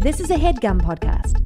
This 0.00 0.20
is 0.20 0.30
a 0.30 0.34
headgum 0.34 0.78
podcast. 0.82 1.42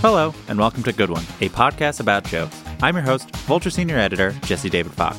Hello, 0.00 0.34
and 0.48 0.58
welcome 0.58 0.82
to 0.84 0.92
Good 0.92 1.10
One, 1.10 1.22
a 1.42 1.50
podcast 1.50 2.00
about 2.00 2.24
jokes. 2.24 2.58
I'm 2.80 2.96
your 2.96 3.04
host, 3.04 3.30
Vulture 3.36 3.68
Senior 3.68 3.98
Editor, 3.98 4.32
Jesse 4.42 4.70
David 4.70 4.92
Fox. 4.92 5.18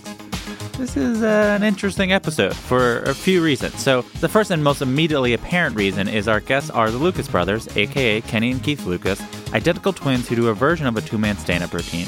This 0.80 0.98
is 0.98 1.22
uh, 1.22 1.56
an 1.56 1.62
interesting 1.62 2.12
episode 2.12 2.56
for 2.56 3.04
a 3.04 3.14
few 3.14 3.44
reasons. 3.44 3.80
So, 3.80 4.02
the 4.20 4.28
first 4.28 4.50
and 4.50 4.64
most 4.64 4.82
immediately 4.82 5.34
apparent 5.34 5.76
reason 5.76 6.08
is 6.08 6.28
our 6.28 6.40
guests 6.40 6.72
are 6.72 6.90
the 6.90 6.98
Lucas 6.98 7.28
brothers, 7.28 7.68
aka 7.78 8.22
Kenny 8.22 8.52
and 8.52 8.64
Keith 8.64 8.84
Lucas, 8.88 9.22
identical 9.54 9.94
twins 9.94 10.28
who 10.28 10.36
do 10.36 10.48
a 10.48 10.56
version 10.56 10.88
of 10.88 10.98
a 10.98 11.02
two 11.02 11.20
man 11.20 11.38
stand 11.38 11.64
up 11.64 11.72
routine. 11.72 12.08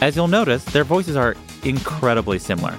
As 0.00 0.16
you'll 0.16 0.28
notice, 0.28 0.64
their 0.64 0.84
voices 0.84 1.14
are 1.14 1.36
incredibly 1.62 2.38
similar. 2.38 2.72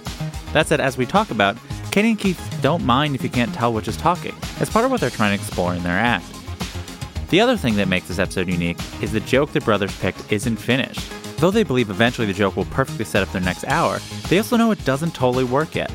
That 0.54 0.68
said, 0.68 0.82
as 0.82 0.98
we 0.98 1.06
talk 1.06 1.30
about, 1.30 1.56
Kenny 1.92 2.12
and 2.12 2.20
Keith 2.20 2.58
don't 2.62 2.84
mind 2.84 3.14
if 3.14 3.24
you 3.24 3.30
can't 3.30 3.54
tell 3.54 3.72
which 3.74 3.88
is 3.88 3.96
talking. 3.96 4.34
It's 4.60 4.72
part 4.72 4.86
of 4.86 4.92
what 4.92 5.02
they're 5.02 5.12
trying 5.12 5.38
to 5.38 5.44
explore 5.44 5.76
in 5.76 5.84
their 5.84 5.98
act. 5.98 6.26
The 7.30 7.40
other 7.40 7.58
thing 7.58 7.76
that 7.76 7.88
makes 7.88 8.08
this 8.08 8.18
episode 8.18 8.48
unique 8.50 8.80
is 9.04 9.12
the 9.12 9.20
joke 9.20 9.52
the 9.52 9.62
brothers 9.62 9.98
picked 10.00 10.32
isn't 10.32 10.58
finished. 10.58 11.12
Though 11.38 11.52
they 11.52 11.64
believe 11.64 11.90
eventually 11.90 12.26
the 12.26 12.34
joke 12.34 12.56
will 12.56 12.66
perfectly 12.66 13.06
set 13.06 13.22
up 13.22 13.32
their 13.32 13.42
next 13.42 13.66
hour, 13.66 14.00
they 14.28 14.38
also 14.38 14.58
know 14.58 14.72
it 14.72 14.84
doesn't 14.84 15.14
totally 15.14 15.44
work 15.44 15.76
yet. 15.76 15.92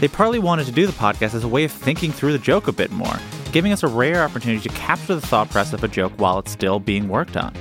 They 0.00 0.08
partly 0.08 0.38
wanted 0.38 0.66
to 0.66 0.72
do 0.72 0.86
the 0.86 0.92
podcast 0.92 1.34
as 1.34 1.44
a 1.44 1.48
way 1.48 1.64
of 1.64 1.72
thinking 1.72 2.12
through 2.12 2.32
the 2.32 2.38
joke 2.38 2.66
a 2.66 2.72
bit 2.72 2.90
more, 2.90 3.16
giving 3.52 3.72
us 3.72 3.82
a 3.82 3.88
rare 3.88 4.22
opportunity 4.22 4.66
to 4.66 4.74
capture 4.74 5.14
the 5.14 5.26
thought 5.26 5.50
process 5.50 5.74
of 5.74 5.84
a 5.84 5.88
joke 5.88 6.12
while 6.16 6.38
it's 6.38 6.50
still 6.52 6.80
being 6.80 7.08
worked 7.08 7.36
on. 7.36 7.54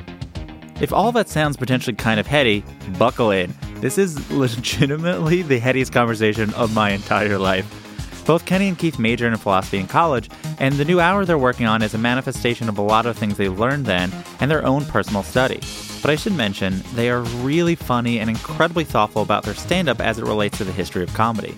If 0.82 0.92
all 0.92 1.12
that 1.14 1.30
sounds 1.30 1.56
potentially 1.56 1.96
kind 1.96 2.20
of 2.20 2.28
heady, 2.28 2.64
buckle 3.00 3.32
in. 3.32 3.54
This 3.76 3.98
is 3.98 4.30
legitimately 4.30 5.42
the 5.42 5.60
headiest 5.60 5.94
conversation 5.94 6.54
of 6.54 6.76
my 6.76 6.92
entire 6.92 7.38
life. 7.38 7.82
Both 8.26 8.46
Kenny 8.46 8.68
and 8.68 8.78
Keith 8.78 9.00
majored 9.00 9.32
in 9.32 9.38
philosophy 9.38 9.78
in 9.78 9.88
college, 9.88 10.30
and 10.60 10.74
the 10.76 10.84
new 10.84 11.00
hour 11.00 11.24
they're 11.24 11.38
working 11.38 11.66
on 11.68 11.82
is 11.82 11.94
a 11.94 11.98
manifestation 11.98 12.68
of 12.68 12.78
a 12.78 12.82
lot 12.82 13.06
of 13.06 13.18
things 13.18 13.38
they 13.38 13.48
learned 13.48 13.86
then 13.86 14.12
and 14.40 14.52
their 14.52 14.66
own 14.66 14.84
personal 14.86 15.24
study. 15.24 15.62
But 16.02 16.12
I 16.12 16.16
should 16.16 16.34
mention, 16.34 16.84
they 16.94 17.10
are 17.10 17.22
really 17.22 17.76
funny 17.76 18.20
and 18.20 18.30
incredibly 18.30 18.84
thoughtful 18.84 19.22
about 19.22 19.44
their 19.44 19.54
stand 19.54 19.88
up 19.88 20.02
as 20.02 20.20
it 20.20 20.26
relates 20.26 20.58
to 20.58 20.64
the 20.64 20.72
history 20.72 21.04
of 21.04 21.14
comedy. 21.14 21.56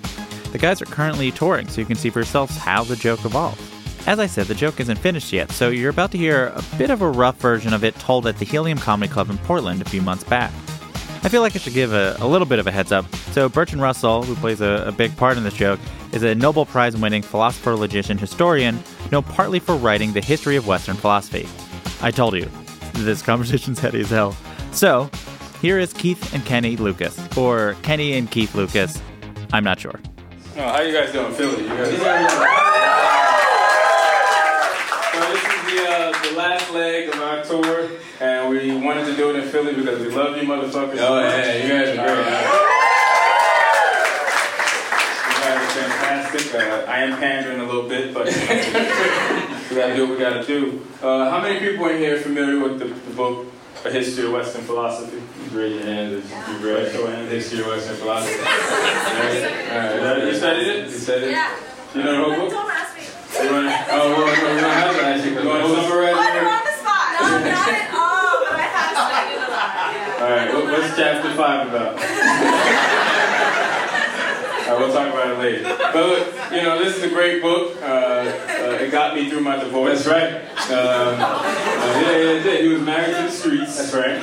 The 0.51 0.57
guys 0.57 0.81
are 0.81 0.85
currently 0.85 1.31
touring, 1.31 1.67
so 1.69 1.81
you 1.81 1.87
can 1.87 1.95
see 1.95 2.09
for 2.09 2.19
yourselves 2.19 2.55
how 2.57 2.83
the 2.83 2.95
joke 2.95 3.25
evolves. 3.25 3.76
As 4.07 4.19
I 4.19 4.25
said, 4.25 4.47
the 4.47 4.55
joke 4.55 4.79
isn't 4.79 4.95
finished 4.95 5.33
yet, 5.33 5.51
so 5.51 5.67
you're 5.67 5.89
about 5.89 6.11
to 6.11 6.17
hear 6.17 6.53
a 6.55 6.63
bit 6.77 6.89
of 6.91 7.01
a 7.01 7.09
rough 7.09 7.35
version 7.41 7.73
of 7.73 7.83
it 7.83 7.93
told 7.95 8.25
at 8.25 8.37
the 8.37 8.45
Helium 8.45 8.77
Comedy 8.77 9.11
Club 9.11 9.29
in 9.29 9.37
Portland 9.39 9.81
a 9.81 9.85
few 9.89 10.01
months 10.01 10.23
back. 10.23 10.49
I 11.23 11.29
feel 11.29 11.41
like 11.41 11.57
I 11.57 11.59
should 11.59 11.73
give 11.73 11.91
a, 11.91 12.15
a 12.19 12.25
little 12.25 12.47
bit 12.47 12.59
of 12.59 12.67
a 12.67 12.71
heads 12.71 12.93
up. 12.93 13.13
So, 13.33 13.49
Bertrand 13.49 13.81
Russell, 13.81 14.23
who 14.23 14.33
plays 14.35 14.61
a, 14.61 14.85
a 14.87 14.93
big 14.93 15.15
part 15.17 15.35
in 15.35 15.43
this 15.43 15.55
joke, 15.55 15.81
is 16.13 16.23
a 16.23 16.33
Nobel 16.33 16.65
Prize 16.65 16.95
winning 16.95 17.21
philosopher, 17.21 17.75
logician, 17.75 18.17
historian, 18.17 18.81
known 19.11 19.23
partly 19.23 19.59
for 19.59 19.75
writing 19.75 20.13
the 20.13 20.21
history 20.21 20.55
of 20.55 20.65
Western 20.67 20.95
philosophy. 20.95 21.45
I 22.01 22.09
told 22.11 22.33
you, 22.35 22.49
this 22.93 23.21
conversation's 23.21 23.79
heady 23.81 23.99
as 23.99 24.09
hell. 24.09 24.37
So, 24.71 25.09
here 25.61 25.79
is 25.79 25.91
Keith 25.91 26.33
and 26.33 26.45
Kenny 26.45 26.77
Lucas, 26.77 27.19
or 27.35 27.75
Kenny 27.81 28.13
and 28.13 28.31
Keith 28.31 28.55
Lucas. 28.55 29.01
I'm 29.51 29.65
not 29.65 29.81
sure. 29.81 29.99
Oh, 30.55 30.61
how 30.61 30.79
you 30.79 30.93
guys 30.93 31.11
doing, 31.11 31.33
Philly? 31.33 31.63
You 31.63 31.67
guys? 31.67 32.63
Uh, 35.97 36.29
the 36.29 36.35
last 36.37 36.71
leg 36.73 37.09
of 37.09 37.15
our 37.21 37.43
tour, 37.43 37.89
and 38.19 38.49
we 38.49 38.75
wanted 38.77 39.05
to 39.05 39.15
do 39.15 39.29
it 39.31 39.35
in 39.43 39.49
Philly 39.49 39.73
because 39.73 39.99
we 39.99 40.09
love 40.09 40.37
you 40.37 40.43
motherfuckers. 40.43 40.97
Oh, 40.99 41.19
yeah, 41.19 41.55
you 41.63 41.69
guys 41.69 41.89
are 41.89 42.05
great. 42.05 42.17
You 45.27 45.33
guys 45.43 45.57
are 45.57 45.67
fantastic. 45.81 46.55
Uh, 46.55 46.85
I 46.91 46.99
am 46.99 47.17
pandering 47.19 47.59
a 47.61 47.65
little 47.65 47.87
bit, 47.89 48.13
but 48.13 48.27
you 48.27 48.33
know, 48.33 48.45
we 49.69 49.75
gotta 49.75 49.95
do 49.95 50.07
what 50.07 50.11
we 50.11 50.23
gotta 50.23 50.45
do. 50.45 50.85
Uh, 51.01 51.29
how 51.29 51.41
many 51.41 51.59
people 51.59 51.87
in 51.87 51.97
here 51.97 52.15
are 52.17 52.19
familiar 52.19 52.59
with 52.61 52.79
the, 52.79 52.85
the 52.85 53.15
book, 53.15 53.47
A 53.85 53.91
History 53.91 54.25
of 54.25 54.33
Western 54.33 54.63
Philosophy? 54.63 55.21
Raise 55.51 55.73
your 55.75 55.83
hand 55.83 56.13
if 56.15 56.29
you 56.29 56.67
read 56.75 56.91
Show 56.91 57.07
hands. 57.07 57.31
History 57.31 57.59
of 57.61 57.67
Western 57.67 57.95
Philosophy. 58.01 58.39
Alright, 58.39 60.23
you 60.27 60.35
studied 60.35 60.67
it? 60.67 60.85
You 60.85 60.91
said 60.91 61.23
it? 61.23 61.31
Yeah. 61.31 61.55
You 61.95 62.03
know 62.03 62.29
the 62.29 62.35
whole 62.35 62.49
book? 62.49 62.76
Don't 63.37 63.43
ask 63.43 63.43
me. 63.43 63.47
You 63.47 63.53
wanna, 63.53 63.73
Oh, 63.91 64.09
well, 64.11 64.17
no, 64.17 64.25
we 64.55 64.61
don't 64.61 64.71
have 64.71 64.95
to 64.95 65.01
ask 65.05 65.23
because 65.23 65.43
you 65.43 65.49
wanna 65.49 65.67
summarize 65.67 66.15
Oh, 66.17 66.21
it? 66.21 66.43
on 66.43 66.63
the 66.63 66.73
spot. 66.77 67.07
No, 67.17 67.21
not 67.27 67.67
at 67.69 67.93
all. 67.93 68.33
But 68.43 68.57
I 68.57 68.67
have 68.67 68.95
studied 69.07 69.37
a 69.37 69.49
lot. 69.51 69.71
Yeah. 69.93 70.23
Alright, 70.23 70.49
what, 70.53 70.63
what's 70.71 70.91
chapter 70.97 71.29
5 71.33 71.67
about? 71.67 71.93
Alright, 74.67 74.77
we'll 74.79 74.93
talk 74.93 75.07
about 75.13 75.27
it 75.31 75.37
later. 75.39 75.63
But 75.93 75.95
look, 76.07 76.23
you 76.51 76.61
know, 76.63 76.77
this 76.83 76.97
is 76.97 77.03
a 77.03 77.09
great 77.09 77.41
book. 77.41 77.75
Uh, 77.81 77.85
uh, 77.85 78.77
it 78.81 78.91
got 78.91 79.15
me 79.15 79.29
through 79.29 79.41
my 79.41 79.55
divorce. 79.57 80.03
That's 80.05 80.07
right. 80.07 80.33
Um, 80.71 81.19
uh, 81.21 82.01
yeah, 82.01 82.17
yeah, 82.17 82.43
yeah. 82.43 82.57
He 82.61 82.67
was 82.67 82.81
married 82.81 83.15
to 83.15 83.21
the 83.23 83.31
streets. 83.31 83.77
That's 83.77 83.93
right. 83.93 84.21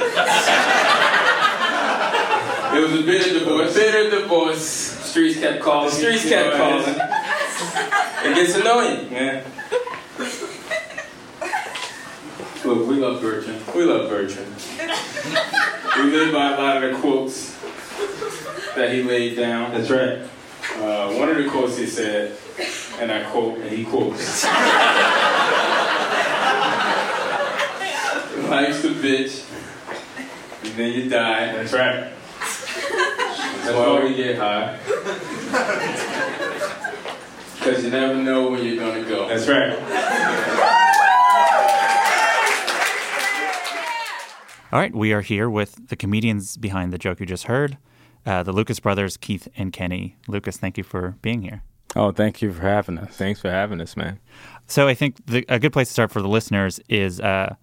It 2.76 2.80
was 2.82 2.92
a 3.00 3.02
bitter 3.04 3.38
divorce. 3.38 3.72
Bitter 3.74 4.10
divorce. 4.10 4.66
Streets 4.66 5.38
kept 5.38 5.62
calling. 5.62 5.90
The 5.90 5.94
streets 5.96 6.24
kept 6.28 6.56
calling. 6.56 6.98
It 7.60 8.34
gets 8.34 8.54
annoying. 8.56 9.10
man. 9.10 9.44
Look, 12.64 12.88
we 12.88 12.96
love 12.96 13.20
Bertrand. 13.20 13.62
We 13.74 13.84
love 13.84 14.08
Bertrand. 14.08 14.54
we 15.98 16.10
live 16.10 16.32
by 16.32 16.54
a 16.54 16.58
lot 16.58 16.82
of 16.82 16.92
the 16.92 16.98
quotes 16.98 17.54
that 18.74 18.90
he 18.92 19.02
laid 19.02 19.36
down. 19.36 19.72
That's 19.72 19.90
right. 19.90 20.20
Uh, 20.76 21.12
one 21.14 21.28
of 21.28 21.36
the 21.36 21.48
quotes 21.48 21.76
he 21.76 21.86
said, 21.86 22.36
and 22.98 23.12
I 23.12 23.22
quote, 23.30 23.58
and 23.58 23.68
he 23.70 23.84
quotes. 23.84 24.44
Life's 28.48 28.84
a 28.84 28.90
bitch, 28.90 29.44
and 30.64 30.72
then 30.74 30.92
you 30.92 31.08
die. 31.08 31.52
That's 31.52 31.72
right. 31.72 32.10
That's 32.40 33.76
why 33.76 34.04
we 34.04 34.14
get 34.14 34.38
high. 34.38 36.20
Because 37.64 37.82
you 37.82 37.90
never 37.90 38.16
know 38.16 38.50
when 38.50 38.62
you're 38.62 38.76
gonna 38.76 39.08
go. 39.08 39.26
That's 39.26 39.48
right. 39.48 39.72
All 44.70 44.78
right, 44.78 44.94
we 44.94 45.14
are 45.14 45.22
here 45.22 45.48
with 45.48 45.88
the 45.88 45.96
comedians 45.96 46.58
behind 46.58 46.92
the 46.92 46.98
joke 46.98 47.20
you 47.20 47.26
just 47.26 47.44
heard, 47.44 47.78
uh, 48.26 48.42
the 48.42 48.52
Lucas 48.52 48.80
brothers, 48.80 49.16
Keith 49.16 49.48
and 49.56 49.72
Kenny. 49.72 50.16
Lucas, 50.28 50.58
thank 50.58 50.76
you 50.76 50.84
for 50.84 51.16
being 51.22 51.40
here. 51.40 51.62
Oh, 51.96 52.12
thank 52.12 52.42
you 52.42 52.52
for 52.52 52.60
having 52.60 52.98
us. 52.98 53.16
Thanks 53.16 53.40
for 53.40 53.50
having 53.50 53.80
us, 53.80 53.96
man. 53.96 54.18
So 54.66 54.86
I 54.86 54.92
think 54.92 55.24
the, 55.24 55.46
a 55.48 55.58
good 55.58 55.72
place 55.72 55.88
to 55.88 55.92
start 55.94 56.10
for 56.10 56.20
the 56.20 56.28
listeners 56.28 56.80
is 56.90 57.18
uh, 57.18 57.54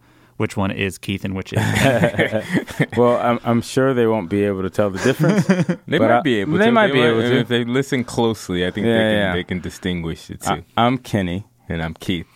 which 0.42 0.58
one 0.58 0.72
is 0.72 0.98
Keith 0.98 1.24
and 1.24 1.36
which 1.36 1.54
is 1.54 1.60
Well, 2.98 3.16
I'm, 3.22 3.40
I'm 3.44 3.62
sure 3.62 3.94
they 3.94 4.08
won't 4.08 4.30
be 4.30 4.44
able 4.44 4.64
to 4.64 4.70
tell 4.70 4.90
the 4.90 5.00
difference. 5.00 5.46
They 5.88 6.00
might 6.00 6.12
I- 6.12 6.22
be 6.22 6.40
able 6.42 6.58
they 6.58 6.66
to. 6.66 6.72
might 6.72 6.92
be 6.92 7.00
able 7.02 7.22
to. 7.22 7.40
If 7.40 7.48
they 7.48 7.64
listen 7.64 8.04
closely, 8.04 8.66
I 8.66 8.72
think 8.72 8.88
Yeah, 8.88 8.94
they, 8.98 9.00
can, 9.04 9.18
yeah. 9.18 9.34
they 9.34 9.44
can 9.44 9.60
distinguish 9.60 10.28
the 10.28 10.38
two. 10.38 10.50
I, 10.52 10.64
I'm 10.78 10.98
Kenny. 10.98 11.46
and 11.70 11.82
I'm 11.82 11.94
Keith. 11.94 12.28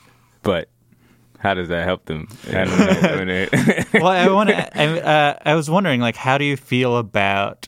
But 0.43 0.69
how 1.39 1.53
does 1.53 1.67
that 1.69 1.83
help 1.85 2.05
them? 2.05 2.27
I 2.49 2.63
don't 2.65 3.27
know. 3.27 3.47
Well, 3.93 4.07
I 4.07 4.27
want 4.29 4.49
to. 4.49 4.79
I, 4.79 4.85
uh, 4.99 5.39
I 5.45 5.55
was 5.55 5.69
wondering, 5.69 5.99
like, 6.01 6.15
how 6.15 6.37
do 6.37 6.45
you 6.45 6.57
feel 6.57 6.97
about 6.97 7.67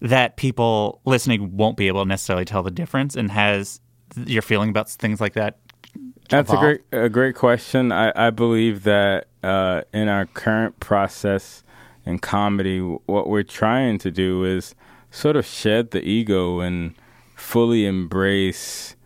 that? 0.00 0.36
People 0.36 1.00
listening 1.04 1.56
won't 1.56 1.76
be 1.76 1.88
able 1.88 2.02
to 2.02 2.08
necessarily 2.08 2.44
tell 2.44 2.62
the 2.62 2.70
difference, 2.70 3.14
and 3.16 3.30
has 3.30 3.80
your 4.26 4.42
feeling 4.42 4.70
about 4.70 4.88
things 4.90 5.20
like 5.20 5.34
that? 5.34 5.58
That's 6.28 6.52
a 6.52 6.56
great 6.56 6.80
a 6.92 7.08
great 7.08 7.34
question. 7.34 7.92
I, 7.92 8.12
I 8.14 8.30
believe 8.30 8.82
that 8.84 9.26
uh, 9.42 9.82
in 9.92 10.08
our 10.08 10.26
current 10.26 10.80
process 10.80 11.62
in 12.04 12.18
comedy, 12.18 12.80
what 12.80 13.28
we're 13.28 13.42
trying 13.42 13.98
to 13.98 14.10
do 14.10 14.44
is 14.44 14.74
sort 15.10 15.36
of 15.36 15.46
shed 15.46 15.90
the 15.90 16.02
ego 16.02 16.60
and 16.60 16.94
fully 17.34 17.86
embrace 17.86 18.96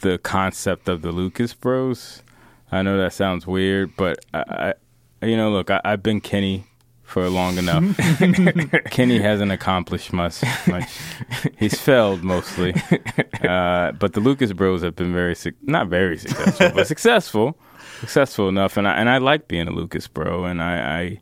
the 0.00 0.18
concept 0.18 0.88
of 0.88 1.02
the 1.02 1.12
Lucas 1.12 1.54
Bros. 1.54 2.22
I 2.70 2.82
know 2.82 2.96
that 2.98 3.12
sounds 3.12 3.46
weird, 3.46 3.94
but 3.96 4.24
I, 4.32 4.74
I 5.20 5.26
you 5.26 5.36
know, 5.36 5.50
look, 5.50 5.70
I, 5.70 5.80
I've 5.84 6.02
been 6.02 6.20
Kenny 6.20 6.66
for 7.12 7.28
long 7.28 7.58
enough. 7.58 7.84
Kenny 8.90 9.18
hasn't 9.18 9.52
accomplished 9.52 10.14
much. 10.14 10.42
much. 10.66 10.88
He's 11.58 11.78
failed 11.78 12.24
mostly, 12.24 12.74
uh, 13.46 13.92
but 13.92 14.14
the 14.14 14.20
Lucas 14.20 14.54
Bros 14.54 14.82
have 14.82 14.96
been 14.96 15.12
very 15.12 15.34
suc 15.34 15.52
not 15.60 15.88
very 15.88 16.16
successful, 16.16 16.70
but 16.74 16.86
successful, 16.94 17.58
successful 18.00 18.48
enough. 18.48 18.78
And 18.78 18.88
I 18.88 18.94
and 18.94 19.10
I 19.10 19.18
like 19.18 19.46
being 19.46 19.68
a 19.68 19.72
Lucas 19.72 20.08
Bro, 20.08 20.46
and 20.46 20.62
I 20.62 21.20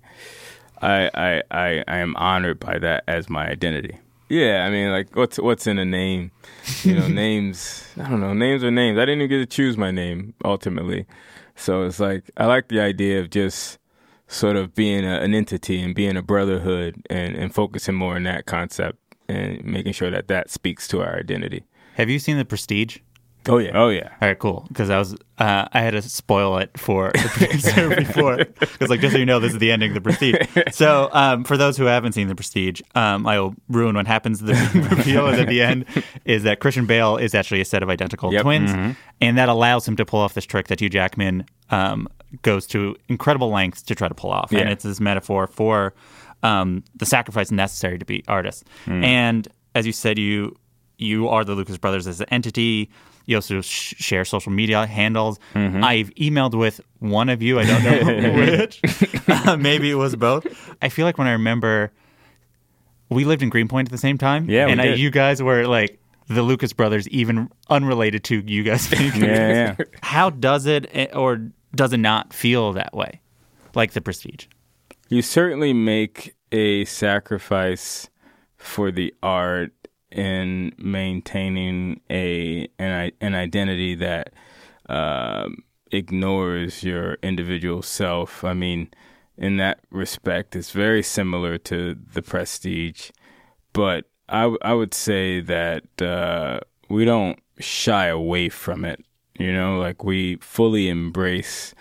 I 0.81 0.81
I 0.81 1.11
I, 1.13 1.43
I, 1.51 1.85
I 1.89 1.97
am 1.99 2.15
honored 2.15 2.61
by 2.61 2.79
that 2.79 3.03
as 3.09 3.29
my 3.29 3.49
identity. 3.49 3.99
Yeah, 4.29 4.65
I 4.65 4.71
mean, 4.71 4.93
like, 4.93 5.17
what's 5.17 5.41
what's 5.41 5.67
in 5.67 5.81
a 5.81 5.85
name? 5.85 6.31
You 6.85 6.95
know, 6.95 7.09
names. 7.09 7.85
I 7.97 8.09
don't 8.09 8.21
know. 8.21 8.33
Names 8.33 8.63
are 8.63 8.71
names. 8.71 8.97
I 8.97 9.01
didn't 9.01 9.23
even 9.23 9.29
get 9.29 9.39
to 9.39 9.57
choose 9.57 9.77
my 9.77 9.91
name 9.91 10.35
ultimately, 10.45 11.07
so 11.57 11.83
it's 11.83 11.99
like 11.99 12.31
I 12.37 12.47
like 12.47 12.69
the 12.69 12.79
idea 12.79 13.19
of 13.19 13.31
just 13.31 13.80
sort 14.33 14.57
of 14.57 14.75
being 14.75 15.05
a, 15.05 15.21
an 15.21 15.35
entity 15.35 15.83
and 15.83 15.95
being 15.95 16.17
a 16.17 16.23
brotherhood 16.23 17.03
and, 17.11 17.35
and 17.37 17.53
focusing 17.55 17.95
more 17.97 18.15
on 18.15 18.23
that 18.23 18.47
concept 18.47 18.99
and 19.29 19.65
making 19.65 19.93
sure 19.93 20.11
that 20.11 20.29
that 20.29 20.51
speaks 20.51 20.87
to 20.89 21.01
our 21.03 21.19
identity. 21.19 21.65
Have 21.95 22.09
you 22.09 22.19
seen 22.19 22.39
The 22.39 22.45
Prestige? 22.45 22.99
Oh 23.49 23.57
yeah. 23.57 23.71
Oh 23.75 23.89
yeah. 23.89 24.11
All 24.21 24.29
right, 24.29 24.39
cool. 24.39 24.67
Because 24.69 24.91
I 24.91 24.99
was, 24.99 25.15
uh, 25.39 25.67
I 25.73 25.81
had 25.81 25.93
to 25.93 26.03
spoil 26.03 26.59
it 26.59 26.79
for 26.79 27.11
the 27.15 27.29
producer 27.33 27.89
before. 27.97 28.37
Because, 28.37 28.91
like, 28.91 29.01
just 29.01 29.15
so 29.15 29.19
you 29.19 29.25
know, 29.25 29.41
this 29.41 29.55
is 29.55 29.59
the 29.59 29.73
ending 29.73 29.91
of 29.91 29.95
the 29.95 30.01
Prestige. 30.03 30.37
So, 30.73 31.09
um, 31.13 31.45
for 31.45 31.57
those 31.57 31.79
who 31.79 31.85
haven't 31.87 32.13
seen 32.13 32.29
the 32.29 32.35
Prestige, 32.35 32.83
um, 32.95 33.27
I 33.27 33.41
will 33.41 33.55
ruin 33.71 33.97
what 33.97 34.07
happens. 34.07 34.41
The 34.41 34.53
reveal 34.95 35.27
at 35.29 35.49
the 35.49 35.63
end 35.63 35.87
is 36.27 36.43
that 36.43 36.61
Christian 36.61 36.85
Bale 36.85 37.17
is 37.17 37.35
actually 37.35 37.63
a 37.63 37.65
set 37.65 37.83
of 37.83 37.89
identical 37.89 38.31
Yep. 38.31 38.43
twins, 38.43 38.71
Mm-hmm. 38.73 38.91
and 39.23 39.39
that 39.39 39.49
allows 39.49 39.89
him 39.89 39.97
to 39.97 40.05
pull 40.05 40.21
off 40.21 40.35
this 40.35 40.45
trick 40.45 40.69
that 40.69 40.81
Hugh 40.81 40.91
Jackman 40.91 41.47
um, 41.71 42.09
goes 42.43 42.67
to 42.69 42.97
incredible 43.09 43.51
lengths 43.51 43.83
to 43.83 43.95
try 43.95 44.09
to 44.09 44.15
pull 44.15 44.31
off. 44.31 44.53
And 44.53 44.69
it's 44.71 44.85
this 44.85 45.01
metaphor 45.01 45.47
for 45.47 45.95
um, 46.43 46.85
the 46.97 47.07
sacrifice 47.07 47.51
necessary 47.51 47.99
to 47.99 48.05
be 48.05 48.25
artists. 48.29 48.65
Hmm. 48.85 49.05
And 49.05 49.49
as 49.75 49.87
you 49.87 49.93
said, 49.93 50.19
you 50.19 50.57
you 50.99 51.29
are 51.29 51.45
the 51.45 51.55
Lucas 51.55 51.79
brothers 51.79 52.07
as 52.07 52.21
an 52.21 52.29
entity. 52.31 52.91
You 53.27 53.37
also 53.37 53.61
sh- 53.61 53.95
share 53.99 54.25
social 54.25 54.53
media 54.53 54.87
handles. 54.87 55.39
Mm-hmm. 55.55 55.85
I've 55.85 56.11
emailed 56.15 56.55
with 56.55 56.81
one 56.99 57.29
of 57.29 57.43
you. 57.43 57.59
I 57.59 57.65
don't 57.65 57.85
know 57.85 58.33
which. 58.59 58.81
Uh, 59.29 59.57
maybe 59.57 59.91
it 59.91 59.95
was 59.95 60.17
both. 60.17 60.47
I 60.83 60.89
feel 60.89 61.07
like 61.07 61.17
when 61.17 61.27
I 61.27 61.33
remember, 61.33 61.93
we 63.09 63.25
lived 63.25 63.43
in 63.43 63.49
Greenpoint 63.49 63.89
at 63.89 63.93
the 63.93 63.99
same 63.99 64.19
time. 64.19 64.49
Yeah, 64.49 64.69
and 64.69 64.81
I, 64.81 64.95
you 64.95 65.11
guys 65.11 65.43
were 65.43 65.67
like 65.67 65.99
the 66.29 66.43
Lucas 66.43 66.73
brothers, 66.73 67.09
even 67.09 67.51
unrelated 67.69 68.25
to 68.25 68.43
you 68.47 68.63
guys. 68.63 68.89
being 68.89 69.17
Yeah, 69.17 69.77
yeah. 69.79 69.85
How 70.03 70.31
does 70.31 70.67
it, 70.67 70.89
eh, 70.93 71.09
or 71.13 71.51
does 71.75 71.93
it 71.93 71.99
not 71.99 72.33
feel 72.33 72.73
that 72.73 72.95
way, 72.95 73.21
like 73.75 73.93
the 73.93 74.01
Prestige? 74.01 74.47
You 75.09 75.23
certainly 75.23 75.73
make 75.73 76.35
a 76.53 76.85
sacrifice 76.85 78.09
for 78.57 78.91
the 78.91 79.15
art 79.23 79.73
in 80.11 80.73
maintaining 80.79 82.01
a 82.11 82.69
an, 82.79 83.13
an 83.21 83.35
identity 83.35 83.95
that 83.95 84.33
um, 84.89 85.59
ignores 85.93 86.83
your 86.83 87.15
individual 87.23 87.83
self. 87.83 88.45
I 88.45 88.55
mean, 88.55 88.89
in 89.37 89.57
that 89.59 89.81
respect, 89.91 90.57
it's 90.57 90.73
very 90.73 91.03
similar 91.03 91.59
to 91.59 91.97
the 92.13 92.23
Prestige, 92.23 93.11
but 93.73 94.05
I 94.33 94.75
would 94.75 94.95
say 94.95 95.41
that 95.41 96.01
uh, 96.01 96.61
we 96.89 97.05
don't 97.05 97.39
shy 97.59 98.07
away 98.07 98.49
from 98.49 98.85
it. 98.85 99.05
You 99.41 99.53
know, 99.53 99.79
like 99.79 100.05
we 100.05 100.37
fully 100.37 100.89
embrace 100.89 101.75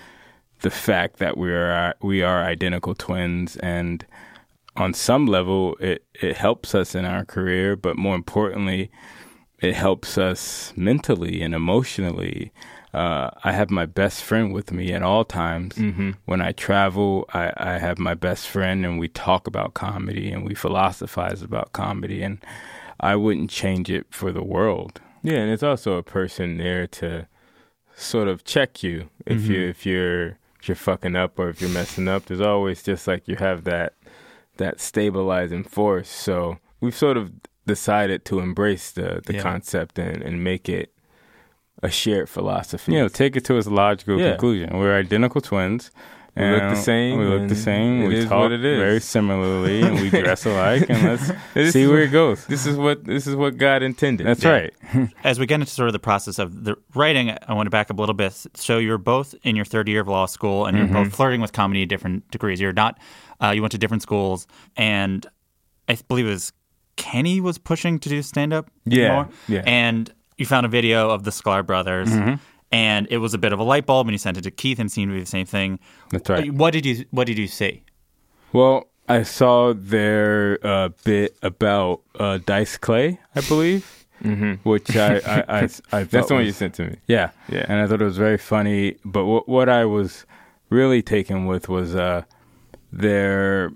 the 0.61 0.69
fact 0.69 1.17
that 1.17 1.37
we 1.37 1.51
are 1.51 1.95
we 2.01 2.21
are 2.21 2.43
identical 2.43 2.95
twins 2.95 3.57
and 3.57 4.05
on 4.75 4.93
some 4.93 5.25
level 5.25 5.75
it 5.79 6.03
it 6.13 6.35
helps 6.35 6.75
us 6.75 6.95
in 6.95 7.05
our 7.05 7.23
career 7.25 7.75
but 7.75 7.95
more 7.95 8.15
importantly 8.15 8.91
it 9.61 9.73
helps 9.73 10.17
us 10.17 10.73
mentally 10.75 11.41
and 11.41 11.53
emotionally 11.53 12.51
uh, 12.93 13.29
I 13.43 13.51
have 13.51 13.69
my 13.69 13.85
best 13.85 14.23
friend 14.23 14.51
with 14.51 14.71
me 14.71 14.93
at 14.93 15.03
all 15.03 15.23
times. 15.23 15.77
When 16.25 16.41
I 16.41 16.53
travel, 16.53 17.25
I, 17.31 17.53
I 17.55 17.77
have 17.77 17.99
my 17.99 18.15
best 18.15 18.47
friend, 18.47 18.83
and 18.83 18.97
we 18.97 19.07
talk 19.07 19.45
about 19.45 19.75
comedy 19.75 20.31
and 20.31 20.43
we 20.43 20.55
philosophize 20.55 21.43
about 21.43 21.71
comedy, 21.71 22.23
and 22.23 22.43
I 22.99 23.15
wouldn't 23.15 23.51
change 23.51 23.91
it 23.91 24.07
for 24.09 24.31
the 24.31 24.43
world. 24.43 25.01
Yeah, 25.21 25.35
and 25.35 25.51
it's 25.51 25.61
also 25.61 25.97
a 25.97 26.03
person 26.03 26.57
there 26.57 26.87
to 26.87 27.27
sort 27.99 28.27
of 28.27 28.43
check 28.43 28.81
you 28.83 29.09
if 29.25 29.45
you 29.45 29.57
mm-hmm. 29.57 29.69
if 29.69 29.85
you're 29.85 30.27
if 30.59 30.67
you're 30.67 30.75
fucking 30.75 31.15
up 31.15 31.37
or 31.39 31.49
if 31.49 31.61
you're 31.61 31.69
messing 31.69 32.07
up. 32.07 32.25
There's 32.25 32.41
always 32.41 32.83
just 32.83 33.07
like 33.07 33.27
you 33.27 33.35
have 33.37 33.63
that 33.65 33.93
that 34.57 34.79
stabilizing 34.79 35.63
force. 35.63 36.09
So 36.09 36.59
we've 36.81 36.95
sort 36.95 37.17
of 37.17 37.31
decided 37.65 38.25
to 38.25 38.39
embrace 38.39 38.91
the 38.91 39.21
the 39.25 39.35
Yeah. 39.35 39.41
concept 39.41 39.99
and, 39.99 40.21
and 40.21 40.43
make 40.43 40.67
it 40.69 40.91
a 41.81 41.89
shared 41.89 42.27
philosophy. 42.29 42.91
You 42.93 42.99
know, 42.99 43.07
take 43.07 43.35
it 43.35 43.45
to 43.45 43.57
its 43.57 43.67
logical 43.67 44.19
Yeah. 44.19 44.31
conclusion. 44.31 44.77
We're 44.77 44.97
identical 44.97 45.41
twins. 45.41 45.91
We 46.39 46.45
look 46.51 46.69
the 46.69 46.75
same 46.75 47.17
We 47.19 47.25
look 47.25 47.47
the 47.49 47.55
same. 47.55 48.01
it 48.03 48.07
we 48.07 48.15
is 48.17 48.25
talk 48.25 48.39
what 48.43 48.51
it 48.51 48.63
is. 48.65 48.77
very 48.79 48.99
similarly, 49.01 49.81
and 49.81 49.99
we 49.99 50.09
dress 50.23 50.45
alike. 50.45 50.85
And 50.89 51.03
let's 51.55 51.71
see 51.73 51.85
where 51.87 51.97
what- 51.97 52.03
it 52.03 52.11
goes. 52.11 52.45
This 52.45 52.65
is 52.65 52.77
what 52.77 53.03
this 53.03 53.27
is 53.27 53.35
what 53.35 53.57
God 53.57 53.83
intended. 53.83 54.25
That's 54.27 54.43
Yeah. 54.43 54.49
right. 54.51 54.73
as 55.23 55.39
we 55.39 55.45
get 55.45 55.55
into 55.59 55.67
sort 55.71 55.87
of 55.89 55.93
the 55.93 55.99
process 55.99 56.39
of 56.39 56.63
the 56.63 56.75
writing, 56.95 57.35
I 57.47 57.53
want 57.53 57.67
to 57.67 57.71
back 57.71 57.91
up 57.91 57.97
a 57.97 58.01
little 58.01 58.15
bit. 58.15 58.33
So 58.55 58.77
you're 58.77 58.97
both 58.97 59.35
in 59.43 59.55
your 59.55 59.65
third 59.65 59.87
year 59.87 60.01
of 60.01 60.07
law 60.07 60.25
school, 60.25 60.65
and 60.65 60.77
you're 60.77 60.87
both 60.87 61.13
flirting 61.15 61.41
with 61.41 61.51
comedy 61.53 61.83
at 61.83 61.89
different 61.89 62.29
degrees. 62.31 62.59
You're 62.61 62.73
not. 62.73 62.97
Uh, 63.41 63.51
you 63.51 63.61
went 63.61 63.71
to 63.71 63.77
different 63.77 64.01
schools, 64.03 64.47
and 64.75 65.25
I 65.87 65.97
believe 66.07 66.25
it 66.25 66.29
was 66.29 66.51
Kenny 66.97 67.39
was 67.39 67.57
pushing 67.57 67.99
to 67.99 68.09
do 68.09 68.21
stand 68.21 68.51
up. 68.53 68.69
Yeah, 68.85 69.13
more. 69.13 69.29
yeah. 69.47 69.63
And 69.65 70.13
you 70.37 70.45
found 70.45 70.65
a 70.65 70.69
video 70.69 71.09
of 71.09 71.23
the 71.23 71.31
Sklar 71.31 71.65
brothers. 71.65 72.09
And 72.71 73.07
it 73.09 73.17
was 73.17 73.33
a 73.33 73.37
bit 73.39 73.51
of 73.51 73.59
a 73.59 73.63
light 73.63 73.85
bulb, 73.87 74.07
and 74.07 74.13
you 74.13 74.19
sent 74.19 74.37
it 74.37 74.41
to 74.43 74.51
Keith, 74.51 74.77
and 74.79 74.89
it 74.89 74.93
seemed 74.93 75.09
to 75.09 75.15
be 75.15 75.19
the 75.19 75.25
same 75.25 75.45
thing. 75.47 75.79
That's 76.11 76.29
right. 76.29 76.51
What 76.53 76.71
did 76.73 76.85
you 76.85 77.05
What 77.11 77.25
did 77.27 77.37
you 77.37 77.47
see? 77.47 77.83
Well, 78.53 78.87
I 79.07 79.23
saw 79.23 79.73
their 79.73 80.59
uh, 80.65 80.89
bit 81.03 81.35
about 81.41 82.01
uh, 82.19 82.37
Dice 82.45 82.77
Clay, 82.77 83.19
I 83.35 83.41
believe, 83.41 84.05
mm-hmm. 84.23 84.53
which 84.69 84.95
I 84.95 85.15
I, 85.17 85.43
I, 85.61 85.69
I 85.91 86.03
That's 86.03 86.27
the 86.27 86.33
one 86.35 86.37
was- 86.43 86.47
you 86.47 86.51
sent 86.53 86.75
to 86.75 86.85
me. 86.89 86.95
Yeah, 87.07 87.31
Yeah. 87.47 87.65
and 87.67 87.81
I 87.81 87.87
thought 87.87 88.01
it 88.01 88.05
was 88.05 88.17
very 88.17 88.37
funny. 88.37 88.97
But 89.03 89.25
what 89.25 89.49
what 89.49 89.67
I 89.67 89.85
was 89.85 90.25
really 90.69 91.01
taken 91.01 91.47
with 91.47 91.69
was 91.69 91.95
uh, 91.95 92.23
their 92.91 93.71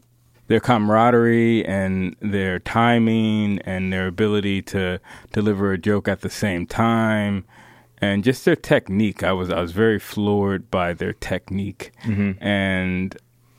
their 0.48 0.60
camaraderie 0.60 1.66
and 1.66 2.16
their 2.20 2.60
timing 2.60 3.60
and 3.60 3.92
their 3.92 4.08
ability 4.08 4.62
to 4.62 5.00
deliver 5.32 5.72
a 5.72 5.78
joke 5.78 6.08
at 6.08 6.22
the 6.22 6.30
same 6.30 6.68
time 6.68 7.46
and 8.04 8.24
just 8.24 8.44
their 8.46 8.56
technique. 8.56 9.24
I 9.24 9.34
was 9.34 9.50
I 9.50 9.62
was 9.62 9.72
very 9.72 10.00
floored 10.00 10.70
by 10.70 10.94
their 10.94 11.14
technique 11.14 11.92
and 12.42 13.16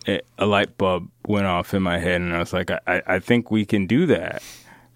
it, 0.07 0.27
a 0.39 0.47
light 0.47 0.77
bulb 0.77 1.09
went 1.27 1.47
off 1.47 1.73
in 1.73 1.83
my 1.83 1.99
head 1.99 2.21
and 2.21 2.35
I 2.35 2.39
was 2.39 2.53
like 2.53 2.71
I, 2.71 3.03
I 3.07 3.19
think 3.19 3.51
we 3.51 3.65
can 3.65 3.87
do 3.87 4.07
that. 4.07 4.43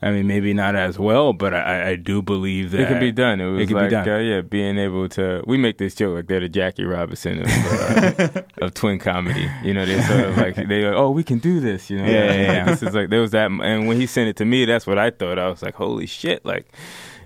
I 0.01 0.13
mean, 0.13 0.29
maybe 0.29 0.55
not 0.55 0.77
as 0.77 0.97
well, 0.97 1.33
but 1.33 1.53
I, 1.53 1.91
I 1.91 1.97
do 1.97 2.23
believe 2.23 2.71
that 2.71 2.83
It 2.83 2.89
can 2.89 3.01
be 3.01 3.11
done. 3.11 3.41
It 3.41 3.51
was 3.51 3.67
could 3.67 3.77
like, 3.77 3.89
be 3.89 3.97
done. 3.97 4.09
Uh, 4.09 4.19
yeah, 4.19 4.41
being 4.43 4.79
able 4.79 5.09
to. 5.09 5.43
We 5.45 5.57
make 5.59 5.79
this 5.79 5.97
joke 5.97 6.15
like 6.15 6.29
they're 6.29 6.39
the 6.39 6.49
Jackie 6.49 6.85
Robinson 6.85 7.41
of, 7.43 7.49
uh, 7.49 8.43
of 8.65 8.75
twin 8.75 9.01
comedy. 9.01 9.51
You 9.65 9.75
know, 9.75 9.85
they 9.85 10.01
sort 10.03 10.21
of 10.21 10.37
like 10.37 10.55
they 10.69 10.85
like, 10.85 10.95
oh, 10.95 11.11
we 11.11 11.25
can 11.25 11.39
do 11.39 11.59
this. 11.59 11.91
You 11.91 11.99
know, 11.99 12.05
Yeah, 12.05 12.33
yeah, 12.33 12.53
yeah. 12.53 12.65
This 12.71 12.83
is 12.85 12.95
like 12.95 13.11
there 13.11 13.21
was 13.21 13.33
that, 13.33 13.51
and 13.51 13.89
when 13.89 13.97
he 13.99 14.07
sent 14.07 14.29
it 14.29 14.37
to 14.37 14.45
me, 14.45 14.67
that's 14.67 14.87
what 14.87 14.99
I 14.99 15.11
thought. 15.11 15.37
I 15.37 15.49
was 15.49 15.63
like, 15.63 15.75
holy 15.75 16.07
shit, 16.07 16.45
like 16.45 16.67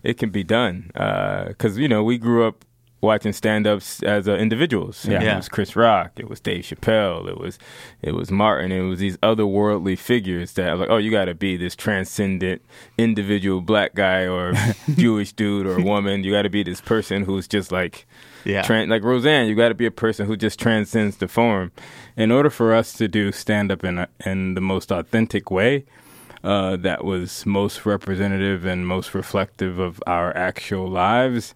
it 0.03 0.19
can 0.19 0.31
be 0.31 0.45
done. 0.45 0.91
Because 0.93 1.79
you 1.79 1.89
know, 1.89 2.03
we 2.03 2.19
grew 2.19 2.47
up 2.47 2.65
watching 3.01 3.33
stand-ups 3.33 4.01
as 4.05 4.29
uh, 4.29 4.37
individuals. 4.37 5.05
Yeah. 5.05 5.21
Yeah. 5.21 5.33
It 5.33 5.37
was 5.39 5.49
Chris 5.49 5.75
Rock. 5.75 6.13
It 6.19 6.29
was 6.31 6.39
Dave 6.39 6.63
Chappelle. 6.63 7.29
It 7.29 7.37
was 7.37 7.59
it 8.01 8.13
was 8.15 8.31
Martin. 8.31 8.71
It 8.71 8.83
was 8.83 9.01
these 9.01 9.17
otherworldly 9.19 9.99
figures 9.99 10.53
that 10.53 10.79
like, 10.79 10.89
oh, 10.89 10.99
you 10.99 11.11
got 11.11 11.25
to 11.25 11.35
be 11.35 11.57
this 11.57 11.75
transcendent 11.75 12.63
individual 12.97 13.61
black 13.61 13.95
guy 13.95 14.27
or 14.29 14.53
Jewish 14.95 15.33
dude 15.33 15.67
or 15.67 15.81
woman. 15.83 16.23
You 16.23 16.31
got 16.33 16.43
to 16.43 16.51
be 16.51 16.63
this 16.63 16.81
person 16.81 17.25
who's 17.25 17.49
just 17.49 17.73
like 17.73 18.07
Yeah. 18.45 18.63
tran- 18.63 18.89
like 18.89 19.03
Roseanne. 19.03 19.49
You 19.49 19.57
got 19.57 19.71
to 19.71 19.75
be 19.75 19.87
a 19.87 19.91
person 19.91 20.27
who 20.27 20.37
just 20.37 20.61
transcends 20.61 21.17
the 21.17 21.27
form. 21.27 21.73
in 22.17 22.31
order 22.31 22.51
for 22.51 22.73
us 22.73 22.93
to 22.93 23.09
do 23.09 23.33
stand 23.33 23.73
up 23.73 23.83
in 23.83 23.99
a, 23.99 24.09
in 24.25 24.55
the 24.55 24.61
most 24.61 24.93
authentic 24.93 25.51
way 25.51 25.85
uh, 26.45 26.77
that 26.77 27.05
was 27.05 27.45
most 27.47 27.87
representative 27.87 28.65
and 28.65 28.87
most 28.87 29.15
reflective 29.15 29.79
of 29.79 30.03
our 30.07 30.37
actual 30.37 30.89
lives, 30.89 31.55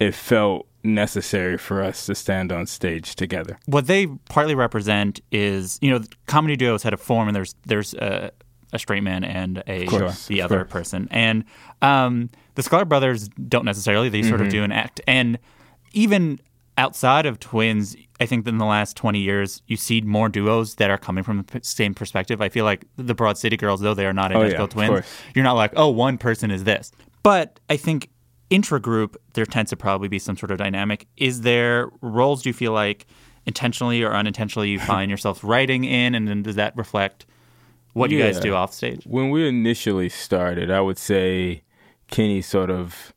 it 0.00 0.14
felt 0.14 0.66
necessary 0.84 1.56
for 1.56 1.80
us 1.82 2.06
to 2.06 2.14
stand 2.14 2.50
on 2.50 2.66
stage 2.66 3.14
together. 3.14 3.56
what 3.66 3.86
they 3.86 4.06
partly 4.28 4.54
represent 4.54 5.20
is 5.30 5.78
you 5.80 5.88
know 5.90 6.00
comedy 6.26 6.56
duos 6.56 6.82
had 6.82 6.92
a 6.92 6.96
form 6.96 7.28
and 7.28 7.36
there's 7.36 7.54
there's 7.66 7.94
a, 7.94 8.32
a 8.72 8.78
straight 8.80 9.02
man 9.04 9.22
and 9.22 9.62
a 9.68 9.86
course, 9.86 10.26
the 10.26 10.42
other 10.42 10.64
person 10.64 11.06
and 11.12 11.44
um, 11.82 12.28
the 12.56 12.62
Sklar 12.62 12.88
brothers 12.88 13.28
don't 13.48 13.64
necessarily 13.64 14.08
they 14.08 14.22
sort 14.22 14.40
of 14.40 14.48
Mm-hmm. 14.48 14.56
do 14.58 14.64
an 14.64 14.72
act 14.72 15.00
and 15.06 15.38
even 15.92 16.40
outside 16.76 17.26
of 17.26 17.38
twins 17.38 17.94
I 18.22 18.26
think 18.26 18.46
in 18.46 18.58
the 18.58 18.64
last 18.64 18.96
20 18.96 19.18
years 19.18 19.62
you 19.66 19.76
see 19.76 20.00
more 20.00 20.28
duos 20.28 20.76
that 20.76 20.90
are 20.90 20.98
coming 20.98 21.24
from 21.24 21.38
the 21.38 21.44
p- 21.44 21.60
same 21.62 21.94
perspective. 21.94 22.40
I 22.40 22.48
feel 22.48 22.64
like 22.64 22.84
the 22.96 23.14
Broad 23.14 23.36
City 23.36 23.56
Girls 23.56 23.80
though 23.80 23.94
they 23.94 24.06
are 24.06 24.12
not 24.12 24.30
Oh, 24.32 24.38
yeah, 24.38 24.46
identical 24.46 24.68
twins 24.68 25.06
you're 25.34 25.44
not 25.44 25.54
like 25.54 25.72
oh 25.76 25.88
one 25.90 26.16
person 26.18 26.50
is 26.50 26.64
this. 26.64 26.92
But 27.22 27.60
I 27.68 27.76
think 27.76 28.08
intra-group 28.50 29.16
there 29.34 29.46
tends 29.46 29.70
to 29.70 29.76
probably 29.76 30.08
be 30.08 30.18
some 30.18 30.36
sort 30.36 30.50
of 30.50 30.58
dynamic. 30.58 31.06
Is 31.16 31.40
there 31.42 31.90
roles 32.00 32.42
do 32.42 32.48
you 32.50 32.52
feel 32.54 32.72
like 32.72 33.06
intentionally 33.46 34.02
or 34.02 34.12
unintentionally 34.14 34.68
you 34.70 34.78
find 34.78 35.10
yourself 35.14 35.42
writing 35.42 35.84
in? 35.84 36.14
And 36.14 36.28
then 36.28 36.42
does 36.42 36.56
that 36.56 36.76
reflect 36.76 37.26
what 37.94 38.10
you 38.10 38.18
guys 38.18 38.40
do 38.40 38.54
off 38.54 38.72
stage? 38.72 39.04
When 39.04 39.30
we 39.30 39.48
initially 39.48 40.08
started, 40.08 40.70
I 40.70 40.80
would 40.80 40.98
say 40.98 41.62
Kenny 42.08 42.42
sort 42.42 42.70
of 42.70 43.12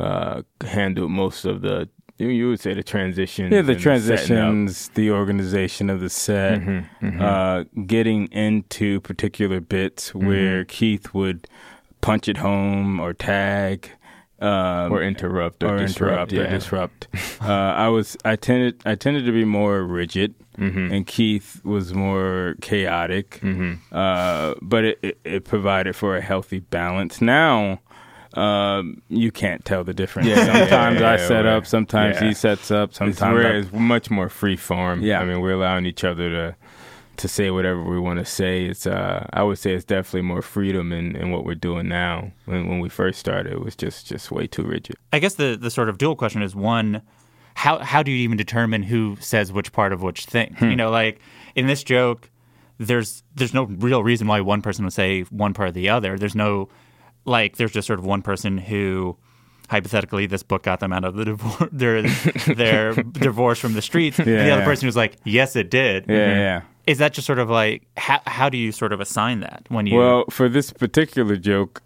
uh, 0.00 0.42
handled 0.60 1.10
most 1.10 1.44
of 1.44 1.62
the 1.62 1.88
you, 2.18 2.28
you 2.28 2.48
would 2.48 2.60
say 2.60 2.74
the 2.74 2.82
transition. 2.82 3.52
Yeah, 3.52 3.62
the 3.62 3.74
transitions, 3.76 4.88
the 4.94 5.10
organization 5.10 5.90
of 5.90 6.00
the 6.00 6.10
set, 6.10 6.60
Mm-hmm, 6.60 7.20
Uh, 7.20 7.64
getting 7.86 8.26
into 8.32 9.00
particular 9.00 9.60
bits 9.60 10.10
Mm-hmm. 10.12 10.26
where 10.26 10.64
Keith 10.64 11.12
would 11.14 11.48
punch 12.00 12.28
it 12.28 12.36
home 12.38 13.00
or 13.00 13.12
tag. 13.14 13.90
Um, 14.40 14.92
or 14.92 15.02
interrupt 15.02 15.62
or, 15.62 15.74
or 15.76 15.78
disrupt. 15.78 16.32
interrupt 16.32 16.32
or 16.32 16.46
disrupt. 16.58 17.08
uh, 17.40 17.46
I 17.86 17.88
was 17.88 18.16
I 18.24 18.36
tended 18.36 18.74
I 18.84 18.94
tended 18.96 19.24
to 19.26 19.32
be 19.32 19.44
more 19.44 19.82
rigid, 19.84 20.34
Mm-hmm. 20.58 20.92
and 20.92 21.06
Keith 21.06 21.60
was 21.64 21.94
more 21.94 22.54
chaotic. 22.60 23.40
Uh, 23.92 24.54
but 24.62 24.84
it, 24.84 24.98
it, 25.02 25.18
it 25.24 25.44
provided 25.44 25.96
for 25.96 26.16
a 26.16 26.20
healthy 26.20 26.60
balance. 26.60 27.20
Now. 27.20 27.80
Um, 28.36 29.02
you 29.08 29.30
can't 29.30 29.64
tell 29.64 29.84
the 29.84 29.94
difference. 29.94 30.28
Yeah, 30.28 30.36
yeah, 30.36 30.44
sometimes 30.46 31.00
yeah, 31.00 31.10
I 31.10 31.16
yeah, 31.16 31.28
set 31.28 31.46
up, 31.46 31.66
sometimes 31.66 32.16
Yeah. 32.20 32.28
he 32.28 32.34
sets 32.34 32.70
up, 32.70 32.92
sometimes 32.94 33.34
we're- 33.34 33.46
I- 33.46 33.58
it's 33.60 33.72
much 33.72 34.10
more 34.10 34.28
free 34.28 34.56
form. 34.56 35.02
Yeah. 35.02 35.20
I 35.20 35.24
mean, 35.24 35.40
we're 35.40 35.52
allowing 35.52 35.86
each 35.86 36.04
other 36.04 36.28
to 36.30 36.56
to 37.16 37.28
say 37.28 37.48
whatever 37.52 37.80
we 37.84 37.96
want 38.00 38.18
to 38.18 38.24
say. 38.24 38.64
It's 38.64 38.88
uh, 38.88 39.24
I 39.32 39.44
would 39.44 39.56
say 39.58 39.72
it's 39.72 39.84
definitely 39.84 40.22
more 40.22 40.42
freedom 40.42 40.92
in, 40.92 41.14
in 41.14 41.30
what 41.30 41.44
we're 41.44 41.54
doing 41.54 41.86
now. 41.88 42.32
When 42.46 42.68
when 42.68 42.80
we 42.80 42.88
first 42.88 43.20
started, 43.20 43.52
it 43.52 43.60
was 43.60 43.76
just 43.76 44.08
just 44.08 44.32
way 44.32 44.48
too 44.48 44.64
rigid. 44.64 44.96
I 45.12 45.20
guess 45.20 45.34
the 45.36 45.56
the 45.60 45.70
sort 45.70 45.88
of 45.88 45.96
dual 45.96 46.16
question 46.16 46.42
is 46.42 46.56
one, 46.56 47.02
how 47.54 47.78
how 47.78 48.02
do 48.02 48.10
you 48.10 48.16
even 48.18 48.36
determine 48.36 48.82
who 48.82 49.16
says 49.20 49.52
which 49.52 49.70
part 49.72 49.92
of 49.92 50.02
which 50.02 50.26
thing? 50.26 50.56
You 50.60 50.74
know, 50.74 50.90
like 50.90 51.20
in 51.54 51.68
this 51.68 51.84
joke, 51.84 52.30
there's 52.78 53.22
there's 53.36 53.54
no 53.54 53.62
real 53.62 54.02
reason 54.02 54.26
why 54.26 54.40
one 54.40 54.60
person 54.60 54.84
would 54.84 54.92
say 54.92 55.22
one 55.30 55.54
part 55.54 55.68
or 55.68 55.72
the 55.72 55.88
other. 55.90 56.18
There's 56.18 56.34
no 56.34 56.68
like 57.24 57.56
there's 57.56 57.72
just 57.72 57.86
sort 57.86 57.98
of 57.98 58.04
one 58.04 58.22
person 58.22 58.58
who 58.58 59.16
hypothetically 59.68 60.26
this 60.26 60.42
book 60.42 60.62
got 60.64 60.80
them 60.80 60.92
out 60.92 61.04
of 61.04 61.14
the 61.14 61.24
divorce 61.24 61.68
their 61.72 62.02
their 62.54 62.92
divorce 63.12 63.58
from 63.58 63.72
the 63.72 63.82
streets 63.82 64.18
and 64.18 64.28
the 64.28 64.50
other 64.50 64.60
yeah. 64.60 64.64
person 64.64 64.86
was 64.86 64.96
like 64.96 65.16
yes 65.24 65.56
it 65.56 65.70
did 65.70 66.04
yeah, 66.06 66.34
yeah. 66.34 66.62
is 66.86 66.98
that 66.98 67.14
just 67.14 67.26
sort 67.26 67.38
of 67.38 67.48
like 67.48 67.82
how 67.96 68.20
how 68.26 68.48
do 68.48 68.58
you 68.58 68.70
sort 68.72 68.92
of 68.92 69.00
assign 69.00 69.40
that 69.40 69.64
when 69.68 69.86
you 69.86 69.96
Well, 69.96 70.24
for 70.28 70.48
this 70.48 70.70
particular 70.70 71.36
joke, 71.36 71.82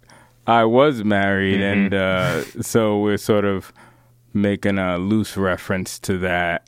I 0.49 0.65
was 0.65 1.03
married, 1.03 1.61
and 1.61 1.93
uh, 1.93 2.43
so 2.61 2.99
we're 2.99 3.17
sort 3.17 3.45
of 3.45 3.71
making 4.33 4.79
a 4.79 4.97
loose 4.97 5.37
reference 5.37 5.99
to 5.99 6.17
that. 6.19 6.67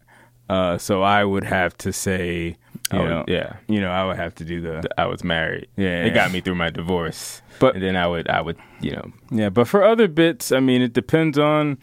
Uh, 0.50 0.78
so 0.78 1.02
I 1.02 1.24
would 1.24 1.46
have 1.46 1.76
to 1.80 1.92
say, 1.92 2.58
you 2.94 3.00
would- 3.00 3.10
know, 3.10 3.26
yeah. 3.28 3.54
you 3.68 3.80
know, 3.82 3.92
I 3.92 4.06
would 4.06 4.18
have 4.18 4.36
to 4.36 4.44
do 4.46 4.62
the 4.62 4.88
I 4.98 5.06
was 5.06 5.24
married. 5.24 5.68
Yeah, 5.78 6.04
it 6.04 6.08
yeah. 6.08 6.14
got 6.14 6.32
me 6.32 6.42
through 6.42 6.56
my 6.56 6.70
divorce. 6.70 7.42
But- 7.60 7.76
and 7.76 7.84
then 7.84 7.96
I 7.96 8.08
would 8.08 8.28
I 8.28 8.42
would 8.42 8.58
you 8.80 8.92
know 8.92 9.12
yeah. 9.32 9.50
But 9.50 9.68
for 9.68 9.84
other 9.84 10.08
bits, 10.08 10.52
I 10.52 10.60
mean, 10.60 10.82
it 10.82 10.94
depends 10.94 11.38
on 11.38 11.78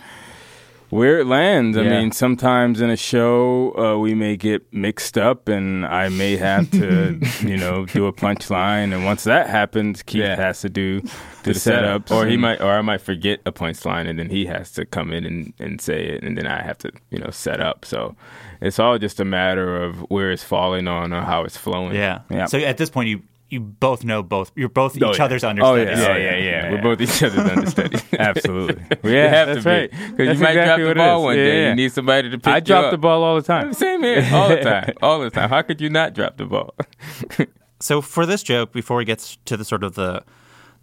where 0.90 1.18
it 1.20 1.26
lands. 1.26 1.76
I 1.76 1.82
Yeah. 1.82 2.00
mean, 2.00 2.12
sometimes 2.12 2.80
in 2.80 2.88
a 2.90 2.96
show 2.96 3.72
uh, 3.78 3.98
we 3.98 4.14
may 4.14 4.36
get 4.36 4.72
mixed 4.72 5.18
up, 5.18 5.48
and 5.48 5.84
I 5.86 6.08
may 6.08 6.36
have 6.36 6.70
to, 6.72 7.18
you 7.40 7.56
know, 7.56 7.84
do 7.86 8.06
a 8.06 8.12
punchline, 8.12 8.94
and 8.94 9.04
once 9.04 9.24
that 9.24 9.48
happens, 9.50 10.02
Keith 10.02 10.22
Yeah. 10.22 10.36
has 10.36 10.60
to 10.62 10.68
do 10.68 11.00
the, 11.42 11.52
the 11.52 11.54
setup, 11.54 12.06
setups, 12.06 12.10
or 12.14 12.26
he 12.26 12.36
might, 12.36 12.60
or 12.60 12.72
I 12.72 12.80
might 12.82 13.00
forget 13.02 13.40
a 13.46 13.52
punchline, 13.52 14.08
and 14.08 14.18
then 14.18 14.30
he 14.30 14.46
has 14.46 14.72
to 14.72 14.86
come 14.86 15.12
in 15.12 15.24
and, 15.26 15.52
and 15.58 15.80
say 15.80 16.06
it, 16.06 16.22
and 16.22 16.36
then 16.38 16.46
I 16.46 16.62
have 16.62 16.78
to, 16.78 16.90
you 17.10 17.18
know, 17.18 17.30
set 17.30 17.60
up. 17.60 17.84
So 17.84 18.16
it's 18.60 18.78
all 18.78 18.98
just 18.98 19.20
a 19.20 19.24
matter 19.24 19.82
of 19.82 19.98
where 20.10 20.30
it's 20.32 20.42
falling 20.44 20.88
on 20.88 21.12
or 21.12 21.20
how 21.22 21.44
it's 21.44 21.56
flowing. 21.56 21.94
yeah. 21.94 22.20
Yeah. 22.30 22.46
so 22.46 22.58
at 22.58 22.76
this 22.78 22.90
point 22.90 23.08
you 23.08 23.22
you 23.50 23.60
both 23.60 24.04
know 24.04 24.22
both 24.22 24.52
you're 24.56 24.68
both 24.68 25.00
Oh, 25.02 25.10
each 25.10 25.18
yeah. 25.18 25.24
other's 25.24 25.42
Oh, 25.44 25.48
understudies 25.48 25.98
yeah. 25.98 26.08
yeah, 26.08 26.16
yeah, 26.16 26.36
yeah. 26.36 26.40
Yeah, 26.64 26.70
We're 26.70 26.82
both 26.82 27.00
each 27.00 27.22
other's 27.22 27.38
understudies. 27.50 28.04
Absolutely. 28.18 28.84
we 29.02 29.14
Yeah, 29.14 29.28
have 29.28 29.46
that's 29.48 29.58
to 29.60 29.64
be 29.64 29.70
right. 29.70 29.90
because 30.16 30.38
you 30.38 30.44
might 30.44 30.50
exactly 30.50 30.84
drop 30.84 30.88
the 30.88 30.94
ball 31.00 31.20
is. 31.20 31.24
one 31.24 31.36
Yeah, 31.38 31.44
day. 31.44 31.62
yeah. 31.62 31.68
You 31.70 31.74
need 31.76 31.92
somebody 31.92 32.30
to 32.30 32.38
pick 32.38 32.46
I 32.46 32.56
you 32.56 32.60
drop 32.62 32.84
up. 32.86 32.90
the 32.90 32.98
ball 32.98 33.22
all 33.22 33.36
the 33.36 33.42
time. 33.42 33.72
Same 33.84 34.02
here, 34.02 34.28
all 34.32 34.48
the 34.50 34.60
time, 34.60 34.92
all 35.02 35.20
the 35.20 35.30
time. 35.30 35.48
How 35.48 35.62
could 35.62 35.80
you 35.80 35.88
not 35.90 36.14
drop 36.14 36.36
the 36.36 36.44
ball? 36.44 36.74
So 37.80 38.00
for 38.00 38.26
this 38.26 38.42
joke, 38.42 38.72
before 38.72 38.96
we 38.96 39.04
get 39.04 39.20
to 39.44 39.56
the 39.56 39.64
sort 39.64 39.84
of 39.84 39.94
the 39.94 40.22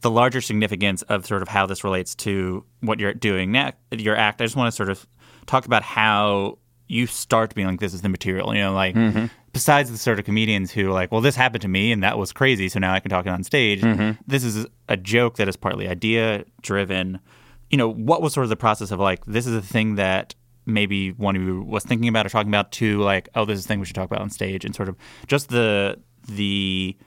the 0.01 0.11
larger 0.11 0.39
significance 0.41 1.01
of 1.03 1.25
sort 1.25 1.41
of 1.41 1.47
how 1.47 1.65
this 1.65 1.83
relates 1.83 2.13
to 2.15 2.63
what 2.81 2.99
you're 2.99 3.13
doing 3.13 3.51
next, 3.51 3.77
your 3.91 4.15
act, 4.15 4.41
I 4.41 4.45
just 4.45 4.55
want 4.55 4.67
to 4.71 4.75
sort 4.75 4.89
of 4.89 5.05
talk 5.45 5.65
about 5.65 5.81
how 5.83 6.57
you 6.87 7.07
start 7.07 7.55
being 7.55 7.67
like, 7.67 7.79
this 7.79 7.93
is 7.93 8.01
the 8.01 8.09
material. 8.09 8.53
You 8.53 8.61
know, 8.61 8.73
like 8.73 8.95
mm-hmm. 8.95 9.25
Besides 9.55 9.89
the 9.89 9.97
sort 9.97 10.19
of 10.19 10.25
comedians 10.25 10.69
who 10.69 10.89
are 10.89 10.91
like, 10.91 11.13
well, 11.13 11.21
this 11.21 11.37
happened 11.37 11.61
to 11.61 11.69
me 11.69 11.89
and 11.93 12.03
that 12.03 12.17
was 12.17 12.33
crazy, 12.33 12.67
so 12.67 12.77
now 12.77 12.93
I 12.93 12.99
can 12.99 13.09
talk 13.09 13.25
it 13.25 13.29
on 13.29 13.41
stage. 13.41 13.79
Mm-hmm. 13.79 14.19
This 14.27 14.43
is 14.43 14.67
a 14.89 14.97
joke 14.97 15.37
that 15.37 15.47
is 15.47 15.55
partly 15.55 15.87
idea 15.87 16.43
driven. 16.61 17.21
You 17.69 17.77
know, 17.77 17.89
what 17.89 18.21
was 18.21 18.33
sort 18.33 18.43
of 18.43 18.49
the 18.49 18.57
process 18.57 18.91
of 18.91 18.99
like, 18.99 19.23
this 19.23 19.47
is 19.47 19.55
a 19.55 19.61
thing 19.61 19.95
that 19.95 20.35
maybe 20.65 21.11
one 21.11 21.37
of 21.37 21.41
you 21.41 21.61
was 21.61 21.85
thinking 21.85 22.09
about 22.09 22.25
or 22.25 22.29
talking 22.29 22.49
about 22.49 22.73
to 22.73 22.99
like, 22.99 23.29
oh, 23.33 23.45
this 23.45 23.57
is 23.57 23.63
a 23.63 23.67
thing 23.69 23.79
we 23.79 23.85
should 23.85 23.95
talk 23.95 24.11
about 24.11 24.19
on 24.19 24.29
stage, 24.29 24.65
and 24.65 24.75
sort 24.75 24.89
of 24.89 24.97
just 25.25 25.47
the 25.47 26.01
the 26.27 26.97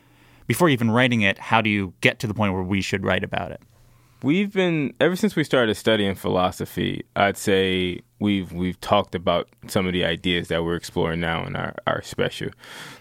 before 0.47 0.71
even 0.71 0.90
writing 0.90 1.21
it, 1.21 1.37
how 1.37 1.61
do 1.61 1.69
you 1.69 1.93
get 2.00 2.19
to 2.21 2.26
the 2.26 2.33
point 2.33 2.55
where 2.55 2.62
we 2.62 2.81
should 2.81 3.05
write 3.05 3.25
about 3.25 3.52
it? 3.52 3.61
We've 4.23 4.53
been 4.53 4.95
ever 4.99 5.15
since 5.15 5.37
we 5.37 5.45
started 5.45 5.77
studying 5.77 6.17
philosophy. 6.17 7.05
I'd 7.15 7.37
say 7.37 8.01
we've 8.19 8.53
we've 8.53 8.81
talked 8.81 9.15
about 9.15 9.49
some 9.69 9.87
of 9.87 9.93
the 9.93 10.05
ideas 10.05 10.49
that 10.49 10.65
we're 10.65 10.75
exploring 10.75 11.21
now 11.21 11.47
in 11.47 11.55
our, 11.55 11.75
our 11.87 12.03
special. 12.03 12.49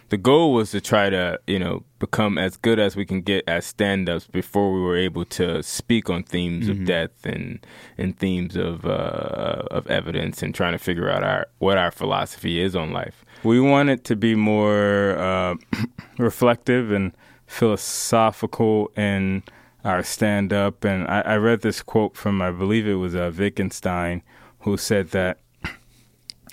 The 0.10 0.18
goal 0.18 0.54
was 0.54 0.70
to 0.72 0.82
try 0.82 1.10
to 1.10 1.40
you 1.48 1.58
know 1.58 1.84
become 1.98 2.38
as 2.38 2.56
good 2.56 2.78
as 2.78 2.96
we 2.96 3.04
can 3.04 3.22
get 3.22 3.44
as 3.48 3.66
stand-ups 3.66 4.28
before 4.28 4.72
we 4.72 4.80
were 4.80 4.96
able 4.96 5.26
to 5.26 5.64
speak 5.64 6.08
on 6.08 6.22
themes 6.22 6.70
of 6.70 6.86
death 6.86 7.26
and 7.26 7.66
and 7.98 8.16
themes 8.16 8.56
of 8.56 8.86
uh, 8.86 9.64
of 9.72 9.88
evidence 9.88 10.44
and 10.44 10.54
trying 10.54 10.74
to 10.74 10.80
figure 10.80 11.10
out 11.10 11.24
our 11.24 11.48
what 11.58 11.80
our 11.80 11.90
philosophy 11.90 12.62
is 12.62 12.76
on 12.76 12.94
life. 12.94 13.26
We 13.44 13.60
want 13.60 13.90
it 13.90 14.04
to 14.04 14.16
be 14.16 14.36
more 14.36 15.18
uh, 15.18 15.56
reflective 16.20 16.92
and 16.92 17.12
philosophical 17.48 18.92
in 18.96 19.42
our 19.84 20.04
stand 20.04 20.54
up. 20.54 20.84
And 20.84 21.08
I, 21.08 21.22
I 21.22 21.36
read 21.38 21.62
this 21.62 21.82
quote 21.82 22.16
from, 22.16 22.42
I 22.42 22.52
believe 22.52 22.88
it 22.88 22.96
was 22.96 23.16
uh, 23.16 23.32
Wittgenstein, 23.36 24.24
who 24.60 24.78
said 24.78 25.10
that 25.10 25.40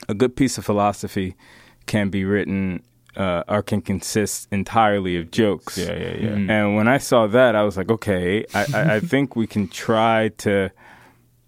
a 0.08 0.14
good 0.14 0.36
piece 0.36 0.58
of 0.58 0.64
philosophy 0.64 1.36
can 1.86 2.10
be 2.10 2.24
written 2.24 2.82
uh, 3.16 3.44
or 3.48 3.62
can 3.62 3.80
consist 3.80 4.48
entirely 4.50 5.16
of 5.16 5.30
jokes. 5.30 5.78
Yeah, 5.78 5.92
yeah, 5.92 6.16
yeah. 6.16 6.52
And 6.52 6.76
when 6.76 6.88
I 6.88 6.98
saw 6.98 7.26
that, 7.28 7.54
I 7.54 7.62
was 7.62 7.76
like, 7.76 7.90
okay, 7.90 8.44
I, 8.54 8.66
I, 8.74 8.94
I 8.96 9.00
think 9.12 9.36
we 9.36 9.46
can 9.46 9.68
try 9.68 10.28
to 10.38 10.70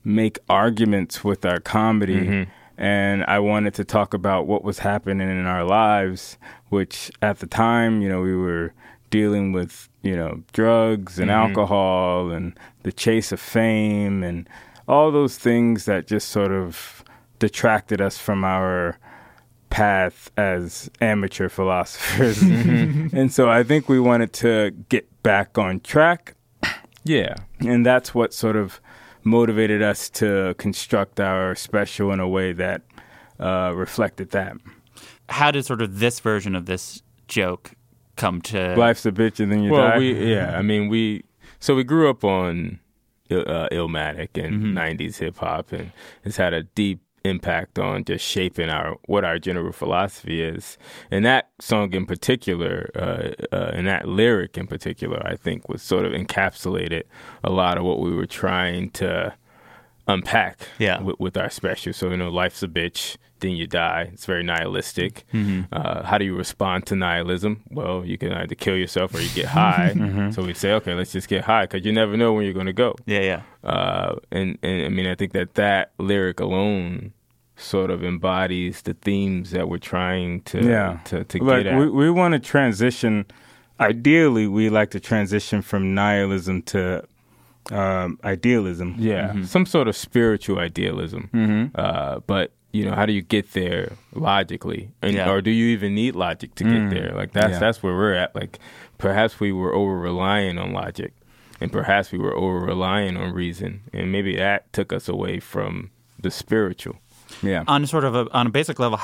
make 0.05 0.39
arguments 0.49 1.25
with 1.25 1.45
our 1.45 1.59
comedy. 1.59 2.47
And 2.79 3.25
I 3.25 3.39
wanted 3.39 3.75
to 3.75 3.85
talk 3.85 4.13
about 4.13 4.47
what 4.47 4.63
was 4.63 4.81
happening 4.81 5.29
in 5.29 5.47
our 5.47 5.65
lives, 5.65 6.37
which 6.69 7.11
at 7.23 7.39
the 7.39 7.47
time, 7.47 8.03
you 8.03 8.09
know, 8.09 8.21
we 8.21 8.37
were 8.37 8.75
dealing 9.11 9.53
with, 9.53 9.89
you 10.07 10.17
know, 10.17 10.41
drugs 10.53 11.19
and 11.19 11.31
alcohol 11.31 12.31
and 12.31 12.57
the 12.85 12.93
chase 12.93 13.33
of 13.33 13.41
fame 13.41 14.23
and 14.23 14.49
all 14.87 15.11
those 15.11 15.37
things 15.37 15.85
that 15.87 16.07
just 16.07 16.29
sort 16.29 16.53
of 16.53 17.03
detracted 17.41 18.01
us 18.01 18.17
from 18.17 18.45
our 18.45 18.99
path 19.69 20.31
as 20.37 20.89
amateur 21.01 21.49
philosophers. 21.49 22.41
and 22.43 23.33
so 23.33 23.51
I 23.51 23.65
think 23.65 23.89
we 23.89 23.99
wanted 23.99 24.33
to 24.35 24.71
get 24.89 25.23
back 25.25 25.59
on 25.59 25.81
track. 25.81 26.37
Yeah, 27.03 27.35
And 27.61 27.85
that's 27.85 28.15
what 28.15 28.33
sort 28.33 28.57
of 28.57 28.81
motivated 29.25 29.83
us 29.83 30.09
to 30.11 30.55
construct 30.59 31.19
our 31.19 31.57
special 31.57 32.13
in 32.13 32.21
a 32.21 32.29
way 32.29 32.53
that 32.53 32.83
uh, 33.41 33.73
reflected 33.75 34.31
that. 34.31 34.57
How 35.29 35.51
did 35.51 35.65
sort 35.65 35.83
of 35.83 35.99
this 35.99 36.21
version 36.21 36.55
of 36.55 36.67
this 36.67 37.03
joke 37.27 37.73
come 38.17 38.41
to? 38.43 38.75
Life's 38.77 39.07
a 39.07 39.13
bitch 39.13 39.41
and 39.41 39.51
then 39.53 39.63
you 39.63 39.73
well, 39.73 39.89
die. 39.91 39.99
we 39.99 40.33
yeah, 40.35 40.57
I 40.59 40.63
mean 40.63 40.89
we 40.89 41.25
so 41.61 41.75
we 41.75 41.85
grew 41.85 42.11
up 42.11 42.25
on 42.25 42.81
uh, 43.31 43.69
Illmatic 43.73 44.43
and 44.43 44.77
'90s 44.77 45.19
hip 45.19 45.39
hop, 45.39 45.73
and 45.73 45.93
it's 46.25 46.37
had 46.37 46.53
a 46.55 46.63
deep 46.63 47.01
impact 47.25 47.77
on 47.77 48.05
just 48.05 48.25
shaping 48.25 48.69
our 48.69 48.97
what 49.07 49.25
our 49.25 49.39
general 49.39 49.73
philosophy 49.73 50.41
is. 50.43 50.79
And 51.11 51.25
that 51.25 51.51
song 51.61 51.93
in 51.93 52.07
particular, 52.07 52.91
uh, 52.95 53.33
uh, 53.55 53.71
and 53.75 53.87
that 53.89 54.07
lyric 54.07 54.57
in 54.57 54.67
particular, 54.69 55.21
I 55.27 55.35
think 55.35 55.69
was 55.69 55.83
sort 55.83 56.05
of 56.05 56.13
encapsulated 56.13 57.03
a 57.43 57.51
lot 57.51 57.79
of 57.79 57.85
what 57.85 57.99
we 57.99 58.15
were 58.15 58.27
trying 58.27 58.91
to 58.91 59.35
unpack 60.07 60.61
Yeah. 60.79 61.01
with, 61.03 61.19
with 61.19 61.37
our 61.37 61.51
special. 61.51 61.93
So 61.93 62.11
you 62.11 62.17
know, 62.17 62.29
life's 62.31 62.63
a 62.63 62.69
bitch, 62.69 63.17
then 63.41 63.53
you 63.53 63.67
die. 63.67 64.11
It's 64.13 64.25
very 64.27 64.43
nihilistic. 64.43 65.25
Mm-hmm. 65.33 65.73
Uh, 65.73 66.03
how 66.05 66.19
do 66.19 66.25
you 66.25 66.35
respond 66.37 66.87
to 66.87 66.97
nihilism? 66.97 67.63
Well, 67.71 68.05
you 68.05 68.17
can 68.19 68.33
either 68.33 68.55
kill 68.55 68.77
yourself 68.77 69.15
or 69.15 69.21
you 69.21 69.29
get 69.35 69.47
high. 69.63 69.93
Mm-hmm. 69.95 70.31
So 70.31 70.43
we 70.43 70.55
say, 70.55 70.73
okay, 70.73 70.95
let's 70.95 71.13
just 71.13 71.29
get 71.29 71.45
high 71.45 71.65
because 71.65 71.85
you 71.85 71.93
never 71.93 72.17
know 72.17 72.33
when 72.33 72.45
you're 72.45 72.55
going 72.55 72.67
to 72.67 72.73
go. 72.73 72.95
yeah, 73.07 73.21
yeah. 73.21 73.43
Uh, 73.63 74.17
and, 74.31 74.59
and 74.63 74.87
I 74.87 74.89
mean, 74.89 75.07
I 75.07 75.15
think 75.15 75.33
that 75.33 75.55
that 75.55 75.93
lyric 75.99 76.41
alone 76.41 77.13
sort 77.57 77.91
of 77.91 78.05
embodies 78.05 78.83
the 78.83 78.95
themes 78.95 79.51
that 79.51 79.69
we're 79.69 79.79
trying 79.79 80.43
to 80.43 80.63
yeah. 80.63 80.99
to, 81.07 81.25
to 81.25 81.43
like 81.43 81.65
get 81.65 81.73
at. 81.73 81.79
we, 81.79 81.89
we 81.89 82.11
want 82.11 82.33
to 82.35 82.39
transition. 82.39 83.25
Ideally, 83.81 84.47
we 84.47 84.69
like 84.71 84.91
to 84.93 85.01
transition 85.01 85.63
from 85.63 85.95
nihilism 85.95 86.63
to 86.63 87.05
um, 87.71 88.19
idealism. 88.25 88.95
Yeah, 88.99 89.29
Mm-hmm. 89.29 89.45
some 89.45 89.67
sort 89.67 89.89
of 89.89 89.97
spiritual 89.97 90.59
idealism. 90.59 91.71
Uh, 91.75 92.21
but 92.27 92.53
you 92.77 92.85
know, 92.85 92.95
how 92.95 93.07
do 93.07 93.13
you 93.13 93.23
get 93.23 93.53
there 93.53 93.93
logically, 94.15 94.91
and, 95.03 95.15
Yeah. 95.15 95.31
or 95.31 95.41
do 95.41 95.51
you 95.51 95.69
even 95.69 95.95
need 95.95 96.15
logic 96.15 96.55
to 96.57 96.65
get 96.65 96.73
mm. 96.75 96.91
there? 96.91 97.13
Like 97.15 97.33
that's 97.33 97.53
Yeah. 97.53 97.59
that's 97.59 97.83
where 97.83 97.95
we're 97.95 98.15
at. 98.15 98.35
Like 98.35 98.59
perhaps 98.99 99.41
we 99.41 99.51
were 99.53 99.75
over 99.75 99.97
relying 99.99 100.59
on 100.59 100.73
logic, 100.73 101.15
and 101.61 101.73
perhaps 101.73 102.13
we 102.13 102.19
were 102.19 102.35
over 102.35 102.61
relying 102.61 103.17
on 103.17 103.33
reason, 103.33 103.81
and 103.93 104.13
maybe 104.13 104.37
that 104.37 104.73
took 104.73 104.93
us 104.93 105.09
away 105.09 105.41
from 105.41 105.91
the 106.21 106.31
spiritual. 106.31 106.97
Yeah. 107.43 107.65
on 107.67 107.85
sort 107.87 108.05
of 108.05 108.15
a 108.15 108.31
on 108.33 108.47
a 108.47 108.51
basic 108.51 108.79
level 108.79 109.01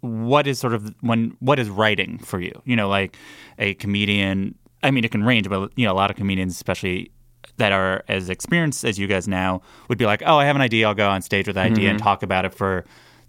what 0.00 0.46
is 0.46 0.58
sort 0.58 0.72
of 0.72 0.94
when 1.00 1.36
what 1.40 1.58
is 1.58 1.68
writing 1.68 2.18
for 2.18 2.40
you 2.40 2.60
you 2.64 2.74
know 2.74 2.88
like 2.88 3.16
a 3.58 3.74
comedian 3.74 4.54
i 4.82 4.90
mean 4.90 5.04
it 5.04 5.10
can 5.10 5.22
range 5.22 5.48
but 5.48 5.70
you 5.76 5.86
know 5.86 5.92
a 5.92 5.94
lot 5.94 6.10
of 6.10 6.16
comedians 6.16 6.54
especially 6.54 7.10
that 7.58 7.72
are 7.72 8.02
as 8.08 8.28
experienced 8.28 8.84
as 8.84 8.98
you 8.98 9.06
guys 9.06 9.28
now 9.28 9.60
would 9.88 9.98
be 9.98 10.06
like 10.06 10.22
oh 10.26 10.36
i 10.36 10.44
have 10.44 10.56
an 10.56 10.62
idea 10.62 10.86
i'll 10.88 10.94
go 10.94 11.08
on 11.08 11.22
stage 11.22 11.46
with 11.46 11.54
the 11.54 11.60
idea 11.60 11.90
and 11.90 11.98
mm-hmm. 11.98 12.04
talk 12.04 12.22
about 12.22 12.44
it 12.44 12.54
for 12.54 12.84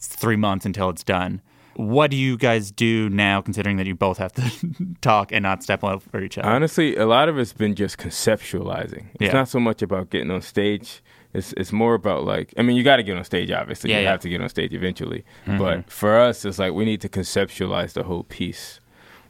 three 0.08 0.36
months 0.36 0.66
until 0.66 0.90
it's 0.90 1.04
done 1.04 1.42
what 1.76 2.12
do 2.12 2.18
you 2.18 2.38
guys 2.38 2.72
do 2.72 3.10
now 3.10 3.42
considering 3.42 3.78
that 3.78 3.88
you 3.88 3.96
both 3.96 4.18
have 4.18 4.34
to 4.34 4.52
talk 5.02 5.32
and 5.32 5.44
not 5.44 5.64
step 5.64 5.84
over 5.84 6.22
each 6.22 6.38
other 6.38 6.50
Honestly, 6.50 6.96
a 6.98 7.06
lot 7.06 7.30
of 7.30 7.40
it's 7.40 7.54
been 7.54 7.76
just 7.76 7.98
conceptualizing. 7.98 9.06
It's 9.16 9.22
Yeah. 9.22 9.34
not 9.34 9.48
so 9.48 9.60
much 9.60 9.82
about 9.82 10.10
getting 10.10 10.32
on 10.32 10.42
stage. 10.42 11.02
It's 11.34 11.54
it's 11.54 11.72
more 11.72 11.94
about 11.94 12.26
like 12.26 12.54
I 12.58 12.62
mean, 12.62 12.76
you 12.76 12.84
got 12.84 12.98
to 12.98 13.04
get 13.04 13.18
on 13.18 13.24
stage. 13.24 13.52
Obviously, 13.52 13.92
Yeah, 13.92 14.00
you 14.00 14.04
yeah. 14.04 14.12
have 14.12 14.20
to 14.22 14.30
get 14.30 14.42
on 14.42 14.50
stage 14.50 14.74
eventually. 14.74 15.24
Mm-hmm. 15.46 15.58
But 15.58 15.90
for 15.90 16.18
us, 16.18 16.44
it's 16.44 16.60
like 16.60 16.74
we 16.74 16.84
need 16.84 17.02
to 17.02 17.10
conceptualize 17.10 17.94
the 17.94 18.04
whole 18.04 18.24
piece. 18.24 18.80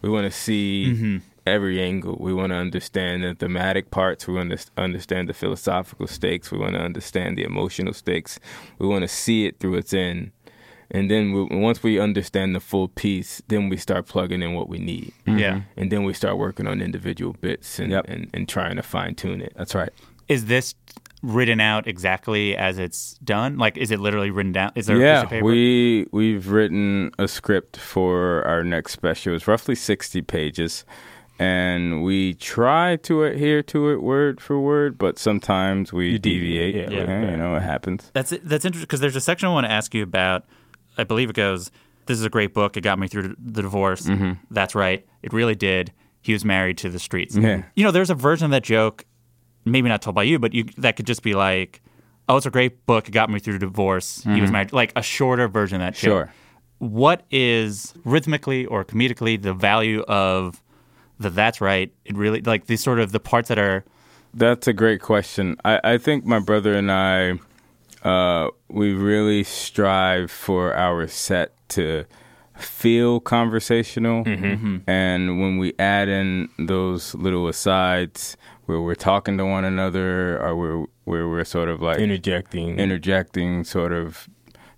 We 0.01 0.09
want 0.09 0.25
to 0.25 0.31
see 0.31 0.87
mm-hmm. 0.87 1.17
every 1.45 1.79
angle. 1.79 2.17
We 2.19 2.33
want 2.33 2.49
to 2.49 2.55
understand 2.55 3.23
the 3.23 3.35
thematic 3.35 3.91
parts. 3.91 4.27
We 4.27 4.33
want 4.33 4.49
to 4.51 4.57
understand 4.77 5.29
the 5.29 5.33
philosophical 5.35 6.07
stakes. 6.07 6.51
We 6.51 6.57
want 6.57 6.73
to 6.73 6.81
understand 6.81 7.37
the 7.37 7.43
emotional 7.43 7.93
stakes. 7.93 8.39
We 8.79 8.87
want 8.87 9.03
to 9.03 9.07
see 9.07 9.45
it 9.45 9.59
through 9.59 9.75
its 9.75 9.93
end. 9.93 10.31
And 10.93 11.09
then 11.09 11.31
we, 11.31 11.57
once 11.57 11.81
we 11.83 11.99
understand 11.99 12.53
the 12.53 12.59
full 12.59 12.87
piece, 12.89 13.41
then 13.47 13.69
we 13.69 13.77
start 13.77 14.07
plugging 14.07 14.41
in 14.41 14.53
what 14.53 14.67
we 14.67 14.77
need 14.77 15.13
mm-hmm. 15.25 15.39
yeah 15.39 15.61
and 15.77 15.91
then 15.91 16.03
we 16.03 16.13
start 16.13 16.37
working 16.37 16.67
on 16.67 16.81
individual 16.81 17.33
bits 17.39 17.79
and, 17.79 17.91
Yep. 17.91 18.05
and, 18.09 18.29
and 18.33 18.49
trying 18.49 18.75
to 18.75 18.83
fine 18.83 19.15
tune 19.15 19.41
it. 19.41 19.53
That's 19.55 19.73
right. 19.75 19.89
is 20.27 20.45
this 20.45 20.75
written 21.23 21.59
out 21.61 21.87
exactly 21.87 22.57
as 22.57 22.79
it's 22.79 23.13
done 23.23 23.57
like 23.57 23.77
is 23.77 23.91
it 23.91 23.99
literally 23.99 24.31
written 24.31 24.51
down 24.51 24.71
is 24.75 24.87
there 24.87 24.97
a 24.97 24.99
piece 24.99 25.23
of 25.25 25.31
Yeah, 25.37 25.41
we 25.43 26.07
we've 26.11 26.47
written 26.49 27.11
a 27.19 27.27
script 27.27 27.77
for 27.77 28.43
our 28.47 28.63
next 28.63 28.93
special. 28.93 29.35
It's 29.35 29.47
roughly 29.47 29.75
sixty 29.75 30.21
pages, 30.23 30.83
and 31.37 32.03
we 32.03 32.33
try 32.35 32.95
to 32.97 33.23
adhere 33.23 33.61
to 33.63 33.89
it 33.91 34.01
word 34.01 34.41
for 34.41 34.59
word, 34.59 34.97
but 34.97 35.17
sometimes 35.19 35.93
we 35.93 36.11
You 36.11 36.19
deviate. 36.19 36.73
deviate, 36.73 36.91
yeah. 37.07 37.31
you 37.31 37.37
know, 37.37 37.55
it 37.55 37.61
happens. 37.61 38.09
That's 38.13 38.31
that's 38.43 38.65
interesting 38.65 38.87
because 38.87 38.99
there's 38.99 39.15
a 39.15 39.21
section 39.21 39.47
I 39.47 39.53
want 39.53 39.65
to 39.65 39.71
ask 39.71 39.93
you 39.93 40.03
about. 40.03 40.45
I 41.01 41.03
believe 41.03 41.29
it 41.29 41.35
goes. 41.35 41.71
This 42.05 42.17
is 42.17 42.25
a 42.25 42.29
great 42.29 42.53
book. 42.53 42.77
It 42.77 42.81
got 42.81 42.99
me 42.99 43.07
through 43.07 43.35
the 43.37 43.61
divorce. 43.61 44.03
Mm-hmm. 44.03 44.33
That's 44.49 44.75
right. 44.75 45.05
It 45.21 45.33
really 45.33 45.55
did. 45.55 45.91
He 46.21 46.33
was 46.33 46.45
married 46.45 46.77
to 46.79 46.89
the 46.89 46.99
streets. 46.99 47.35
Yeah. 47.35 47.63
You 47.75 47.83
know, 47.83 47.91
there's 47.91 48.09
a 48.09 48.15
version 48.15 48.45
of 48.45 48.51
that 48.51 48.63
joke, 48.63 49.05
maybe 49.65 49.89
not 49.89 50.01
told 50.01 50.15
by 50.15 50.23
you, 50.23 50.39
but 50.39 50.53
you 50.53 50.65
that 50.77 50.95
could 50.95 51.07
just 51.07 51.23
be 51.23 51.33
like, 51.33 51.81
"Oh, 52.29 52.37
it's 52.37 52.45
a 52.45 52.51
great 52.51 52.85
book. 52.85 53.07
It 53.07 53.11
got 53.11 53.29
me 53.29 53.39
through 53.39 53.53
the 53.53 53.65
divorce. 53.65 54.21
He 54.23 54.29
was 54.29 54.41
mm-hmm. 54.41 54.51
married." 54.51 54.73
Like 54.73 54.93
a 54.95 55.01
shorter 55.01 55.47
version 55.47 55.81
of 55.81 55.85
that 55.87 55.93
joke. 55.93 55.99
Sure. 55.99 56.33
What 56.77 57.25
is 57.31 57.93
rhythmically 58.03 58.65
or 58.65 58.85
comedically 58.85 59.41
the 59.41 59.53
value 59.53 60.01
of 60.01 60.61
the 61.19 61.29
"That's 61.29 61.59
right"? 61.61 61.91
It 62.05 62.15
really 62.15 62.41
like 62.41 62.67
these 62.67 62.83
sort 62.83 62.99
of 62.99 63.11
the 63.11 63.19
parts 63.19 63.49
that 63.49 63.57
are. 63.57 63.83
That's 64.33 64.67
a 64.67 64.73
great 64.73 65.01
question. 65.01 65.57
I, 65.65 65.79
I 65.83 65.97
think 65.97 66.25
my 66.25 66.39
brother 66.39 66.73
and 66.73 66.91
I, 66.91 67.39
uh, 68.03 68.49
we 68.69 68.93
really 68.93 69.43
strive 69.43 70.31
for 70.31 70.73
our 70.75 71.07
set 71.07 71.51
to 71.69 72.05
feel 72.57 73.19
conversational. 73.19 74.23
And 74.87 75.39
when 75.41 75.57
we 75.57 75.73
add 75.79 76.07
in 76.09 76.49
those 76.59 77.15
little 77.15 77.47
asides 77.47 78.37
where 78.65 78.81
we're 78.81 78.95
talking 78.95 79.37
to 79.37 79.45
one 79.45 79.65
another 79.65 80.39
or 80.41 80.55
where, 80.55 80.85
where 81.05 81.27
we're 81.29 81.43
sort 81.43 81.69
of 81.69 81.81
like 81.81 81.97
Interjecting. 81.99 82.79
interjecting, 82.79 83.63
sort 83.63 83.91
of, 83.91 84.29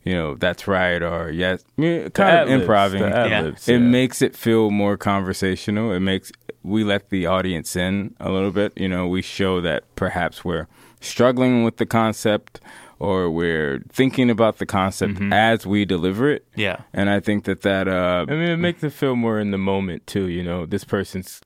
you 0.04 0.14
know, 0.14 0.36
that's 0.36 0.68
right 0.68 1.02
or 1.02 1.30
yes, 1.32 1.64
yeah, 1.78 2.10
kind 2.10 2.38
of 2.38 2.48
ad-libs, 2.50 2.62
improving 2.62 3.02
Yeah. 3.02 3.48
it 3.48 3.68
yeah. 3.68 3.78
makes 3.78 4.22
it 4.22 4.36
feel 4.36 4.70
more 4.72 4.98
conversational. 4.98 5.92
It 5.92 6.00
makes 6.00 6.32
we 6.64 6.84
let 6.86 7.10
the 7.10 7.26
audience 7.26 7.76
in 7.76 8.16
a 8.20 8.32
little 8.32 8.52
bit. 8.52 8.72
You 8.78 8.88
know, 8.88 9.08
we 9.08 9.22
show 9.22 9.60
that 9.62 9.84
perhaps 9.96 10.46
we're 10.46 10.68
struggling 11.02 11.64
with 11.66 11.78
the 11.78 11.86
concept 11.86 12.62
or 13.04 13.30
we're 13.30 13.84
thinking 13.90 14.30
about 14.30 14.58
the 14.58 14.66
concept 14.66 15.20
as 15.32 15.66
we 15.68 15.86
deliver 15.86 16.30
it. 16.32 16.46
Yeah. 16.56 16.78
And 16.94 17.10
I 17.10 17.20
think 17.20 17.44
that 17.46 17.62
that 17.62 17.88
uh, 17.88 18.26
I 18.28 18.32
mean, 18.34 18.50
it 18.50 18.58
makes 18.58 18.84
it 18.84 18.94
feel 18.94 19.16
more 19.16 19.40
in 19.40 19.52
the 19.52 19.58
moment 19.58 20.08
too. 20.08 20.28
You 20.30 20.44
know, 20.44 20.66
this 20.66 20.84
person's 20.86 21.42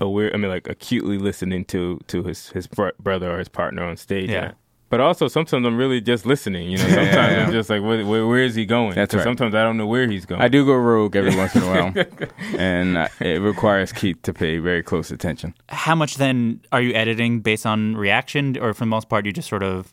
aware. 0.00 0.32
I 0.32 0.36
mean, 0.36 0.50
like 0.50 0.68
acutely 0.68 1.18
listening 1.18 1.64
to 1.66 1.98
to 2.06 2.22
his 2.24 2.50
his 2.50 2.66
br- 2.66 2.96
brother 3.02 3.30
or 3.34 3.38
his 3.38 3.48
partner 3.48 3.82
on 3.84 3.96
stage. 3.96 4.30
Yeah. 4.30 4.52
But 4.90 4.98
also, 5.00 5.28
sometimes 5.28 5.64
I'm 5.64 5.76
really 5.76 6.00
just 6.00 6.26
listening. 6.26 6.68
You 6.68 6.78
know, 6.78 6.88
sometimes 6.88 7.32
yeah. 7.32 7.44
I'm 7.46 7.52
just 7.52 7.70
like, 7.70 7.80
where, 7.80 8.04
where, 8.04 8.26
where 8.26 8.42
is 8.42 8.56
he 8.56 8.66
going? 8.66 8.96
That's 8.96 9.12
'Cause 9.12 9.18
right. 9.20 9.24
Sometimes 9.24 9.54
I 9.54 9.62
don't 9.62 9.76
know 9.76 9.86
where 9.86 10.08
he's 10.10 10.26
going. 10.26 10.40
I 10.42 10.48
do 10.48 10.66
go 10.66 10.74
rogue 10.74 11.14
every 11.14 11.36
once 11.36 11.54
in 11.54 11.62
a 11.62 11.66
while, 11.72 11.92
and 12.58 12.96
uh, 12.98 13.08
it 13.20 13.40
requires 13.40 13.92
Keith 13.92 14.20
to 14.22 14.32
pay 14.32 14.58
very 14.58 14.82
close 14.82 15.12
attention. 15.12 15.54
how 15.68 15.94
much 15.94 16.16
then 16.16 16.60
are 16.72 16.80
you 16.82 16.92
editing 16.94 17.38
based 17.40 17.66
on 17.66 17.96
reaction 17.96 18.58
or 18.58 18.74
for 18.74 18.80
the 18.80 18.86
most 18.96 19.08
part 19.08 19.26
you 19.26 19.32
just 19.32 19.48
sort 19.48 19.62
of 19.62 19.92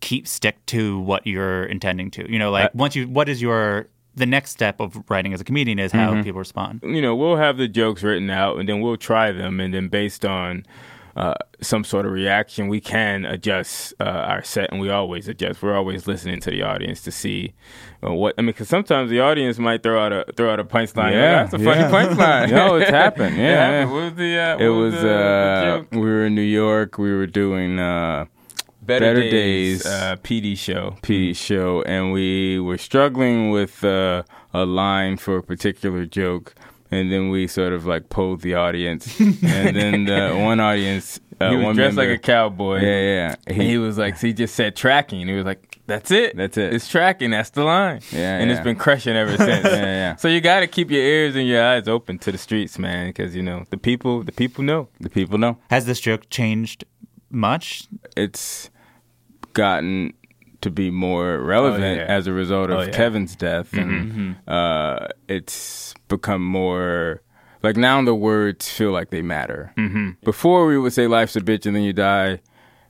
keep 0.00 0.26
stick 0.26 0.64
to 0.66 0.98
what 1.00 1.26
you're 1.26 1.64
intending 1.64 2.10
to 2.10 2.30
you 2.30 2.38
know 2.38 2.50
like 2.50 2.66
Uh, 2.66 2.70
once 2.74 2.94
you 2.96 3.06
what 3.08 3.28
is 3.28 3.40
your 3.42 3.86
the 4.16 4.26
next 4.26 4.50
step 4.50 4.80
of 4.80 5.02
writing 5.08 5.32
as 5.32 5.40
a 5.40 5.44
comedian 5.44 5.78
is 5.78 5.92
how 5.92 6.20
people 6.22 6.38
respond 6.40 6.80
you 6.82 7.00
know, 7.00 7.14
we'll 7.14 7.36
have 7.36 7.56
the 7.58 7.68
jokes 7.68 8.02
written 8.02 8.28
out 8.28 8.58
and 8.58 8.68
then 8.68 8.80
we'll 8.80 8.96
try 8.96 9.30
them. 9.30 9.60
And 9.60 9.72
then 9.72 9.88
based 9.88 10.24
on 10.24 10.66
uh, 11.16 11.34
some 11.60 11.84
sort 11.84 12.04
of 12.06 12.12
reaction, 12.12 12.66
we 12.68 12.80
can 12.80 13.24
adjust 13.24 13.94
uh, 14.00 14.04
our 14.04 14.42
set 14.42 14.70
and 14.72 14.80
we 14.80 14.90
always 14.90 15.28
adjust. 15.28 15.62
We're 15.62 15.76
always 15.76 16.06
listening 16.08 16.40
to 16.40 16.50
the 16.50 16.62
audience 16.62 17.02
to 17.02 17.12
see 17.12 17.54
uh, 18.04 18.12
what, 18.12 18.34
I 18.36 18.42
mean, 18.42 18.48
because 18.48 18.68
sometimes 18.68 19.10
the 19.10 19.20
audience 19.20 19.58
might 19.58 19.82
throw 19.84 20.04
out 20.04 20.12
a, 20.12 20.24
throw 20.36 20.52
out 20.52 20.58
a 20.60 20.64
punchline. 20.64 21.12
Yeah, 21.12 21.44
That's 21.44 21.54
a 21.54 21.58
funny 21.58 21.80
yeah. 21.82 21.90
punchline. 21.90 22.50
No, 22.60 22.76
it's 22.76 22.90
happened. 22.90 23.36
Yeah, 23.36 23.42
It 23.44 23.48
yeah. 23.48 23.70
happened. 23.70 23.92
What 23.92 24.02
was 24.02 24.14
the, 24.14 24.38
uh, 24.38 24.56
It 24.58 24.68
what 24.68 24.76
was 24.76 24.94
the, 24.94 25.00
the 25.00 25.14
uh, 25.14 25.62
joke? 25.78 25.88
we 25.92 26.00
were 26.00 26.26
in 26.26 26.34
New 26.34 26.42
York. 26.42 26.98
We 26.98 27.12
were 27.14 27.26
doing 27.28 27.78
uh, 27.78 28.26
Better, 28.82 29.06
Better 29.14 29.20
Days, 29.20 29.82
Days. 29.82 29.86
uh, 29.86 30.16
PD 30.22 30.56
show. 30.56 30.96
PD 31.02 31.36
show, 31.36 31.82
and 31.82 32.12
we 32.12 32.58
were 32.58 32.78
struggling 32.78 33.50
with 33.50 33.84
uh, 33.84 34.22
a 34.54 34.64
line 34.64 35.16
for 35.16 35.36
a 35.38 35.42
particular 35.42 36.06
joke, 36.06 36.54
and 36.90 37.12
then 37.12 37.28
we 37.30 37.46
sort 37.46 37.72
of 37.72 37.84
like 37.86 38.08
polled 38.08 38.40
the 38.40 38.54
audience, 38.54 39.20
and 39.20 39.76
then 39.76 40.04
the 40.06 40.34
one 40.34 40.60
audience, 40.60 41.20
uh, 41.40 41.50
he 41.50 41.56
was 41.56 41.76
dressed 41.76 41.96
member, 41.96 42.10
like 42.10 42.18
a 42.18 42.22
cowboy. 42.22 42.80
yeah, 42.80 43.00
yeah, 43.00 43.34
And 43.46 43.56
he 43.62 43.76
was 43.78 43.98
like, 43.98 44.18
he 44.18 44.32
just 44.32 44.54
said 44.54 44.76
tracking. 44.76 45.26
He 45.28 45.34
was 45.34 45.44
like, 45.44 45.78
that's 45.86 46.10
it. 46.10 46.36
That's 46.36 46.56
it. 46.56 46.72
It's 46.72 46.88
tracking. 46.88 47.30
That's 47.32 47.50
the 47.50 47.64
line. 47.64 48.00
Yeah, 48.12 48.38
And 48.38 48.50
it's 48.50 48.60
been 48.60 48.76
crushing 48.76 49.16
ever 49.16 49.36
since. 49.36 49.64
Yeah, 49.64 49.74
yeah. 49.82 50.16
So 50.16 50.28
you 50.28 50.40
got 50.40 50.60
to 50.60 50.66
keep 50.68 50.90
your 50.90 51.02
ears 51.02 51.34
and 51.34 51.48
your 51.48 51.64
eyes 51.64 51.88
open 51.88 52.18
to 52.20 52.30
the 52.32 52.38
streets, 52.38 52.78
man, 52.78 53.08
because 53.08 53.34
you 53.36 53.42
know 53.42 53.64
the 53.70 53.76
people. 53.76 54.22
The 54.22 54.32
people 54.32 54.62
know. 54.64 54.88
the 55.00 55.10
people 55.10 55.36
know 55.38 55.58
has 55.68 55.86
this 55.86 56.00
joke 56.00 56.30
changed 56.30 56.84
much 57.30 57.84
it's 58.16 58.70
gotten 59.52 60.12
to 60.60 60.70
be 60.70 60.90
more 60.90 61.38
relevant 61.40 62.00
Oh, 62.00 62.02
yeah. 62.02 62.08
as 62.08 62.26
a 62.26 62.32
result 62.32 62.70
of 62.70 62.78
Oh, 62.78 62.82
yeah. 62.82 62.90
Kevin's 62.90 63.34
death, 63.36 63.72
and 63.72 64.36
uh, 64.46 65.08
it's 65.28 65.94
become 66.08 66.44
more 66.44 67.22
like 67.62 67.76
now 67.76 68.02
the 68.04 68.14
words 68.14 68.68
feel 68.68 68.90
like 68.90 69.10
they 69.10 69.22
matter. 69.22 69.72
Mm-hmm. 69.78 70.10
Before 70.22 70.66
we 70.66 70.78
would 70.78 70.92
say 70.92 71.06
"life's 71.06 71.36
a 71.36 71.40
bitch" 71.40 71.66
and 71.66 71.74
then 71.74 71.82
you 71.82 71.92
die. 71.92 72.40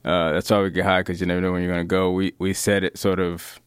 Uh, 0.04 0.32
that's 0.32 0.50
why 0.50 0.62
we 0.62 0.70
get 0.70 0.84
high 0.84 1.00
because 1.00 1.20
you 1.20 1.26
never 1.26 1.40
know 1.40 1.52
when 1.52 1.62
you're 1.62 1.70
gonna 1.70 1.84
go. 1.84 2.10
We 2.10 2.32
we 2.38 2.52
said 2.54 2.82
it 2.84 2.98
sort 2.98 3.20
of 3.20 3.60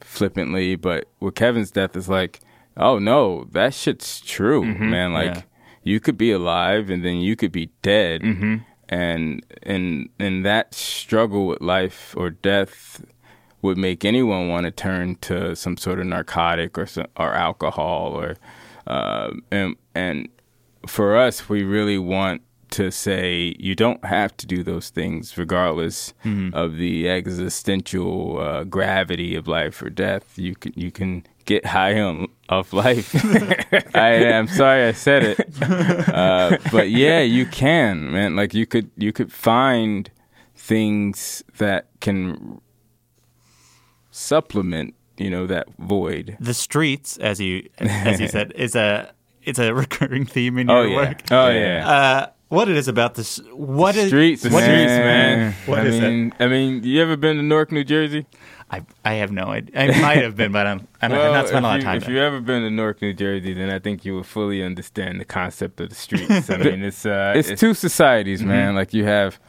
flippantly, 0.00 0.76
but 0.76 1.06
with 1.20 1.34
Kevin's 1.34 1.70
death, 1.70 1.96
it's 1.96 2.08
like, 2.08 2.40
oh 2.76 2.98
no, 2.98 3.44
that 3.52 3.74
shit's 3.74 4.20
true, 4.20 4.64
man. 4.64 5.12
Like 5.12 5.34
Yeah. 5.34 5.42
you 5.82 6.00
could 6.00 6.16
be 6.16 6.30
alive 6.32 6.88
and 6.90 7.04
then 7.04 7.16
you 7.16 7.36
could 7.36 7.52
be 7.52 7.70
dead, 7.82 8.22
and 8.90 9.46
and 9.62 10.10
and 10.18 10.44
that 10.44 10.74
struggle 10.74 11.46
with 11.46 11.62
life 11.62 12.14
or 12.16 12.28
death 12.28 13.02
would 13.62 13.78
make 13.78 14.04
anyone 14.04 14.48
want 14.48 14.64
to 14.64 14.70
turn 14.70 15.16
to 15.16 15.54
some 15.54 15.76
sort 15.76 16.00
of 16.00 16.06
narcotic 16.06 16.76
or 16.78 16.86
some, 16.86 17.06
or 17.16 17.32
alcohol 17.34 18.12
or 18.12 18.36
uh, 18.86 19.30
and 19.50 19.76
and 19.94 20.28
for 20.86 21.16
us, 21.16 21.48
we 21.48 21.62
really 21.62 21.98
want 21.98 22.42
to 22.70 22.90
say 22.90 23.54
you 23.58 23.74
don't 23.74 24.04
have 24.04 24.36
to 24.36 24.46
do 24.46 24.62
those 24.62 24.90
things 24.90 25.36
regardless 25.36 26.14
of 26.54 26.76
the 26.76 27.08
existential 27.08 28.38
uh, 28.40 28.64
gravity 28.64 29.34
of 29.34 29.48
life 29.48 29.82
or 29.82 29.90
death. 29.90 30.38
You 30.38 30.54
can 30.54 30.72
you 30.76 30.90
can 30.90 31.24
get 31.50 31.66
high 31.66 31.98
on 32.00 32.28
of 32.48 32.72
life. 32.72 33.10
I 33.94 34.10
am 34.38 34.46
sorry 34.46 34.86
I 34.86 34.92
said 34.92 35.22
it, 35.24 35.38
uh, 36.08 36.58
but 36.70 36.90
yeah, 36.90 37.20
you 37.20 37.44
can, 37.46 38.12
man. 38.12 38.36
Like 38.36 38.54
you 38.54 38.66
could 38.66 38.88
you 38.96 39.12
could 39.12 39.32
find 39.32 40.08
things 40.54 41.42
that 41.58 41.88
can 42.00 42.60
supplement 44.10 44.94
you 45.18 45.30
know 45.30 45.46
that 45.46 45.66
void. 45.78 46.36
The 46.40 46.54
streets, 46.54 47.16
as 47.18 47.40
you 47.40 47.68
as 47.78 48.20
you 48.20 48.28
said, 48.28 48.52
is 48.54 48.74
a 48.74 49.12
it's 49.42 49.58
a 49.58 49.74
recurring 49.82 50.26
theme 50.26 50.58
in 50.58 50.70
Oh 50.70 50.82
your 50.82 50.90
yeah, 50.90 50.96
work. 50.96 51.22
oh 51.30 51.48
yeah. 51.50 51.88
Uh, 51.88 52.26
what 52.48 52.68
it 52.68 52.76
is 52.76 52.88
about 52.88 53.14
this? 53.14 53.38
What 53.52 53.94
is 53.96 54.08
Streets, 54.08 54.42
The 54.42 54.50
what 54.50 54.62
streets, 54.64 54.90
is- 54.92 54.98
man. 54.98 55.54
What 55.66 55.78
I 55.80 55.82
is 55.84 55.94
it? 55.96 56.00
mean, 56.02 56.32
I 56.40 56.46
mean, 56.48 56.82
you 56.82 57.00
ever 57.02 57.16
been 57.16 57.36
to 57.36 57.42
Newark, 57.42 57.70
New 57.70 57.84
Jersey? 57.84 58.26
I 58.70 58.82
I 59.04 59.14
have 59.14 59.32
no 59.32 59.44
idea. 59.46 59.80
I 59.80 60.00
might 60.00 60.18
have 60.22 60.36
been, 60.36 60.52
but 60.52 60.66
I'm, 60.66 60.86
I'm 61.02 61.12
I've 61.12 61.32
not 61.32 61.48
spent 61.48 61.64
a 61.64 61.68
lot 61.68 61.78
if 61.78 61.82
of 61.82 61.84
time. 61.86 61.94
you, 61.94 61.98
if 61.98 62.04
there. 62.06 62.14
you 62.14 62.20
ever 62.22 62.40
been 62.40 62.62
to 62.62 62.70
Newark, 62.70 63.02
New 63.02 63.12
Jersey, 63.12 63.52
then 63.52 63.68
I 63.68 63.78
think 63.80 64.04
you 64.04 64.14
will 64.14 64.22
fully 64.22 64.62
understand 64.62 65.20
the 65.20 65.24
concept 65.24 65.80
of 65.80 65.88
the 65.88 65.94
streets. 65.96 66.48
I 66.48 66.56
mean, 66.62 66.84
it's 66.84 67.04
uh, 67.04 67.32
it's, 67.36 67.58
two 67.60 67.74
societies, 67.74 68.42
man. 68.42 68.74
Like 68.76 68.94
you 68.94 69.04
have 69.04 69.40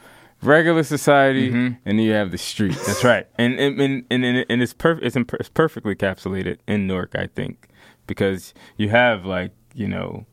regular 0.41 0.81
society, 0.81 1.51
Mhm. 1.51 1.77
and 1.85 1.99
then 1.99 2.05
you 2.05 2.13
have 2.13 2.31
the 2.31 2.39
streets. 2.39 2.83
That's 2.87 3.03
right, 3.03 3.27
and 3.37 3.59
and 3.59 3.79
and, 3.79 4.03
and, 4.09 4.45
and 4.49 4.61
it's 4.61 4.73
perfect. 4.73 5.05
It's, 5.05 5.15
imp- 5.15 5.35
it's 5.35 5.49
perfectly 5.49 5.93
encapsulated 5.95 6.57
in 6.67 6.87
Newark, 6.87 7.13
I 7.15 7.27
think, 7.27 7.67
because 8.07 8.55
you 8.77 8.89
have 8.89 9.23
like 9.25 9.51
you 9.75 9.87
know, 9.87 10.25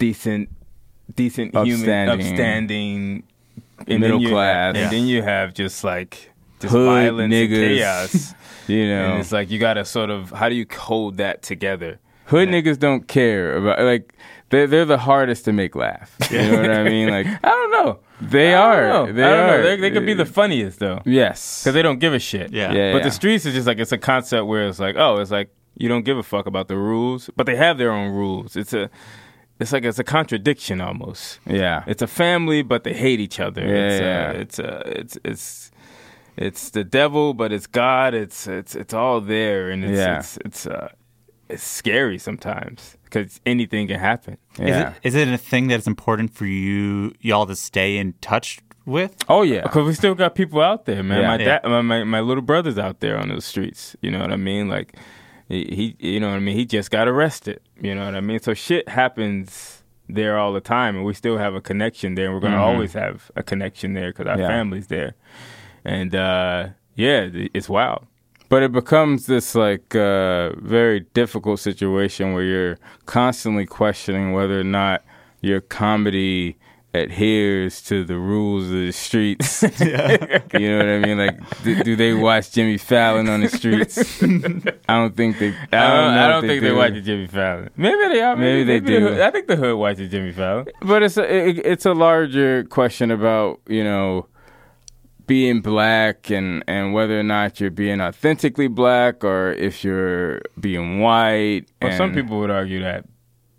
decent, 0.00 0.48
decent 1.14 1.54
human, 1.54 2.08
Upstanding. 2.08 2.26
upstanding, 2.26 3.22
and 3.86 4.00
Middle 4.00 4.18
class. 4.18 4.74
have, 4.74 4.82
and 4.84 4.92
then 4.92 5.06
you 5.06 5.22
have 5.22 5.54
just 5.54 5.84
like 5.84 6.31
just 6.62 6.72
Hood 6.72 6.86
violence 6.86 7.34
and 7.34 7.50
chaos. 7.50 8.34
You 8.68 8.86
know, 8.86 9.06
And 9.10 9.20
it's 9.20 9.32
like 9.32 9.50
you 9.50 9.58
got 9.58 9.74
to 9.74 9.84
sort 9.84 10.08
of 10.08 10.30
how 10.30 10.48
do 10.48 10.54
you 10.54 10.64
hold 10.72 11.16
that 11.16 11.42
together? 11.42 11.98
hood 12.26 12.48
niggas 12.48 12.78
don't 12.78 13.06
care 13.08 13.56
about 13.56 13.80
like 13.80 14.14
they're 14.50 14.68
they're 14.68 14.84
the 14.86 14.96
hardest 14.98 15.44
to 15.46 15.52
make 15.52 15.74
laugh. 15.74 16.16
You 16.30 16.38
know 16.38 16.60
what 16.62 16.70
I 16.70 16.84
mean? 16.94 17.10
Like 17.10 17.26
I 17.26 17.48
don't 17.48 17.70
know. 17.72 17.98
they 18.20 18.54
I 18.54 18.60
don't 18.60 18.84
are. 18.84 18.88
know. 19.06 19.12
They 19.12 19.24
I 19.24 19.30
don't 19.30 19.38
are. 19.40 19.46
know. 19.58 19.62
They, 19.64 19.76
they 19.76 19.90
could 19.90 20.06
be 20.06 20.14
the 20.14 20.24
funniest 20.24 20.78
though, 20.78 21.02
yes. 21.04 21.62
because 21.62 21.74
they 21.74 21.82
don't 21.82 21.98
give 21.98 22.14
a 22.14 22.20
shit. 22.20 22.52
Yeah. 22.52 22.72
Yeah, 22.72 22.92
But 22.92 22.98
yeah. 22.98 23.04
the 23.04 23.10
streets 23.10 23.44
is 23.46 23.52
just 23.54 23.66
like 23.66 23.78
it's 23.80 23.92
a 23.92 23.98
concept 23.98 24.46
where 24.46 24.68
it's 24.68 24.78
like, 24.78 24.94
oh, 24.96 25.18
it's 25.18 25.32
like 25.32 25.50
you 25.76 25.88
don't 25.88 26.04
give 26.04 26.16
a 26.16 26.22
fuck 26.22 26.46
about 26.46 26.68
the 26.68 26.76
rules, 26.76 27.28
but 27.36 27.46
they 27.46 27.56
have 27.56 27.78
their 27.78 27.90
own 27.90 28.12
rules. 28.12 28.54
It's 28.56 28.72
a, 28.72 28.88
it's 29.58 29.72
like 29.72 29.84
it's 29.84 29.98
a 29.98 30.04
contradiction 30.04 30.80
almost. 30.80 31.40
yeah. 31.46 31.82
It's 31.88 32.00
a 32.02 32.06
family, 32.06 32.62
but 32.62 32.84
they 32.84 32.94
hate 32.94 33.18
each 33.20 33.40
other. 33.40 33.62
Yeah, 33.66 33.74
it's, 33.74 34.00
yeah. 34.00 34.28
Uh, 34.28 34.40
it's 34.40 34.58
uh, 34.60 34.82
it's 34.86 35.18
it's 35.24 35.70
it's 36.36 36.70
the 36.70 36.84
devil, 36.84 37.34
but 37.34 37.52
it's 37.52 37.66
God. 37.66 38.14
It's 38.14 38.46
it's 38.46 38.74
it's 38.74 38.94
all 38.94 39.20
there, 39.20 39.70
and 39.70 39.84
it's 39.84 39.98
Yeah. 39.98 40.18
it's 40.18 40.38
it's 40.44 40.66
uh, 40.66 40.88
it's 41.48 41.62
scary 41.62 42.18
sometimes 42.18 42.96
because 43.04 43.40
anything 43.44 43.88
can 43.88 43.98
happen. 44.00 44.38
Is 44.58 44.76
it 44.76 44.92
is 45.02 45.14
it 45.14 45.28
a 45.28 45.38
thing 45.38 45.68
that's 45.68 45.86
important 45.86 46.32
for 46.34 46.46
you 46.46 47.12
y'all 47.20 47.46
to 47.46 47.56
stay 47.56 47.98
in 47.98 48.14
touch 48.20 48.60
with? 48.86 49.14
oh 49.28 49.42
yeah. 49.42 49.62
Because 49.62 49.86
we 49.86 49.94
still 49.94 50.14
got 50.14 50.34
people 50.34 50.60
out 50.60 50.86
there, 50.86 51.02
man. 51.02 51.20
Yeah. 51.20 51.26
my 51.28 51.38
Yeah. 51.38 51.58
dad, 51.60 51.64
my, 51.68 51.82
my 51.82 52.04
my 52.04 52.20
little 52.20 52.42
brother's 52.42 52.78
out 52.78 53.00
there 53.00 53.18
on 53.18 53.28
those 53.28 53.44
streets. 53.44 53.94
You 54.00 54.10
know 54.10 54.20
what 54.20 54.32
I 54.32 54.36
mean? 54.36 54.68
Like 54.68 54.96
he, 55.48 55.94
he, 56.00 56.12
you 56.14 56.20
know 56.20 56.28
what 56.30 56.36
I 56.36 56.40
mean. 56.40 56.56
He 56.56 56.64
just 56.64 56.90
got 56.90 57.06
arrested. 57.08 57.60
You 57.80 57.94
know 57.94 58.06
what 58.06 58.14
I 58.14 58.20
mean? 58.22 58.40
So 58.40 58.54
shit 58.54 58.88
happens 58.88 59.82
there 60.08 60.38
all 60.38 60.52
the 60.54 60.60
time, 60.60 60.96
and 60.96 61.04
we 61.04 61.12
still 61.14 61.36
have 61.38 61.54
a 61.54 61.60
connection 61.60 62.14
there. 62.14 62.26
And 62.26 62.34
we're 62.34 62.40
gonna 62.40 62.56
Mhm. 62.56 62.60
always 62.60 62.92
have 62.94 63.30
a 63.36 63.42
connection 63.42 63.92
there 63.92 64.08
because 64.10 64.26
our 64.26 64.38
Yeah. 64.38 64.48
family's 64.48 64.86
there. 64.86 65.14
And 65.84 66.14
uh, 66.14 66.68
yeah, 66.94 67.28
it's 67.32 67.68
wild. 67.68 68.06
But 68.48 68.62
it 68.62 68.72
becomes 68.72 69.26
this 69.26 69.54
like 69.54 69.94
uh, 69.94 70.52
very 70.56 71.00
difficult 71.14 71.58
situation 71.60 72.34
where 72.34 72.42
you're 72.44 72.78
constantly 73.06 73.64
questioning 73.66 74.32
whether 74.32 74.60
or 74.60 74.64
not 74.64 75.02
your 75.40 75.60
comedy 75.62 76.58
adheres 76.94 77.80
to 77.80 78.04
the 78.04 78.18
rules 78.18 78.64
of 78.66 78.72
the 78.72 78.92
streets. 78.92 79.62
you 79.80 79.90
know 79.90 80.76
what 80.76 80.86
I 80.86 80.98
mean? 80.98 81.18
Like, 81.18 81.62
do, 81.62 81.82
do 81.82 81.96
they 81.96 82.12
watch 82.12 82.52
Jimmy 82.52 82.76
Fallon 82.76 83.28
on 83.28 83.40
the 83.40 83.48
streets? 83.48 84.22
I 84.22 84.96
don't 84.98 85.16
think 85.16 85.38
they. 85.38 85.48
I 85.48 85.52
I 85.52 85.54
don't, 85.54 85.70
don't, 85.72 86.18
I 86.18 86.28
don't 86.28 86.46
think 86.46 86.62
they 86.62 86.72
watch 86.72 86.92
Jimmy 87.02 87.26
Fallon. 87.26 87.70
Maybe 87.76 88.08
they 88.08 88.20
are. 88.20 88.36
Maybe 88.36 88.64
they 88.64 88.80
the 88.80 88.86
do. 88.86 89.00
hood- 89.00 89.20
I 89.20 89.30
think 89.30 89.46
the 89.46 89.56
hood 89.56 89.76
watches 89.78 90.10
Jimmy 90.10 90.32
Fallon. 90.32 90.66
But 90.82 91.02
it's 91.02 91.16
a 91.16 91.48
it, 91.48 91.58
it's 91.64 91.86
a 91.86 91.94
larger 91.94 92.64
question 92.64 93.10
about 93.10 93.60
you 93.66 93.82
know 93.82 94.26
being 95.26 95.60
black 95.60 96.30
and 96.30 96.64
and 96.66 96.92
whether 96.92 97.18
or 97.18 97.22
not 97.22 97.60
you're 97.60 97.70
being 97.70 98.00
authentically 98.00 98.68
black 98.68 99.24
or 99.24 99.52
if 99.52 99.84
you're 99.84 100.42
being 100.58 101.00
white. 101.00 101.64
Well, 101.80 101.96
some 101.96 102.14
people 102.14 102.38
would 102.40 102.50
argue 102.50 102.80
that, 102.80 103.04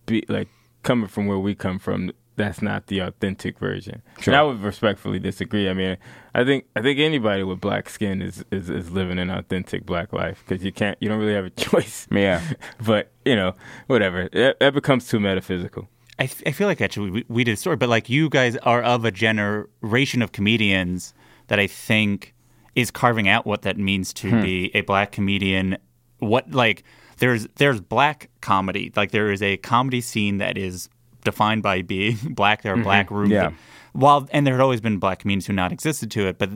be, 0.05 0.23
like 0.27 0.49
coming 0.83 1.07
from 1.07 1.27
where 1.27 1.39
we 1.39 1.55
come 1.55 1.79
from, 1.79 2.11
that's 2.35 2.61
not 2.61 2.87
the 2.87 2.99
authentic 2.99 3.59
version. 3.59 4.01
Sure. 4.19 4.33
And 4.33 4.39
I 4.39 4.43
would 4.43 4.61
respectfully 4.61 5.19
disagree. 5.19 5.69
I 5.69 5.73
mean, 5.73 5.97
I 6.33 6.43
think 6.43 6.65
I 6.75 6.81
think 6.81 6.99
anybody 6.99 7.43
with 7.43 7.61
black 7.61 7.89
skin 7.89 8.21
is 8.21 8.43
is, 8.51 8.69
is 8.69 8.91
living 8.91 9.19
an 9.19 9.29
authentic 9.29 9.85
black 9.85 10.13
life 10.13 10.43
because 10.47 10.63
you 10.63 10.71
can't, 10.71 10.97
you 10.99 11.09
don't 11.09 11.19
really 11.19 11.33
have 11.33 11.45
a 11.45 11.49
choice. 11.69 12.07
Yeah. 12.11 12.41
but 12.85 13.11
you 13.25 13.35
know, 13.35 13.53
whatever. 13.87 14.29
That, 14.33 14.59
that 14.59 14.73
becomes 14.73 15.07
too 15.07 15.19
metaphysical. 15.19 15.89
I, 16.19 16.25
f- 16.25 16.43
I 16.45 16.51
feel 16.51 16.67
like 16.67 16.79
actually 16.79 17.09
we, 17.09 17.25
we 17.27 17.43
did 17.43 17.53
a 17.53 17.57
story, 17.57 17.75
but 17.75 17.89
like 17.89 18.07
you 18.07 18.29
guys 18.29 18.55
are 18.57 18.83
of 18.83 19.03
a 19.03 19.11
generation 19.11 20.21
of 20.21 20.31
comedians 20.31 21.13
that 21.47 21.59
I 21.59 21.67
think 21.67 22.33
is 22.75 22.91
carving 22.91 23.27
out 23.27 23.45
what 23.45 23.61
that 23.63 23.77
means 23.77 24.13
to 24.13 24.29
hmm. 24.29 24.41
be 24.41 24.71
a 24.75 24.81
black 24.81 25.11
comedian. 25.11 25.77
What 26.19 26.51
like 26.51 26.83
there's 27.17 27.47
there's 27.55 27.81
black 27.81 28.29
comedy, 28.41 28.91
like 28.95 29.11
there 29.11 29.31
is 29.31 29.41
a 29.41 29.57
comedy 29.57 30.01
scene 30.01 30.37
that 30.37 30.57
is 30.57 30.89
defined 31.23 31.63
by 31.63 31.81
being 31.81 32.17
black. 32.29 32.61
There 32.61 32.73
are 32.73 32.75
mm-hmm. 32.75 32.83
black 32.83 33.11
rooms. 33.11 33.31
Yeah. 33.31 33.51
While 33.93 34.27
and 34.31 34.47
there 34.47 34.55
had 34.55 34.61
always 34.61 34.81
been 34.81 34.97
black 34.97 35.19
comedians 35.19 35.45
who 35.45 35.53
not 35.53 35.71
existed 35.71 36.09
to 36.11 36.27
it, 36.27 36.37
but 36.37 36.49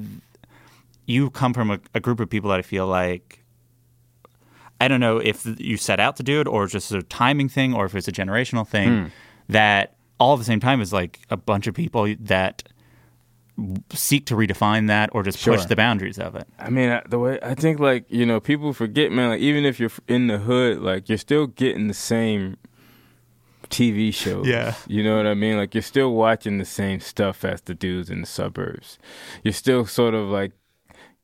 you 1.06 1.30
come 1.30 1.54
from 1.54 1.72
a, 1.72 1.80
a 1.94 2.00
group 2.00 2.20
of 2.20 2.30
people 2.30 2.50
that 2.50 2.60
I 2.60 2.64
feel 2.64 2.88
like 2.88 3.44
I 4.82 4.88
don't 4.88 5.00
know 5.00 5.18
if 5.18 5.46
you 5.60 5.78
set 5.78 6.00
out 6.00 6.18
to 6.18 6.24
do 6.24 6.42
it 6.42 6.48
or 6.48 6.64
it's 6.64 6.74
just 6.74 6.92
a 6.92 7.04
timing 7.04 7.50
thing 7.50 7.74
or 7.74 7.86
if 7.86 7.96
it's 7.96 8.08
a 8.08 8.12
generational 8.12 8.68
thing 8.68 9.04
hmm. 9.04 9.08
that 9.50 9.96
all 10.20 10.34
at 10.34 10.40
the 10.40 10.46
same 10.46 10.60
time 10.60 10.82
is 10.82 10.92
like 10.92 11.20
a 11.30 11.38
bunch 11.38 11.68
of 11.68 11.76
people 11.76 12.14
that 12.20 12.64
seek 13.92 14.26
to 14.28 14.36
redefine 14.36 14.88
that 14.88 15.10
or 15.14 15.24
just 15.24 15.44
push 15.44 15.66
the 15.66 15.76
boundaries 15.76 16.20
of 16.20 16.36
it. 16.36 16.48
I 16.60 16.70
mean, 16.70 16.90
I- 16.90 17.04
the 17.10 17.18
way 17.20 17.40
I 17.42 17.56
think, 17.56 17.80
like 17.80 18.06
you 18.10 18.26
know, 18.26 18.40
people 18.40 18.72
forget, 18.74 19.12
man. 19.12 19.30
Like 19.30 19.40
even 19.42 19.66
if 19.66 19.80
you're 19.80 19.92
in 20.08 20.28
the 20.28 20.38
hood, 20.38 20.80
like 20.82 21.10
you're 21.10 21.18
still 21.18 21.48
getting 21.48 21.88
the 21.88 21.94
same 21.94 22.58
TV 23.70 24.14
shows. 24.14 24.48
Yeah. 24.48 24.76
you 24.88 25.04
know 25.04 25.18
what 25.18 25.28
I 25.28 25.34
mean. 25.34 25.58
Like 25.58 25.74
you're 25.76 25.82
still 25.82 26.14
watching 26.14 26.58
the 26.58 26.66
same 26.66 27.00
stuff 27.00 27.44
as 27.44 27.62
the 27.62 27.74
dudes 27.74 28.10
in 28.10 28.22
the 28.22 28.28
suburbs. 28.28 28.98
You're 29.44 29.54
still 29.54 29.86
sort 29.86 30.14
of 30.14 30.28
like 30.30 30.54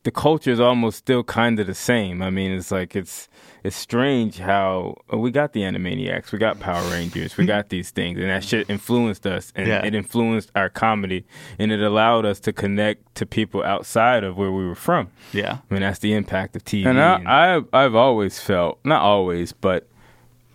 the 0.04 0.12
culture 0.12 0.52
is 0.52 0.60
almost 0.60 0.98
still 0.98 1.24
kind 1.24 1.60
of 1.60 1.67
the 1.67 1.74
same. 1.76 2.22
I 2.22 2.30
mean, 2.30 2.52
it's 2.52 2.72
like 2.72 2.96
it's 2.96 3.30
it's 3.63 3.76
strange 3.76 4.38
how 4.39 4.95
uh, 5.12 5.17
we 5.17 5.32
got 5.32 5.54
the 5.54 5.62
Animaniacs, 5.62 6.32
we 6.32 6.38
got 6.39 6.60
Power 6.60 6.84
Rangers, 6.91 7.38
we 7.38 7.45
got 7.56 7.69
these 7.69 7.91
things, 7.91 8.19
and 8.19 8.30
that 8.30 8.43
shit 8.43 8.69
influenced 8.69 9.26
us, 9.26 9.52
and 9.56 9.67
Yeah. 9.67 9.86
it 9.86 9.95
influenced 9.95 10.52
our 10.56 10.69
comedy, 10.69 11.26
and 11.58 11.71
it 11.71 11.82
allowed 11.82 12.26
us 12.26 12.39
to 12.41 12.54
connect 12.54 13.15
to 13.15 13.26
people 13.26 13.63
outside 13.63 14.23
of 14.23 14.38
where 14.38 14.52
we 14.52 14.67
were 14.67 14.76
from. 14.76 15.08
Yeah. 15.32 15.60
I 15.69 15.73
mean, 15.73 15.82
that's 15.82 15.99
the 15.99 16.13
impact 16.13 16.56
of 16.56 16.63
TV. 16.65 16.86
And 16.86 16.99
and- 16.99 17.28
I, 17.28 17.58
I 17.58 17.86
I've 17.86 17.95
always 17.95 18.39
felt 18.39 18.80
not 18.84 19.02
always, 19.02 19.54
but 19.54 19.88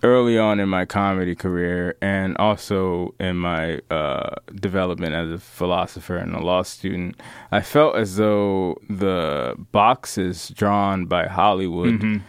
early 0.05 0.39
on 0.39 0.61
in 0.61 0.69
my 0.69 0.85
comedy 0.85 1.35
career 1.35 1.97
and 2.01 2.37
also 2.37 3.13
in 3.19 3.37
my 3.37 3.81
uh, 3.91 4.31
development 4.55 5.13
as 5.13 5.29
a 5.29 5.39
philosopher 5.39 6.17
and 6.17 6.37
a 6.37 6.41
law 6.41 6.63
student, 6.63 7.17
I 7.51 7.63
felt 7.63 7.97
as 7.97 8.15
though 8.15 8.79
the 8.89 9.57
boxes 9.73 10.51
drawn 10.51 11.07
by 11.07 11.27
Hollywood 11.27 12.01
Mhm. 12.01 12.21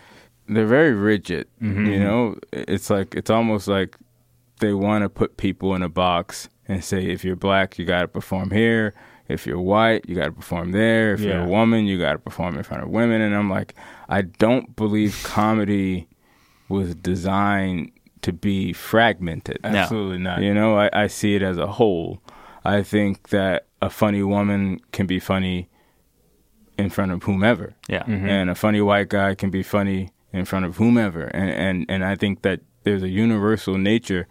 They're 0.50 0.66
very 0.66 0.94
rigid. 0.94 1.48
Mhm. 1.62 1.88
You 1.92 2.00
know, 2.00 2.36
it's 2.52 2.90
like 2.90 3.16
it's 3.16 3.30
almost 3.30 3.68
like 3.68 3.96
they 4.60 4.74
want 4.74 5.04
to 5.04 5.10
put 5.10 5.38
people 5.38 5.76
in 5.76 5.82
a 5.84 5.90
box 5.90 6.50
and 6.68 6.84
say 6.84 7.06
if 7.06 7.24
you're 7.24 7.36
black, 7.36 7.78
you 7.80 7.86
got 7.86 8.02
to 8.02 8.08
perform 8.08 8.52
here. 8.52 8.94
If 9.28 9.46
you're 9.46 9.60
white, 9.62 10.08
you 10.10 10.16
got 10.16 10.26
to 10.26 10.32
perform 10.32 10.72
there. 10.72 11.14
If 11.14 11.22
you're 11.22 11.42
a 11.42 11.48
woman, 11.48 11.86
you 11.86 12.00
got 12.00 12.14
to 12.14 12.20
perform 12.20 12.58
in 12.58 12.64
front 12.64 12.82
of 12.84 12.90
women. 12.90 13.22
And 13.22 13.36
I'm 13.36 13.50
like, 13.50 13.76
I 14.10 14.24
don't 14.24 14.76
believe 14.76 15.22
comedy 15.24 16.08
was 16.68 16.96
designed 16.96 17.92
to 18.24 18.34
be 18.34 18.74
fragmented. 18.74 19.60
absolutely 19.64 20.18
not. 20.18 20.42
You 20.42 20.54
know, 20.54 20.78
I, 20.78 20.90
I 20.94 21.08
see 21.08 21.36
it 21.36 21.42
as 21.44 21.58
a 21.58 21.68
whole. 21.68 22.22
I 22.66 22.82
think 22.84 23.30
that 23.30 23.68
a 23.82 23.90
funny 23.90 24.24
woman 24.24 24.80
can 24.92 25.06
be 25.06 25.20
funny 25.20 25.70
in 26.78 26.90
front 26.90 27.12
of 27.12 27.24
whomever 27.24 27.76
Yeah. 27.88 28.04
and 28.08 28.50
a 28.50 28.56
funny 28.56 28.82
white 28.82 29.10
guy 29.10 29.36
can 29.36 29.50
be 29.52 29.64
funny 29.64 30.10
in 30.32 30.46
front 30.46 30.66
of 30.66 30.78
whomever 30.78 31.26
and 31.28 31.50
and, 31.50 31.86
and 31.90 32.06
I 32.06 32.16
think 32.16 32.42
that 32.44 32.62
there's 32.84 33.04
a 33.04 33.10
universal 33.10 33.78
nature 33.78 34.28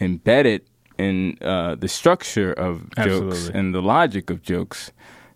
embedded 0.00 0.62
in 0.98 1.36
uh, 1.40 1.74
the 1.74 1.88
structure 1.88 2.52
of 2.52 2.88
jokes 2.96 3.48
and 3.48 3.74
the 3.74 3.82
logic 3.82 4.30
of 4.30 4.42
jokes 4.42 4.92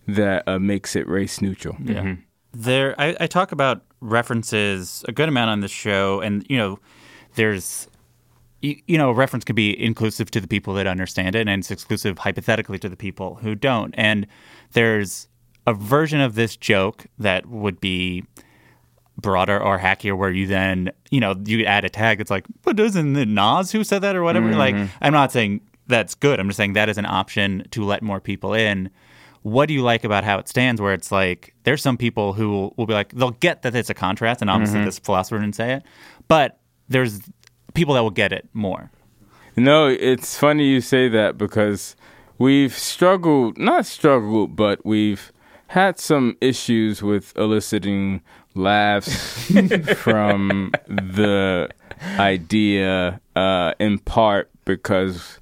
that 0.06 0.44
uh, 0.46 0.58
makes 0.58 0.94
it 0.94 1.08
race 1.08 1.40
neutral. 1.40 1.76
Yeah. 1.82 2.16
There, 2.52 2.94
I, 2.98 3.16
I 3.20 3.26
talk 3.26 3.52
about 3.52 3.82
references 4.00 5.04
a 5.08 5.12
good 5.12 5.28
amount 5.28 5.50
on 5.50 5.60
this 5.60 5.70
show, 5.70 6.20
and 6.20 6.46
you 6.48 6.56
know, 6.56 6.78
there's, 7.34 7.88
you, 8.62 8.76
you 8.86 8.96
know, 8.96 9.10
a 9.10 9.14
reference 9.14 9.44
could 9.44 9.56
be 9.56 9.78
inclusive 9.82 10.30
to 10.32 10.40
the 10.40 10.48
people 10.48 10.74
that 10.74 10.86
understand 10.86 11.34
it, 11.34 11.48
and 11.48 11.60
it's 11.60 11.70
exclusive 11.70 12.18
hypothetically 12.18 12.78
to 12.78 12.88
the 12.88 12.96
people 12.96 13.36
who 13.36 13.54
don't. 13.54 13.94
And 13.98 14.26
there's 14.72 15.28
a 15.66 15.74
version 15.74 16.20
of 16.20 16.34
this 16.34 16.56
joke 16.56 17.06
that 17.18 17.46
would 17.46 17.80
be 17.80 18.24
broader 19.18 19.60
or 19.60 19.78
hackier 19.78 20.16
where 20.16 20.30
you 20.30 20.46
then, 20.46 20.90
you 21.10 21.20
know, 21.20 21.34
you 21.44 21.64
add 21.64 21.84
a 21.84 21.88
tag 21.88 22.18
that's 22.18 22.30
like, 22.30 22.44
but 22.62 22.78
isn't 22.78 23.16
it 23.16 23.28
Nas 23.28 23.72
who 23.72 23.84
said 23.84 24.00
that 24.00 24.16
or 24.16 24.22
whatever? 24.22 24.52
Like, 24.54 24.74
mm-hmm. 24.74 24.92
I'm 25.00 25.12
not 25.12 25.32
saying 25.32 25.62
that's 25.86 26.14
good. 26.14 26.40
I'm 26.40 26.48
just 26.48 26.56
saying 26.56 26.74
that 26.74 26.88
is 26.88 26.98
an 26.98 27.06
option 27.06 27.66
to 27.70 27.84
let 27.84 28.02
more 28.02 28.20
people 28.20 28.54
in. 28.54 28.90
What 29.42 29.66
do 29.66 29.74
you 29.74 29.82
like 29.82 30.02
about 30.02 30.24
how 30.24 30.38
it 30.38 30.48
stands 30.48 30.80
where 30.80 30.92
it's 30.92 31.12
like, 31.12 31.54
there's 31.62 31.80
some 31.80 31.96
people 31.96 32.32
who 32.32 32.50
will, 32.50 32.74
will 32.76 32.86
be 32.86 32.94
like, 32.94 33.12
they'll 33.12 33.30
get 33.30 33.62
that 33.62 33.74
it's 33.76 33.88
a 33.88 33.94
contrast, 33.94 34.40
and 34.40 34.50
obviously 34.50 34.78
mm-hmm. 34.78 34.86
this 34.86 34.98
philosopher 34.98 35.38
didn't 35.38 35.54
say 35.54 35.74
it, 35.74 35.84
but 36.26 36.58
there's 36.88 37.20
people 37.74 37.94
that 37.94 38.02
will 38.02 38.10
get 38.10 38.32
it 38.32 38.48
more. 38.52 38.90
No, 39.56 39.86
it's 39.86 40.36
funny 40.36 40.64
you 40.64 40.80
say 40.80 41.08
that 41.08 41.38
because 41.38 41.94
we've 42.38 42.76
struggled, 42.76 43.56
not 43.56 43.86
struggled, 43.86 44.56
but 44.56 44.84
we've 44.84 45.32
had 45.68 45.98
some 45.98 46.36
issues 46.40 47.02
with 47.02 47.32
eliciting 47.36 48.22
laughs 48.56 49.46
from 49.96 50.72
the 50.86 51.68
idea, 52.18 53.20
uh, 53.34 53.72
in 53.78 53.98
part 53.98 54.50
because 54.64 55.38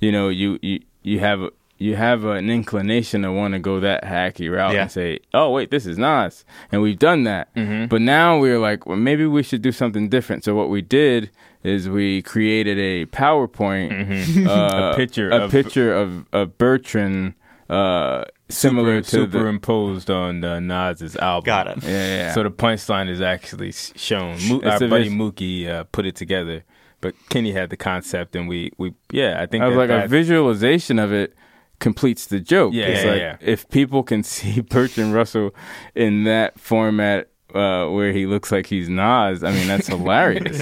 you 0.00 0.12
know 0.12 0.28
you 0.28 0.58
you 0.62 0.80
you 1.02 1.18
have 1.20 1.40
you 1.78 1.94
have 1.94 2.24
an 2.24 2.48
inclination 2.48 3.20
to 3.22 3.30
want 3.30 3.52
to 3.52 3.58
go 3.58 3.80
that 3.80 4.02
hacky 4.04 4.50
route 4.50 4.74
Yeah. 4.74 4.82
and 4.82 4.90
say, 4.92 5.18
"Oh 5.34 5.50
wait, 5.50 5.70
this 5.70 5.86
is 5.86 5.98
Nas," 5.98 6.44
and 6.72 6.80
we've 6.82 6.98
done 6.98 7.24
that. 7.24 7.48
But 7.88 8.00
now 8.02 8.38
we're 8.38 8.58
like, 8.58 8.86
well, 8.86 8.96
maybe 8.96 9.26
we 9.26 9.42
should 9.42 9.62
do 9.62 9.72
something 9.72 10.08
different. 10.08 10.44
So 10.44 10.54
what 10.54 10.70
we 10.70 10.80
did 10.82 11.30
is 11.62 11.88
we 11.88 12.22
created 12.22 12.78
a 12.78 13.06
PowerPoint, 13.06 14.46
uh, 14.46 14.90
A 14.92 14.96
picture 14.96 15.30
a 15.30 15.44
of- 15.44 15.50
picture 15.50 15.92
of, 15.94 16.24
of 16.32 16.56
Bertrand, 16.58 17.34
uh, 17.68 18.24
similar 18.48 19.02
Super, 19.02 19.10
to 19.24 19.26
the 19.26 19.38
superimposed 19.38 20.10
on 20.10 20.44
uh, 20.44 20.60
Nas's 20.60 21.16
album. 21.16 21.46
Got 21.46 21.66
it. 21.68 21.82
yeah, 21.82 21.90
yeah, 21.90 22.06
yeah. 22.06 22.34
So 22.34 22.42
the 22.42 22.50
punchline 22.50 23.08
is 23.08 23.20
actually 23.20 23.72
shown. 23.72 24.38
Mo- 24.48 24.62
our 24.62 24.78
buddy 24.80 25.08
vis- 25.08 25.12
Mookie 25.12 25.68
uh, 25.68 25.84
put 25.84 26.06
it 26.06 26.16
together, 26.16 26.64
but 27.00 27.14
Kenny 27.28 27.52
had 27.52 27.70
the 27.70 27.76
concept, 27.76 28.36
and 28.36 28.48
we, 28.48 28.72
we 28.78 28.94
yeah, 29.10 29.40
I 29.40 29.46
think 29.46 29.62
I 29.62 29.68
was 29.68 29.76
that 29.76 29.88
like 29.90 30.04
a 30.04 30.08
visualization 30.08 30.98
of 30.98 31.12
it 31.12 31.34
completes 31.78 32.26
the 32.26 32.40
joke. 32.40 32.72
Yeah, 32.74 32.86
it's 32.86 33.04
yeah, 33.04 33.10
like 33.10 33.20
yeah. 33.20 33.36
if 33.40 33.68
people 33.68 34.02
can 34.02 34.22
see 34.22 34.60
Bertrand 34.60 35.12
Russell 35.12 35.54
in 35.94 36.24
that 36.24 36.58
format 36.58 37.28
uh, 37.54 37.88
where 37.88 38.12
he 38.12 38.26
looks 38.26 38.52
like 38.52 38.66
he's 38.66 38.88
Nas, 38.88 39.42
I 39.42 39.50
mean 39.52 39.66
that's 39.66 39.86
hilarious. 39.88 40.60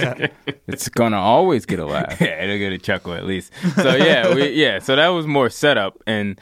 It's 0.67 0.89
gonna 0.89 1.19
always 1.19 1.65
get 1.65 1.79
a 1.79 1.85
laugh. 1.85 2.19
yeah, 2.21 2.43
it'll 2.43 2.57
get 2.57 2.73
a 2.73 2.77
chuckle 2.77 3.13
at 3.13 3.25
least. 3.25 3.51
So 3.75 3.95
yeah, 3.95 4.33
we, 4.33 4.49
yeah. 4.49 4.79
So 4.79 4.95
that 4.95 5.09
was 5.09 5.27
more 5.27 5.49
setup, 5.49 6.01
and 6.07 6.39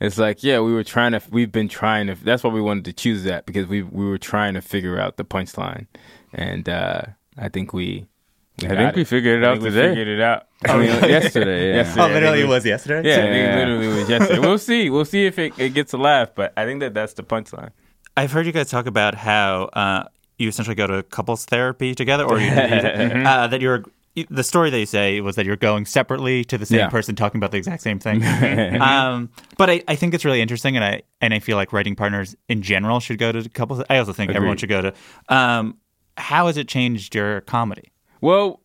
it's 0.00 0.18
like 0.18 0.42
yeah, 0.42 0.60
we 0.60 0.72
were 0.72 0.84
trying 0.84 1.12
to. 1.12 1.22
We've 1.30 1.50
been 1.52 1.68
trying 1.68 2.06
to. 2.08 2.14
That's 2.14 2.42
why 2.44 2.50
we 2.50 2.60
wanted 2.60 2.84
to 2.86 2.92
choose 2.92 3.24
that 3.24 3.46
because 3.46 3.66
we 3.66 3.82
we 3.82 4.04
were 4.06 4.18
trying 4.18 4.54
to 4.54 4.60
figure 4.60 4.98
out 4.98 5.16
the 5.16 5.24
punchline, 5.24 5.86
and 6.32 6.68
uh, 6.68 7.02
I 7.38 7.48
think 7.48 7.72
we. 7.72 8.06
we 8.60 8.66
I 8.68 8.70
got 8.70 8.76
think 8.78 8.96
we 8.96 9.04
figured 9.04 9.42
it 9.42 9.46
I 9.46 9.50
out 9.50 9.54
think 9.54 9.64
we 9.64 9.70
today. 9.70 9.88
figured 9.90 10.08
it 10.08 10.20
out. 10.20 10.46
I 10.66 10.76
mean, 10.78 10.86
yesterday. 11.10 11.70
Yeah. 11.70 11.76
Yesterday. 11.76 12.02
Oh, 12.02 12.06
literally, 12.08 12.28
I 12.28 12.32
think 12.36 12.44
it 12.44 12.48
was 12.48 12.64
yesterday? 12.66 13.08
Yeah, 13.08 13.14
I 13.14 13.18
Yeah, 13.18 13.24
think 13.24 13.34
yeah. 13.36 13.54
it 13.54 13.58
literally 13.58 13.88
was 14.00 14.08
yesterday. 14.08 14.38
We'll 14.40 14.58
see. 14.58 14.90
We'll 14.90 15.04
see 15.04 15.26
if 15.26 15.38
it, 15.38 15.58
it 15.58 15.74
gets 15.74 15.92
a 15.92 15.98
laugh, 15.98 16.30
but 16.34 16.52
I 16.56 16.64
think 16.64 16.80
that 16.80 16.94
that's 16.94 17.14
the 17.14 17.22
punchline. 17.22 17.70
I've 18.16 18.32
heard 18.32 18.46
you 18.46 18.52
guys 18.52 18.70
talk 18.70 18.86
about 18.86 19.14
how 19.16 19.64
uh, 19.72 20.04
you 20.38 20.48
essentially 20.48 20.76
go 20.76 20.86
to 20.86 21.02
couples 21.02 21.44
therapy 21.44 21.94
together, 21.94 22.24
or 22.24 22.38
you, 22.38 22.48
uh, 22.50 23.46
that 23.48 23.60
you're. 23.60 23.84
The 24.28 24.44
story 24.44 24.70
they 24.70 24.84
say 24.84 25.20
was 25.20 25.34
that 25.36 25.44
you're 25.44 25.56
going 25.56 25.86
separately 25.86 26.44
to 26.44 26.56
the 26.56 26.66
same 26.66 26.78
Yeah. 26.78 26.88
person 26.88 27.16
talking 27.16 27.38
about 27.38 27.50
the 27.50 27.58
exact 27.58 27.82
same 27.82 27.98
thing. 27.98 28.22
um, 28.80 29.30
but 29.58 29.68
I, 29.70 29.82
I 29.88 29.96
think 29.96 30.14
it's 30.14 30.24
really 30.24 30.40
interesting, 30.40 30.76
and 30.76 30.84
I 30.84 31.02
and 31.20 31.34
I 31.34 31.40
feel 31.40 31.56
like 31.56 31.72
writing 31.72 31.96
partners 31.96 32.36
in 32.48 32.62
general 32.62 33.00
should 33.00 33.18
go 33.18 33.32
to 33.32 33.48
couples. 33.48 33.82
I 33.90 33.98
also 33.98 34.12
think 34.12 34.32
everyone 34.32 34.56
should 34.56 34.68
go 34.68 34.82
to. 34.82 34.94
Um, 35.28 35.78
how 36.16 36.46
has 36.46 36.56
it 36.56 36.68
changed 36.68 37.14
your 37.14 37.40
comedy? 37.42 37.92
Well, 38.20 38.60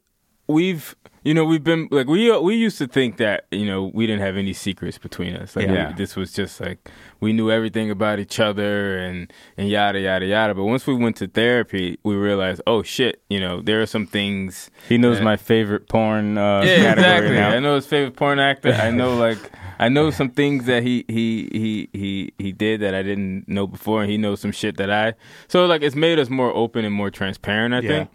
we've 0.49 0.95
you 1.23 1.33
know 1.33 1.43
we've 1.43 1.63
been 1.65 1.87
like 1.91 2.07
we 2.07 2.35
we 2.39 2.55
used 2.55 2.77
to 2.77 2.87
think 2.87 3.17
that 3.17 3.45
you 3.51 3.65
know 3.65 3.91
we 3.93 4.07
didn't 4.07 4.21
have 4.21 4.35
any 4.37 4.53
secrets 4.53 4.97
between 4.97 5.35
us. 5.35 5.55
Like 5.55 5.67
Yeah. 5.67 5.89
we- 5.89 5.93
this 5.95 6.15
was 6.15 6.31
just 6.33 6.59
like 6.61 6.89
we 7.19 7.33
knew 7.33 7.51
everything 7.51 7.91
about 7.91 8.19
each 8.19 8.39
other 8.39 8.97
and 8.97 9.31
and 9.57 9.69
yada 9.69 9.99
yada 9.99 10.25
yada. 10.25 10.55
But 10.55 10.63
once 10.63 10.87
we 10.87 10.95
went 10.95 11.17
to 11.17 11.27
therapy, 11.27 11.99
we 12.03 12.15
realized, 12.15 12.61
oh 12.65 12.83
shit, 12.83 13.21
you 13.29 13.39
know 13.39 13.61
there 13.61 13.81
are 13.81 13.85
some 13.85 14.07
things. 14.07 14.71
He 14.87 14.97
knows 14.97 15.17
Yeah. 15.17 15.25
my 15.25 15.37
favorite 15.37 15.87
porn 15.89 16.37
uh, 16.37 16.61
Yeah, 16.65 16.93
exactly. 16.93 17.31
now. 17.35 17.49
I 17.49 17.59
know 17.59 17.75
his 17.75 17.85
favorite 17.85 18.15
porn 18.15 18.39
actor. 18.39 18.71
I 18.73 18.89
know 18.89 19.15
like 19.15 19.39
I 19.77 19.87
know 19.89 20.09
some 20.11 20.29
things 20.29 20.65
that 20.65 20.83
he 20.83 21.03
he 21.09 21.49
he 21.51 21.89
he 21.93 22.33
he 22.37 22.51
did 22.53 22.79
that 22.79 22.95
I 22.95 23.03
didn't 23.03 23.47
know 23.47 23.67
before, 23.67 24.01
and 24.01 24.09
he 24.09 24.17
knows 24.17 24.39
some 24.39 24.53
shit 24.53 24.77
that 24.77 24.89
I. 24.89 25.13
So 25.49 25.65
like 25.65 25.81
it's 25.83 25.95
made 25.95 26.17
us 26.17 26.29
more 26.29 26.51
open 26.55 26.85
and 26.85 26.93
more 26.95 27.11
transparent. 27.11 27.73
I 27.73 27.81
Yeah. 27.81 27.89
think. 27.89 28.09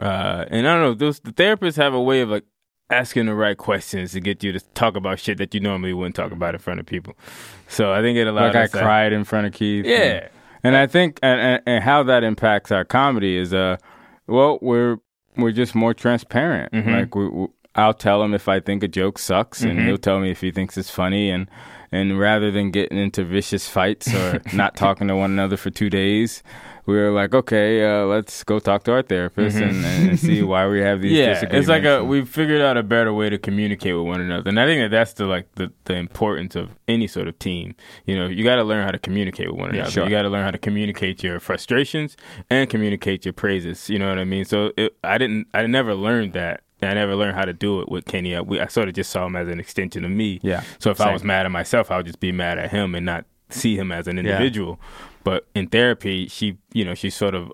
Uh, 0.00 0.44
and 0.48 0.66
I 0.66 0.74
don't 0.74 0.82
know. 0.82 0.94
Those 0.94 1.20
the 1.20 1.32
therapists 1.32 1.76
have 1.76 1.92
a 1.94 2.00
way 2.00 2.20
of 2.22 2.30
like 2.30 2.44
asking 2.90 3.26
the 3.26 3.34
right 3.34 3.56
questions 3.56 4.12
to 4.12 4.20
get 4.20 4.42
you 4.42 4.50
to 4.52 4.60
talk 4.74 4.96
about 4.96 5.20
shit 5.20 5.38
that 5.38 5.54
you 5.54 5.60
normally 5.60 5.92
wouldn't 5.92 6.16
talk 6.16 6.32
about 6.32 6.54
in 6.54 6.58
front 6.60 6.80
of 6.80 6.86
people. 6.86 7.14
So 7.68 7.92
I 7.92 8.00
think 8.00 8.16
it 8.18 8.26
allowed 8.26 8.54
like 8.54 8.74
I 8.74 8.80
cried 8.80 9.12
in 9.12 9.24
front 9.24 9.46
of 9.46 9.52
Keith. 9.52 9.84
Yeah. 9.86 9.96
and, 9.96 10.30
and 10.64 10.76
I 10.76 10.86
think 10.86 11.18
and, 11.22 11.40
and, 11.40 11.62
and 11.66 11.84
how 11.84 12.02
that 12.04 12.24
impacts 12.24 12.72
our 12.72 12.84
comedy 12.84 13.36
is 13.36 13.52
uh, 13.54 13.76
well, 14.26 14.58
we're 14.62 14.96
we're 15.36 15.52
just 15.52 15.74
more 15.74 15.94
transparent. 15.94 16.72
Mhm. 16.72 17.00
Like 17.00 17.14
we, 17.14 17.28
we, 17.28 17.46
I'll 17.76 17.94
tell 17.94 18.22
him 18.22 18.34
if 18.34 18.48
I 18.48 18.58
think 18.58 18.82
a 18.82 18.88
joke 18.88 19.18
sucks, 19.18 19.62
and 19.62 19.78
Mhm. 19.78 19.86
he'll 19.86 19.98
tell 19.98 20.18
me 20.18 20.30
if 20.32 20.40
he 20.40 20.50
thinks 20.50 20.76
it's 20.76 20.90
funny, 20.90 21.30
and 21.30 21.48
and 21.92 22.18
rather 22.18 22.50
than 22.50 22.70
getting 22.72 22.98
into 22.98 23.22
vicious 23.24 23.68
fights 23.68 24.12
or 24.14 24.40
not 24.52 24.76
talking 24.76 25.06
to 25.08 25.16
one 25.16 25.30
another 25.30 25.56
for 25.56 25.70
two 25.70 25.90
days. 25.90 26.42
We 26.86 26.94
were 26.96 27.10
like, 27.10 27.34
okay, 27.34 27.84
uh, 27.84 28.04
let's 28.06 28.42
go 28.44 28.58
talk 28.58 28.84
to 28.84 28.92
our 28.92 29.02
therapist 29.02 29.56
and, 29.58 29.84
and 29.84 30.18
see 30.18 30.42
why 30.42 30.66
we 30.66 30.80
have 30.80 31.00
these 31.02 31.12
Mm-hmm. 31.12 31.18
yeah, 31.20 31.34
disagreements. 31.34 31.58
it's 31.58 31.68
like 31.68 31.84
a 31.84 32.04
we 32.04 32.24
figured 32.24 32.60
out 32.60 32.76
a 32.76 32.82
better 32.82 33.12
way 33.12 33.30
to 33.30 33.38
communicate 33.38 33.94
with 33.96 34.06
one 34.06 34.20
another, 34.20 34.48
and 34.48 34.58
I 34.58 34.66
think 34.66 34.80
that 34.82 34.90
that's 34.90 35.12
the 35.14 35.26
like 35.26 35.52
the, 35.54 35.72
the 35.84 35.94
importance 35.94 36.56
of 36.56 36.70
any 36.88 37.06
sort 37.06 37.28
of 37.28 37.38
team. 37.38 37.74
You 38.06 38.16
know, 38.16 38.26
you 38.26 38.42
got 38.44 38.56
to 38.56 38.64
learn 38.64 38.84
how 38.84 38.90
to 38.90 38.98
communicate 38.98 39.50
with 39.50 39.58
one 39.60 39.70
Yeah, 39.74 39.80
another. 39.80 39.90
sure. 39.92 40.04
You 40.04 40.10
got 40.10 40.22
to 40.22 40.28
learn 40.30 40.44
how 40.44 40.50
to 40.50 40.58
communicate 40.58 41.22
your 41.22 41.38
frustrations 41.40 42.16
and 42.48 42.68
communicate 42.70 43.24
your 43.24 43.34
praises. 43.34 43.88
You 43.90 43.98
know 43.98 44.08
what 44.08 44.18
I 44.18 44.24
mean? 44.24 44.44
So 44.44 44.72
it, 44.76 44.96
I 45.04 45.18
didn't, 45.18 45.48
I 45.54 45.66
never 45.66 45.94
learned 45.94 46.32
that. 46.32 46.62
I 46.82 46.94
never 46.94 47.14
learned 47.14 47.36
how 47.36 47.44
to 47.44 47.52
do 47.52 47.82
it 47.82 47.90
with 47.90 48.06
Kenny. 48.06 48.34
I, 48.34 48.40
we, 48.40 48.58
I 48.58 48.66
sort 48.66 48.88
of 48.88 48.94
just 48.94 49.10
saw 49.10 49.26
him 49.26 49.36
as 49.36 49.48
an 49.48 49.60
extension 49.60 50.02
of 50.02 50.10
me. 50.10 50.40
Yeah, 50.42 50.62
So 50.78 50.90
if 50.90 50.98
I 50.98 51.12
was 51.12 51.22
mad 51.22 51.44
at 51.44 51.52
myself, 51.52 51.90
I 51.90 51.98
would 51.98 52.06
just 52.06 52.20
be 52.20 52.32
mad 52.32 52.58
at 52.58 52.70
him 52.70 52.94
and 52.94 53.04
not 53.04 53.26
see 53.50 53.76
him 53.76 53.92
as 53.92 54.08
an 54.08 54.18
individual. 54.18 54.80
But 55.24 55.46
in 55.54 55.66
therapy, 55.68 56.28
she, 56.28 56.56
you 56.72 56.84
know, 56.84 56.94
she 56.94 57.10
sort 57.10 57.34
of 57.34 57.52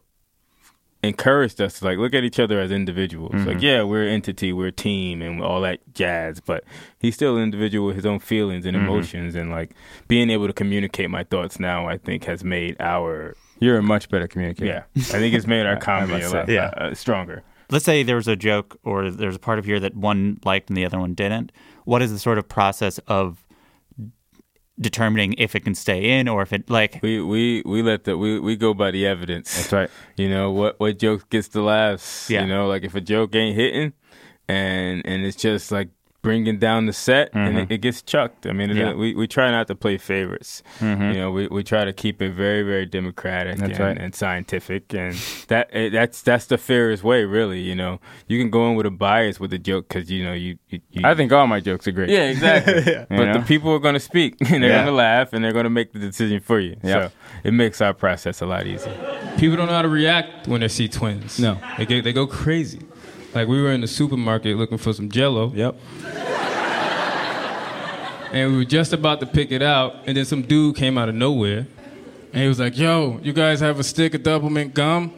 encouraged 1.02 1.60
us 1.60 1.78
to 1.78 1.84
like 1.84 1.98
look 1.98 2.14
at 2.14 2.24
each 2.24 2.40
other 2.40 2.58
as 2.60 2.70
individuals. 2.72 3.32
Mm-hmm. 3.32 3.48
Like, 3.48 3.62
yeah, 3.62 3.82
we're 3.82 4.02
an 4.04 4.08
entity, 4.12 4.52
we're 4.52 4.68
a 4.68 4.72
team, 4.72 5.22
and 5.22 5.42
all 5.42 5.60
that 5.60 5.80
jazz. 5.94 6.40
But 6.40 6.64
he's 6.98 7.14
still 7.14 7.36
an 7.36 7.42
individual 7.42 7.86
with 7.86 7.96
his 7.96 8.06
own 8.06 8.18
feelings 8.18 8.66
and 8.66 8.76
Mm-hmm. 8.76 8.86
emotions, 8.86 9.34
and 9.34 9.50
like 9.50 9.70
being 10.08 10.30
able 10.30 10.46
to 10.46 10.52
communicate 10.52 11.10
my 11.10 11.24
thoughts 11.24 11.58
now, 11.60 11.86
I 11.88 11.98
think 11.98 12.24
has 12.24 12.42
made 12.44 12.76
our 12.80 13.34
You're 13.60 13.78
a 13.78 13.82
much 13.82 14.08
better 14.08 14.26
communicator. 14.26 14.66
yeah, 14.94 15.02
I 15.14 15.18
think 15.18 15.34
it's 15.34 15.46
made 15.46 15.66
our 15.66 15.76
comedy 15.90 16.22
a 16.24 16.30
lot. 16.30 16.48
Yeah. 16.48 16.66
uh, 16.76 16.94
stronger. 16.94 17.42
Let's 17.70 17.84
say 17.84 18.02
there 18.04 18.16
was 18.16 18.28
a 18.28 18.36
joke 18.36 18.78
or 18.84 19.10
there's 19.10 19.34
a 19.36 19.40
part 19.40 19.58
of 19.58 19.64
here 19.64 19.80
that 19.80 19.96
one 19.96 20.38
liked 20.44 20.70
and 20.70 20.76
the 20.76 20.84
other 20.84 21.00
one 21.00 21.14
didn't. 21.14 21.50
What 21.84 22.00
is 22.02 22.12
the 22.12 22.18
sort 22.18 22.38
of 22.38 22.48
process 22.48 22.98
of 23.08 23.44
determining 24.78 25.34
if 25.38 25.54
it 25.54 25.60
can 25.60 25.74
stay 25.74 26.18
in 26.18 26.28
or 26.28 26.42
if 26.42 26.52
it 26.52 26.68
like 26.68 27.00
We 27.02 27.20
we 27.22 27.62
we 27.64 27.82
let 27.82 28.04
the 28.04 28.16
we 28.16 28.38
we 28.38 28.56
go 28.56 28.74
by 28.74 28.90
the 28.90 29.06
evidence. 29.06 29.54
That's 29.56 29.72
right. 29.72 29.90
You 30.16 30.30
know 30.30 30.50
what 30.50 30.80
what 30.80 30.98
joke 30.98 31.28
gets 31.28 31.48
the 31.48 31.60
laughs. 31.60 32.30
Yeah. 32.30 32.42
You 32.42 32.48
know, 32.48 32.66
like 32.66 32.84
if 32.84 32.94
a 32.94 33.00
joke 33.00 33.34
ain't 33.34 33.56
hitting, 33.56 33.92
and 34.48 35.02
and 35.04 35.24
it's 35.26 35.36
just 35.36 35.70
like 35.70 35.90
bringing 36.26 36.58
down 36.58 36.86
the 36.86 36.92
set, 36.92 37.30
and 37.34 37.56
it, 37.58 37.70
it 37.70 37.78
gets 37.86 38.02
chucked. 38.02 38.46
I 38.46 38.52
mean, 38.52 38.70
it- 38.70 38.76
Yeah. 38.76 38.92
we 38.94 39.14
we 39.14 39.26
try 39.28 39.48
not 39.56 39.66
to 39.68 39.74
play 39.84 39.96
favorites. 39.98 40.62
Mhm. 40.80 41.14
You 41.14 41.20
know, 41.20 41.30
we, 41.30 41.46
we 41.56 41.62
try 41.62 41.84
to 41.84 41.92
keep 41.92 42.20
it 42.20 42.32
very 42.44 42.62
very 42.72 42.86
democratic 42.98 43.54
and, 43.62 43.78
right. 43.78 43.96
and 44.02 44.12
scientific, 44.14 44.92
and 45.02 45.14
that 45.52 45.64
eh, 45.72 45.88
that's 45.98 46.18
that's 46.22 46.46
the 46.46 46.58
fairest 46.58 47.02
way, 47.04 47.24
really. 47.24 47.60
You 47.60 47.76
know, 47.76 48.00
you 48.26 48.36
can 48.40 48.50
go 48.50 48.68
in 48.68 48.74
with 48.78 48.86
a 48.86 48.90
bias 48.90 49.38
with 49.38 49.52
a 49.52 49.58
joke 49.70 49.84
because 49.88 50.10
you 50.10 50.24
know 50.26 50.32
you, 50.32 50.58
you, 50.68 50.80
you 50.90 51.02
I 51.04 51.14
think 51.14 51.32
all 51.32 51.46
my 51.46 51.60
jokes 51.60 51.86
are 51.86 51.92
great. 51.92 52.10
yeah, 52.10 52.28
exactly. 52.34 52.82
yeah. 52.92 53.04
But 53.08 53.18
You 53.18 53.26
know? 53.26 53.32
the 53.38 53.44
people 53.46 53.70
are 53.72 53.78
going 53.86 53.94
to 53.94 54.06
speak, 54.12 54.34
and 54.40 54.62
they're 54.62 54.70
Yeah. 54.70 54.76
going 54.84 54.86
to 54.86 54.92
laugh, 55.08 55.32
and 55.32 55.44
they're 55.44 55.52
going 55.58 55.64
to 55.72 55.76
make 55.80 55.92
the 55.92 56.00
decision 56.00 56.40
for 56.40 56.58
you. 56.58 56.76
Yeah. 56.82 56.94
So 56.94 57.12
it 57.44 57.52
makes 57.52 57.80
our 57.80 57.94
process 57.94 58.40
a 58.42 58.46
lot 58.46 58.66
easier. 58.66 58.92
People 59.38 59.56
don't 59.58 59.66
know 59.68 59.74
how 59.80 59.82
to 59.82 59.88
react 60.02 60.48
when 60.48 60.60
they 60.62 60.68
see 60.68 60.88
twins. 60.88 61.38
No. 61.38 61.58
They 61.78 61.86
get, 61.86 62.02
they 62.04 62.12
go 62.12 62.26
crazy. 62.26 62.80
Like 63.36 63.48
we 63.48 63.60
were 63.60 63.70
in 63.70 63.82
the 63.82 63.86
supermarket 63.86 64.56
looking 64.56 64.78
for 64.78 64.94
some 64.94 65.10
jello. 65.10 65.52
Yep. 65.54 65.76
And 68.32 68.52
we 68.52 68.56
were 68.56 68.64
just 68.64 68.94
about 68.94 69.20
to 69.20 69.26
pick 69.26 69.52
it 69.52 69.60
out, 69.60 69.96
and 70.06 70.16
then 70.16 70.24
some 70.24 70.40
dude 70.40 70.74
came 70.76 70.96
out 70.96 71.10
of 71.10 71.14
nowhere. 71.14 71.66
And 72.32 72.42
he 72.42 72.48
was 72.48 72.58
like, 72.58 72.78
Yo, 72.78 73.20
you 73.22 73.34
guys 73.34 73.60
have 73.60 73.78
a 73.78 73.84
stick 73.84 74.14
of 74.14 74.22
Doublemint 74.22 74.72
gum? 74.72 75.12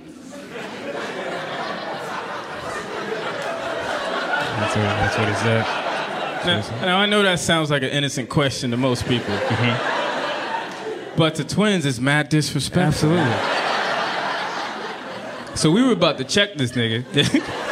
That's 4.56 4.74
what, 4.74 4.82
that's 4.82 5.16
what 5.16 5.28
he 5.28 5.34
said. 5.36 5.64
Now, 6.44 6.86
now, 6.86 6.98
I 6.98 7.06
know 7.06 7.22
that 7.22 7.38
sounds 7.38 7.70
like 7.70 7.82
an 7.84 7.90
innocent 7.90 8.28
question 8.28 8.72
to 8.72 8.76
most 8.76 9.06
people. 9.06 9.32
Mm-hmm. 9.32 11.16
But 11.16 11.36
to 11.36 11.44
twins, 11.44 11.86
it's 11.86 12.00
mad 12.00 12.30
disrespect. 12.30 12.78
Absolutely. 12.78 13.32
So 15.56 15.70
we 15.70 15.84
were 15.84 15.92
about 15.92 16.18
to 16.18 16.24
check 16.24 16.54
this 16.54 16.72
nigga. 16.72 17.04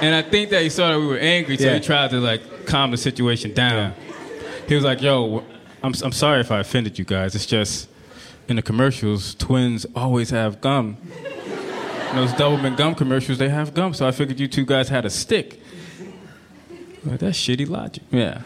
and 0.00 0.14
I 0.14 0.22
think 0.22 0.50
that 0.50 0.62
he 0.62 0.68
saw 0.70 0.92
that 0.92 0.98
we 1.00 1.06
were 1.06 1.18
angry, 1.18 1.56
so 1.56 1.64
Yeah. 1.64 1.74
he 1.74 1.80
tried 1.80 2.10
to 2.10 2.20
like 2.20 2.66
calm 2.66 2.90
the 2.90 2.96
situation 2.96 3.52
down. 3.54 3.94
He 4.68 4.74
was 4.74 4.84
like, 4.84 5.00
yo, 5.02 5.44
I'm, 5.82 5.94
I'm 6.02 6.12
sorry 6.12 6.40
if 6.40 6.50
I 6.50 6.60
offended 6.60 6.98
you 6.98 7.04
guys. 7.04 7.34
It's 7.34 7.46
just 7.46 7.88
in 8.48 8.56
the 8.56 8.62
commercials, 8.62 9.34
twins 9.34 9.86
always 9.94 10.30
have 10.30 10.60
gum. 10.60 10.96
In 12.10 12.16
those 12.16 12.32
Doublemint 12.32 12.76
gum 12.76 12.94
commercials, 12.94 13.38
they 13.38 13.48
have 13.50 13.74
gum. 13.74 13.92
So 13.94 14.06
I 14.08 14.10
figured 14.12 14.40
you 14.40 14.48
two 14.48 14.64
guys 14.64 14.88
had 14.88 15.04
a 15.04 15.10
stick. 15.10 15.60
Like, 17.04 17.20
that's 17.20 17.38
shitty 17.38 17.68
logic. 17.68 18.02
Yeah. 18.10 18.42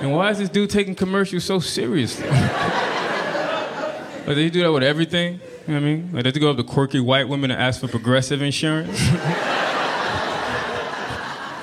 And 0.00 0.12
why 0.12 0.30
is 0.30 0.38
this 0.38 0.48
dude 0.48 0.70
taking 0.70 0.94
commercials 0.94 1.44
so 1.44 1.58
seriously? 1.58 2.28
like, 2.28 4.26
does 4.26 4.36
he 4.36 4.50
do 4.50 4.62
that 4.62 4.72
with 4.72 4.82
everything? 4.84 5.40
You 5.68 5.74
know 5.74 5.80
what 5.80 5.86
I 5.86 5.90
mean? 5.96 6.10
Like, 6.14 6.24
does 6.24 6.32
he 6.34 6.40
go 6.40 6.50
up 6.50 6.56
to 6.56 6.64
quirky 6.64 6.98
white 6.98 7.28
women 7.28 7.50
and 7.50 7.60
ask 7.60 7.78
for 7.80 7.88
progressive 7.88 8.40
insurance? 8.40 8.98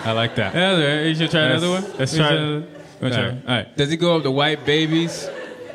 I 0.06 0.12
like 0.14 0.36
that. 0.36 0.54
Yeah, 0.54 0.72
all 0.74 0.78
right. 0.80 1.06
you 1.08 1.16
should 1.16 1.32
try 1.32 1.40
another 1.42 1.70
one. 1.72 1.84
Let's 1.98 2.16
try 2.16 2.30
should- 2.30 2.64
it. 2.64 2.70
you 2.70 2.76
wanna 3.02 3.16
try 3.16 3.26
it? 3.26 3.34
All 3.48 3.56
right. 3.56 3.76
Does 3.76 3.90
he 3.90 3.98
go 3.98 4.16
up 4.18 4.22
to 4.24 4.30
white 4.30 4.64
babies 4.64 5.28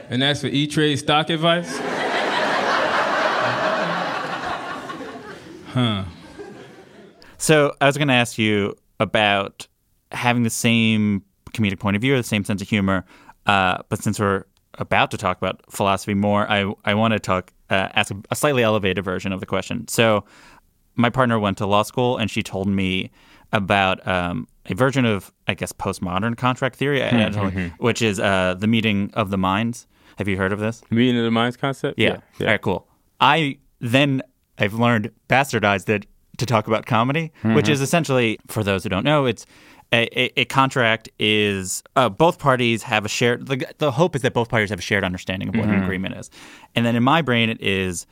and 0.09 0.23
ask 0.23 0.43
for 0.43 0.47
E-Trade 0.47 0.97
stock 1.01 1.29
advice? 1.29 1.77
huh. 5.73 6.05
So 7.39 7.75
I 7.81 7.87
was 7.87 7.97
going 7.97 8.09
to 8.09 8.15
ask 8.15 8.39
you 8.39 8.77
about 9.01 9.67
having 10.13 10.43
the 10.45 10.51
same 10.51 11.25
comedic 11.53 11.81
point 11.81 11.97
of 11.97 12.03
view 12.03 12.15
or 12.15 12.17
the 12.19 12.23
same 12.23 12.45
sense 12.45 12.63
of 12.63 12.69
humor, 12.69 13.05
uh, 13.47 13.79
but 13.89 14.01
since 14.03 14.21
we're 14.21 14.45
about 14.81 15.11
to 15.13 15.17
talk 15.17 15.37
about 15.39 15.61
philosophy 15.71 16.15
more, 16.15 16.51
I 16.51 16.73
I 16.85 16.95
want 16.95 17.13
to 17.13 17.19
talk 17.21 17.53
uh, 17.71 17.89
ask 17.95 18.11
a, 18.11 18.17
a 18.31 18.35
slightly 18.37 18.63
elevated 18.65 19.05
version 19.05 19.33
of 19.33 19.39
the 19.41 19.47
question. 19.47 19.87
So 19.89 20.25
my 20.97 21.11
partner 21.11 21.39
went 21.39 21.59
to 21.59 21.67
law 21.67 21.83
school, 21.85 22.17
and 22.17 22.29
she 22.31 22.43
told 22.43 22.67
me 22.69 23.11
about 23.53 24.05
um, 24.07 24.47
a 24.67 24.75
version 24.75 25.05
of 25.05 25.33
I 25.47 25.55
guess 25.55 25.73
postmodern 25.73 26.37
contract 26.37 26.77
theory, 26.77 27.03
I- 27.03 27.11
I 27.11 27.71
which 27.79 28.03
is 28.03 28.19
uh, 28.19 28.55
the 28.59 28.67
meeting 28.67 29.11
of 29.15 29.31
the 29.31 29.39
minds. 29.39 29.87
Have 30.19 30.29
you 30.29 30.37
heard 30.37 30.53
of 30.53 30.59
this? 30.59 30.83
Meeting 30.91 31.17
of 31.19 31.25
the 31.25 31.31
minds 31.31 31.57
concept? 31.57 31.99
Yeah. 31.99 32.17
All 32.41 32.47
right, 32.47 32.61
cool. 32.63 32.89
I 33.21 33.59
then 33.81 34.23
I've 34.59 34.75
learned 34.75 35.11
bastardized 35.29 35.89
it 35.89 36.07
to 36.39 36.47
talk 36.47 36.67
about 36.67 36.87
comedy, 36.87 37.33
which 37.43 37.69
is 37.69 37.81
essentially, 37.81 38.39
for 38.49 38.63
those 38.65 38.83
who 38.83 38.89
don't 38.89 39.05
know, 39.05 39.27
it's 39.27 39.45
a, 39.93 40.09
a, 40.21 40.41
a 40.43 40.45
contract 40.45 41.09
is 41.19 41.83
uh, 41.97 42.09
both 42.09 42.39
parties 42.39 42.83
have 42.85 43.05
a 43.05 43.09
shared. 43.09 43.47
The, 43.47 43.67
the 43.79 43.91
hope 43.91 44.15
is 44.15 44.23
that 44.23 44.33
both 44.35 44.49
parties 44.49 44.71
have 44.71 44.79
a 44.79 44.83
shared 44.83 45.05
understanding 45.05 45.49
of 45.49 45.57
what 45.57 45.69
an 45.69 45.83
agreement 45.83 46.17
is, 46.17 46.31
and 46.75 46.87
then 46.87 46.95
in 46.97 47.03
my 47.03 47.23
brain 47.23 47.51
it 47.51 47.61
is 47.61 48.07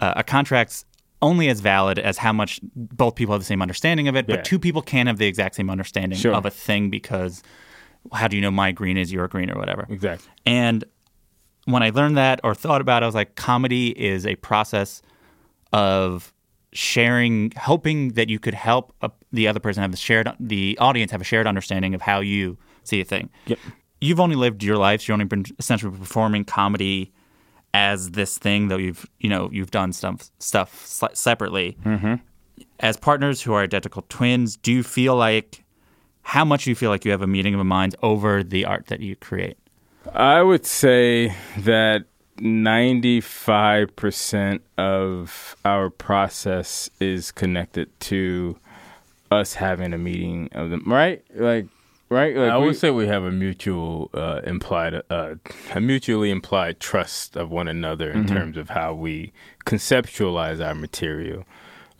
uh, 0.00 0.14
a 0.16 0.24
contract's 0.24 0.84
only 1.20 1.48
as 1.48 1.60
valid 1.60 2.00
as 2.00 2.18
how 2.18 2.32
much 2.32 2.58
both 2.74 3.14
people 3.14 3.32
have 3.32 3.40
the 3.40 3.46
same 3.46 3.62
understanding 3.62 4.08
of 4.08 4.16
it. 4.16 4.26
But 4.26 4.44
two 4.44 4.58
people 4.58 4.82
can't 4.82 5.06
have 5.06 5.18
the 5.18 5.26
exact 5.26 5.54
same 5.54 5.70
understanding 5.70 6.18
Sure. 6.18 6.34
of 6.34 6.44
a 6.44 6.50
thing 6.50 6.90
because 6.90 7.42
how 8.12 8.26
do 8.26 8.34
you 8.34 8.42
know 8.42 8.50
my 8.50 8.72
green 8.72 8.96
is 8.96 9.12
your 9.12 9.28
green 9.28 9.48
or 9.48 9.56
whatever? 9.56 9.86
Exactly. 9.88 10.28
And 10.44 10.84
when 11.66 11.84
I 11.84 11.90
learned 11.90 12.16
that 12.16 12.40
or 12.42 12.56
thought 12.56 12.80
about 12.80 13.02
it, 13.02 13.04
I 13.04 13.06
was 13.06 13.14
like, 13.14 13.36
comedy 13.36 13.90
is 13.90 14.26
a 14.26 14.34
process 14.34 15.00
of 15.72 16.34
sharing, 16.72 17.52
hoping 17.52 18.10
that 18.10 18.28
you 18.28 18.38
could 18.38 18.54
help 18.54 18.94
uh, 19.02 19.08
the 19.32 19.46
other 19.48 19.60
person 19.60 19.82
have 19.82 19.90
the 19.90 19.96
shared, 19.96 20.28
the 20.40 20.76
audience 20.80 21.10
have 21.10 21.20
a 21.20 21.24
shared 21.24 21.46
understanding 21.46 21.94
of 21.94 22.00
how 22.02 22.20
you 22.20 22.56
see 22.84 23.00
a 23.00 23.04
thing. 23.04 23.30
Yep. 23.46 23.58
You've 24.00 24.20
only 24.20 24.36
lived 24.36 24.62
your 24.62 24.76
life. 24.76 25.02
So 25.02 25.12
you've 25.12 25.14
only 25.14 25.26
been 25.26 25.44
essentially 25.58 25.96
performing 25.96 26.44
comedy 26.44 27.12
as 27.74 28.10
this 28.10 28.36
thing, 28.38 28.68
though 28.68 28.76
you've, 28.76 29.06
you 29.20 29.28
know, 29.28 29.48
you've 29.52 29.70
done 29.70 29.92
stuff, 29.92 30.30
stuff 30.38 30.86
separately. 30.86 31.76
Mm-hmm. 31.84 32.14
As 32.80 32.96
partners 32.96 33.42
who 33.42 33.52
are 33.52 33.62
identical 33.62 34.04
twins, 34.08 34.56
do 34.56 34.72
you 34.72 34.82
feel 34.82 35.16
like, 35.16 35.64
how 36.22 36.44
much 36.44 36.64
do 36.64 36.70
you 36.70 36.76
feel 36.76 36.90
like 36.90 37.04
you 37.04 37.10
have 37.10 37.22
a 37.22 37.26
meeting 37.26 37.54
of 37.54 37.58
the 37.58 37.64
minds 37.64 37.94
over 38.02 38.42
the 38.42 38.64
art 38.64 38.86
that 38.86 39.00
you 39.00 39.16
create? 39.16 39.56
I 40.14 40.42
would 40.42 40.66
say 40.66 41.34
that 41.58 42.06
95% 42.42 44.60
of 44.78 45.56
our 45.64 45.90
process 45.90 46.90
is 47.00 47.30
connected 47.30 47.88
to 48.00 48.58
us 49.30 49.54
having 49.54 49.92
a 49.94 49.98
meeting 49.98 50.48
of 50.52 50.70
them, 50.70 50.82
right? 50.86 51.22
Like, 51.34 51.66
right? 52.08 52.36
Like 52.36 52.50
I 52.52 52.58
we- 52.58 52.66
would 52.66 52.76
say 52.76 52.90
we 52.90 53.06
have 53.06 53.22
a 53.24 53.30
mutual 53.30 54.10
uh, 54.12 54.40
implied, 54.44 55.00
uh, 55.10 55.34
a 55.74 55.80
mutually 55.80 56.30
implied 56.30 56.80
trust 56.80 57.36
of 57.36 57.50
one 57.50 57.68
another 57.68 58.10
in 58.10 58.24
Mm-hmm. 58.24 58.34
terms 58.34 58.56
of 58.56 58.70
how 58.70 58.94
we 58.94 59.32
conceptualize 59.64 60.64
our 60.64 60.74
material. 60.74 61.44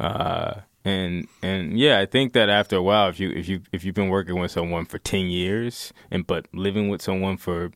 Uh, 0.01 0.55
and 0.85 1.29
and 1.43 1.79
yeah, 1.79 2.01
I 2.01 2.07
think 2.07 2.33
that 2.33 2.49
after 2.51 2.75
a 2.77 2.83
while, 2.83 3.09
if 3.09 3.21
you 3.21 3.31
if 3.31 3.49
you 3.49 3.61
if 3.71 3.85
you've 3.85 3.95
been 3.95 4.09
working 4.09 4.37
with 4.41 4.51
someone 4.51 4.85
for 4.85 4.99
ten 4.99 5.27
years 5.27 5.93
and 6.11 6.27
but 6.27 6.47
living 6.53 6.89
with 6.89 7.01
someone 7.01 7.37
for 7.37 7.71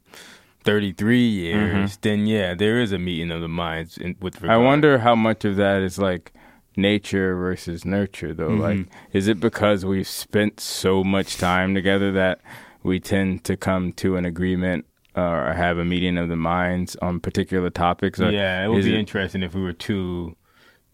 thirty 0.67 0.93
three 0.93 1.27
years, 1.27 1.97
then 2.03 2.27
yeah, 2.27 2.55
there 2.55 2.79
is 2.79 2.93
a 2.93 2.99
meeting 2.99 3.31
of 3.31 3.41
the 3.41 3.49
minds. 3.49 3.97
In, 3.97 4.17
with 4.21 4.37
Mm-hmm. 4.37 4.51
I 4.51 4.57
wonder 4.59 4.99
how 4.99 5.15
much 5.15 5.45
of 5.47 5.57
that 5.57 5.81
is 5.83 5.99
like 5.99 6.33
nature 6.77 7.35
versus 7.37 7.85
nurture, 7.87 8.35
though. 8.35 8.49
Like, 8.49 8.87
is 9.13 9.29
it 9.29 9.41
because 9.41 9.87
we've 9.87 10.07
spent 10.07 10.61
so 10.61 11.03
much 11.03 11.39
time 11.39 11.75
together 11.75 12.13
that 12.13 12.41
we 12.83 13.01
tend 13.01 13.45
to 13.45 13.57
come 13.57 13.93
to 13.95 14.17
an 14.17 14.27
agreement 14.27 14.85
or 15.15 15.55
have 15.55 15.79
a 15.79 15.85
meeting 15.85 16.19
of 16.19 16.29
the 16.29 16.37
minds 16.37 16.95
on 16.97 17.21
particular 17.21 17.71
topics? 17.71 18.21
Or 18.21 18.31
Yeah, 18.31 18.65
it 18.65 18.69
would 18.69 18.85
be 18.85 18.99
interesting 18.99 19.43
if 19.43 19.55
we 19.55 19.63
were 19.63 19.73
two, 19.73 20.37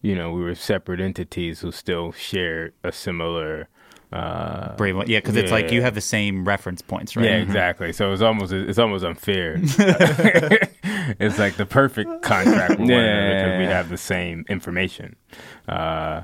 you 0.01 0.15
know, 0.15 0.31
we 0.31 0.41
were 0.41 0.55
separate 0.55 1.01
entities 1.01 1.59
who 1.59 1.71
still 1.71 2.13
shared 2.13 2.73
a 2.83 2.91
similar. 2.93 3.67
Uh, 4.13 4.75
Brave 4.75 4.95
one. 4.95 5.07
Yeah, 5.07 5.17
because 5.19 5.35
it's 5.35 5.51
like 5.51 5.71
you 5.71 5.81
have 5.81 5.95
the 5.95 6.01
same 6.01 6.45
reference 6.45 6.81
points, 6.83 7.15
right? 7.15 7.25
Yeah, 7.25 7.37
exactly. 7.37 7.91
So 7.93 8.13
it's 8.13 8.21
almost 8.21 8.53
it's 8.53 8.77
almost 8.77 9.03
unfair. 9.03 9.55
it's 11.19 11.39
like 11.39 11.55
the 11.55 11.65
perfect 11.65 12.21
contract 12.21 12.79
one 12.79 12.91
another 12.91 13.33
because 13.33 13.57
we 13.57 13.63
Yeah. 13.65 13.69
have 13.77 13.89
the 13.89 13.97
same 13.97 14.45
information. 14.49 15.15
Uh, 15.67 16.21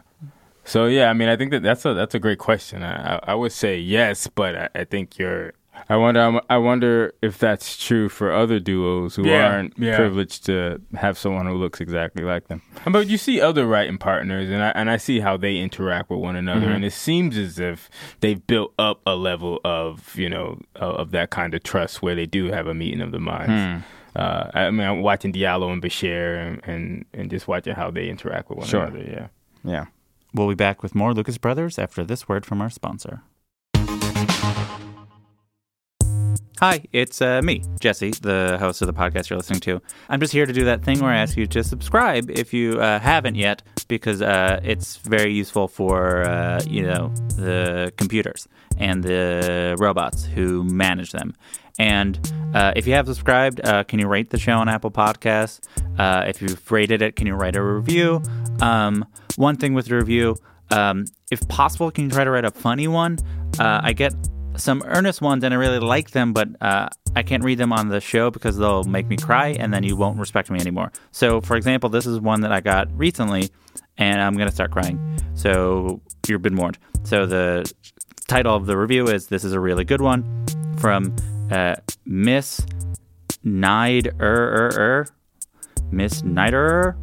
so 0.66 0.86
yeah, 0.86 1.10
I 1.10 1.14
mean, 1.14 1.30
I 1.30 1.36
think 1.36 1.50
that 1.52 1.64
that's 1.64 1.84
a 1.86 1.94
that's 1.96 2.14
a 2.14 2.20
great 2.20 2.38
question. 2.38 2.84
I, 2.84 3.16
I, 3.16 3.20
I 3.30 3.34
would 3.34 3.52
say 3.52 3.78
yes, 3.80 4.28
but 4.28 4.56
I, 4.56 4.70
I 4.76 4.84
think 4.84 5.18
you're 5.18 5.54
I 5.88 5.96
wonder. 5.96 6.42
I 6.50 6.58
wonder 6.58 7.14
if 7.22 7.38
that's 7.38 7.78
true 7.84 8.10
for 8.10 8.32
other 8.34 8.60
duos 8.60 9.16
who 9.16 9.28
Yeah, 9.28 9.48
aren't 9.52 9.78
yeah. 9.78 9.96
privileged 9.96 10.46
to 10.48 10.82
have 10.96 11.18
someone 11.18 11.46
who 11.46 11.54
looks 11.54 11.80
exactly 11.80 12.24
like 12.24 12.48
them. 12.48 12.62
But 12.86 13.08
you 13.08 13.18
see 13.18 13.40
other 13.40 13.66
writing 13.66 13.98
partners, 13.98 14.50
and 14.50 14.62
I 14.64 14.70
and 14.76 14.90
I 14.90 14.98
see 14.98 15.20
how 15.20 15.38
they 15.38 15.58
interact 15.58 16.10
with 16.10 16.20
one 16.20 16.36
another, 16.36 16.62
Mm-hmm. 16.68 16.72
and 16.76 16.86
it 16.86 16.94
seems 16.94 17.38
as 17.38 17.60
if 17.60 17.90
they've 18.20 18.46
built 18.46 18.74
up 18.80 19.02
a 19.06 19.16
level 19.16 19.60
of 19.64 20.16
you 20.18 20.30
know 20.30 20.60
of, 20.76 20.96
of 20.96 21.12
that 21.12 21.30
kind 21.30 21.54
of 21.54 21.64
trust 21.64 22.02
where 22.02 22.16
they 22.16 22.26
do 22.26 22.52
have 22.52 22.68
a 22.68 22.74
meeting 22.74 23.02
of 23.02 23.12
the 23.12 23.20
minds. 23.20 23.54
Hmm. 23.54 24.20
Uh, 24.20 24.50
I 24.54 24.72
mean, 24.72 24.88
I'm 24.88 25.02
watching 25.02 25.32
Diallo 25.32 25.72
and 25.72 25.82
Bashir, 25.82 26.46
and, 26.46 26.62
and 26.66 27.06
and 27.14 27.30
just 27.30 27.48
watching 27.48 27.76
how 27.76 27.92
they 27.92 28.10
interact 28.10 28.50
with 28.50 28.58
one 28.60 28.68
Sure. 28.68 28.84
another. 28.86 29.04
Yeah. 29.04 29.28
Yeah. 29.64 29.86
We'll 30.34 30.48
be 30.50 30.56
back 30.56 30.84
with 30.84 30.94
more 30.94 31.14
Lucas 31.14 31.38
Brothers 31.40 31.80
after 31.80 32.04
this 32.04 32.28
word 32.30 32.46
from 32.46 32.62
our 32.62 32.70
sponsor. 32.70 33.22
Hi, 36.60 36.84
it's 36.92 37.22
uh, 37.22 37.42
me, 37.42 37.64
Jesse, 37.80 38.12
the 38.12 38.58
host 38.60 38.82
of 38.82 38.88
the 38.88 38.94
podcast 38.94 39.30
you're 39.30 39.38
listening 39.38 39.62
to. 39.62 39.82
I'm 40.10 40.20
just 40.20 40.34
here 40.34 40.46
to 40.46 40.52
do 40.52 40.66
that 40.66 40.84
thing 40.84 41.00
where 41.00 41.10
I 41.10 41.20
ask 41.20 41.38
you 41.38 41.48
to 41.48 41.64
subscribe 41.64 42.30
if 42.30 42.54
you 42.54 42.82
uh, 42.82 43.00
haven't 43.00 43.36
yet, 43.36 43.64
because 43.88 44.22
uh, 44.22 44.60
it's 44.62 44.98
very 44.98 45.32
useful 45.32 45.70
for 45.70 46.24
uh, 46.28 46.62
you 46.68 46.84
know 46.84 47.14
the 47.38 47.94
computers 47.96 48.50
and 48.78 49.06
the 49.06 49.78
robots 49.80 50.26
who 50.26 50.66
manage 50.66 51.14
them. 51.14 51.34
And 51.80 52.20
uh, 52.54 52.74
if 52.76 52.86
you 52.86 52.92
have 52.92 53.08
subscribed, 53.08 53.66
uh, 53.66 53.86
can 53.86 54.00
you 54.00 54.10
rate 54.10 54.30
the 54.30 54.38
show 54.38 54.58
on 54.58 54.68
Apple 54.68 54.92
Podcasts? 54.92 55.62
If 56.28 56.42
you've 56.42 56.70
rated 56.70 57.02
it, 57.02 57.16
can 57.16 57.26
you 57.26 57.36
write 57.36 57.56
a 57.56 57.64
review? 57.64 58.22
Um, 58.60 59.06
one 59.38 59.56
thing 59.56 59.76
with 59.76 59.86
the 59.86 59.96
review, 59.96 60.36
um, 60.72 61.06
if 61.32 61.40
possible, 61.48 61.90
can 61.90 62.04
you 62.04 62.10
try 62.10 62.26
to 62.26 62.32
write 62.32 62.44
a 62.44 62.52
funny 62.52 62.90
one? 62.90 63.18
I 63.58 63.94
get 63.94 64.14
some 64.60 64.84
earnest 64.86 65.22
ones 65.22 65.44
and 65.44 65.54
I 65.54 65.58
really 65.58 65.80
like 65.80 66.12
them, 66.12 66.34
but 66.34 66.50
uh, 66.62 66.90
I 67.16 67.24
can't 67.24 67.44
read 67.44 67.58
them 67.58 67.74
on 67.74 67.90
the 67.90 68.00
show 68.00 68.30
because 68.30 68.58
they'll 68.58 68.84
make 68.84 69.08
me 69.08 69.18
cry 69.18 69.50
and 69.50 69.74
then 69.74 69.84
you 69.84 69.96
won't 69.96 70.20
respect 70.20 70.50
me 70.50 70.60
anymore. 70.60 70.92
So, 71.12 71.42
for 71.42 71.56
example, 71.56 71.90
this 71.90 72.06
is 72.06 72.20
one 72.20 72.42
that 72.42 72.52
I 72.52 72.62
got 72.62 72.88
recently 72.98 73.50
and 73.98 74.22
I'm 74.22 74.36
going 74.36 74.48
to 74.50 74.54
start 74.54 74.72
crying. 74.72 75.00
So, 75.34 76.02
you've 76.28 76.42
been 76.42 76.56
warned. 76.56 76.78
So, 77.04 77.26
the 77.26 77.72
title 78.28 78.56
of 78.56 78.66
the 78.66 78.78
review 78.78 79.08
is 79.08 79.28
This 79.28 79.44
is 79.44 79.54
a 79.54 79.60
really 79.60 79.84
good 79.84 80.02
one 80.02 80.46
from 80.78 81.16
uh, 81.52 81.76
Miss 82.06 82.66
Nide 83.44 84.08
er 84.20 84.72
er 84.78 85.08
Miss 85.92 86.22
Nider. 86.22 86.96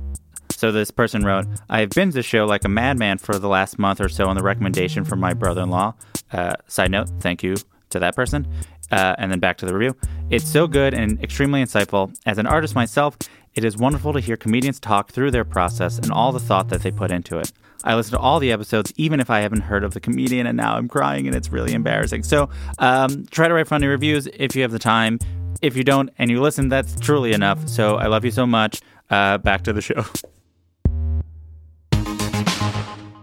So 0.57 0.73
this 0.73 0.91
person 0.91 1.23
wrote, 1.23 1.47
I 1.69 1.81
have 1.81 1.91
been 1.91 2.09
to 2.09 2.15
the 2.15 2.23
show 2.23 2.47
like 2.47 2.65
a 2.65 2.69
madman 2.69 3.19
for 3.19 3.39
the 3.39 3.49
last 3.49 3.79
month 3.79 4.01
or 4.01 4.09
so 4.09 4.27
on 4.27 4.37
the 4.37 4.43
recommendation 4.43 5.05
from 5.05 5.21
my 5.21 5.35
brother-in-law. 5.35 5.95
Uh, 6.33 6.55
side 6.67 6.91
note, 6.91 7.11
thank 7.21 7.43
you 7.43 7.57
to 7.91 7.99
that 7.99 8.17
person. 8.17 8.47
Uh, 8.91 9.15
and 9.19 9.31
then 9.31 9.39
back 9.39 9.59
to 9.59 9.67
the 9.67 9.75
review. 9.75 9.95
It's 10.31 10.49
so 10.49 10.67
good 10.67 10.95
and 10.95 11.23
extremely 11.23 11.63
insightful. 11.63 12.17
As 12.25 12.39
an 12.39 12.47
artist 12.47 12.75
myself, 12.75 13.19
It 13.57 13.65
is 13.65 13.75
wonderful 13.75 14.13
to 14.13 14.21
hear 14.21 14.37
comedians 14.37 14.79
talk 14.79 15.13
through 15.13 15.31
their 15.31 15.43
process 15.45 15.99
and 15.99 16.13
all 16.13 16.31
the 16.31 16.39
thought 16.39 16.69
that 16.69 16.83
they 16.83 16.91
put 16.91 17.11
into 17.11 17.39
it. 17.39 17.53
I 17.85 17.95
listen 17.95 18.13
to 18.13 18.19
all 18.19 18.39
the 18.39 18.53
episodes, 18.53 18.93
even 18.97 19.19
if 19.19 19.31
I 19.31 19.41
haven't 19.41 19.63
heard 19.63 19.83
of 19.83 19.95
the 19.95 20.01
comedian, 20.01 20.47
and 20.47 20.59
now 20.59 20.77
I'm 20.77 20.89
crying 20.89 21.27
and 21.27 21.35
it's 21.35 21.51
really 21.51 21.73
embarrassing. 21.73 22.23
So 22.23 22.51
um, 22.79 23.25
try 23.31 23.49
to 23.49 23.55
write 23.55 23.67
funny 23.67 23.87
reviews 23.87 24.27
if 24.35 24.55
you 24.55 24.61
have 24.61 24.73
the 24.73 24.79
time. 24.79 25.19
If 25.63 25.75
you 25.75 25.85
don't 25.85 26.11
and 26.19 26.31
you 26.31 26.43
listen, 26.43 26.69
that's 26.69 27.01
truly 27.01 27.33
enough. 27.33 27.67
So 27.67 27.97
I 27.97 28.09
love 28.09 28.27
you 28.27 28.31
so 28.31 28.47
much. 28.47 28.83
Uh, 29.09 29.39
back 29.39 29.63
to 29.63 29.73
the 29.73 29.81
show. 29.81 30.05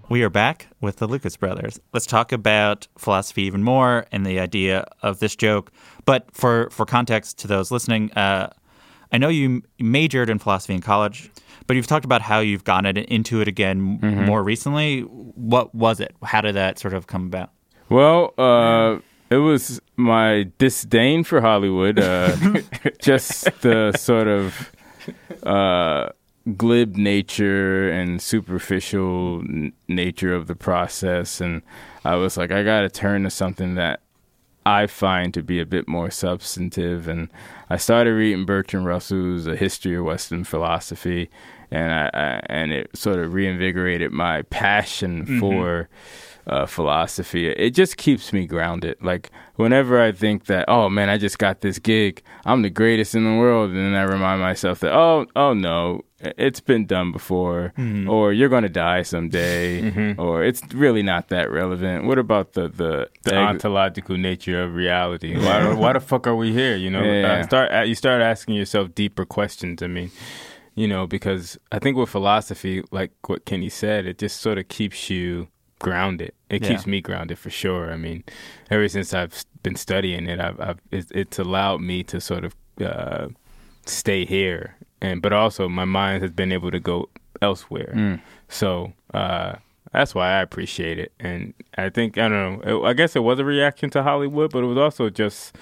We 0.09 0.21
are 0.23 0.29
back 0.29 0.67
with 0.81 0.97
the 0.97 1.07
Lucas 1.07 1.37
brothers. 1.37 1.79
Let's 1.93 2.05
talk 2.05 2.31
about 2.31 2.87
philosophy 2.97 3.43
even 3.43 3.63
more 3.63 4.05
and 4.11 4.25
the 4.25 4.39
idea 4.39 4.85
of 5.01 5.19
this 5.19 5.35
joke. 5.35 5.71
But 6.05 6.27
for, 6.33 6.69
for 6.71 6.85
context 6.85 7.39
to 7.39 7.47
those 7.47 7.71
listening, 7.71 8.11
uh, 8.13 8.51
I 9.11 9.17
know 9.17 9.29
you 9.29 9.63
majored 9.79 10.29
in 10.29 10.39
philosophy 10.39 10.73
in 10.75 10.81
college, 10.81 11.31
but 11.67 11.75
you've 11.75 11.87
talked 11.87 12.05
about 12.05 12.21
how 12.21 12.39
you've 12.41 12.63
gotten 12.63 12.97
into 12.97 13.41
it 13.41 13.47
again 13.47 13.99
Mm-hmm. 13.99 14.25
more 14.25 14.43
recently. 14.43 15.01
What 15.01 15.73
was 15.73 15.99
it? 15.99 16.15
How 16.23 16.41
did 16.41 16.55
that 16.55 16.77
sort 16.79 16.93
of 16.93 17.07
come 17.07 17.25
about? 17.25 17.49
Well, 17.89 18.33
uh, 18.37 18.99
it 19.29 19.37
was 19.37 19.79
my 19.95 20.49
disdain 20.57 21.23
for 21.23 21.41
Hollywood, 21.41 21.99
uh, 21.99 22.35
just 23.01 23.45
the 23.61 23.93
sort 23.93 24.27
of 24.27 24.71
uh, 25.43 26.09
glib 26.57 26.95
nature 26.95 27.89
and 27.89 28.21
superficial 28.21 29.39
n- 29.39 29.73
nature 29.87 30.33
of 30.33 30.47
the 30.47 30.55
process, 30.55 31.39
and 31.39 31.61
I 32.03 32.15
was 32.15 32.37
like, 32.37 32.51
I 32.51 32.63
got 32.63 32.81
to 32.81 32.89
turn 32.89 33.23
to 33.23 33.29
something 33.29 33.75
that 33.75 34.01
I 34.65 34.87
find 34.87 35.33
to 35.33 35.43
be 35.43 35.59
a 35.59 35.65
bit 35.65 35.87
more 35.87 36.09
substantive. 36.09 37.07
And 37.07 37.29
I 37.69 37.77
started 37.77 38.13
reading 38.13 38.45
Bertrand 38.45 38.85
Russell's 38.85 39.47
A 39.47 39.55
History 39.55 39.95
of 39.95 40.05
Western 40.05 40.43
Philosophy, 40.43 41.29
and 41.71 41.93
I, 41.93 42.09
I 42.13 42.41
and 42.47 42.71
it 42.71 42.95
sort 42.95 43.19
of 43.19 43.33
reinvigorated 43.33 44.11
my 44.11 44.43
passion 44.43 45.39
for 45.39 45.89
uh, 46.47 46.65
philosophy. 46.65 47.47
It 47.47 47.71
just 47.71 47.97
keeps 47.97 48.33
me 48.33 48.45
grounded. 48.45 48.97
Like 49.01 49.31
whenever 49.55 50.01
I 50.01 50.11
think 50.11 50.45
that, 50.45 50.65
oh 50.67 50.89
man, 50.89 51.09
I 51.09 51.17
just 51.17 51.39
got 51.39 51.61
this 51.61 51.79
gig, 51.79 52.21
I'm 52.45 52.61
the 52.61 52.69
greatest 52.69 53.15
in 53.15 53.23
the 53.23 53.37
world, 53.37 53.71
and 53.71 53.79
then 53.79 53.95
I 53.95 54.03
remind 54.03 54.41
myself 54.41 54.79
that, 54.81 54.93
oh, 54.93 55.25
oh 55.35 55.53
no, 55.53 56.03
it's 56.37 56.59
been 56.59 56.85
done 56.85 57.11
before, 57.11 57.73
or 58.07 58.33
you're 58.33 58.49
gonna 58.49 58.69
die 58.69 59.01
someday, 59.03 60.15
or 60.17 60.43
it's 60.43 60.61
really 60.73 61.03
not 61.03 61.29
that 61.29 61.51
relevant. 61.51 62.05
What 62.05 62.17
about 62.19 62.53
the 62.53 62.67
the, 62.69 63.09
the 63.23 63.35
ontological 63.37 64.17
nature 64.17 64.61
of 64.63 64.73
reality. 64.75 65.37
Why, 65.37 65.73
why 65.81 65.93
the 65.93 65.99
fuck 65.99 66.27
are 66.27 66.35
we 66.35 66.51
here? 66.53 66.75
You 66.75 66.89
know, 66.91 67.03
Yeah. 67.03 67.39
uh, 67.39 67.43
start 67.43 67.71
uh, 67.73 67.81
you 67.81 67.95
start 67.95 68.21
asking 68.21 68.55
yourself 68.55 68.93
deeper 68.95 69.25
questions. 69.25 69.81
I 69.83 69.87
mean, 69.87 70.11
you 70.75 70.87
know, 70.87 71.05
because 71.07 71.57
I 71.71 71.79
think 71.79 71.97
with 71.97 72.09
philosophy, 72.09 72.83
like 72.91 73.11
what 73.27 73.45
Kenny 73.45 73.69
said, 73.69 74.05
it 74.05 74.17
just 74.17 74.41
sort 74.41 74.57
of 74.57 74.67
keeps 74.67 75.09
you 75.09 75.47
grounded. 75.79 76.31
It 76.49 76.61
Yeah. 76.63 76.69
keeps 76.69 76.87
me 76.87 77.01
grounded 77.01 77.37
for 77.37 77.49
sure. 77.49 77.91
I 77.91 77.97
mean, 77.97 78.23
ever 78.71 78.87
since 78.87 79.13
I've 79.13 79.43
been 79.63 79.75
studying 79.75 80.27
it, 80.27 80.39
I've, 80.39 80.59
I've 80.59 80.79
it's, 80.91 81.11
it's 81.11 81.39
allowed 81.39 81.81
me 81.81 82.03
to 82.03 82.19
sort 82.21 82.45
of 82.45 82.55
uh, 82.81 83.27
stay 83.85 84.25
here, 84.25 84.75
and 85.03 85.21
but 85.21 85.31
also 85.33 85.69
my 85.69 85.85
mind 85.85 86.23
has 86.23 86.31
been 86.31 86.51
able 86.51 86.71
to 86.71 86.79
go 86.79 87.09
elsewhere. 87.41 88.19
So 88.47 88.93
uh, 89.13 89.55
that's 89.91 90.15
why 90.15 90.29
I 90.37 90.41
appreciate 90.41 90.97
it, 90.99 91.11
and 91.19 91.53
I 91.77 91.89
think 91.89 92.17
I 92.17 92.27
don't 92.29 92.65
know. 92.65 92.85
I 92.85 92.93
guess 92.93 93.15
it 93.15 93.23
was 93.23 93.39
a 93.39 93.45
reaction 93.45 93.89
to 93.91 94.01
Hollywood, 94.03 94.51
but 94.51 94.63
it 94.63 94.67
was 94.67 94.77
also 94.77 95.09
just 95.09 95.55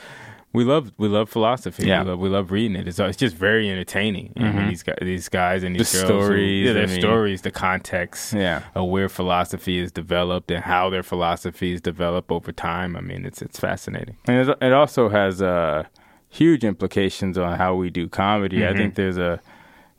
we 0.53 0.63
love 0.65 0.91
we 0.97 1.07
love 1.07 1.29
philosophy. 1.29 1.87
Yeah. 1.87 2.03
we 2.03 2.09
love, 2.09 2.19
we 2.19 2.29
love 2.29 2.51
reading 2.51 2.75
it. 2.75 2.87
It's 2.87 2.99
it's 2.99 3.17
just 3.17 3.35
very 3.35 3.69
entertaining. 3.69 4.33
I 4.37 4.51
mean, 4.51 4.67
these 4.69 4.83
guys, 4.83 4.97
these 5.01 5.29
guys 5.29 5.63
and 5.63 5.75
these 5.75 5.91
The 5.91 5.99
who- 5.99 6.05
stories, 6.05 6.67
yeah, 6.67 6.73
their 6.73 6.83
I 6.83 6.87
mean- 6.87 6.99
stories, 6.99 7.41
the 7.41 7.51
context, 7.51 8.33
Yeah. 8.33 8.63
of 8.75 8.89
where 8.89 9.07
philosophy 9.09 9.79
is 9.79 9.91
developed 9.93 10.51
and 10.51 10.63
how 10.63 10.89
their 10.89 11.03
philosophies 11.03 11.79
develop 11.81 12.31
over 12.31 12.51
time. 12.51 12.95
I 12.97 13.01
mean, 13.01 13.25
it's 13.25 13.41
it's 13.41 13.59
fascinating. 13.59 14.17
And 14.27 14.49
it, 14.49 14.57
it 14.61 14.73
also 14.73 15.07
has 15.09 15.41
uh, 15.41 15.83
huge 16.31 16.63
implications 16.63 17.37
on 17.37 17.57
how 17.57 17.75
we 17.75 17.89
do 17.91 18.07
comedy. 18.07 18.65
I 18.65 18.73
think 18.73 18.95
there's 18.95 19.17
a 19.17 19.39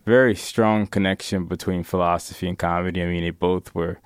very 0.06 0.34
strong 0.34 0.86
connection 0.86 1.44
between 1.44 1.84
philosophy 1.84 2.48
and 2.48 2.58
comedy. 2.58 3.02
I 3.02 3.06
mean, 3.06 3.22
they 3.22 3.30
both 3.30 3.74
were 3.74 3.98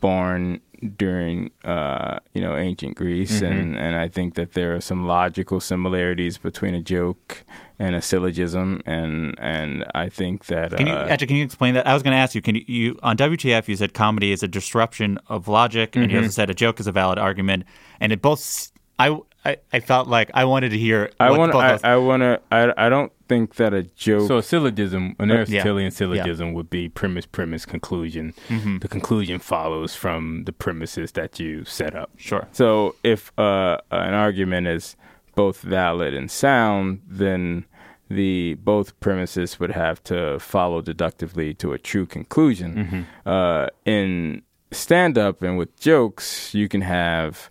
born 0.00 0.60
during 0.96 1.50
uh, 1.64 2.18
you 2.34 2.40
know 2.40 2.56
ancient 2.56 2.96
Greece, 2.96 3.40
and, 3.42 3.76
and 3.76 3.96
I 3.96 4.08
think 4.08 4.34
that 4.34 4.54
there 4.54 4.74
are 4.74 4.80
some 4.80 5.06
logical 5.06 5.60
similarities 5.60 6.38
between 6.38 6.74
a 6.74 6.80
joke 6.82 7.44
and 7.78 7.94
a 7.94 8.00
syllogism, 8.02 8.80
and 8.86 9.34
and 9.38 9.84
I 9.94 10.08
think 10.08 10.46
that 10.46 10.76
Can 10.76 10.86
you 10.86 10.92
uh, 10.94 11.06
actually 11.08 11.26
can 11.28 11.36
you 11.36 11.44
explain 11.44 11.74
that? 11.74 11.86
I 11.86 11.94
was 11.94 12.02
going 12.02 12.12
to 12.12 12.18
ask 12.18 12.34
you. 12.34 12.42
Can 12.42 12.54
you, 12.56 12.64
you 12.66 12.98
on 13.02 13.16
WTF? 13.16 13.68
You 13.68 13.76
said 13.76 13.92
comedy 13.94 14.32
is 14.32 14.42
a 14.42 14.48
disruption 14.48 15.18
of 15.28 15.48
logic, 15.48 15.96
and 15.96 16.04
you 16.10 16.16
Mm-hmm. 16.16 16.24
also 16.24 16.30
said 16.32 16.50
a 16.50 16.54
joke 16.54 16.80
is 16.80 16.86
a 16.86 16.92
valid 16.92 17.18
argument, 17.18 17.64
and 18.00 18.10
it 18.12 18.20
both. 18.22 18.72
I 18.98 19.18
I, 19.44 19.56
I 19.72 19.80
felt 19.80 20.06
like 20.08 20.30
I 20.34 20.44
wanted 20.44 20.70
to 20.70 20.78
hear. 20.78 21.10
I 21.18 21.30
want 21.36 21.52
both 21.52 21.84
I, 21.84 21.94
I 21.94 21.96
want 21.96 22.22
to 22.22 22.40
I 22.52 22.86
I 22.86 22.88
don't 22.88 23.10
think 23.26 23.54
that 23.56 23.72
a 23.72 23.84
joke 23.84 24.28
So 24.28 24.38
a 24.38 24.42
syllogism, 24.42 25.16
an 25.18 25.28
yeah. 25.28 25.36
Aristotelian 25.36 25.90
syllogism 25.90 26.52
would 26.52 26.68
be 26.68 26.88
premise, 26.88 27.26
premise, 27.26 27.64
conclusion. 27.64 28.34
The 28.48 28.88
conclusion 28.88 29.38
follows 29.38 29.94
from 29.94 30.44
the 30.44 30.52
premises 30.52 31.12
that 31.12 31.38
you 31.40 31.64
set 31.64 31.94
up. 31.94 32.10
sure. 32.16 32.48
So 32.52 32.96
if 33.02 33.32
uh, 33.38 33.78
an 33.90 34.14
argument 34.14 34.66
is 34.66 34.96
both 35.36 35.60
valid 35.60 36.12
and 36.12 36.30
sound, 36.30 37.00
then 37.06 37.64
the 38.08 38.54
both 38.54 38.98
premises 39.00 39.60
would 39.60 39.70
have 39.70 40.02
to 40.04 40.38
follow 40.40 40.82
deductively 40.82 41.54
to 41.54 41.72
a 41.72 41.78
true 41.78 42.04
conclusion. 42.04 43.06
Uh, 43.24 43.68
in 43.84 44.42
stand 44.72 45.16
up 45.16 45.40
and 45.42 45.56
with 45.56 45.78
jokes, 45.80 46.52
you 46.54 46.68
can 46.68 46.80
have 46.80 47.48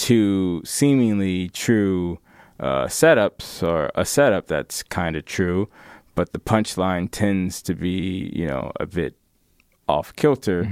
two 0.00 0.62
seemingly 0.64 1.48
true 1.50 2.18
uh, 2.58 2.86
setups 2.86 3.62
or 3.66 3.90
a 3.94 4.04
setup 4.04 4.46
that's 4.46 4.82
kind 4.82 5.16
of 5.16 5.24
true, 5.24 5.68
but 6.14 6.32
the 6.32 6.38
punchline 6.38 7.08
tends 7.10 7.62
to 7.62 7.74
be, 7.74 8.30
you 8.34 8.46
know, 8.46 8.72
a 8.80 8.86
bit 8.86 9.14
off 9.88 10.14
kilter, 10.16 10.68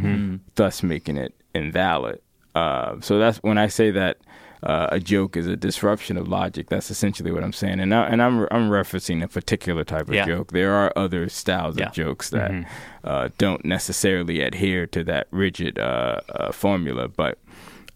thus 0.54 0.82
making 0.82 1.16
it 1.16 1.34
invalid. 1.54 2.20
Uh, 2.54 3.00
so 3.00 3.18
that's 3.18 3.38
when 3.38 3.58
I 3.58 3.68
say 3.68 3.90
that 3.90 4.18
uh, 4.62 4.88
a 4.90 4.98
joke 4.98 5.36
is 5.36 5.46
a 5.46 5.56
disruption 5.56 6.16
of 6.16 6.26
logic. 6.28 6.68
That's 6.68 6.90
essentially 6.90 7.30
what 7.30 7.44
I'm 7.44 7.52
saying, 7.52 7.78
and 7.78 7.94
I, 7.94 8.06
and 8.08 8.20
I'm 8.20 8.40
I'm 8.50 8.68
referencing 8.70 9.22
a 9.22 9.28
particular 9.28 9.84
type 9.84 10.08
of 10.08 10.14
Yeah. 10.14 10.26
joke. 10.26 10.50
There 10.52 10.72
are 10.74 10.92
other 10.96 11.28
styles 11.28 11.78
Yeah. 11.78 11.86
of 11.86 11.92
jokes 11.92 12.30
that 12.30 12.50
uh, 13.04 13.28
don't 13.38 13.64
necessarily 13.64 14.40
adhere 14.40 14.86
to 14.88 15.04
that 15.04 15.28
rigid 15.30 15.78
uh, 15.78 16.20
uh, 16.30 16.50
formula, 16.52 17.06
but 17.06 17.38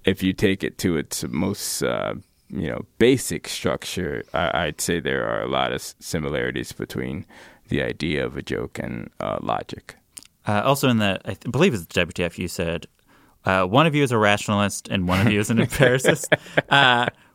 if 0.04 0.22
you 0.22 0.32
take 0.32 0.64
it 0.64 0.78
to 0.78 0.96
its 0.96 1.24
most 1.28 1.82
uh, 1.82 2.14
you 2.48 2.68
know 2.68 2.84
basic 2.98 3.48
structure, 3.48 4.24
I, 4.34 4.66
I'd 4.66 4.80
say 4.80 5.00
there 5.00 5.26
are 5.26 5.42
a 5.42 5.48
lot 5.48 5.72
of 5.72 5.82
similarities 5.82 6.72
between 6.72 7.26
the 7.68 7.82
idea 7.82 8.24
of 8.24 8.36
a 8.36 8.42
joke 8.42 8.78
and 8.78 9.10
uh, 9.20 9.38
logic. 9.40 9.96
Uh, 10.46 10.62
also, 10.64 10.88
in 10.88 10.98
the 10.98 11.20
I 11.24 11.34
th- 11.34 11.50
believe 11.50 11.74
it's 11.74 11.86
the 11.86 12.06
WTF, 12.06 12.38
you 12.38 12.48
said 12.48 12.86
uh, 13.44 13.64
one 13.64 13.86
of 13.86 13.94
you 13.94 14.02
is 14.02 14.12
a 14.12 14.18
rationalist 14.18 14.88
and 14.88 15.08
one 15.08 15.26
of 15.26 15.32
you 15.32 15.40
is 15.40 15.50
an 15.50 15.60
empiricist. 15.66 16.32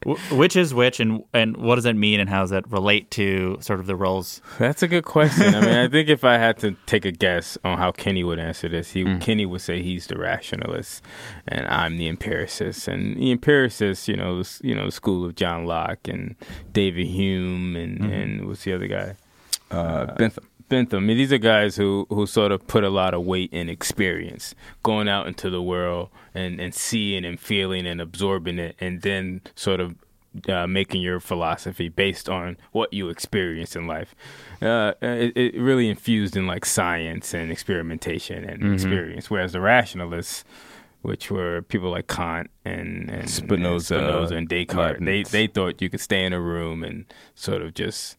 Uh, 0.06 0.14
w- 0.14 0.38
which 0.38 0.56
is 0.56 0.74
which, 0.74 1.00
and 1.00 1.24
and 1.34 1.58
what 1.58 1.76
does 1.76 1.84
that 1.86 1.96
mean, 1.96 2.20
and 2.20 2.30
how 2.30 2.42
does 2.42 2.50
that 2.52 2.70
relate 2.72 3.10
to 3.12 3.58
sort 3.62 3.80
of 3.80 3.86
the 3.88 3.96
roles? 3.96 4.42
That's 4.60 4.84
a 4.84 4.88
good 4.88 5.06
question. 5.06 5.56
I 5.56 5.62
mean, 5.62 5.76
I 5.76 5.88
think 5.90 6.10
if 6.10 6.24
I 6.24 6.38
had 6.38 6.58
to 6.60 6.76
take 6.86 7.06
a 7.06 7.12
guess 7.12 7.58
on 7.64 7.78
how 7.78 7.92
Kenny 7.92 8.24
would 8.24 8.40
answer 8.40 8.68
this, 8.70 8.92
he 8.92 9.18
Kenny 9.20 9.46
would 9.46 9.62
say 9.62 9.82
he's 9.82 10.08
the 10.08 10.18
rationalist, 10.18 11.04
and 11.48 11.68
I'm 11.68 11.98
the 11.98 12.08
empiricist. 12.08 12.88
And 12.88 13.18
the 13.18 13.32
empiricist, 13.32 14.08
you 14.08 14.16
know, 14.16 14.44
the, 14.44 14.60
you 14.64 14.76
know, 14.76 14.86
the 14.86 14.92
school 14.92 15.26
of 15.26 15.36
John 15.36 15.66
Locke 15.66 16.08
and 16.08 16.36
David 16.74 17.08
Hume, 17.08 17.76
and 17.76 18.02
and 18.12 18.48
what's 18.48 18.64
the 18.64 18.74
other 18.74 18.88
guy? 18.88 19.16
Uh, 19.72 20.14
Bentham. 20.16 20.48
Bentham. 20.70 21.04
I 21.04 21.08
mean, 21.08 21.18
these 21.18 21.32
are 21.32 21.38
guys 21.38 21.76
who, 21.76 22.06
who 22.10 22.26
sort 22.26 22.52
of 22.52 22.68
put 22.68 22.84
a 22.84 22.90
lot 22.90 23.14
of 23.14 23.26
weight 23.26 23.52
in 23.54 23.70
experience, 23.70 24.56
going 24.84 25.08
out 25.08 25.28
into 25.28 25.50
the 25.50 25.62
world 25.62 26.10
and, 26.34 26.60
and 26.60 26.74
seeing 26.74 27.26
and 27.26 27.40
feeling 27.40 27.88
and 27.88 28.02
absorbing 28.02 28.60
it, 28.60 28.76
and 28.80 29.02
then 29.02 29.42
sort 29.56 29.80
of 29.80 29.96
uh, 30.50 30.68
making 30.68 31.02
your 31.02 31.20
philosophy 31.20 31.90
based 31.90 32.30
on 32.30 32.58
what 32.72 32.94
you 32.94 33.10
experience 33.10 33.76
in 33.76 33.88
life. 33.88 34.14
Uh, 34.62 34.94
it, 35.02 35.36
it 35.36 35.60
really 35.60 35.90
infused 35.90 36.36
in 36.36 36.48
like 36.48 36.66
science 36.66 37.34
and 37.34 37.52
experimentation 37.52 38.44
and 38.44 38.74
experience, 38.74 39.30
whereas 39.30 39.54
the 39.54 39.62
rationalists. 39.62 40.44
Which 41.04 41.30
were 41.32 41.62
people 41.62 41.92
like 41.92 42.08
Kant 42.08 42.50
and, 42.66 43.10
and 43.10 43.30
Spinoza, 43.30 43.96
and, 43.96 44.06
Spinoza 44.08 44.36
and 44.36 44.50
Descartes. 44.50 45.00
They 45.00 45.24
they 45.24 45.48
thought 45.48 45.82
you 45.82 45.90
could 45.90 46.02
stay 46.02 46.26
in 46.26 46.34
a 46.34 46.42
room 46.42 46.84
and 46.84 47.06
sort 47.34 47.62
of 47.62 47.76
just 47.76 48.18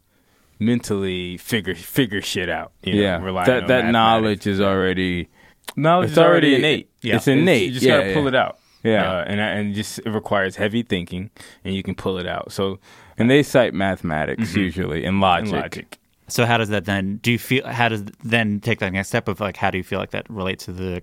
mentally 0.59 1.37
figure 1.39 1.75
figure 1.75 2.23
shit 2.23 2.49
out. 2.49 2.73
You 2.83 2.95
know, 2.97 3.03
yeah, 3.03 3.45
that 3.45 3.69
that 3.69 3.87
knowledge 3.87 4.47
is 4.47 4.61
already 4.61 5.29
knowledge 5.77 6.07
it's 6.11 6.13
is 6.13 6.19
already 6.19 6.49
already- 6.49 6.57
innate. 6.57 6.91
Yeah. 7.03 7.17
it's 7.17 7.29
innate. 7.29 7.63
You 7.67 7.71
just 7.73 7.87
yeah, 7.87 7.99
gotta 8.01 8.15
pull 8.15 8.29
it 8.29 8.35
out. 8.35 8.59
Yeah. 8.85 9.11
uh, 9.19 9.25
and 9.27 9.41
and 9.41 9.75
just 9.75 9.99
it 10.01 10.11
requires 10.11 10.57
heavy 10.57 10.83
thinking, 10.83 11.31
and 11.65 11.75
you 11.75 11.83
can 11.83 11.95
pull 11.95 12.19
it 12.19 12.27
out. 12.27 12.53
So 12.53 12.79
And 13.19 13.29
they 13.31 13.43
cite 13.43 13.75
mathematics 13.75 14.55
usually 14.55 15.05
and 15.05 15.21
logic. 15.21 15.53
and 15.53 15.63
logic. 15.63 15.99
So 16.29 16.45
how 16.47 16.59
does 16.59 16.69
that 16.69 16.85
then? 16.85 17.17
Do 17.23 17.33
you 17.33 17.39
feel? 17.39 17.67
How 17.67 17.89
does 17.89 18.05
then 18.23 18.61
take 18.61 18.79
that 18.81 18.93
next 18.93 19.09
step 19.09 19.29
of 19.29 19.41
like 19.41 19.57
how 19.57 19.71
do 19.71 19.79
you 19.79 19.85
feel 19.85 19.99
like 19.99 20.11
that 20.11 20.29
relates 20.29 20.67
to 20.67 20.73
the 20.73 21.03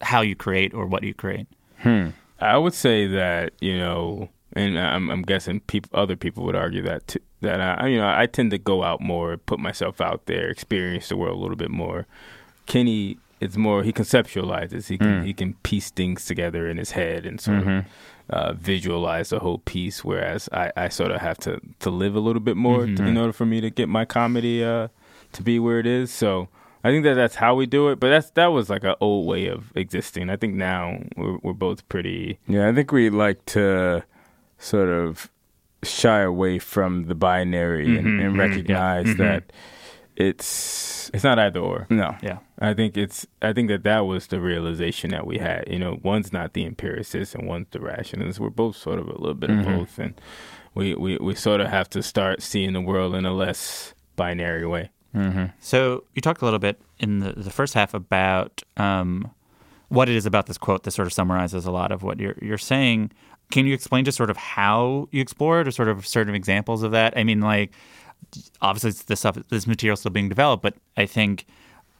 how 0.00 0.22
you 0.22 0.34
create 0.34 0.74
or 0.74 0.86
what 0.86 1.02
you 1.02 1.14
create? 1.14 1.46
I 2.40 2.56
would 2.56 2.74
say 2.74 3.06
that 3.08 3.52
you 3.60 3.76
know, 3.78 4.30
and 4.54 4.78
I'm, 4.78 5.10
I'm 5.10 5.22
guessing 5.22 5.60
people, 5.60 5.90
other 5.98 6.16
people 6.16 6.44
would 6.46 6.56
argue 6.56 6.82
that 6.82 7.06
too, 7.06 7.20
that 7.44 7.60
I, 7.60 7.86
you 7.86 7.98
know, 7.98 8.12
I 8.12 8.26
tend 8.26 8.50
to 8.50 8.58
go 8.58 8.82
out 8.82 9.00
more, 9.00 9.36
put 9.36 9.58
myself 9.58 10.00
out 10.00 10.26
there, 10.26 10.48
experience 10.48 11.08
the 11.08 11.16
world 11.16 11.36
a 11.38 11.40
little 11.40 11.56
bit 11.56 11.70
more. 11.70 12.06
Kenny, 12.66 13.18
it's 13.40 13.56
more 13.56 13.82
he 13.82 13.92
conceptualizes. 13.92 14.88
He 14.88 14.98
can 14.98 15.24
he 15.24 15.32
can 15.32 15.54
piece 15.62 15.90
things 15.90 16.24
together 16.24 16.68
in 16.68 16.76
his 16.76 16.92
head 16.92 17.26
and 17.26 17.40
sort 17.40 17.58
of 17.66 17.84
uh, 18.30 18.52
visualize 18.54 19.28
the 19.28 19.38
whole 19.38 19.58
piece. 19.58 20.04
Whereas 20.04 20.48
I, 20.52 20.72
I 20.76 20.88
sort 20.88 21.10
of 21.10 21.20
have 21.20 21.38
to 21.38 21.60
to 21.80 21.90
live 21.90 22.14
a 22.16 22.20
little 22.20 22.40
bit 22.40 22.56
more 22.56 22.86
to, 22.86 23.04
in 23.04 23.16
order 23.16 23.32
for 23.32 23.46
me 23.46 23.60
to 23.60 23.70
get 23.70 23.88
my 23.88 24.04
comedy 24.04 24.64
uh, 24.64 24.88
to 25.32 25.42
be 25.42 25.58
where 25.58 25.78
it 25.78 25.86
is. 25.86 26.12
So. 26.12 26.48
I 26.86 26.90
think 26.90 27.04
that 27.04 27.14
that's 27.14 27.36
how 27.36 27.54
we 27.54 27.64
do 27.64 27.88
it, 27.88 27.98
but 27.98 28.10
that's 28.10 28.28
that 28.32 28.48
was 28.48 28.68
like 28.68 28.84
an 28.84 28.94
old 29.00 29.26
way 29.26 29.46
of 29.46 29.72
existing. 29.74 30.28
I 30.28 30.36
think 30.36 30.54
now 30.54 30.98
we're 31.16 31.38
we're 31.42 31.54
both 31.54 31.88
pretty 31.88 32.38
Yeah, 32.46 32.68
I 32.68 32.74
think 32.74 32.92
we 32.92 33.08
like 33.08 33.42
to 33.56 34.04
sort 34.58 34.90
of 34.90 35.30
shy 35.84 36.20
away 36.20 36.58
from 36.58 37.04
the 37.04 37.14
binary 37.14 37.96
and, 37.96 38.06
mm-hmm, 38.06 38.20
and 38.20 38.30
mm-hmm, 38.30 38.40
recognize 38.40 39.06
mm-hmm. 39.06 39.22
that 39.22 39.52
it's 40.16 41.10
It's 41.12 41.24
not 41.24 41.38
either 41.38 41.60
or. 41.60 41.86
no. 41.90 42.16
Yeah. 42.22 42.38
I 42.58 42.72
think 42.72 42.96
it's. 42.96 43.26
I 43.42 43.52
think 43.52 43.68
that 43.68 43.82
that 43.82 44.06
was 44.06 44.28
the 44.28 44.40
realization 44.40 45.10
that 45.10 45.26
we 45.26 45.38
had. 45.38 45.64
You 45.66 45.78
know, 45.78 45.98
one's 46.02 46.32
not 46.32 46.52
the 46.52 46.64
empiricist 46.64 47.34
and 47.34 47.48
one's 47.48 47.66
the 47.72 47.80
rationalist. 47.80 48.38
We're 48.40 48.50
both 48.50 48.76
sort 48.76 48.98
of 48.98 49.08
a 49.08 49.18
little 49.18 49.34
bit 49.34 49.50
of 49.50 49.64
both, 49.64 49.98
and 49.98 50.14
we, 50.74 50.94
we 50.94 51.16
we 51.18 51.34
sort 51.34 51.60
of 51.60 51.66
have 51.68 51.90
to 51.90 52.02
start 52.02 52.42
seeing 52.42 52.72
the 52.72 52.80
world 52.80 53.14
in 53.14 53.26
a 53.26 53.32
less 53.32 53.92
binary 54.16 54.66
way. 54.66 54.90
So 55.60 56.04
you 56.14 56.22
talked 56.22 56.42
a 56.42 56.44
little 56.44 56.58
bit 56.60 56.80
in 56.98 57.18
the, 57.20 57.32
the 57.32 57.50
first 57.50 57.74
half 57.74 57.92
about 57.94 58.62
um, 58.76 59.30
what 59.88 60.08
it 60.08 60.16
is 60.16 60.26
about 60.26 60.46
this 60.46 60.58
quote 60.58 60.84
that 60.84 60.90
sort 60.92 61.06
of 61.06 61.12
summarizes 61.12 61.66
a 61.66 61.70
lot 61.70 61.92
of 61.92 62.02
what 62.02 62.18
you're 62.20 62.36
you're 62.40 62.58
saying. 62.58 63.10
Can 63.54 63.66
you 63.66 63.72
explain 63.72 64.04
just 64.04 64.18
sort 64.18 64.30
of 64.30 64.36
how 64.36 65.08
you 65.12 65.20
explore 65.20 65.60
it, 65.60 65.68
or 65.68 65.70
sort 65.70 65.86
of 65.88 66.04
certain 66.04 66.34
examples 66.34 66.82
of 66.82 66.90
that? 66.90 67.16
I 67.16 67.22
mean, 67.22 67.40
like 67.40 67.70
obviously 68.60 68.90
it's 68.90 69.04
this 69.04 69.20
stuff, 69.20 69.38
this 69.48 69.68
material 69.68 69.96
still 69.96 70.10
being 70.10 70.28
developed, 70.28 70.60
but 70.64 70.74
I 70.96 71.06
think 71.06 71.46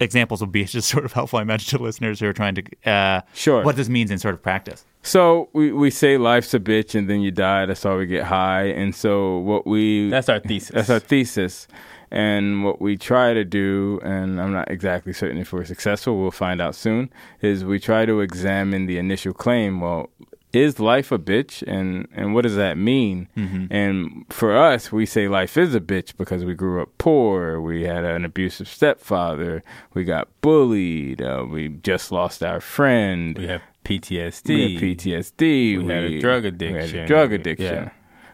examples 0.01 0.41
would 0.41 0.51
be 0.51 0.65
just 0.79 0.89
sort 0.89 1.05
of 1.05 1.13
helpful. 1.13 1.39
I 1.39 1.43
imagine 1.43 1.79
to 1.79 1.83
listeners 1.85 2.19
who 2.19 2.27
are 2.27 2.33
trying 2.33 2.57
to 2.57 2.91
uh, 2.91 3.21
Sure. 3.35 3.63
what 3.63 3.77
this 3.77 3.89
means 3.89 4.11
in 4.11 4.19
sort 4.19 4.35
of 4.35 4.43
practice. 4.43 4.85
So 5.03 5.49
we, 5.53 5.71
we 5.71 5.91
say 5.91 6.19
life's 6.19 6.53
a 6.55 6.59
bitch 6.59 6.97
and 6.99 7.09
then 7.09 7.21
you 7.21 7.31
die. 7.31 7.67
That's 7.67 7.85
how 7.85 7.99
we 7.99 8.07
get 8.07 8.25
high. 8.25 8.65
And 8.65 8.93
so 8.93 9.39
what 9.39 9.65
we 9.65 10.11
That's 10.11 10.29
our 10.29 10.41
thesis. 10.41 10.71
That's 10.75 10.91
our 10.91 10.99
thesis. 10.99 11.69
And 12.11 12.65
what 12.65 12.81
we 12.81 12.97
try 12.97 13.33
to 13.33 13.45
do, 13.45 14.01
and 14.03 14.41
I'm 14.41 14.53
not 14.53 14.71
exactly 14.71 15.13
certain 15.13 15.39
if 15.39 15.53
we're 15.53 15.65
successful, 15.65 16.21
we'll 16.21 16.31
find 16.31 16.61
out 16.61 16.75
soon, 16.75 17.11
is 17.43 17.65
we 17.65 17.79
try 17.79 18.07
to 18.07 18.21
examine 18.21 18.87
the 18.87 18.99
initial 18.99 19.33
claim. 19.35 19.81
Well, 19.81 20.11
is 20.55 20.79
life 20.81 21.11
a 21.13 21.19
bitch? 21.19 21.63
And, 21.67 22.09
and 22.15 22.35
what 22.35 22.43
does 22.43 22.57
that 22.57 22.77
mean? 22.79 23.29
And 23.71 24.25
for 24.31 24.57
us, 24.57 24.91
we 24.93 25.07
say 25.07 25.29
life 25.29 25.57
is 25.57 25.75
a 25.75 25.81
bitch 25.81 26.17
because 26.17 26.45
we 26.45 26.55
grew 26.55 26.81
up 26.83 26.91
poor. 26.99 27.61
We 27.61 27.83
had 27.85 28.05
an 28.05 28.25
abusive 28.25 28.69
stepfather. 28.69 29.63
We 29.95 30.05
got 30.05 30.29
bullied. 30.41 31.21
Uh, 31.23 31.47
we 31.49 31.69
just 31.69 32.13
lost 32.13 32.43
our 32.43 32.61
friend. 32.61 33.37
We 33.39 33.47
have 33.49 33.63
PTSD. 33.85 34.49
We 34.49 34.75
had 34.75 34.83
PTSD. 34.83 35.79
We 35.85 35.93
had 35.93 36.05
a 36.05 36.19
drug 36.21 36.45
addiction. 36.45 36.93
We 36.93 36.99
had 36.99 37.05
a 37.05 37.07
drug 37.07 37.31
We- 37.31 37.37
addiction. 37.37 37.75
yeah. 37.75 37.91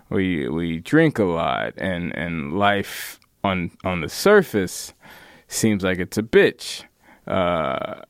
We 0.09 0.49
we 0.49 0.79
drink 0.81 1.21
a 1.21 1.25
lot, 1.25 1.75
and 1.77 2.13
and 2.17 2.59
life 2.59 3.21
on 3.45 3.71
on 3.85 4.01
the 4.01 4.09
surface 4.09 4.93
seems 5.47 5.85
like 5.85 5.99
it's 5.99 6.19
a 6.19 6.23
bitch. 6.25 6.83
Uh, 7.29 8.01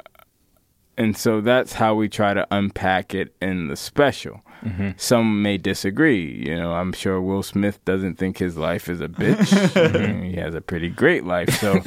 and 1.00 1.16
so 1.16 1.40
that's 1.40 1.72
how 1.72 1.94
we 1.94 2.10
try 2.10 2.34
to 2.34 2.46
unpack 2.50 3.14
it 3.14 3.34
in 3.40 3.68
the 3.68 3.76
special. 3.76 4.42
Mm-hmm. 4.62 4.90
Some 4.98 5.40
may 5.40 5.56
disagree. 5.56 6.46
You 6.46 6.54
know, 6.54 6.74
I'm 6.74 6.92
sure 6.92 7.22
Will 7.22 7.42
Smith 7.42 7.82
doesn't 7.86 8.16
think 8.16 8.36
his 8.36 8.58
life 8.58 8.86
is 8.86 9.00
a 9.00 9.08
bitch. 9.08 10.20
He 10.30 10.36
has 10.36 10.54
a 10.54 10.60
pretty 10.60 10.90
great 10.90 11.24
life. 11.24 11.58
So 11.58 11.80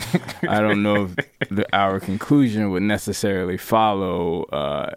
I 0.50 0.62
don't 0.62 0.82
know 0.82 1.04
if 1.06 1.50
the, 1.50 1.68
our 1.76 2.00
conclusion 2.00 2.72
would 2.72 2.82
necessarily 2.82 3.56
follow 3.56 4.46
uh, 4.46 4.96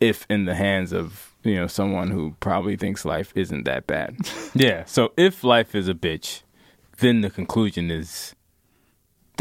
if 0.00 0.26
in 0.28 0.44
the 0.44 0.54
hands 0.54 0.92
of 0.92 1.32
you 1.42 1.54
know 1.54 1.66
someone 1.66 2.10
who 2.10 2.36
probably 2.40 2.76
thinks 2.76 3.06
life 3.06 3.32
isn't 3.34 3.64
that 3.64 3.86
bad. 3.86 4.18
Yeah. 4.54 4.84
So 4.84 5.14
if 5.16 5.42
life 5.42 5.74
is 5.74 5.88
a 5.88 5.94
bitch, 5.94 6.42
then 6.98 7.22
the 7.22 7.30
conclusion 7.30 7.90
is 7.90 8.34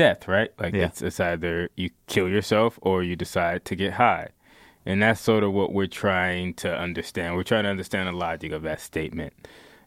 death, 0.03 0.21
right? 0.27 0.51
Like 0.61 0.73
Yeah. 0.73 0.85
it's, 0.87 1.01
it's 1.01 1.19
either 1.19 1.69
you 1.81 1.89
kill 2.13 2.27
yourself 2.35 2.71
or 2.81 2.95
you 3.09 3.15
decide 3.25 3.59
to 3.69 3.75
get 3.83 3.91
high. 3.93 4.27
And 4.85 5.01
that's 5.03 5.21
sort 5.21 5.43
of 5.43 5.51
what 5.59 5.69
we're 5.77 5.93
trying 6.05 6.53
to 6.63 6.69
understand. 6.87 7.35
We're 7.35 7.43
trying 7.53 7.65
to 7.65 7.69
understand 7.69 8.07
the 8.07 8.13
logic 8.27 8.51
of 8.57 8.61
that 8.63 8.79
statement. 8.81 9.33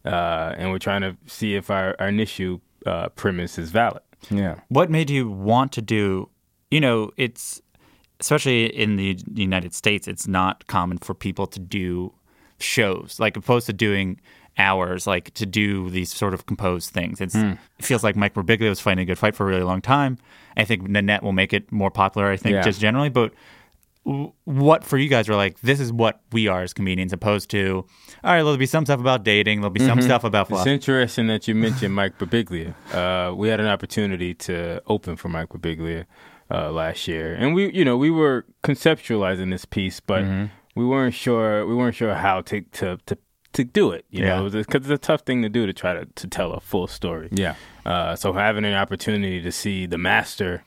Uh, 0.04 0.48
and 0.58 0.70
we're 0.70 0.78
trying 0.88 1.00
to 1.08 1.12
see 1.26 1.50
if 1.60 1.70
our, 1.70 1.88
our 2.00 2.08
initial 2.08 2.60
uh, 2.86 3.08
premise 3.20 3.58
is 3.64 3.70
valid. 3.70 4.02
Yeah. 4.30 4.54
what 4.68 4.88
made 4.98 5.10
you 5.10 5.28
want 5.28 5.72
to 5.72 5.82
do 5.82 6.28
you 6.70 6.80
know 6.80 7.10
it's 7.16 7.60
especially 8.20 8.66
in 8.84 8.90
the 8.94 9.18
united 9.34 9.72
states 9.74 10.06
it's 10.06 10.28
not 10.28 10.54
common 10.68 10.98
for 11.06 11.12
people 11.26 11.46
to 11.48 11.58
do 11.58 12.12
shows 12.60 13.18
like 13.18 13.36
opposed 13.36 13.66
to 13.66 13.72
doing 13.72 14.20
hours 14.59 15.07
like 15.07 15.32
to 15.34 15.46
do 15.46 15.88
these 15.90 16.12
sort 16.12 16.34
of 16.34 16.46
composed 16.46 16.90
things. 16.90 17.20
It's, 17.20 17.34
it 17.34 17.59
feels 17.80 18.05
like 18.05 18.16
mike 18.16 18.34
Birbiglia 18.34 18.68
was 18.68 18.80
fighting 18.80 19.03
a 19.03 19.07
good 19.07 19.18
fight 19.18 19.34
for 19.34 19.44
a 19.44 19.48
really 19.48 19.62
long 19.62 19.80
time. 19.80 20.18
I 20.57 20.64
think 20.64 20.82
nanette 20.88 21.22
will 21.22 21.32
make 21.32 21.53
it 21.55 21.72
more 21.72 21.90
popular 21.90 22.30
i 22.30 22.36
think 22.36 22.55
Yeah. 22.55 22.62
just 22.62 22.80
generally 22.80 23.09
but 23.09 23.32
what 24.44 24.82
for 24.82 24.98
you 24.98 25.09
guys 25.09 25.28
are 25.28 25.36
like 25.36 25.61
this 25.61 25.78
is 25.78 25.92
what 25.92 26.20
we 26.32 26.48
are 26.48 26.62
as 26.62 26.72
comedians 26.74 27.12
opposed 27.12 27.48
to 27.50 27.84
all 28.24 28.32
right 28.32 28.42
there'll 28.42 28.57
be 28.57 28.66
some 28.66 28.84
stuff 28.84 28.98
about 28.98 29.22
dating 29.22 29.61
there'll 29.61 29.70
be 29.70 29.78
some 29.86 30.03
stuff 30.03 30.24
about 30.24 30.50
It's 30.50 30.66
interesting 30.66 31.28
that 31.28 31.46
you 31.46 31.55
mentioned 31.66 31.94
Mike 31.94 32.18
Birbiglia. 32.18 32.74
Uh, 32.92 33.32
we 33.34 33.48
had 33.48 33.61
an 33.61 33.66
opportunity 33.66 34.34
to 34.34 34.82
open 34.88 35.14
for 35.16 35.28
Mike 35.28 35.50
Birbiglia 35.50 36.07
uh, 36.50 36.70
last 36.72 37.07
year, 37.09 37.32
and 37.34 37.55
we, 37.55 37.72
you 37.72 37.84
know, 37.84 37.96
we 37.96 38.11
were 38.11 38.44
conceptualizing 38.64 39.50
this 39.50 39.64
piece, 39.64 40.00
but 40.00 40.24
we 40.74 40.84
weren't 40.84 41.14
sure 41.14 41.64
we 41.66 41.74
weren't 41.74 41.94
sure 41.94 42.14
how 42.14 42.40
to 42.42 42.61
to 42.62 42.98
to, 43.07 43.16
to 43.55 43.64
do 43.64 43.90
it. 43.92 44.05
You 44.11 44.24
Yeah. 44.24 44.36
know, 44.40 44.50
because 44.50 44.82
it's 44.82 44.90
a 44.90 44.98
tough 44.98 45.22
thing 45.22 45.42
to 45.42 45.48
do 45.48 45.66
to 45.66 45.72
try 45.72 45.94
to 45.94 46.07
to 46.07 46.26
tell 46.26 46.53
a 46.53 46.61
full 46.61 46.86
story. 46.86 47.28
Yeah. 47.32 47.55
Uh, 47.84 48.14
so 48.16 48.32
having 48.32 48.64
an 48.64 48.74
opportunity 48.74 49.40
to 49.42 49.53
see 49.53 49.86
the 49.86 49.98
master 49.98 50.64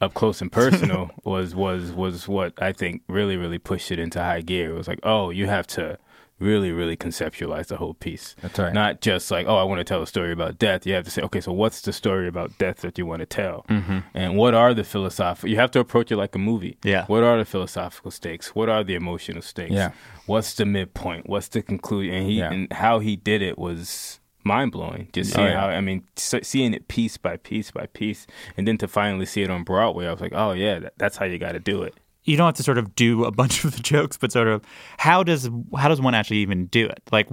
up 0.00 0.12
close 0.14 0.42
and 0.42 0.50
personal 0.52 1.10
was 1.24 1.54
was 1.54 1.92
was 1.92 2.28
what 2.28 2.52
I 2.60 2.72
think 2.72 3.02
really 3.08 3.36
really 3.36 3.58
pushed 3.58 3.90
it 3.90 3.98
into 3.98 4.20
high 4.20 4.40
gear. 4.42 4.70
It 4.70 4.74
was 4.74 4.88
like, 4.88 5.00
oh, 5.02 5.30
you 5.30 5.46
have 5.46 5.66
to 5.68 5.98
really 6.38 6.70
really 6.70 6.96
conceptualize 6.96 7.66
the 7.68 7.76
whole 7.78 7.94
piece. 7.94 8.36
That's 8.42 8.58
right. 8.58 8.72
Not 8.72 9.00
just 9.00 9.30
like, 9.30 9.46
oh, 9.46 9.56
I 9.56 9.62
want 9.64 9.78
to 9.78 9.84
tell 9.84 10.02
a 10.02 10.06
story 10.06 10.32
about 10.32 10.58
death. 10.58 10.86
You 10.86 10.94
have 10.94 11.04
to 11.04 11.10
say, 11.10 11.22
okay, 11.22 11.40
so 11.40 11.52
what's 11.52 11.80
the 11.80 11.92
story 11.92 12.28
about 12.28 12.56
death 12.58 12.78
that 12.82 12.98
you 12.98 13.06
want 13.06 13.20
to 13.20 13.26
tell, 13.26 13.64
Mm-hmm. 13.68 13.98
and 14.14 14.36
what 14.36 14.54
are 14.54 14.74
the 14.74 14.84
philosophical? 14.84 15.48
You 15.48 15.56
have 15.56 15.70
to 15.72 15.80
approach 15.80 16.12
it 16.12 16.16
like 16.16 16.34
a 16.34 16.38
movie. 16.38 16.76
Yeah. 16.84 17.06
What 17.06 17.22
are 17.22 17.38
the 17.38 17.44
philosophical 17.44 18.10
stakes? 18.10 18.54
What 18.54 18.68
are 18.68 18.84
the 18.84 18.94
emotional 18.94 19.42
stakes? 19.42 19.72
Yeah. 19.72 19.92
What's 20.26 20.54
the 20.54 20.66
midpoint? 20.66 21.28
What's 21.28 21.48
the 21.48 21.62
conclusion? 21.62 22.14
And 22.14 22.26
he 22.30 22.38
Yeah. 22.38 22.52
and 22.52 22.72
how 22.72 22.98
he 22.98 23.16
did 23.16 23.40
it 23.42 23.58
was 23.58 24.20
mind 24.44 24.72
blowing. 24.72 25.08
Just 25.12 25.32
Oh, 25.32 25.36
seeing 25.36 25.48
yeah. 25.48 25.60
how 25.60 25.68
I 25.68 25.80
mean, 25.80 26.04
seeing 26.16 26.74
it 26.74 26.86
piece 26.88 27.16
by 27.16 27.36
piece 27.38 27.70
by 27.70 27.86
piece, 27.86 28.26
and 28.56 28.66
then 28.68 28.76
to 28.78 28.86
finally 28.88 29.26
see 29.26 29.42
it 29.42 29.50
on 29.50 29.64
Broadway, 29.64 30.06
I 30.06 30.12
was 30.12 30.20
like, 30.20 30.32
oh 30.34 30.52
yeah, 30.52 30.78
that, 30.80 30.92
that's 30.98 31.16
how 31.16 31.24
you 31.24 31.38
got 31.38 31.52
to 31.52 31.60
do 31.60 31.82
it. 31.82 31.94
You 32.26 32.36
don't 32.36 32.46
have 32.46 32.54
to 32.56 32.62
sort 32.62 32.76
of 32.76 32.94
do 32.94 33.24
a 33.24 33.30
bunch 33.30 33.64
of 33.64 33.74
the 33.74 33.82
jokes, 33.82 34.16
but 34.16 34.32
sort 34.32 34.48
of 34.48 34.62
how 34.98 35.22
does 35.22 35.48
how 35.76 35.88
does 35.88 36.00
one 36.00 36.14
actually 36.14 36.38
even 36.38 36.66
do 36.66 36.86
it? 36.86 37.02
Like, 37.10 37.28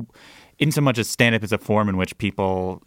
in 0.59 0.71
so 0.71 0.81
much 0.81 0.97
as 0.97 1.09
stand 1.09 1.35
up 1.35 1.43
is 1.43 1.51
a 1.51 1.57
form 1.57 1.89
in 1.89 1.97
which 1.97 2.17
people 2.17 2.81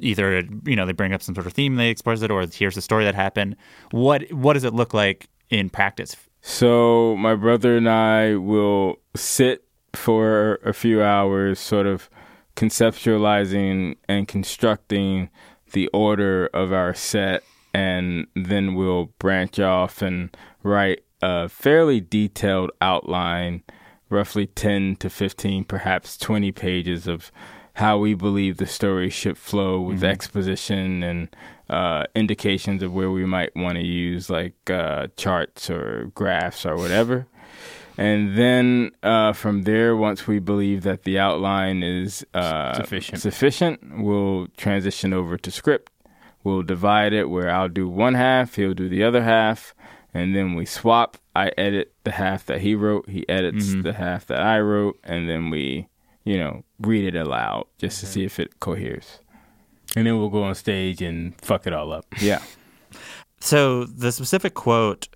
either 0.00 0.42
you 0.66 0.76
know 0.76 0.84
they 0.84 0.92
bring 0.92 1.14
up 1.14 1.22
some 1.22 1.34
sort 1.34 1.46
of 1.46 1.54
theme 1.54 1.76
they 1.76 1.88
express 1.88 2.20
it, 2.22 2.30
or 2.30 2.44
here's 2.46 2.76
a 2.76 2.82
story 2.82 3.04
that 3.04 3.14
happened. 3.14 3.56
What 3.92 4.30
what 4.32 4.52
does 4.52 4.64
it 4.64 4.74
look 4.74 4.92
like 4.92 5.28
in 5.48 5.70
practice? 5.70 6.16
So 6.40 7.16
my 7.16 7.34
brother 7.34 7.76
and 7.76 7.88
I 7.88 8.36
will 8.36 8.96
sit 9.16 9.64
for 9.94 10.60
a 10.64 10.72
few 10.72 11.02
hours, 11.02 11.58
sort 11.58 11.86
of 11.86 12.08
conceptualizing 12.56 13.96
and 14.08 14.28
constructing 14.28 15.30
the 15.72 15.88
order 15.88 16.48
of 16.52 16.72
our 16.72 16.94
set, 16.94 17.42
and 17.74 18.26
then 18.34 18.74
we'll 18.74 19.06
branch 19.18 19.58
off 19.58 20.02
and 20.02 20.36
write 20.62 21.02
a 21.22 21.48
fairly 21.48 22.00
detailed 22.00 22.70
outline, 22.80 23.62
roughly 24.10 24.46
10 24.46 24.96
to 24.96 25.10
15, 25.10 25.64
perhaps 25.64 26.16
20 26.16 26.52
pages 26.52 27.06
of 27.06 27.30
how 27.74 27.96
we 27.98 28.12
believe 28.14 28.56
the 28.56 28.66
story 28.66 29.08
should 29.08 29.38
flow 29.38 29.80
with 29.80 30.02
exposition 30.02 31.02
and 31.02 31.28
uh, 31.70 32.04
indications 32.14 32.82
of 32.82 32.92
where 32.92 33.10
we 33.10 33.24
might 33.24 33.54
want 33.54 33.76
to 33.76 33.84
use 33.84 34.28
like 34.28 34.54
uh, 34.68 35.06
charts 35.16 35.70
or 35.70 36.10
graphs 36.14 36.66
or 36.66 36.76
whatever. 36.76 37.26
And 37.96 38.36
then 38.36 38.92
uh, 39.02 39.32
from 39.32 39.62
there, 39.62 39.96
once 39.96 40.26
we 40.26 40.38
believe 40.38 40.82
that 40.82 41.02
the 41.02 41.18
outline 41.18 41.82
is 41.82 42.24
uh, 42.32 42.74
Sufficient. 42.74 43.20
sufficient, 43.20 43.80
we'll 44.02 44.46
transition 44.56 45.12
over 45.12 45.36
to 45.36 45.50
script, 45.50 45.92
we'll 46.44 46.62
divide 46.62 47.12
it 47.12 47.28
where 47.28 47.50
I'll 47.50 47.68
do 47.68 47.88
one 47.88 48.14
half, 48.14 48.54
he'll 48.54 48.74
do 48.74 48.88
the 48.88 49.02
other 49.02 49.24
half, 49.24 49.74
and 50.14 50.34
then 50.34 50.54
we 50.54 50.64
swap. 50.64 51.18
I 51.34 51.52
edit 51.56 51.92
the 52.04 52.12
half 52.12 52.46
that 52.46 52.60
he 52.60 52.74
wrote, 52.74 53.08
he 53.08 53.28
edits 53.28 53.74
the 53.74 53.92
half 53.92 54.26
that 54.26 54.40
I 54.40 54.58
wrote, 54.60 54.98
and 55.04 55.28
then 55.28 55.50
we, 55.50 55.88
you 56.24 56.36
know, 56.36 56.64
read 56.80 57.04
it 57.04 57.16
aloud 57.16 57.66
just 57.78 58.00
to 58.00 58.06
see 58.06 58.24
if 58.24 58.40
it 58.40 58.58
coheres. 58.58 59.20
And 59.96 60.06
then 60.06 60.18
we'll 60.18 60.28
go 60.30 60.42
on 60.42 60.54
stage 60.54 61.00
and 61.00 61.40
fuck 61.40 61.66
it 61.66 61.72
all 61.72 61.92
up. 61.92 62.06
Yeah. 62.20 62.42
So 63.40 63.84
the 63.84 64.10
specific 64.10 64.54
quote, 64.54 65.06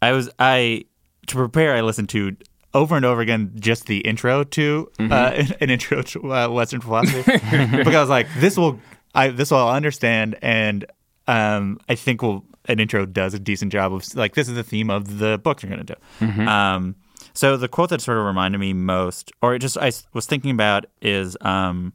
I 0.00 0.12
was 0.12 0.30
I 0.38 0.84
to 1.26 1.34
prepare. 1.34 1.74
I 1.74 1.82
listened 1.82 2.08
to 2.10 2.34
over 2.72 2.96
and 2.96 3.04
over 3.04 3.20
again 3.20 3.52
just 3.56 3.86
the 3.86 3.98
intro 3.98 4.44
to 4.44 4.90
uh, 4.98 5.44
an 5.60 5.68
intro 5.70 6.00
to 6.02 6.32
uh, 6.32 6.48
Western 6.48 6.80
philosophy 6.80 7.22
because 7.32 7.94
I 7.94 8.00
was 8.00 8.08
like, 8.08 8.28
this 8.38 8.56
will 8.56 8.80
I 9.14 9.28
this 9.28 9.50
will 9.50 9.58
I'll 9.58 9.74
understand, 9.74 10.38
and 10.40 10.86
um, 11.26 11.80
I 11.88 11.96
think 11.96 12.22
will 12.22 12.44
an 12.70 12.80
intro 12.80 13.06
does 13.06 13.34
a 13.34 13.38
decent 13.38 13.72
job 13.72 13.92
of 13.92 14.04
like 14.14 14.34
this 14.34 14.48
is 14.48 14.54
the 14.54 14.62
theme 14.62 14.90
of 14.90 15.18
the 15.18 15.38
book 15.38 15.62
you're 15.62 15.70
going 15.70 15.86
to 15.86 15.94
do. 15.94 16.42
Um, 16.46 16.96
so 17.32 17.56
the 17.56 17.68
quote 17.68 17.90
that 17.90 18.00
sort 18.00 18.18
of 18.18 18.24
reminded 18.24 18.58
me 18.58 18.72
most, 18.72 19.32
or 19.42 19.56
just 19.58 19.78
I 19.78 19.92
was 20.12 20.26
thinking 20.26 20.50
about, 20.50 20.86
is 21.00 21.36
um, 21.42 21.92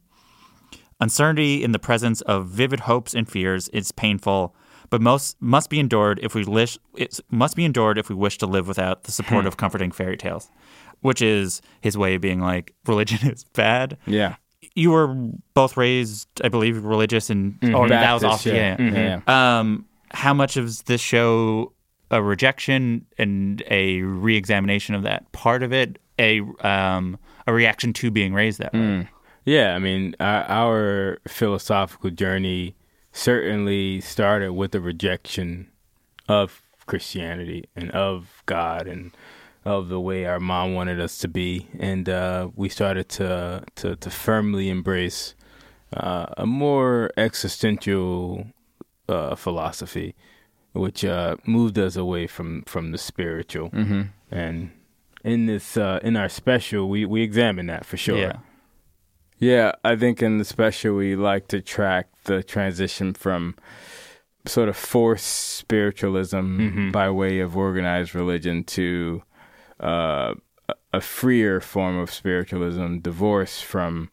uncertainty 1.00 1.62
in 1.62 1.72
the 1.72 1.78
presence 1.78 2.20
of 2.22 2.46
vivid 2.46 2.80
hopes 2.80 3.14
and 3.14 3.28
fears 3.28 3.68
is 3.68 3.92
painful, 3.92 4.54
but 4.90 5.00
most 5.00 5.36
must 5.40 5.68
be 5.68 5.78
endured 5.78 6.20
if 6.22 6.34
we 6.34 6.44
wish. 6.44 6.78
It 6.94 7.20
must 7.30 7.56
be 7.56 7.64
endured 7.64 7.98
if 7.98 8.08
we 8.08 8.14
wish 8.14 8.38
to 8.38 8.46
live 8.46 8.68
without 8.68 9.04
the 9.04 9.12
support 9.12 9.46
of 9.46 9.56
comforting 9.56 9.90
fairy 9.92 10.16
tales, 10.16 10.50
which 11.00 11.20
is 11.20 11.60
his 11.80 11.98
way 11.98 12.14
of 12.14 12.20
being 12.20 12.40
like 12.40 12.72
religion 12.86 13.30
is 13.30 13.44
bad. 13.44 13.98
Yeah. 14.06 14.36
You 14.74 14.90
were 14.90 15.14
both 15.54 15.76
raised, 15.76 16.28
I 16.42 16.48
believe, 16.48 16.82
religious, 16.84 17.30
and 17.30 17.56
or 17.74 17.88
that 17.88 18.12
was 18.12 18.24
also 18.24 18.52
yeah. 18.52 18.76
yeah. 18.78 19.20
Yeah. 19.26 19.58
Um, 19.60 19.86
how 20.12 20.34
much 20.34 20.56
of 20.56 20.84
this 20.84 21.00
show 21.00 21.72
a 22.10 22.22
rejection 22.22 23.04
and 23.18 23.62
a 23.68 24.02
re-examination 24.02 24.94
of 24.94 25.02
that 25.02 25.30
part 25.32 25.62
of 25.62 25.72
it, 25.72 25.98
a 26.18 26.40
um, 26.60 27.18
a 27.46 27.52
reaction 27.52 27.92
to 27.94 28.10
being 28.10 28.32
raised 28.34 28.58
that 28.60 28.72
way? 28.72 28.80
Yeah, 29.44 29.74
I 29.74 29.78
mean, 29.78 30.16
our, 30.18 30.44
our 30.44 31.18
philosophical 31.28 32.10
journey 32.10 32.74
certainly 33.12 34.00
started 34.00 34.52
with 34.52 34.72
the 34.72 34.80
rejection 34.80 35.70
of 36.28 36.62
Christianity 36.86 37.64
and 37.76 37.90
of 37.92 38.42
God 38.46 38.86
and 38.88 39.12
of 39.64 39.88
the 39.88 40.00
way 40.00 40.26
our 40.26 40.38
mom 40.40 40.74
wanted 40.74 41.00
us 41.00 41.18
to 41.18 41.28
be, 41.28 41.68
and 41.78 42.08
uh, 42.08 42.50
we 42.54 42.68
started 42.68 43.08
to 43.10 43.64
to, 43.76 43.96
to 43.96 44.10
firmly 44.10 44.68
embrace 44.68 45.34
uh, 45.92 46.26
a 46.36 46.46
more 46.46 47.10
existential 47.16 48.46
uh, 49.08 49.34
philosophy, 49.34 50.14
which 50.72 51.04
uh, 51.04 51.36
moved 51.46 51.78
us 51.78 51.96
away 51.96 52.26
from 52.26 52.62
from 52.62 52.92
the 52.92 52.98
spiritual. 52.98 53.70
Mm-hmm. 53.70 54.02
And 54.30 54.70
in 55.24 55.46
this 55.46 55.76
uh, 55.76 56.00
in 56.02 56.16
our 56.16 56.28
special, 56.28 56.88
we 56.88 57.04
we 57.04 57.22
examine 57.22 57.66
that 57.66 57.84
for 57.84 57.96
sure. 57.96 58.18
Yeah. 58.18 58.38
Yeah, 59.38 59.72
I 59.84 59.96
think 59.96 60.22
in 60.22 60.38
the 60.38 60.46
special 60.46 60.94
we 60.96 61.14
like 61.14 61.48
to 61.48 61.60
track 61.60 62.08
the 62.24 62.42
transition 62.42 63.12
from 63.12 63.54
sort 64.46 64.70
of 64.70 64.76
forced 64.78 65.26
spiritualism 65.58 66.90
by 66.90 67.10
way 67.10 67.40
of 67.40 67.54
organized 67.56 68.14
religion 68.14 68.64
to 68.64 69.22
uh, 69.82 70.32
a- 70.68 70.74
a 70.94 71.00
freer 71.02 71.60
form 71.60 71.98
of 71.98 72.10
spiritualism, 72.10 72.98
divorced 73.00 73.62
from 73.64 74.08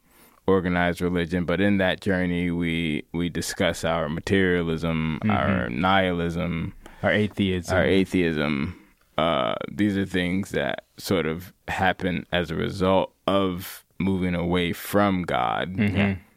organized 0.48 1.02
religion. 1.02 1.46
But 1.46 1.62
in 1.62 1.78
that 1.78 2.02
journey, 2.02 2.52
we 2.52 3.04
we 3.14 3.30
discuss 3.30 3.84
our 3.84 4.10
materialism, 4.10 5.20
our 5.30 5.70
nihilism, 5.70 6.74
Our 7.02 7.12
atheism. 7.12 7.76
our 7.78 7.86
atheism. 7.86 8.80
Uh, 9.18 9.56
these 9.72 9.96
are 9.98 10.06
things 10.06 10.50
that 10.52 10.86
sort 10.98 11.26
of 11.28 11.54
happen 11.68 12.26
as 12.32 12.50
a 12.52 12.56
result 12.56 13.14
of 13.28 13.86
moving 14.00 14.34
away 14.36 14.74
from 14.74 15.22
God, 15.24 15.78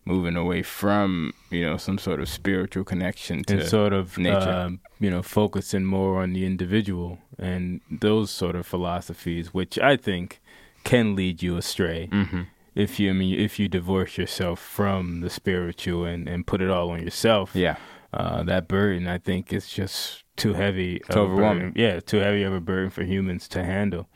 moving 0.05 0.37
away 0.37 0.63
from 0.63 1.33
you 1.51 1.65
know 1.65 1.77
some 1.79 1.99
sort 1.99 2.21
of 2.21 2.29
spiritual 2.29 2.85
connection 2.85 3.43
to 3.45 3.55
and 3.61 3.69
sort 3.69 3.93
of 3.93 4.17
nature. 4.19 4.51
um, 4.51 4.81
you 5.01 5.11
know 5.11 5.23
focusing 5.23 5.85
more 5.85 6.23
on 6.23 6.33
the 6.33 6.45
individual 6.47 7.19
and 7.39 7.81
those 7.91 8.31
sort 8.31 8.55
of 8.55 8.65
philosophies 8.67 9.53
which 9.53 9.79
i 9.81 9.97
think 9.97 10.41
can 10.85 11.17
lead 11.17 11.43
you 11.43 11.57
astray 11.57 12.09
Mm-hmm. 12.13 12.43
If 12.77 13.01
you 13.01 13.11
I 13.11 13.13
mean 13.15 13.39
if 13.41 13.59
you 13.59 13.67
divorce 13.69 14.17
yourself 14.19 14.61
from 14.61 15.21
the 15.23 15.31
spiritual 15.31 16.05
and, 16.05 16.29
and 16.29 16.47
put 16.47 16.61
it 16.61 16.71
all 16.71 16.91
on 16.91 17.03
yourself 17.03 17.51
yeah, 17.55 17.77
uh, 18.13 18.43
that 18.45 18.69
burden 18.69 19.07
i 19.09 19.19
think 19.19 19.53
is 19.53 19.69
just 19.69 20.23
too 20.37 20.53
heavy 20.55 21.01
of 21.03 21.09
Too 21.09 21.19
overwhelming. 21.21 21.71
burden- 21.73 21.83
yeah 21.83 22.01
too 22.01 22.19
heavy 22.19 22.43
of 22.45 22.53
a 22.53 22.61
burden 22.61 22.91
for 22.91 23.03
humans 23.03 23.49
to 23.49 23.65
handle 23.65 24.09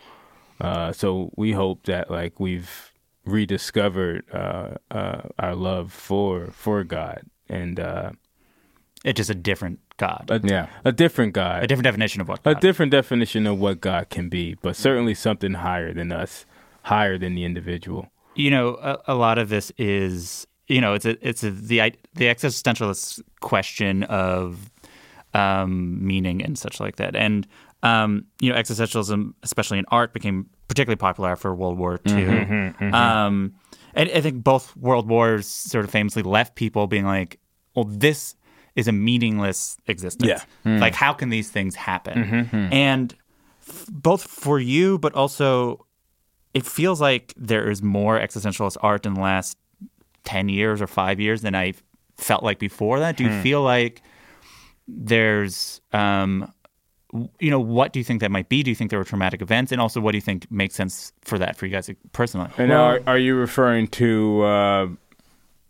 uh, 0.61 0.93
so 0.93 1.31
we 1.37 1.53
hope 1.53 1.85
that 1.87 2.11
like 2.11 2.39
we've 2.39 2.93
rediscovered 3.25 4.25
uh, 4.33 4.75
uh, 4.91 5.23
our 5.39 5.55
love 5.55 5.93
for 5.93 6.49
for 6.53 6.85
god 6.85 7.23
and 7.49 7.81
uh, 7.81 8.11
It's 9.05 9.17
just 9.17 9.31
a 9.31 9.35
different 9.35 9.81
God, 9.97 10.31
a, 10.31 10.41
Yeah. 10.43 10.67
a 10.85 10.93
different 10.93 11.33
God, 11.35 11.63
a 11.65 11.67
different 11.67 11.85
definition 11.85 12.21
of 12.23 12.29
what 12.29 12.41
a 12.45 12.55
God. 12.55 12.61
different 12.61 12.93
definition 12.93 13.47
of 13.47 13.59
what 13.59 13.81
God 13.83 14.09
can 14.09 14.29
be, 14.31 14.55
but 14.63 14.75
certainly 14.77 15.15
something 15.15 15.55
higher 15.55 15.93
than 15.93 16.11
us, 16.13 16.47
higher 16.85 17.19
than 17.19 17.35
the 17.35 17.45
individual. 17.45 18.09
You 18.35 18.51
know, 18.51 18.77
a, 18.81 18.99
a 19.09 19.15
lot 19.15 19.39
of 19.39 19.49
this 19.49 19.73
is, 19.79 20.47
you 20.69 20.81
know, 20.81 20.95
it's 20.95 21.05
a, 21.05 21.17
it's 21.27 21.43
a, 21.43 21.51
the 21.51 21.79
the 22.15 22.27
existentialist 22.27 23.21
question 23.41 24.05
of 24.05 24.71
um, 25.35 26.05
meaning 26.07 26.43
and 26.43 26.59
such 26.59 26.81
like 26.81 26.97
that, 26.97 27.15
and 27.17 27.47
um, 27.83 28.27
you 28.41 28.53
know, 28.53 28.59
existentialism, 28.59 29.33
especially 29.43 29.79
in 29.79 29.85
art, 29.91 30.13
became 30.13 30.49
particularly 30.69 30.97
popular 30.97 31.31
after 31.31 31.55
World 31.55 31.79
War 31.79 31.99
II. 32.07 32.15
Um, 32.93 33.55
and 33.95 34.11
I 34.11 34.21
think 34.21 34.45
both 34.45 34.77
world 34.77 35.09
wars 35.09 35.47
sort 35.47 35.85
of 35.85 35.91
famously 35.91 36.23
left 36.23 36.55
people 36.55 36.87
being 36.87 37.05
like, 37.07 37.39
"Well, 37.75 37.87
this 37.87 38.37
is 38.77 38.87
a 38.87 38.93
meaningless 38.93 39.77
existence. 39.89 40.29
Yeah. 40.65 40.79
Like, 40.79 40.95
how 40.95 41.13
can 41.13 41.31
these 41.31 41.51
things 41.51 41.75
happen?" 41.75 42.49
And 42.73 43.15
f- 43.67 43.87
both 43.91 44.23
for 44.23 44.61
you, 44.61 44.99
but 44.99 45.13
also 45.15 45.87
it 46.55 46.67
feels 46.67 47.01
like 47.01 47.35
there 47.37 47.71
is 47.71 47.83
more 47.83 48.19
existentialist 48.19 48.77
art 48.81 49.07
in 49.07 49.15
the 49.15 49.21
last 49.21 49.57
10 50.25 50.49
years 50.49 50.83
or 50.83 50.87
five 50.87 51.21
years 51.21 51.43
than 51.43 51.55
I 51.55 51.75
felt 52.17 52.43
like 52.43 52.59
before 52.59 52.99
that. 53.01 53.17
Do 53.17 53.25
you 53.25 53.31
feel 53.43 53.63
like 53.63 54.03
there's, 54.87 55.81
um, 55.93 56.53
you 57.39 57.51
know, 57.51 57.61
what 57.61 57.93
do 57.93 57.99
you 58.01 58.05
think 58.05 58.21
that 58.21 58.31
might 58.31 58.49
be? 58.49 58.63
Do 58.63 58.71
you 58.71 58.75
think 58.75 58.91
there 58.91 58.99
were 58.99 59.05
traumatic 59.05 59.43
events? 59.43 59.73
And 59.73 59.81
also, 59.81 60.01
what 60.01 60.13
do 60.13 60.19
you 60.19 60.23
think 60.23 60.51
makes 60.51 60.75
sense 60.75 61.13
for 61.23 61.39
that 61.39 61.57
for 61.57 61.67
you 61.67 61.73
guys 61.73 61.91
personally? 62.13 62.51
And 62.59 62.71
are, 62.73 63.01
are 63.07 63.19
you 63.19 63.35
referring 63.35 63.89
to 63.89 64.43
uh, 64.43 64.89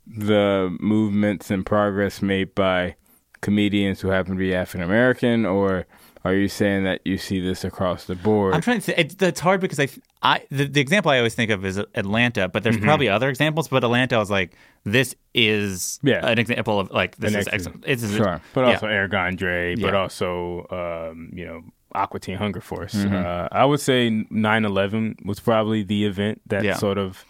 the 0.07 0.77
movements 0.81 1.51
and 1.51 1.65
progress 1.65 2.21
made 2.21 2.55
by 2.55 2.97
comedians 3.41 4.01
who 4.01 4.09
happen 4.09 4.33
to 4.33 4.39
be 4.39 4.55
African 4.55 4.83
American, 4.83 5.47
or 5.47 5.87
are 6.25 6.35
you 6.35 6.49
saying 6.49 6.85
that 6.85 7.01
you 7.05 7.17
see 7.19 7.41
this 7.41 7.65
across 7.65 8.05
the 8.05 8.15
board? 8.15 8.55
I'm 8.55 8.61
trying 8.61 8.81
to. 8.81 8.87
Th- 8.87 8.99
it's, 8.99 9.23
it's 9.23 9.41
hard 9.41 9.61
because 9.61 9.81
I, 9.81 9.89
I 10.23 10.45
the, 10.51 10.67
the 10.67 10.81
example 10.81 11.11
I 11.11 11.17
always 11.19 11.35
think 11.35 11.51
of 11.51 11.65
is 11.65 11.79
Atlanta, 11.79 12.49
but 12.49 12.63
there's 12.63 12.77
probably 12.79 13.09
other 13.09 13.29
examples. 13.31 13.69
But 13.69 13.85
Atlanta, 13.85 14.19
was 14.19 14.31
like, 14.31 14.55
this 14.85 15.15
is 15.35 15.99
Yeah. 16.03 16.27
an 16.27 16.39
example 16.39 16.79
of 16.81 16.91
like 16.91 17.17
this 17.17 17.33
An 17.35 17.41
is 17.41 17.49
ex- 17.49 17.69
it's 17.85 18.15
Sure. 18.15 18.41
But 18.53 18.61
yeah. 18.67 18.73
also 18.75 18.87
Eric 18.87 19.15
Andre, 19.15 19.77
but 19.77 19.95
Yeah. 19.95 20.01
also 20.01 20.67
um, 20.71 21.31
you 21.33 21.47
know 21.47 21.63
Aqua 21.95 22.21
Teen 22.21 22.37
Hunger 22.37 22.61
Force. 22.61 22.95
Uh, 22.95 23.49
I 23.51 23.65
would 23.65 23.81
say 23.81 24.11
9/11 24.11 25.25
was 25.25 25.41
probably 25.41 25.83
the 25.83 26.05
event 26.05 26.43
that 26.47 26.65
Yeah. 26.65 26.75
sort 26.77 26.99
of 26.99 27.25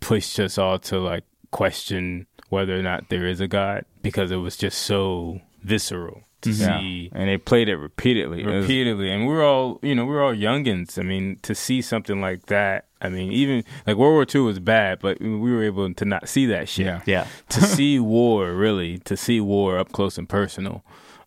pushed 0.00 0.38
us 0.38 0.58
all 0.58 0.78
to 0.80 0.98
like 0.98 1.24
question 1.50 2.26
whether 2.50 2.78
or 2.78 2.82
not 2.82 3.08
there 3.08 3.26
is 3.26 3.40
a 3.40 3.48
God 3.48 3.84
because 4.02 4.30
it 4.30 4.36
was 4.36 4.56
just 4.56 4.78
so 4.82 5.40
visceral 5.62 6.22
to 6.44 6.50
Yeah. 6.50 6.78
see 6.80 7.10
and 7.12 7.28
they 7.28 7.36
played 7.38 7.68
it 7.68 7.76
repeatedly. 7.76 8.42
It 8.42 8.46
was- 8.46 8.62
repeatedly 8.62 9.10
and 9.10 9.26
we're 9.26 9.44
all 9.44 9.78
you 9.82 9.94
know 9.94 10.04
we're 10.06 10.22
all 10.24 10.34
youngins 10.34 10.98
i 10.98 11.02
mean 11.02 11.38
to 11.42 11.54
see 11.54 11.82
something 11.82 12.20
like 12.20 12.46
that 12.46 12.86
i 13.02 13.08
mean 13.08 13.32
even 13.32 13.64
like 13.86 13.96
world 13.96 14.14
war 14.14 14.26
ii 14.34 14.40
was 14.40 14.58
bad 14.60 14.98
but 15.00 15.20
we 15.20 15.28
were 15.52 15.62
able 15.64 15.92
to 15.92 16.04
not 16.04 16.28
see 16.28 16.46
that 16.46 16.68
shit 16.68 16.86
Yeah. 16.86 17.00
yeah. 17.06 17.26
to 17.50 17.60
see 17.62 17.98
war 17.98 18.52
really 18.52 18.98
to 19.10 19.16
see 19.16 19.40
war 19.40 19.78
up 19.78 19.90
close 19.92 20.16
and 20.18 20.28
personal 20.28 20.84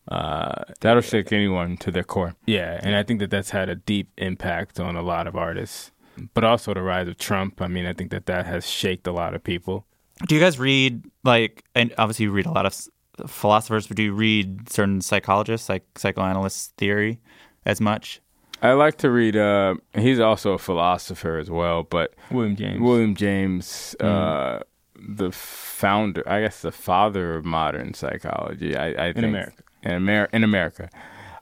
uh 0.10 0.64
That'll 0.80 1.02
shake 1.02 1.32
anyone 1.34 1.78
to 1.78 1.92
their 1.92 2.04
core. 2.04 2.36
yeah 2.46 2.80
and 2.84 2.96
i 2.96 3.04
think 3.04 3.20
that 3.20 3.30
that's 3.30 3.50
had 3.52 3.70
a 3.70 3.76
deep 3.76 4.08
impact 4.18 4.80
on 4.80 4.96
a 4.96 5.02
lot 5.02 5.28
of 5.28 5.36
artists 5.36 5.92
but 6.34 6.44
also 6.44 6.74
the 6.74 6.82
rise 6.82 7.08
of 7.08 7.18
trump 7.18 7.62
i 7.62 7.68
mean 7.68 7.86
i 7.86 7.94
think 7.94 8.12
that 8.12 8.26
that 8.28 8.46
has 8.46 8.68
shaked 8.68 9.06
a 9.08 9.12
lot 9.12 9.34
of 9.36 9.44
people 9.44 9.86
Do 10.28 10.34
you 10.36 10.42
guys 10.42 10.58
read 10.58 11.04
like, 11.24 11.64
and 11.76 11.94
obviously 11.98 12.24
you 12.26 12.32
read 12.32 12.46
a 12.48 12.52
lot 12.52 12.66
of 12.66 12.72
s- 12.72 12.90
philosophers, 13.26 13.88
but 13.88 13.98
do 13.98 14.04
you 14.04 14.14
read 14.14 14.70
certain 14.70 15.02
psychologists, 15.02 15.70
like 15.70 15.86
psychoanalysts' 15.96 16.74
theory, 16.78 17.20
as 17.66 17.82
much? 17.82 18.22
I 18.62 18.74
like 18.74 18.98
to 19.00 19.12
read. 19.12 19.36
Uh, 19.36 19.76
he's 19.94 20.20
also 20.20 20.54
a 20.54 20.58
philosopher 20.58 21.38
as 21.38 21.50
well, 21.50 21.84
but 21.84 22.14
william 22.32 22.56
james 22.56 22.82
William 22.82 23.16
James 23.16 23.96
uh, 24.00 24.60
the 25.00 25.32
founder, 25.32 26.24
I 26.28 26.42
guess 26.42 26.62
the 26.62 26.72
father 26.72 27.36
of 27.36 27.46
modern 27.46 27.94
psychology. 27.94 28.76
I, 28.76 29.10
I 29.10 29.14
think, 29.14 29.26
America. 29.26 29.64
In 29.84 29.92
America, 29.92 30.36
in 30.36 30.44
America, 30.44 30.90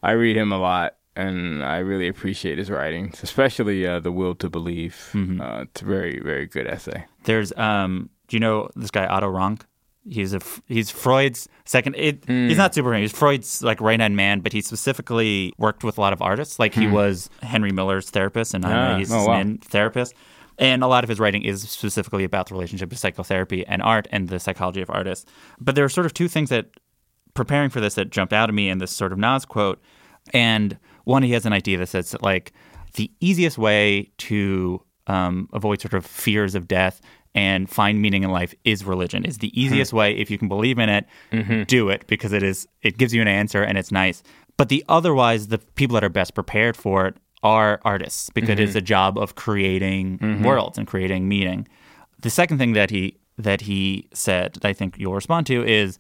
I 0.04 0.12
read 0.12 0.36
him 0.36 0.52
a 0.52 0.58
lot, 0.58 0.96
and 1.16 1.64
I 1.64 1.78
really 1.78 2.10
appreciate 2.10 2.58
his 2.58 2.70
writings, 2.70 3.24
especially 3.24 3.88
uh, 3.88 4.02
"The 4.02 4.12
Will 4.12 4.36
to 4.36 4.50
Believe." 4.50 5.12
Uh, 5.16 5.62
it's 5.62 5.82
a 5.82 5.86
very, 5.86 6.20
very 6.20 6.48
good 6.48 6.68
essay. 6.68 7.06
There's 7.24 7.54
um, 7.58 8.10
do 8.28 8.36
you 8.36 8.42
know 8.42 8.70
this 8.76 8.92
guy 8.92 9.06
Otto 9.06 9.30
Rank? 9.30 9.66
He's 10.08 10.34
a 10.34 10.40
he's 10.68 10.92
Freud's 10.92 11.50
second. 11.66 11.96
It, 11.96 12.24
He's 12.28 12.58
not 12.58 12.76
super. 12.76 12.94
He's 12.94 13.12
Freud's 13.12 13.64
like 13.64 13.82
right 13.82 14.00
hand 14.00 14.16
man, 14.16 14.42
but 14.42 14.54
he 14.54 14.62
specifically 14.62 15.52
worked 15.58 15.84
with 15.84 15.98
a 15.98 16.02
lot 16.02 16.14
of 16.14 16.22
artists. 16.22 16.60
Like 16.60 16.74
he 16.76 16.88
was 16.88 17.30
Henry 17.42 17.72
Miller's 17.72 18.10
therapist, 18.10 18.54
and 18.54 18.64
Ah, 18.66 18.98
he's 18.98 19.12
oh, 19.12 19.18
his 19.18 19.28
wow. 19.28 19.44
therapist. 19.64 20.14
And 20.58 20.84
a 20.84 20.88
lot 20.88 21.04
of 21.04 21.10
his 21.10 21.20
writing 21.20 21.42
is 21.44 21.68
specifically 21.70 22.24
about 22.24 22.48
the 22.48 22.54
relationship 22.54 22.92
of 22.92 22.98
psychotherapy 22.98 23.66
and 23.68 23.82
art 23.82 24.08
and 24.12 24.30
the 24.30 24.40
psychology 24.40 24.82
of 24.82 24.90
artists. 24.90 25.26
But 25.60 25.76
there 25.76 25.84
are 25.84 25.90
sort 25.90 26.06
of 26.06 26.14
two 26.14 26.28
things 26.28 26.50
that 26.50 26.68
preparing 27.34 27.70
for 27.70 27.82
this 27.82 27.96
that 27.96 28.10
jumped 28.12 28.32
out 28.32 28.48
at 28.48 28.56
me 28.56 28.70
in 28.70 28.78
this 28.78 28.92
sort 28.92 29.12
of 29.12 29.18
Nas 29.18 29.44
quote. 29.44 29.82
And 30.34 30.78
one, 31.04 31.24
he 31.24 31.32
has 31.34 31.46
an 31.46 31.52
idea 31.54 31.78
that 31.80 31.88
says 31.90 32.12
that 32.12 32.22
like 32.24 32.54
the 32.94 33.12
easiest 33.20 33.58
way 33.58 34.12
to 34.20 34.82
um, 35.08 35.50
avoid 35.54 35.82
sort 35.82 35.94
of 35.94 36.06
fears 36.06 36.56
of 36.56 36.68
death 36.68 37.02
and 37.34 37.70
find 37.70 38.02
meaning 38.02 38.24
in 38.24 38.32
life 38.32 38.56
is 38.64 38.86
religion. 38.86 39.26
Is 39.26 39.40
the 39.40 39.50
hmm. 39.50 39.60
easiest 39.60 39.94
way 39.94 40.16
if 40.16 40.32
you 40.32 40.38
can 40.38 40.48
believe 40.48 40.80
in 40.80 40.90
it, 40.90 41.06
mm-hmm. 41.32 41.64
do 41.64 41.90
it 41.90 42.08
because 42.08 42.34
it 42.34 42.44
is 42.44 42.68
it 42.82 42.98
gives 42.98 43.14
you 43.14 43.22
an 43.22 43.28
answer 43.28 43.62
and 43.62 43.78
it's 43.78 43.92
nice. 43.92 44.24
But 44.58 44.70
the 44.70 44.84
otherwise, 44.88 45.48
the 45.48 45.58
people 45.58 45.96
that 45.96 46.04
are 46.04 46.10
best 46.10 46.34
prepared 46.34 46.78
for 46.78 47.08
it 47.08 47.18
are 47.44 47.80
artists 47.84 48.30
because 48.32 48.50
it 48.50 48.60
is 48.60 48.72
mm-hmm. 48.72 48.80
a 48.80 48.82
job 48.82 49.18
of 49.18 49.36
creating 49.36 50.18
mm-hmm. 50.18 50.44
worlds 50.44 50.78
and 50.78 50.88
creating 50.88 51.28
meaning. 51.28 51.68
The 52.22 52.30
second 52.30 52.58
thing 52.58 52.74
that 52.74 52.90
he 52.90 53.18
that 53.38 53.62
he 53.62 54.08
said 54.14 54.54
that 54.54 54.66
I 54.66 54.74
think 54.74 54.98
you'll 54.98 55.14
respond 55.14 55.46
to 55.48 55.64
is 55.64 56.00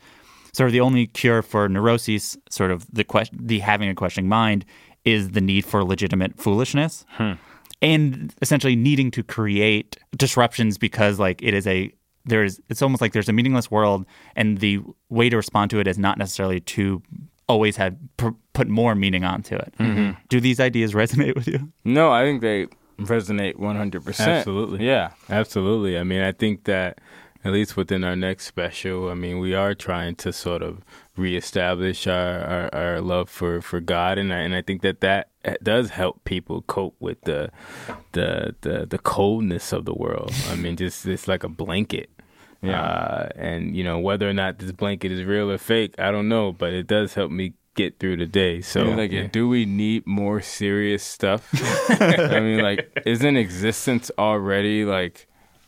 sort 0.53 0.67
of 0.67 0.73
the 0.73 0.79
only 0.79 1.07
cure 1.07 1.41
for 1.41 1.67
neuroses, 1.67 2.37
sort 2.49 2.71
of 2.71 2.87
the 2.91 3.03
question, 3.03 3.37
the 3.41 3.59
having 3.59 3.89
a 3.89 3.95
questioning 3.95 4.29
mind, 4.29 4.65
is 5.03 5.31
the 5.31 5.41
need 5.41 5.65
for 5.65 5.83
legitimate 5.83 6.39
foolishness, 6.39 7.05
hmm. 7.09 7.33
And 7.82 8.34
essentially 8.41 8.76
needing 8.76 9.11
to 9.11 9.23
create 9.23 9.97
disruptions 10.17 10.78
because 10.78 11.19
like 11.19 11.41
it 11.43 11.53
is 11.53 11.67
a 11.67 11.91
there's 12.26 12.59
it's 12.69 12.82
almost 12.82 13.01
like 13.01 13.13
there's 13.13 13.30
a 13.30 13.34
meaningless 13.34 13.69
world, 13.69 14.05
and 14.36 14.59
the 14.59 14.80
way 15.09 15.30
to 15.30 15.36
respond 15.36 15.71
to 15.71 15.80
it 15.80 15.88
is 15.88 15.97
not 15.97 16.17
necessarily 16.17 16.59
to 16.59 17.01
always 17.47 17.78
have 17.78 17.95
pr- 18.17 18.30
put 18.53 18.67
more 18.67 18.95
meaning 18.95 19.23
onto 19.23 19.55
it. 19.55 19.73
Mm-hmm. 19.80 20.19
Do 20.30 20.39
these 20.39 20.59
ideas 20.59 20.93
resonate 20.93 21.36
with 21.36 21.47
you? 21.47 21.71
No, 21.84 22.11
I 22.11 22.23
think 22.23 22.41
they 22.41 22.67
resonate 22.99 23.57
one 23.57 23.76
hundred 23.76 24.03
percent. 24.03 24.32
Absolutely. 24.32 24.86
Yeah. 24.86 25.11
Absolutely. 25.30 25.99
I 25.99 26.03
mean, 26.03 26.21
I 26.21 26.32
think 26.32 26.63
that 26.63 26.99
at 27.43 27.51
least 27.51 27.78
within 27.78 28.03
our 28.03 28.15
next 28.15 28.45
special, 28.47 29.11
I 29.11 29.13
mean, 29.13 29.38
we 29.38 29.53
are 29.53 29.76
trying 29.76 30.15
to 30.15 30.34
sort 30.34 30.63
of 30.63 30.84
reestablish 31.18 32.07
our, 32.07 32.39
our, 32.39 32.76
our 32.76 33.01
love 33.01 33.30
for, 33.30 33.61
for 33.61 33.80
God, 33.80 34.18
and 34.18 34.34
I, 34.34 34.39
and 34.39 34.55
I 34.55 34.61
think 34.61 34.82
that 34.82 35.01
that 35.01 35.30
does 35.63 35.91
help 35.91 36.24
people 36.24 36.63
cope 36.63 36.95
with 36.99 37.22
the 37.22 37.51
the 38.13 38.55
the, 38.61 38.86
the 38.86 38.97
coldness 38.97 39.72
of 39.72 39.86
the 39.86 39.93
world. 39.93 40.32
I 40.49 40.55
mean, 40.55 40.76
just 40.78 41.05
it's 41.05 41.28
like 41.28 41.43
a 41.43 41.49
blanket. 41.49 42.09
Yeah. 42.61 42.82
Uh, 42.82 43.30
and 43.36 43.76
you 43.76 43.84
know 43.84 43.99
whether 43.99 44.28
or 44.28 44.34
not 44.34 44.57
this 44.59 44.72
blanket 44.72 45.11
is 45.11 45.24
real 45.24 45.51
or 45.51 45.57
fake, 45.57 45.95
I 45.99 46.11
don't 46.11 46.28
know, 46.28 46.51
but 46.51 46.74
it 46.74 46.88
does 46.88 47.13
help 47.13 47.32
me 47.32 47.53
get 47.76 47.99
through 47.99 48.18
the 48.18 48.26
day. 48.26 48.61
So 48.61 48.84
like, 48.84 49.32
do 49.32 49.47
we 49.47 49.66
need 49.66 50.07
more 50.07 50.41
serious 50.41 51.03
stuff? 51.03 51.49
I 51.89 52.39
mean, 52.39 52.61
like, 52.61 52.89
isn't 53.05 53.38
existence 53.38 54.09
already 54.18 54.86
like 54.86 55.28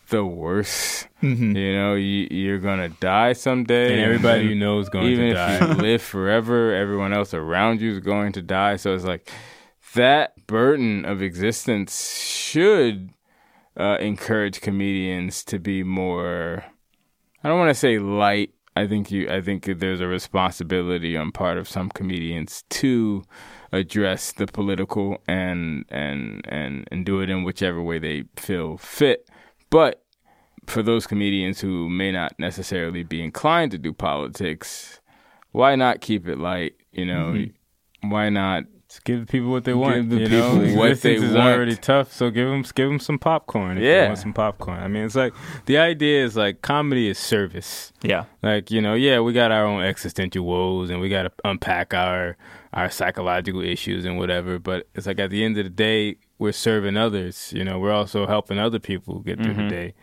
the 0.10 0.26
worst? 0.26 1.08
You 1.22 1.74
know, 1.74 1.96
you, 1.96 2.28
you're 2.30 2.60
gonna 2.60 2.90
die 2.90 3.34
someday, 3.34 3.94
and 3.94 4.02
everybody 4.02 4.46
you 4.46 4.56
know 4.56 4.80
is 4.80 4.90
going 4.90 5.08
even 5.08 5.30
to 5.30 5.34
die. 5.34 5.56
if 5.56 5.62
you 5.62 5.74
live 5.82 6.02
forever, 6.02 6.74
everyone 6.74 7.12
else 7.12 7.34
around 7.34 7.82
you 7.82 7.92
is 7.92 8.00
going 8.00 8.34
to 8.34 8.42
die. 8.42 8.76
So 8.76 8.94
it's 8.94 9.04
like 9.04 9.32
that 9.96 10.46
burden 10.46 11.06
of 11.06 11.22
existence 11.22 12.22
should 12.22 13.10
uh, 13.76 13.98
encourage 14.00 14.62
comedians 14.62 15.44
to 15.46 15.60
be 15.60 15.84
more. 15.84 16.66
I 17.44 17.50
don't 17.50 17.60
want 17.60 17.70
to 17.70 17.76
say 17.76 18.00
light. 18.00 18.52
I 18.76 18.86
think 18.86 19.10
you. 19.10 19.30
I 19.30 19.42
think 19.42 19.66
there's 19.66 20.02
a 20.02 20.08
responsibility 20.08 21.18
on 21.18 21.32
part 21.32 21.58
of 21.58 21.68
some 21.68 21.90
comedians 21.90 22.64
to 22.70 23.24
address 23.72 24.32
the 24.32 24.46
political 24.46 25.22
and 25.28 25.86
and 25.90 26.42
and 26.48 26.88
and 26.92 27.06
do 27.06 27.22
it 27.22 27.30
in 27.30 27.44
whichever 27.44 27.82
way 27.82 27.98
they 27.98 28.26
feel 28.36 28.78
fit. 28.78 29.28
But 29.70 30.04
for 30.66 30.84
those 30.84 31.08
comedians 31.08 31.60
who 31.62 31.90
may 31.90 32.12
not 32.12 32.38
necessarily 32.40 33.04
be 33.04 33.22
inclined 33.22 33.72
to 33.72 33.78
do 33.78 33.94
politics, 33.94 35.00
why 35.52 35.76
not 35.76 36.02
keep 36.02 36.28
it 36.28 36.38
light? 36.38 36.76
You 36.92 37.06
know, 37.06 37.34
mm-hmm. 37.34 38.10
why 38.10 38.30
not? 38.30 38.64
Just 38.90 39.04
give 39.04 39.28
people 39.28 39.50
what 39.50 39.66
they 39.66 39.74
want. 39.74 40.10
the 40.10 40.16
you 40.16 40.30
know, 40.30 40.78
what 40.78 41.02
they 41.02 41.16
is 41.16 41.34
want. 41.34 41.36
already 41.36 41.76
tough, 41.76 42.14
so 42.14 42.30
give 42.30 42.48
them 42.48 42.62
give 42.74 42.88
them 42.88 43.00
some 43.00 43.20
popcorn. 43.20 43.78
If 43.78 43.84
Yeah. 43.84 44.02
they 44.04 44.08
want 44.08 44.20
some 44.20 44.34
popcorn. 44.34 44.80
I 44.80 44.88
mean, 44.88 45.04
it's 45.04 45.16
like 45.16 45.34
the 45.66 45.78
idea 45.78 46.24
is 46.24 46.38
like 46.38 46.62
comedy 46.62 47.10
is 47.10 47.18
service. 47.18 47.92
Yeah. 48.02 48.26
Like 48.42 48.72
you 48.72 48.82
know, 48.82 48.94
yeah, 48.94 49.20
we 49.20 49.34
got 49.34 49.52
our 49.52 49.66
own 49.66 49.84
existential 49.84 50.46
woes, 50.46 50.90
and 50.90 51.02
we 51.02 51.10
got 51.10 51.24
to 51.24 51.32
unpack 51.44 51.94
our 51.94 52.38
our 52.72 52.90
psychological 52.90 53.62
issues 53.62 54.06
and 54.06 54.18
whatever. 54.18 54.58
But 54.58 54.88
it's 54.96 55.06
like 55.06 55.20
at 55.20 55.32
the 55.32 55.44
end 55.44 55.58
of 55.58 55.66
the 55.66 55.70
day, 55.70 56.16
we're 56.40 56.52
serving 56.52 56.98
others. 56.98 57.52
You 57.54 57.64
know, 57.64 57.80
we're 57.80 57.94
also 57.94 58.28
helping 58.28 58.60
other 58.60 58.80
people 58.80 59.20
get 59.20 59.38
through 59.38 59.54
the 59.54 59.62
mm-hmm. 59.62 59.70
day. 59.70 59.94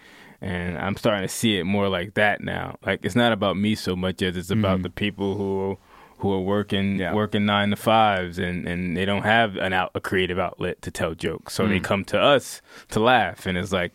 And 0.40 0.76
I'm 0.76 0.96
starting 0.96 1.22
to 1.22 1.32
see 1.32 1.58
it 1.58 1.64
more 1.64 1.88
like 1.88 2.14
that 2.14 2.42
now. 2.42 2.76
Like 2.84 3.04
it's 3.04 3.16
not 3.16 3.32
about 3.32 3.56
me 3.56 3.74
so 3.74 3.96
much 3.96 4.20
as 4.20 4.36
it's 4.36 4.50
about 4.50 4.76
mm-hmm. 4.76 4.82
the 4.82 4.90
people 4.90 5.36
who 5.36 5.78
who 6.18 6.32
are 6.32 6.40
working 6.40 6.98
Yeah. 6.98 7.12
working 7.12 7.44
nine 7.44 7.70
to 7.70 7.76
fives 7.76 8.38
and, 8.38 8.66
and 8.66 8.96
they 8.96 9.04
don't 9.04 9.24
have 9.24 9.56
an 9.56 9.72
out 9.72 9.90
a 9.94 10.00
creative 10.00 10.38
outlet 10.38 10.80
to 10.82 10.90
tell 10.90 11.14
jokes. 11.14 11.54
So 11.54 11.66
they 11.66 11.80
mm. 11.80 11.84
come 11.84 12.04
to 12.06 12.20
us 12.20 12.62
to 12.90 13.00
laugh. 13.00 13.46
And 13.46 13.58
it's 13.58 13.72
like 13.72 13.92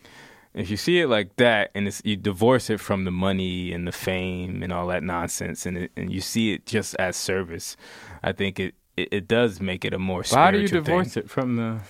if 0.54 0.70
you 0.70 0.76
see 0.76 1.00
it 1.00 1.08
like 1.08 1.36
that 1.36 1.70
and 1.74 1.86
it's 1.86 2.02
you 2.04 2.16
divorce 2.16 2.70
it 2.70 2.80
from 2.80 3.04
the 3.04 3.10
money 3.10 3.72
and 3.72 3.86
the 3.86 3.92
fame 3.92 4.62
and 4.62 4.72
all 4.72 4.86
that 4.88 5.02
nonsense 5.02 5.66
and 5.66 5.76
it, 5.78 5.92
and 5.96 6.12
you 6.12 6.20
see 6.20 6.52
it 6.52 6.66
just 6.66 6.94
as 6.96 7.16
service, 7.16 7.76
I 8.22 8.32
think 8.32 8.58
it, 8.58 8.74
it, 8.96 9.08
it 9.12 9.28
does 9.28 9.60
make 9.60 9.84
it 9.84 9.94
a 9.94 9.98
more 9.98 10.22
how 10.28 10.50
do 10.50 10.58
you 10.58 10.66
spiritual 10.66 10.84
thing. 10.84 10.98
divorce 10.98 11.16
it 11.16 11.30
from 11.30 11.56
the? 11.56 11.80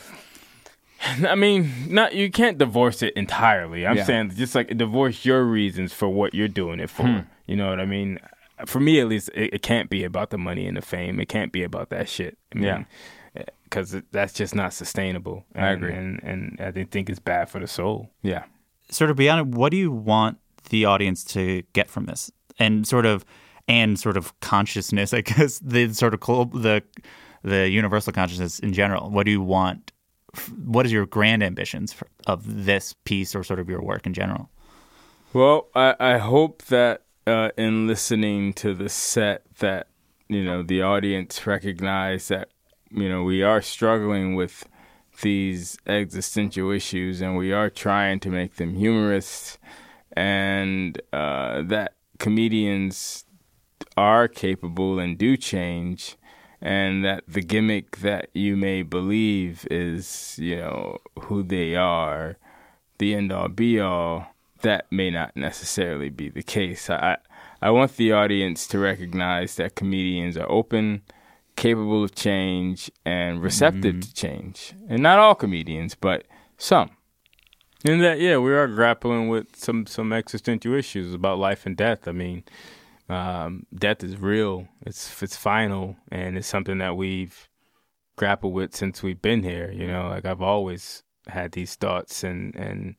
I 1.02 1.34
mean, 1.34 1.72
not 1.88 2.14
you 2.14 2.30
can't 2.30 2.58
divorce 2.58 3.02
it 3.02 3.14
entirely. 3.14 3.86
I'm 3.86 3.96
Yeah. 3.96 4.04
saying 4.04 4.30
just 4.36 4.54
like 4.54 4.76
divorce 4.76 5.24
your 5.24 5.44
reasons 5.44 5.92
for 5.92 6.08
what 6.08 6.34
you're 6.34 6.48
doing 6.48 6.80
it 6.80 6.90
for. 6.90 7.04
Hmm. 7.06 7.18
You 7.46 7.56
know 7.56 7.70
what 7.70 7.80
I 7.80 7.86
mean? 7.86 8.18
For 8.66 8.80
me, 8.80 9.00
at 9.00 9.08
least, 9.08 9.30
it, 9.34 9.54
it 9.54 9.62
can't 9.62 9.88
be 9.88 10.04
about 10.04 10.30
the 10.30 10.36
money 10.38 10.66
and 10.66 10.76
the 10.76 10.82
fame. 10.82 11.18
It 11.18 11.28
can't 11.30 11.50
be 11.52 11.62
about 11.62 11.88
that 11.90 12.08
shit. 12.08 12.36
I 12.54 12.58
mean, 12.58 12.64
Yeah. 12.64 13.42
because 13.64 13.96
that's 14.12 14.34
just 14.34 14.54
not 14.54 14.72
sustainable. 14.74 15.46
I 15.54 15.68
agree. 15.70 15.92
and 15.94 16.20
and 16.22 16.60
I 16.60 16.70
think 16.84 17.08
it's 17.08 17.18
bad 17.20 17.48
for 17.48 17.58
the 17.60 17.66
soul. 17.66 18.10
Yeah. 18.22 18.44
sort 18.90 19.08
of 19.10 19.16
beyond 19.16 19.40
it, 19.40 19.46
what 19.58 19.70
do 19.70 19.76
you 19.78 19.90
want 19.92 20.38
the 20.68 20.84
audience 20.84 21.24
to 21.24 21.62
get 21.72 21.88
from 21.88 22.06
this? 22.06 22.30
And 22.58 22.86
sort 22.86 23.06
of 23.06 23.24
and 23.68 23.98
sort 23.98 24.16
of 24.16 24.38
consciousness, 24.40 25.14
I 25.18 25.22
guess 25.22 25.60
the 25.60 25.92
sort 25.94 26.12
of 26.12 26.20
cl- 26.22 26.44
the 26.46 26.82
the 27.42 27.70
universal 27.70 28.12
consciousness 28.12 28.58
in 28.58 28.72
general. 28.74 29.08
What 29.10 29.24
do 29.24 29.30
you 29.32 29.40
want? 29.40 29.92
What 30.64 30.86
is 30.86 30.92
your 30.92 31.06
grand 31.06 31.42
ambitions 31.42 31.92
for, 31.92 32.06
of 32.26 32.64
this 32.64 32.94
piece 33.04 33.34
or 33.34 33.42
sort 33.42 33.58
of 33.58 33.68
your 33.68 33.82
work 33.82 34.06
in 34.06 34.14
general? 34.14 34.50
Well, 35.32 35.68
I, 35.74 35.94
I 36.00 36.18
hope 36.18 36.62
that 36.66 37.02
uh, 37.26 37.50
in 37.56 37.86
listening 37.86 38.52
to 38.54 38.74
the 38.74 38.88
set, 38.88 39.42
that 39.58 39.88
you 40.28 40.44
know 40.44 40.62
the 40.62 40.82
audience 40.82 41.46
recognize 41.46 42.28
that 42.28 42.50
you 42.90 43.08
know 43.08 43.22
we 43.22 43.42
are 43.42 43.62
struggling 43.62 44.34
with 44.34 44.68
these 45.22 45.76
existential 45.86 46.70
issues, 46.70 47.20
and 47.20 47.36
we 47.36 47.52
are 47.52 47.70
trying 47.70 48.20
to 48.20 48.30
make 48.30 48.56
them 48.56 48.74
humorous, 48.74 49.58
and 50.12 51.00
uh, 51.12 51.62
that 51.62 51.94
comedians 52.18 53.24
are 53.96 54.28
capable 54.28 54.98
and 54.98 55.18
do 55.18 55.36
change. 55.36 56.16
And 56.62 57.04
that 57.04 57.24
the 57.26 57.40
gimmick 57.40 57.98
that 57.98 58.28
you 58.34 58.56
may 58.56 58.82
believe 58.82 59.66
is, 59.70 60.36
you 60.38 60.56
know, 60.56 60.98
who 61.22 61.42
they 61.42 61.74
are, 61.74 62.36
the 62.98 63.14
end 63.14 63.32
all 63.32 63.48
be 63.48 63.80
all, 63.80 64.34
that 64.60 64.90
may 64.92 65.10
not 65.10 65.34
necessarily 65.36 66.10
be 66.10 66.28
the 66.28 66.42
case. 66.42 66.90
I 66.90 67.16
I 67.62 67.70
want 67.70 67.96
the 67.96 68.12
audience 68.12 68.66
to 68.68 68.78
recognize 68.78 69.56
that 69.56 69.74
comedians 69.74 70.36
are 70.36 70.50
open, 70.50 71.02
capable 71.56 72.04
of 72.04 72.14
change, 72.14 72.90
and 73.04 73.42
receptive 73.42 73.96
mm-hmm. 73.96 74.00
to 74.00 74.14
change. 74.14 74.72
And 74.88 75.02
not 75.02 75.18
all 75.18 75.34
comedians, 75.34 75.94
but 75.94 76.24
some. 76.56 76.90
And 77.84 78.02
that, 78.02 78.20
yeah, 78.20 78.36
we 78.36 78.52
are 78.52 78.66
grappling 78.66 79.28
with 79.28 79.56
some 79.56 79.86
some 79.86 80.12
existential 80.12 80.74
issues 80.74 81.14
about 81.14 81.38
life 81.38 81.64
and 81.64 81.76
death. 81.76 82.06
I 82.06 82.12
mean, 82.12 82.44
um, 83.10 83.66
death 83.74 84.02
is 84.04 84.16
real. 84.16 84.68
It's 84.86 85.22
it's 85.22 85.36
final, 85.36 85.96
and 86.10 86.36
it's 86.38 86.46
something 86.48 86.78
that 86.78 86.96
we've 86.96 87.48
grappled 88.16 88.54
with 88.54 88.74
since 88.74 89.02
we've 89.02 89.20
been 89.22 89.42
here. 89.42 89.70
You 89.72 89.86
know, 89.86 90.08
like 90.08 90.24
I've 90.24 90.42
always 90.42 91.02
had 91.28 91.52
these 91.52 91.74
thoughts, 91.76 92.24
and 92.24 92.54
and 92.56 92.94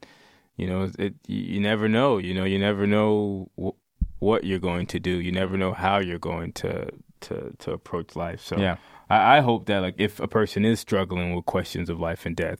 You 0.57 0.68
know, 0.68 0.91
it 0.99 1.16
you 1.28 1.59
never 1.59 1.88
know. 1.88 2.20
You 2.20 2.34
know, 2.34 2.43
you 2.45 2.59
never 2.59 2.86
know 2.86 3.49
wh- 3.57 3.78
what 4.22 4.43
you're 4.43 4.59
going 4.59 4.86
to 4.88 4.99
do. 4.99 5.12
You 5.20 5.32
never 5.32 5.57
know 5.57 5.74
how 5.74 5.99
you're 5.99 6.20
going 6.20 6.53
to 6.53 6.91
to 7.22 7.36
to 7.57 7.72
approach 7.72 8.16
life. 8.16 8.41
So 8.41 8.57
Yeah. 8.57 8.78
I, 9.12 9.38
I 9.38 9.41
hope 9.41 9.66
that 9.66 9.80
like 9.82 9.95
if 9.97 10.20
a 10.20 10.28
person 10.28 10.64
is 10.66 10.80
struggling 10.80 11.36
with 11.36 11.45
questions 11.45 11.89
of 11.89 11.99
life 11.99 12.26
and 12.26 12.36
death, 12.36 12.59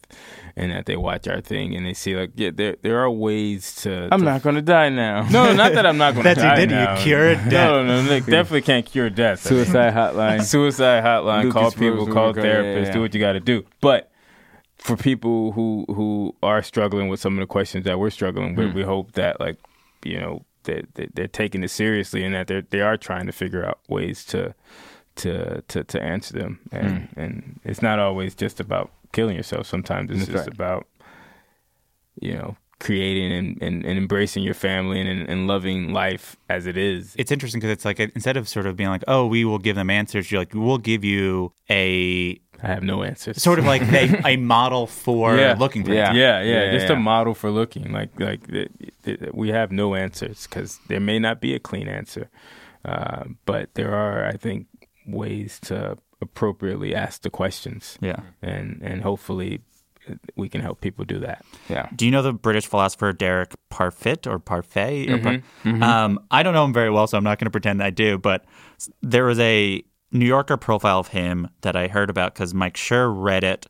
and 0.56 0.72
that 0.72 0.86
they 0.86 0.96
watch 0.98 1.28
our 1.28 1.42
thing 1.42 1.76
and 1.76 1.86
they 1.86 1.94
see 1.94 2.16
like 2.16 2.32
yeah, 2.36 2.52
there 2.54 2.76
there 2.82 3.00
are 3.00 3.10
ways 3.10 3.76
to. 3.84 4.10
I'm 4.12 4.20
to- 4.20 4.26
not 4.26 4.42
going 4.44 4.56
to 4.56 4.62
die 4.62 4.90
now. 4.90 5.28
No, 5.30 5.54
not 5.54 5.74
that 5.74 5.86
I'm 5.86 5.98
not 5.98 6.14
going 6.16 6.24
to 6.26 6.34
That's 6.36 6.44
you 6.44 6.50
die 6.50 6.56
did. 6.56 6.70
You 6.72 6.76
now. 6.78 6.98
cured 7.04 7.38
death. 7.50 7.52
No, 7.52 7.84
no, 7.84 8.02
no, 8.04 8.20
definitely 8.20 8.62
can't 8.64 8.86
cure 8.86 9.10
death. 9.10 9.42
Suicide 9.48 9.94
hotline. 9.94 10.44
Suicide 10.44 11.04
hotline. 11.04 11.44
Lucas 11.46 11.54
call 11.54 11.72
people. 11.72 12.06
Rose 12.06 12.14
Call 12.14 12.26
will 12.28 12.34
go- 12.34 12.44
yeah, 12.44 12.54
therapists. 12.56 12.86
yeah, 12.88 12.92
Do 12.94 13.02
what 13.02 13.14
you 13.14 13.20
got 13.20 13.34
to 13.34 13.40
do. 13.40 13.64
But 13.80 14.12
for 14.78 14.98
people 14.98 15.52
who 15.52 15.86
who 15.88 16.36
are 16.44 16.62
struggling 16.64 17.08
with 17.08 17.20
some 17.20 17.34
of 17.34 17.40
the 17.40 17.46
questions 17.48 17.86
that 17.86 18.00
we're 18.00 18.10
struggling 18.10 18.56
with, 18.56 18.72
Hmm. 18.72 18.76
we 18.78 18.84
hope 18.84 19.12
that 19.14 19.40
like 19.40 19.58
you 20.04 20.20
know 20.20 20.44
that 20.64 20.94
they, 20.96 21.08
they're 21.14 21.28
taking 21.28 21.64
it 21.64 21.70
seriously 21.70 22.24
and 22.24 22.34
that 22.36 22.48
they're 22.48 22.62
they 22.70 22.82
are 22.82 22.98
trying 22.98 23.26
to 23.28 23.32
figure 23.32 23.64
out 23.66 23.80
ways 23.90 24.26
to 24.26 24.54
to 25.18 25.62
to 25.68 25.84
to 25.84 26.02
answer 26.02 26.34
them. 26.34 26.60
And 26.72 27.10
Hmm. 27.10 27.20
and 27.20 27.60
it's 27.64 27.82
not 27.82 28.00
always 28.00 28.36
just 28.36 28.60
about 28.60 28.92
killing 29.12 29.36
yourself. 29.36 29.68
Sometimes 29.68 30.10
it's 30.12 30.20
That's 30.22 30.32
just 30.32 30.48
right. 30.48 30.56
about 30.56 30.88
you 32.20 32.34
know 32.34 32.58
creating 32.80 33.32
and, 33.32 33.62
and, 33.62 33.86
and 33.86 33.96
embracing 33.98 34.42
your 34.42 34.56
family 34.56 35.00
and, 35.00 35.30
and 35.30 35.46
loving 35.48 35.94
life 35.94 36.36
as 36.50 36.66
it 36.66 36.78
is. 36.78 37.16
It's 37.16 37.32
interesting 37.32 37.60
because 37.60 37.72
it's 37.74 37.86
like 37.86 38.00
instead 38.00 38.38
of 38.38 38.50
sort 38.50 38.66
of 38.66 38.76
being 38.76 38.90
like, 38.90 39.04
oh, 39.08 39.28
we 39.28 39.46
will 39.46 39.60
give 39.60 39.76
them 39.76 39.92
answers, 39.92 40.32
you're 40.32 40.42
like, 40.42 40.56
we'll 40.56 40.80
give 40.80 41.04
you 41.04 41.54
a 41.70 42.40
I 42.64 42.68
have 42.68 42.82
no 42.84 43.04
answers. 43.04 43.42
sort 43.42 43.60
of 43.60 43.66
like 43.66 43.84
a, 43.84 44.22
a 44.26 44.36
model 44.56 44.88
for 44.88 45.36
Yeah. 45.38 45.56
looking 45.60 45.84
for 45.84 45.94
Yeah. 45.94 46.12
yeah, 46.14 46.42
yeah, 46.42 46.64
Yeah, 46.66 46.72
just 46.72 46.88
yeah. 46.90 46.96
a 46.96 47.00
model 47.00 47.36
for 47.36 47.52
looking 47.52 47.92
like 47.92 48.20
like 48.20 48.40
we 49.32 49.50
have 49.50 49.72
no 49.72 49.94
answers 49.94 50.48
because 50.48 50.80
there 50.88 51.00
may 51.00 51.20
not 51.20 51.40
be 51.40 51.54
a 51.54 51.60
clean 51.60 51.88
answer, 51.88 52.30
uh, 52.84 53.26
but 53.46 53.74
there 53.76 53.94
are, 53.94 54.26
I 54.26 54.34
think, 54.38 54.66
ways 55.08 55.60
to 55.62 55.98
appropriately 56.22 56.94
ask 56.96 57.22
the 57.24 57.30
questions, 57.30 57.98
Yeah. 58.02 58.20
and 58.42 58.80
and 58.84 59.02
hopefully 59.02 59.62
we 60.36 60.50
can 60.50 60.62
help 60.62 60.82
people 60.82 61.06
do 61.06 61.20
that. 61.20 61.46
Yeah. 61.70 61.88
Do 61.96 62.06
you 62.06 62.12
know 62.12 62.22
the 62.24 62.34
British 62.34 62.66
philosopher 62.66 63.14
Derek 63.14 63.54
Parfit 63.72 64.26
or 64.26 64.40
Parfait? 64.40 65.08
Or 65.10 65.18
Par- 65.20 65.42
Mm-hmm, 65.64 65.84
Um, 65.84 66.20
I 66.32 66.42
don't 66.44 66.54
know 66.56 66.66
him 66.66 66.74
very 66.74 66.90
well, 66.90 67.06
so 67.08 67.18
I'm 67.18 67.24
not 67.24 67.38
going 67.38 67.46
to 67.46 67.52
pretend 67.52 67.84
I 67.84 67.92
do. 67.92 68.18
But 68.18 68.44
there 69.02 69.26
was 69.26 69.40
a 69.40 69.84
New 70.12 70.26
Yorker 70.26 70.58
profile 70.58 71.00
of 71.00 71.10
him 71.10 71.48
that 71.62 71.76
I 71.76 71.88
heard 71.88 72.10
about 72.10 72.34
because 72.34 72.52
Mike 72.54 72.76
Schur 72.76 73.14
read 73.16 73.44
it, 73.44 73.68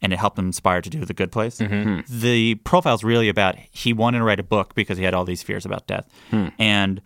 and 0.00 0.12
it 0.12 0.18
helped 0.18 0.38
him 0.38 0.46
inspire 0.46 0.80
to 0.80 0.88
do 0.88 1.04
The 1.04 1.12
Good 1.14 1.32
Place. 1.32 1.58
Mm-hmm. 1.58 2.00
The 2.20 2.54
profile's 2.56 3.02
really 3.02 3.28
about 3.28 3.56
he 3.70 3.92
wanted 3.92 4.18
to 4.18 4.24
write 4.24 4.40
a 4.40 4.44
book 4.44 4.74
because 4.76 4.96
he 4.96 5.04
had 5.04 5.12
all 5.12 5.24
these 5.24 5.42
fears 5.42 5.66
about 5.66 5.86
death, 5.88 6.08
Hmm. 6.30 6.48
and 6.58 7.02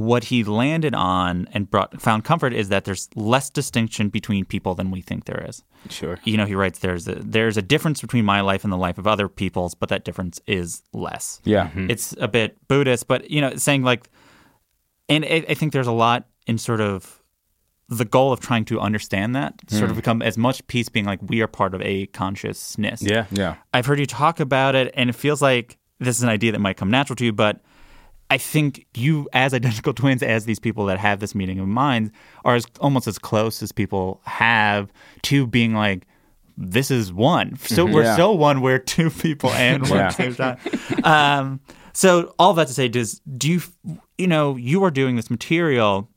what 0.00 0.24
he 0.24 0.42
landed 0.42 0.94
on 0.94 1.46
and 1.52 1.70
brought 1.70 2.00
found 2.00 2.24
comfort 2.24 2.54
is 2.54 2.70
that 2.70 2.86
there's 2.86 3.10
less 3.14 3.50
distinction 3.50 4.08
between 4.08 4.46
people 4.46 4.74
than 4.74 4.90
we 4.90 5.02
think 5.02 5.26
there 5.26 5.44
is 5.46 5.62
Sure. 5.90 6.18
you 6.24 6.38
know, 6.38 6.46
he 6.46 6.54
writes 6.54 6.78
there's 6.78 7.06
a, 7.06 7.16
there's 7.16 7.58
a 7.58 7.62
difference 7.62 8.00
between 8.00 8.24
my 8.24 8.40
life 8.40 8.64
and 8.64 8.72
the 8.72 8.78
life 8.78 8.96
of 8.96 9.06
other 9.06 9.28
people's, 9.28 9.74
but 9.74 9.90
that 9.90 10.04
difference 10.04 10.40
is 10.46 10.82
less. 10.94 11.42
Yeah. 11.44 11.66
Mm-hmm. 11.66 11.90
It's 11.90 12.14
a 12.18 12.28
bit 12.28 12.56
Buddhist, 12.66 13.08
but 13.08 13.30
you 13.30 13.42
know, 13.42 13.56
saying 13.56 13.82
like, 13.82 14.08
and 15.10 15.22
I, 15.24 15.44
I 15.48 15.54
think 15.54 15.74
there's 15.74 15.86
a 15.86 15.92
lot 15.92 16.26
in 16.46 16.56
sort 16.56 16.80
of 16.80 17.22
the 17.90 18.06
goal 18.06 18.32
of 18.32 18.40
trying 18.40 18.64
to 18.66 18.80
understand 18.80 19.36
that, 19.36 19.60
sort 19.68 19.84
of 19.84 19.90
hmm. 19.90 19.96
become 19.96 20.22
as 20.22 20.38
much 20.38 20.66
peace 20.66 20.88
being 20.88 21.04
like 21.04 21.18
we 21.22 21.42
are 21.42 21.48
part 21.48 21.74
of 21.74 21.82
a 21.82 22.06
consciousness. 22.06 23.02
Yeah. 23.02 23.26
Yeah. 23.30 23.56
I've 23.74 23.84
heard 23.84 23.98
you 23.98 24.06
talk 24.06 24.40
about 24.40 24.74
it, 24.74 24.94
and 24.94 25.10
it 25.10 25.14
feels 25.14 25.42
like 25.42 25.76
this 25.98 26.16
is 26.16 26.22
an 26.22 26.28
idea 26.30 26.52
that 26.52 26.60
might 26.60 26.76
come 26.76 26.90
natural 26.90 27.16
to 27.16 27.24
you, 27.24 27.32
but 27.32 27.60
I 28.30 28.38
think 28.38 28.86
you, 28.94 29.28
as 29.32 29.52
identical 29.52 29.92
twins, 30.00 30.22
as 30.22 30.44
these 30.44 30.58
people 30.60 30.86
that 30.86 30.98
have 30.98 31.18
this 31.20 31.34
meeting 31.34 31.58
of 31.58 31.66
minds, 31.68 32.10
are 32.44 32.54
as 32.54 32.64
almost 32.80 33.06
as 33.08 33.18
close 33.18 33.62
as 33.62 33.72
people 33.72 34.20
have 34.24 34.92
to 35.22 35.46
being 35.46 35.74
like, 35.74 36.06
this 36.56 36.90
is 36.90 37.12
one. 37.12 37.56
So 37.58 37.84
we're 37.86 38.04
Yeah. 38.04 38.16
so 38.16 38.32
one. 38.32 38.60
We're 38.60 38.78
two 38.78 39.10
people 39.24 39.52
and 39.52 39.82
one 39.88 39.98
Yeah. 39.98 40.08
same 40.10 40.34
time. 40.34 40.58
Um, 41.04 41.60
so 41.92 42.34
all 42.38 42.52
that 42.54 42.68
to 42.68 42.74
say, 42.74 42.86
does 42.88 43.20
do 43.36 43.50
you, 43.50 43.60
you 44.18 44.26
know, 44.26 44.56
you 44.56 44.84
are 44.84 44.90
doing 44.90 45.16
this 45.16 45.30
material, 45.30 46.08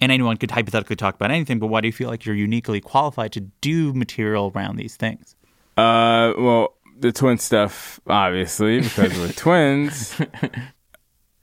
and 0.00 0.12
anyone 0.12 0.36
could 0.36 0.50
hypothetically 0.52 0.96
talk 0.96 1.14
about 1.16 1.30
anything, 1.30 1.58
but 1.58 1.66
why 1.66 1.80
do 1.80 1.88
you 1.88 1.92
feel 1.92 2.08
like 2.08 2.24
you're 2.24 2.34
uniquely 2.36 2.80
qualified 2.80 3.32
to 3.32 3.40
do 3.60 3.92
material 3.92 4.52
around 4.54 4.76
these 4.76 4.94
things? 4.96 5.34
Uh, 5.76 6.32
well, 6.38 6.74
the 7.00 7.10
twin 7.12 7.36
stuff, 7.38 8.00
obviously, 8.06 8.80
because 8.80 9.16
we're 9.18 9.32
twins. 9.32 10.20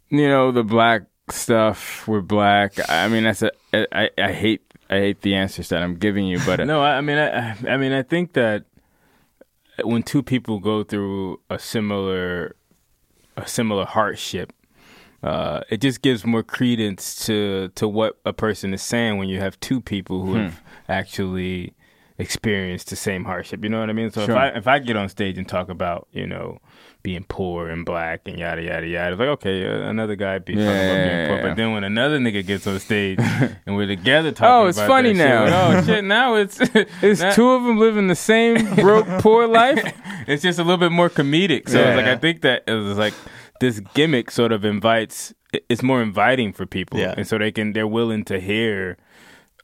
You 0.10 0.28
know, 0.30 0.52
the 0.52 0.64
black 0.64 1.04
stuff, 1.30 2.08
we're 2.08 2.22
black. 2.22 2.74
I 2.90 3.08
mean, 3.08 3.24
that's 3.24 3.42
a. 3.42 3.52
I, 3.74 4.10
I 4.18 4.32
hate. 4.32 4.62
I 4.90 4.98
hate 5.00 5.22
the 5.22 5.34
answers 5.34 5.70
that 5.70 5.82
I'm 5.82 5.96
giving 5.96 6.28
you, 6.28 6.40
but 6.46 6.60
No, 6.66 6.82
I 6.84 6.98
I 6.98 7.02
mean, 7.02 7.18
I, 7.18 7.56
I- 7.68 7.78
mean, 7.78 7.92
I 7.92 8.04
think 8.04 8.34
that 8.34 8.66
when 9.84 10.04
two 10.04 10.22
people 10.24 10.60
go 10.60 10.84
through 10.84 11.42
a 11.50 11.58
similar, 11.60 12.56
a 13.36 13.48
similar 13.48 13.84
hardship, 13.86 14.54
uh, 15.24 15.62
it 15.70 15.82
just 15.82 16.02
gives 16.04 16.24
more 16.26 16.44
credence 16.44 17.26
to 17.26 17.70
to 17.76 17.88
what 17.88 18.20
a 18.26 18.32
person 18.34 18.74
is 18.74 18.82
saying 18.84 19.18
when 19.18 19.28
you 19.28 19.40
have 19.40 19.60
two 19.60 19.82
people 19.82 20.24
who 20.24 20.36
have 20.36 20.62
actually 20.88 21.74
experienced 22.20 22.90
the 22.92 22.96
same 22.96 23.26
hardship. 23.26 23.64
You 23.64 23.70
know 23.70 23.80
what 23.80 23.90
I 23.90 23.94
mean? 23.94 24.12
So 24.12 24.26
Sure. 24.26 24.36
if 24.36 24.40
I 24.40 24.48
if 24.50 24.68
I 24.68 24.80
get 24.80 24.96
on 24.96 25.10
stage 25.10 25.38
and 25.40 25.48
talk 25.50 25.68
about 25.70 26.08
you 26.12 26.28
know 26.28 26.60
being 27.06 27.24
poor 27.30 27.70
and 27.70 27.86
black 27.86 28.22
and 28.26 28.38
yada 28.38 28.62
yada 28.62 28.86
yada, 28.88 29.12
it's 29.14 29.20
like 29.20 29.30
okay, 29.30 29.66
uh, 29.66 29.90
another 29.90 30.16
guy 30.16 30.40
be 30.40 30.54
Yeah, 30.54 30.64
about 30.64 30.74
being 30.74 31.28
poor, 31.30 31.38
yeah. 31.38 31.48
but 31.50 31.56
then 31.56 31.72
when 31.74 31.84
another 31.84 32.20
nigga 32.20 32.46
gets 32.46 32.66
on 32.68 32.80
stage 32.80 33.20
and 33.66 33.76
we're 33.76 33.88
together 33.88 34.32
talking, 34.32 34.50
Oh, 34.52 34.68
it's 34.68 34.78
about 34.78 34.88
funny 34.90 35.10
shit, 35.10 35.18
now. 35.18 35.44
like, 35.46 35.54
oh 35.54 35.84
shit, 35.86 36.04
now 36.04 36.36
it's 36.36 36.60
it's 37.02 37.22
now- 37.26 37.32
two 37.34 37.50
of 37.52 37.64
them 37.64 37.78
living 37.78 38.08
the 38.08 38.16
same 38.16 38.76
broke, 38.76 39.08
poor 39.22 39.48
life. 39.48 39.82
it's 40.28 40.44
just 40.44 40.60
a 40.60 40.64
little 40.64 40.78
bit 40.78 40.92
more 40.92 41.10
comedic. 41.10 41.70
So 41.70 41.80
it's 41.80 41.96
like 41.96 42.06
Yeah. 42.06 42.14
I 42.14 42.18
think 42.18 42.42
that 42.42 42.64
it 42.68 42.74
was 42.74 42.98
like 42.98 43.14
this 43.62 43.80
gimmick 43.94 44.32
sort 44.32 44.52
of 44.52 44.66
invites. 44.66 45.34
It's 45.70 45.82
more 45.84 46.02
inviting 46.02 46.52
for 46.52 46.66
people, 46.66 47.00
Yeah. 47.00 47.14
and 47.16 47.26
so 47.28 47.38
they 47.38 47.52
can 47.52 47.72
they're 47.74 47.88
willing 47.88 48.26
to 48.26 48.40
hear 48.40 48.98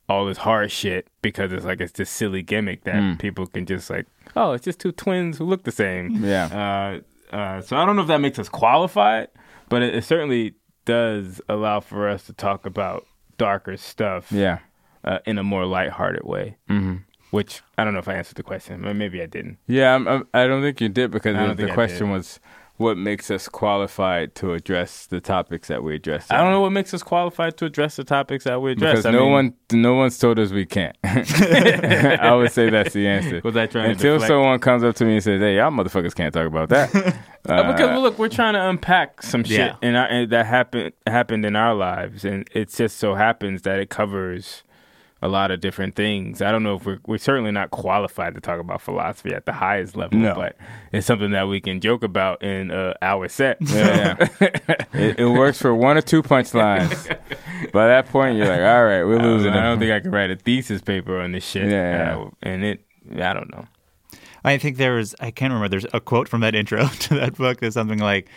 all 0.10 0.26
this 0.26 0.40
hard 0.40 0.72
shit 0.72 1.08
because 1.22 1.52
it's 1.54 1.64
like 1.66 1.80
it's 1.82 1.94
this 1.94 2.10
silly 2.10 2.42
gimmick 2.42 2.84
that 2.84 2.96
Mm. 2.96 3.18
people 3.20 3.48
can 3.48 3.66
just 3.66 3.90
like, 3.90 4.06
oh, 4.36 4.52
it's 4.54 4.66
just 4.66 4.80
two 4.80 4.92
twins 4.92 5.38
who 5.38 5.46
look 5.46 5.64
the 5.64 5.72
same. 5.72 6.24
Yeah. 6.24 6.46
Uh, 6.48 7.00
uh, 7.32 7.62
so 7.62 7.78
I 7.78 7.86
don't 7.86 7.96
know 7.96 8.02
if 8.04 8.08
that 8.10 8.22
makes 8.22 8.38
us 8.40 8.50
qualified, 8.50 9.30
but 9.70 9.82
it, 9.82 9.96
it 9.96 10.04
certainly 10.04 10.56
does 10.86 11.42
allow 11.48 11.80
for 11.80 12.10
us 12.10 12.26
to 12.26 12.34
talk 12.34 12.66
about 12.66 13.06
darker 13.38 13.78
stuff 13.78 14.32
Yeah. 14.32 14.60
uh, 15.04 15.20
in 15.26 15.38
a 15.38 15.44
more 15.44 15.66
lighthearted 15.66 16.24
way. 16.24 16.58
hmm 16.68 16.98
Which 17.32 17.62
I 17.78 17.84
don't 17.84 17.94
know 17.94 18.00
if 18.00 18.08
I 18.08 18.16
answered 18.16 18.36
the 18.36 18.44
question. 18.44 18.82
Maybe 18.98 19.22
I 19.22 19.26
didn't. 19.26 19.58
Yeah, 19.68 19.96
I'm, 19.96 20.08
I'm, 20.08 20.28
I 20.34 20.48
don't 20.48 20.62
think 20.62 20.82
you 20.82 20.90
did 20.90 21.12
because 21.12 21.36
the, 21.36 21.66
the 21.68 21.72
question 21.74 22.10
was 22.12 22.40
what 22.78 22.98
makes 22.98 23.30
us 23.30 23.48
qualified 23.48 24.34
to 24.36 24.54
address 24.54 25.06
the 25.06 25.22
topics 25.22 25.68
that 25.68 25.84
we 25.84 25.96
address. 25.96 26.26
I 26.32 26.38
don't 26.38 26.52
know 26.52 26.62
what 26.62 26.72
makes 26.72 26.94
us 26.96 27.04
qualified 27.04 27.56
to 27.58 27.66
address 27.66 27.96
the 27.96 28.04
topics 28.04 28.46
that 28.46 28.60
we 28.62 28.72
address. 28.72 28.92
because 28.94 29.06
I 29.06 29.12
no 29.12 29.26
mean, 29.26 29.32
one 29.32 29.54
no 29.72 29.94
one's 29.94 30.18
told 30.18 30.40
us 30.40 30.52
we 30.52 30.66
can't. 30.66 30.96
I 31.04 32.34
would 32.36 32.52
say 32.52 32.70
that's 32.70 32.94
the 32.94 33.08
answer. 33.08 33.42
was 33.44 33.56
I 33.56 33.68
trying 33.68 33.92
Until 33.92 34.14
deflect? 34.14 34.30
someone 34.30 34.60
comes 34.60 34.84
up 34.84 34.96
to 34.96 35.06
me 35.06 35.14
and 35.16 35.24
says, 35.24 35.40
"Hey, 35.40 35.58
y'all 35.58 35.72
motherfuckers 35.72 36.16
can't 36.16 36.34
talk 36.34 36.48
about 36.48 36.70
that," 36.70 36.94
Uh, 37.48 37.72
because 37.72 37.88
well, 37.90 38.02
look, 38.02 38.20
we're 38.20 38.30
trying 38.30 38.54
to 38.54 38.70
unpack 38.70 39.24
some 39.24 39.44
shit 39.44 39.58
Yeah. 39.60 39.76
in 39.82 39.96
our, 39.96 40.06
and 40.08 40.32
that 40.32 40.46
happened 40.46 40.94
happened 41.08 41.44
in 41.46 41.56
our 41.56 41.74
lives, 41.74 42.24
and 42.26 42.48
it 42.54 42.70
just 42.70 42.98
so 42.98 43.16
happens 43.16 43.64
that 43.64 43.80
it 43.80 43.90
covers 43.90 44.62
a 45.22 45.28
lot 45.28 45.52
of 45.52 45.60
different 45.62 45.96
things. 45.96 46.42
I 46.42 46.52
don't 46.52 46.64
know 46.64 46.76
if 46.76 46.86
we're 46.86 47.00
we're 47.06 47.18
certainly 47.18 47.52
not 47.52 47.72
qualified 47.72 48.34
to 48.36 48.42
talk 48.42 48.60
about 48.60 48.82
philosophy 48.82 49.34
at 49.34 49.46
the 49.46 49.54
highest 49.54 49.96
level, 49.96 50.18
No. 50.20 50.34
but 50.36 50.58
it's 50.92 51.06
something 51.06 51.32
that 51.32 51.48
we 51.48 51.62
can 51.62 51.80
joke 51.80 52.04
about 52.04 52.42
in 52.44 52.72
uh, 52.72 52.94
our 53.02 53.28
set. 53.28 53.58
Yeah, 53.62 54.16
it, 54.94 55.20
it 55.20 55.28
works 55.28 55.60
for 55.62 55.74
one 55.76 55.98
or 55.98 56.02
two 56.02 56.24
punchlines. 56.24 57.08
By 57.72 57.88
that 57.88 58.08
point, 58.08 58.38
you're 58.38 58.48
like, 58.48 58.62
"All 58.62 58.84
right, 58.84 59.04
we're 59.04 59.16
I 59.20 59.22
don't, 59.22 59.32
losing." 59.32 59.54
I 59.54 59.62
don't 59.64 59.80
think 59.80 59.92
I 59.92 60.00
can 60.00 60.12
write 60.12 60.32
a 60.32 60.36
thesis 60.36 60.82
paper 60.82 61.20
on 61.20 61.32
this 61.34 61.46
shit. 61.46 61.70
Yeah, 61.70 62.16
yeah. 62.16 62.18
Uh, 62.18 62.30
and 62.42 62.64
it, 62.64 62.86
I 63.16 63.34
don't 63.34 63.52
know. 63.52 63.66
I 64.44 64.58
think 64.58 64.78
there 64.78 64.96
was, 64.96 65.14
I 65.20 65.30
can't 65.30 65.54
remember, 65.54 65.70
there's 65.70 65.86
a 65.94 66.00
quote 66.00 66.28
from 66.28 66.42
that 66.42 66.56
intro 66.62 66.88
to 66.88 67.14
that 67.14 67.36
book 67.38 67.60
that's 67.60 67.76
something 67.76 68.00
like, 68.00 68.28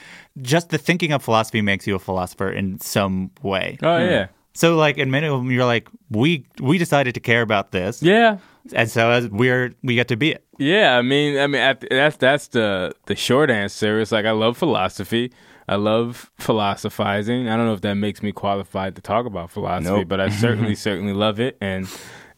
just 0.43 0.68
the 0.68 0.76
thinking 0.76 1.12
of 1.12 1.22
philosophy 1.22 1.62
makes 1.62 1.87
you 1.87 1.95
a 1.95 1.99
philosopher 1.99 2.51
in 2.51 2.78
some 2.80 3.30
way. 3.43 3.78
Oh 3.82 3.97
yeah, 3.97 4.26
So, 4.55 4.76
like, 4.76 4.98
in 4.98 5.11
many 5.11 5.26
of 5.26 5.38
them, 5.38 5.50
you're 5.50 5.64
like, 5.64 5.88
we 6.11 6.46
we 6.61 6.78
decided 6.78 7.14
to 7.14 7.20
care 7.20 7.42
about 7.42 7.72
this. 7.72 8.02
yeah. 8.02 8.38
And 8.74 8.90
so 8.90 9.11
as 9.11 9.28
we're, 9.28 9.74
we 9.82 9.94
get 9.94 10.09
to 10.09 10.16
be 10.16 10.30
it. 10.32 10.42
Yeah, 10.57 10.96
I 10.96 11.02
mean, 11.02 11.36
I 11.38 11.46
mean, 11.46 11.61
at, 11.61 11.84
that's 11.90 12.16
that's 12.16 12.46
the 12.48 12.94
the 13.05 13.14
short 13.14 13.50
answer. 13.50 14.00
It's 14.00 14.11
like 14.11 14.24
I 14.24 14.30
love 14.30 14.57
philosophy. 14.57 15.32
I 15.68 15.76
love 15.76 16.30
philosophizing. 16.38 17.48
I 17.48 17.57
don't 17.57 17.66
know 17.66 17.74
if 17.74 17.82
that 17.82 17.94
makes 17.94 18.22
me 18.22 18.32
qualified 18.32 18.96
to 18.96 19.02
talk 19.02 19.26
about 19.26 19.50
philosophy, 19.50 19.90
Nope. 19.98 20.09
but 20.09 20.20
I 20.20 20.28
certainly 20.30 20.74
certainly 20.86 21.12
love 21.12 21.40
it, 21.40 21.57
and 21.61 21.86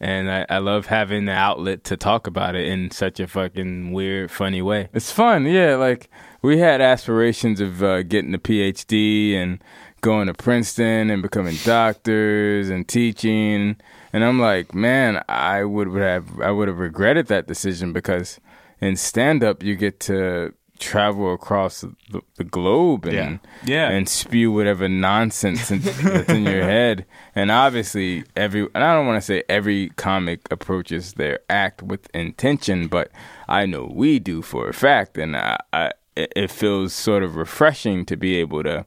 and 0.01 0.29
I, 0.29 0.45
I 0.49 0.57
love 0.59 0.87
having 0.87 1.25
the 1.25 1.31
outlet 1.31 1.83
to 1.85 1.97
talk 1.97 2.27
about 2.27 2.55
it 2.55 2.67
in 2.67 2.91
such 2.91 3.19
a 3.21 3.27
fucking 3.27 3.93
weird, 3.93 4.29
funny 4.29 4.61
way. 4.61 4.89
It's 4.93 5.11
fun, 5.11 5.45
yeah. 5.45 5.75
Like 5.75 6.09
we 6.41 6.59
had 6.59 6.81
aspirations 6.81 7.61
of 7.61 7.81
uh, 7.81 8.03
getting 8.03 8.33
a 8.33 8.37
PhD 8.39 9.33
and 9.35 9.63
going 10.01 10.27
to 10.27 10.33
Princeton 10.33 11.09
and 11.09 11.21
becoming 11.21 11.55
doctors 11.63 12.69
and 12.69 12.87
teaching. 12.87 13.75
And 14.13 14.23
I'm 14.23 14.39
like, 14.39 14.73
man, 14.73 15.23
I 15.27 15.63
would 15.63 15.93
have 15.95 16.39
I 16.41 16.51
would 16.51 16.67
have 16.67 16.79
regretted 16.79 17.27
that 17.27 17.47
decision 17.47 17.93
because 17.93 18.39
in 18.81 18.95
stand 18.95 19.43
up 19.43 19.63
you 19.63 19.75
get 19.75 19.99
to 20.01 20.53
travel 20.79 21.33
across 21.33 21.81
the, 21.81 22.21
the 22.35 22.43
globe 22.43 23.05
and 23.05 23.15
Yeah. 23.15 23.37
Yeah. 23.65 23.89
and 23.89 24.07
spew 24.07 24.51
whatever 24.51 24.87
nonsense 24.87 25.69
that's 25.69 26.29
in 26.29 26.43
your 26.43 26.61
head. 26.63 27.05
And 27.33 27.49
obviously, 27.49 28.23
every 28.35 28.67
and 28.75 28.83
I 28.83 28.93
don't 28.93 29.07
want 29.07 29.17
to 29.17 29.25
say 29.25 29.43
every 29.49 29.89
comic 29.95 30.41
approaches 30.51 31.13
their 31.13 31.39
act 31.49 31.81
with 31.81 32.07
intention, 32.13 32.87
but 32.87 33.11
I 33.47 33.65
know 33.65 33.91
we 33.91 34.19
do 34.19 34.41
for 34.43 34.69
a 34.69 34.73
fact, 34.73 35.17
and 35.17 35.35
I, 35.35 35.57
I 35.73 35.91
it 36.15 36.49
feels 36.51 36.93
sort 36.93 37.21
of 37.23 37.35
refreshing 37.35 38.05
to 38.05 38.15
be 38.17 38.37
able 38.37 38.63
to 38.63 38.85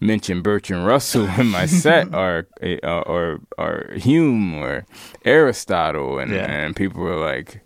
mention 0.00 0.42
Bertrand 0.42 0.86
Russell 0.86 1.26
in 1.38 1.48
my 1.48 1.66
set, 1.66 2.08
or 2.14 2.46
or 2.46 2.46
eh, 2.62 2.78
uh, 2.82 3.00
or, 3.06 3.40
or 3.58 3.92
Hume, 3.96 4.54
or 4.54 4.86
Aristotle, 5.24 6.18
and 6.18 6.32
Yeah. 6.32 6.50
and 6.50 6.76
people 6.76 7.02
were 7.02 7.16
like. 7.16 7.60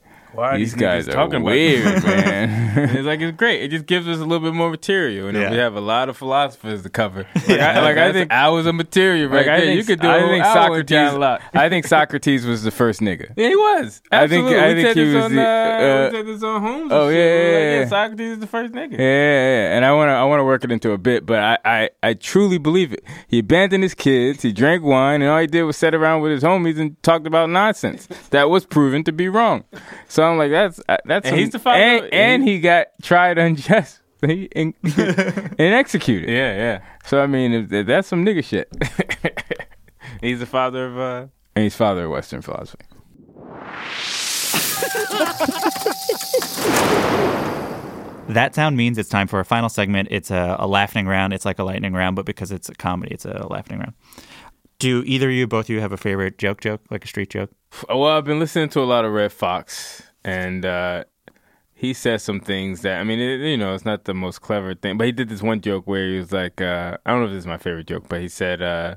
These 0.57 0.73
these 0.73 0.81
guys 0.81 1.09
are 1.09 1.13
talking 1.13 1.37
about 1.37 1.47
weird, 1.53 2.05
man. 2.05 2.79
it's 2.97 3.07
like 3.07 3.21
it's 3.21 3.37
great. 3.37 3.63
It 3.63 3.69
just 3.71 3.87
gives 3.87 4.07
us 4.09 4.19
a 4.19 4.25
little 4.25 4.41
bit 4.47 4.55
more 4.55 4.71
material, 4.71 5.29
and 5.29 5.37
Yeah. 5.37 5.51
we 5.51 5.57
have 5.57 5.75
a 5.75 5.81
lot 5.81 6.09
of 6.09 6.17
philosophers 6.17 6.83
to 6.83 6.91
cover. 6.91 7.27
Like, 7.49 7.61
I- 7.61 7.73
I, 7.75 7.81
like, 7.81 7.97
I 7.99 8.13
think- 8.13 8.31
hours 8.33 8.67
of 8.67 8.75
material 8.75 9.29
right 9.31 9.47
Like, 9.47 9.49
I 9.49 9.61
think, 9.61 9.79
you 9.81 9.85
could 9.85 10.01
do. 10.01 10.09
I 10.09 10.21
think 10.21 10.45
hour 10.45 10.71
with 10.71 10.87
John 10.87 11.13
Socrates. 11.21 11.49
I 11.55 11.69
think 11.69 11.87
Socrates 11.87 12.45
was 12.47 12.63
the 12.63 12.71
first 12.71 13.01
nigga. 13.01 13.33
Yeah, 13.37 13.49
he 13.49 13.57
was. 13.57 14.03
I 14.13 14.27
think- 14.29 14.45
Absolutely. 14.47 14.59
I 14.61 14.75
think 14.75 14.97
he 14.97 15.15
was 15.15 15.25
on, 15.25 15.35
the- 15.35 15.43
uh, 15.43 15.45
uh, 15.45 16.11
we 16.11 16.17
said 16.17 16.27
this 16.27 16.43
on 16.43 16.61
Holmes. 16.63 16.93
oh, 16.93 17.09
yeah, 17.09 17.15
shit. 17.15 17.19
We 17.19 17.19
were 17.19 17.59
yeah, 17.59 17.81
like, 17.81 17.85
yeah. 17.85 17.89
Socrates 17.89 18.31
is 18.33 18.39
the 18.41 18.47
first 18.47 18.73
nigga. 18.75 18.93
Yeah, 18.93 18.99
yeah, 18.99 19.05
yeah. 19.69 19.77
and 19.77 19.85
I 19.85 19.93
want 19.93 20.09
to 20.09 20.13
I 20.13 20.25
want 20.25 20.41
to 20.41 20.45
work 20.45 20.65
it 20.65 20.71
into 20.73 20.93
a 20.93 20.99
bit, 20.99 21.25
but 21.27 21.39
I, 21.39 21.59
I 21.65 21.91
I 22.03 22.15
truly 22.15 22.59
believe 22.59 22.93
it. 22.93 23.03
He 23.29 23.39
abandoned 23.41 23.83
his 23.83 23.95
kids, 23.95 24.43
he 24.43 24.53
drank 24.53 24.83
wine, 24.83 25.23
and 25.23 25.31
all 25.31 25.41
he 25.41 25.47
did 25.47 25.63
was 25.65 25.77
sit 25.77 25.95
around 25.95 26.21
with 26.23 26.33
his 26.33 26.43
homies 26.43 26.79
and 26.79 27.01
talked 27.03 27.27
about 27.27 27.49
nonsense 27.51 28.07
that 28.31 28.51
was 28.51 28.67
proven 28.67 29.05
to 29.05 29.13
be 29.13 29.29
wrong. 29.29 29.65
So 30.09 30.23
I'm 30.29 30.39
like, 30.39 30.51
that's 30.51 30.81
uh, 30.89 30.97
that's 31.05 31.27
And 31.27 31.33
some- 31.33 31.39
he's 31.39 31.51
the 31.51 31.59
father 31.59 31.81
and, 31.83 32.05
of- 32.05 32.11
and 32.13 32.43
he 32.45 32.61
got 32.61 32.87
tried 33.03 33.39
unjustly 33.47 34.49
and, 34.57 34.75
and 34.85 35.75
executed. 35.75 36.29
Yeah, 36.29 36.55
yeah. 36.57 36.81
So 37.05 37.23
I 37.23 37.27
mean, 37.27 37.53
if, 37.53 37.73
if 37.73 37.87
that's 37.87 38.09
some 38.09 38.25
nigga 38.25 38.45
shit. 38.45 38.69
He's 40.21 40.41
the 40.41 40.47
father 40.47 40.87
of. 40.87 40.99
uh 40.99 41.27
and 41.55 41.63
he's 41.65 41.77
father 41.77 42.05
of 42.07 42.11
Western 42.11 42.41
philosophy. 42.43 42.85
That 48.29 48.55
sound 48.55 48.77
means 48.77 48.99
it's 48.99 49.09
time 49.09 49.27
for 49.27 49.41
a 49.41 49.45
final 49.45 49.71
segment. 49.71 50.09
It's 50.11 50.31
a, 50.31 50.57
a 50.59 50.67
laughing 50.67 51.07
round. 51.07 51.33
It's 51.33 51.47
like 51.47 51.59
a 51.59 51.65
lightning 51.65 51.95
round, 51.95 52.15
but 52.15 52.27
because 52.27 52.53
it's 52.53 52.69
a 52.69 52.75
comedy, 52.75 53.15
it's 53.15 53.25
a 53.25 53.47
laughing 53.49 53.79
round. 53.79 53.95
Do 54.79 55.03
either 55.07 55.29
of 55.31 55.35
you, 55.35 55.47
both 55.47 55.65
of 55.67 55.71
you, 55.71 55.81
have 55.81 55.93
a 55.93 55.97
favorite 55.97 56.37
joke 56.37 56.61
joke, 56.61 56.83
like 56.91 57.05
a 57.05 57.09
street 57.09 57.31
joke? 57.31 57.51
Well, 57.89 58.05
I've 58.05 58.25
been 58.27 58.39
listening 58.39 58.69
to 58.71 58.81
a 58.81 58.85
lot 58.85 59.07
of 59.07 59.13
Redd 59.13 59.33
Foxx, 59.33 60.03
and 60.25 60.65
uh, 60.65 61.05
he 61.75 61.93
says 61.93 62.23
some 62.23 62.41
things 62.41 62.83
that 62.83 63.01
I 63.01 63.05
mean, 63.05 63.19
it, 63.19 63.41
you 63.41 63.57
know, 63.57 63.75
it's 63.75 63.85
not 63.85 64.05
the 64.05 64.15
most 64.15 64.41
clever 64.41 64.75
thing, 64.75 64.99
but 64.99 65.07
he 65.07 65.13
did 65.13 65.29
this 65.29 65.43
one 65.43 65.61
joke 65.61 65.87
where 65.87 66.09
he 66.09 66.19
was 66.19 66.33
like, 66.33 66.61
uh, 66.61 66.97
I 67.07 67.11
don't 67.11 67.21
know 67.21 67.27
if 67.27 67.33
this 67.33 67.43
is 67.43 67.47
my 67.47 67.59
favorite 67.59 67.87
joke, 67.87 68.07
but 68.09 68.21
he 68.21 68.29
said 68.29 68.61
uh, 68.63 68.97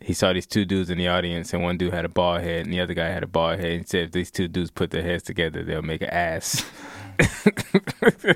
he 0.00 0.12
saw 0.12 0.32
these 0.32 0.46
two 0.46 0.64
dudes 0.64 0.90
in 0.90 0.98
the 0.98 1.08
audience, 1.08 1.52
and 1.54 1.62
one 1.62 1.78
dude 1.78 1.94
had 1.94 2.04
a 2.04 2.08
bald 2.08 2.42
head, 2.42 2.64
and 2.66 2.72
the 2.72 2.80
other 2.80 2.94
guy 2.94 3.08
had 3.08 3.22
a 3.22 3.26
bald 3.26 3.58
head. 3.58 3.70
And 3.70 3.80
he 3.82 3.86
said, 3.86 4.04
if 4.04 4.12
these 4.12 4.30
two 4.30 4.48
dudes 4.48 4.70
put 4.70 4.90
their 4.90 5.02
heads 5.02 5.22
together, 5.22 5.62
they'll 5.62 5.82
make 5.82 6.02
an 6.02 6.10
ass. 6.10 6.64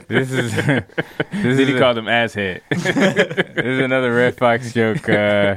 this 0.09 0.31
is 0.33 0.55
this 0.55 0.85
is 1.45 1.59
he 1.59 1.75
a- 1.75 1.79
called 1.79 1.99
him 1.99 2.09
asshead. 2.09 2.63
this 2.71 2.87
is 2.87 3.81
another 3.81 4.15
Redd 4.15 4.37
Foxx 4.37 4.73
joke. 4.73 5.07
Uh, 5.09 5.57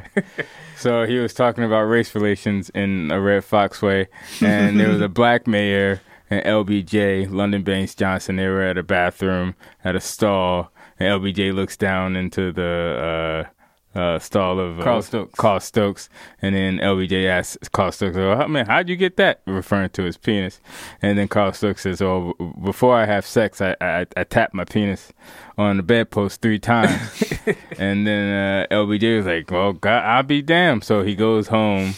so 0.77 1.05
he 1.05 1.19
was 1.19 1.33
talking 1.33 1.63
about 1.63 1.83
race 1.83 2.13
relations 2.15 2.69
in 2.71 3.11
a 3.11 3.21
Redd 3.21 3.45
Foxx 3.45 3.81
way, 3.81 4.07
and 4.41 4.79
there 4.79 4.89
was 4.89 4.99
a 4.99 5.07
black 5.07 5.47
mayor 5.47 6.01
and 6.33 6.45
LBJ, 6.45 7.29
Lyndon 7.29 7.63
Baines 7.63 7.95
Johnson. 7.95 8.37
They 8.37 8.47
were 8.47 8.63
at 8.63 8.77
a 8.77 8.83
bathroom 8.83 9.55
at 9.83 9.95
a 9.95 9.99
stall, 9.99 10.71
and 10.99 11.21
LBJ 11.21 11.53
looks 11.53 11.77
down 11.77 12.15
into 12.15 12.51
the 12.51 13.47
uh, 13.95 13.99
uh, 13.99 14.19
stall 14.19 14.59
of 14.59 14.79
uh, 14.79 14.83
Carl 14.83 15.01
Stokes. 15.01 15.35
Carl 15.35 15.59
Stokes, 15.59 16.09
and 16.41 16.55
then 16.55 16.79
LBJ 16.79 17.27
asks 17.27 17.69
Carl 17.69 17.91
Stokes, 17.91 18.17
"Oh 18.17 18.47
man, 18.47 18.65
how'd 18.65 18.89
you 18.89 18.95
get 18.95 19.17
that?" 19.17 19.41
Referring 19.45 19.89
to 19.91 20.03
his 20.03 20.17
penis, 20.17 20.59
and 21.01 21.17
then 21.17 21.27
Carl 21.27 21.53
Stokes 21.53 21.81
says, 21.81 22.01
"Oh, 22.01 22.33
before 22.63 22.95
I 22.95 23.05
have 23.05 23.25
sex, 23.25 23.61
I 23.61 23.75
I, 23.79 24.05
I 24.17 24.23
tap 24.23 24.53
my 24.53 24.65
penis 24.65 25.13
on 25.57 25.77
the 25.77 25.83
bedpost 25.83 26.41
three 26.41 26.59
times." 26.59 27.33
and 27.77 28.07
then 28.07 28.65
uh, 28.71 28.73
LBJ 28.73 29.17
was 29.17 29.25
like, 29.27 29.51
"Well, 29.51 29.73
God, 29.73 30.03
I'll 30.03 30.23
be 30.23 30.41
damned." 30.41 30.83
So 30.83 31.03
he 31.03 31.15
goes 31.15 31.47
home. 31.47 31.93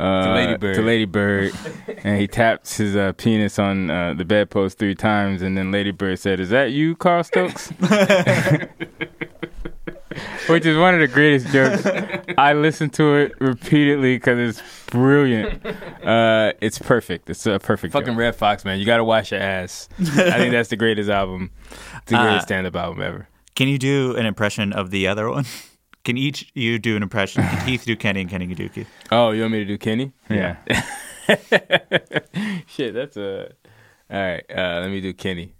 Uh, 0.00 0.24
To 0.24 0.32
Lady 0.34 0.56
Bird. 0.56 0.74
to 0.76 0.82
Lady 0.82 1.04
Bird, 1.04 1.52
and 2.04 2.18
he 2.18 2.26
taps 2.26 2.78
his 2.78 2.96
uh, 2.96 3.12
penis 3.12 3.58
on 3.58 3.90
uh, 3.90 4.14
the 4.14 4.24
bedpost 4.24 4.78
three 4.78 4.94
times, 4.94 5.42
and 5.42 5.56
then 5.58 5.70
Lady 5.70 5.90
Bird 5.90 6.18
said, 6.18 6.40
"Is 6.40 6.48
that 6.50 6.72
you, 6.72 6.96
Carl 6.96 7.22
Stokes?" 7.22 7.70
Which 10.48 10.66
is 10.66 10.76
one 10.76 10.94
of 10.94 11.00
the 11.00 11.06
greatest 11.06 11.48
jokes. 11.52 11.86
I 12.36 12.52
listen 12.54 12.90
to 12.90 13.14
it 13.16 13.32
repeatedly 13.40 14.16
because 14.16 14.38
it's 14.38 14.62
brilliant. 14.90 15.64
Uh, 16.04 16.52
it's 16.60 16.78
perfect. 16.80 17.30
It's 17.30 17.46
a 17.46 17.60
perfect. 17.60 17.92
Fucking 17.92 18.08
joke. 18.14 18.18
Redd 18.18 18.34
Foxx, 18.36 18.64
man. 18.64 18.80
You 18.80 18.86
got 18.86 18.96
to 18.96 19.04
wash 19.04 19.30
your 19.30 19.40
ass. 19.40 19.88
I 20.00 20.02
think 20.38 20.50
that's 20.52 20.68
the 20.70 20.76
greatest 20.76 21.08
album, 21.08 21.50
the 22.06 22.16
Uh, 22.18 22.22
greatest 22.22 22.48
stand-up 22.48 22.74
album 22.74 23.00
ever. 23.02 23.28
Can 23.54 23.68
you 23.68 23.78
do 23.78 24.16
an 24.16 24.26
impression 24.26 24.72
of 24.72 24.90
the 24.90 25.06
other 25.06 25.30
one? 25.30 25.44
Can 26.10 26.16
each 26.18 26.50
you 26.54 26.80
do 26.80 26.96
an 26.96 27.04
impression? 27.04 27.44
Can 27.44 27.64
Keith 27.66 27.84
do 27.84 27.94
Kenny 27.94 28.22
and 28.22 28.28
Kenny 28.28 28.48
can 28.48 28.56
do 28.56 28.68
Keith? 28.68 28.88
Oh, 29.12 29.30
you 29.30 29.42
want 29.42 29.52
me 29.52 29.58
to 29.60 29.64
do 29.64 29.78
Kenny? 29.78 30.12
Yeah. 30.28 30.56
Shit, 32.66 32.94
that's 32.94 33.16
a. 33.16 33.52
All 34.10 34.18
right, 34.20 34.42
uh, 34.50 34.80
let 34.80 34.90
me 34.90 35.00
do 35.00 35.12
Kenny. 35.12 35.54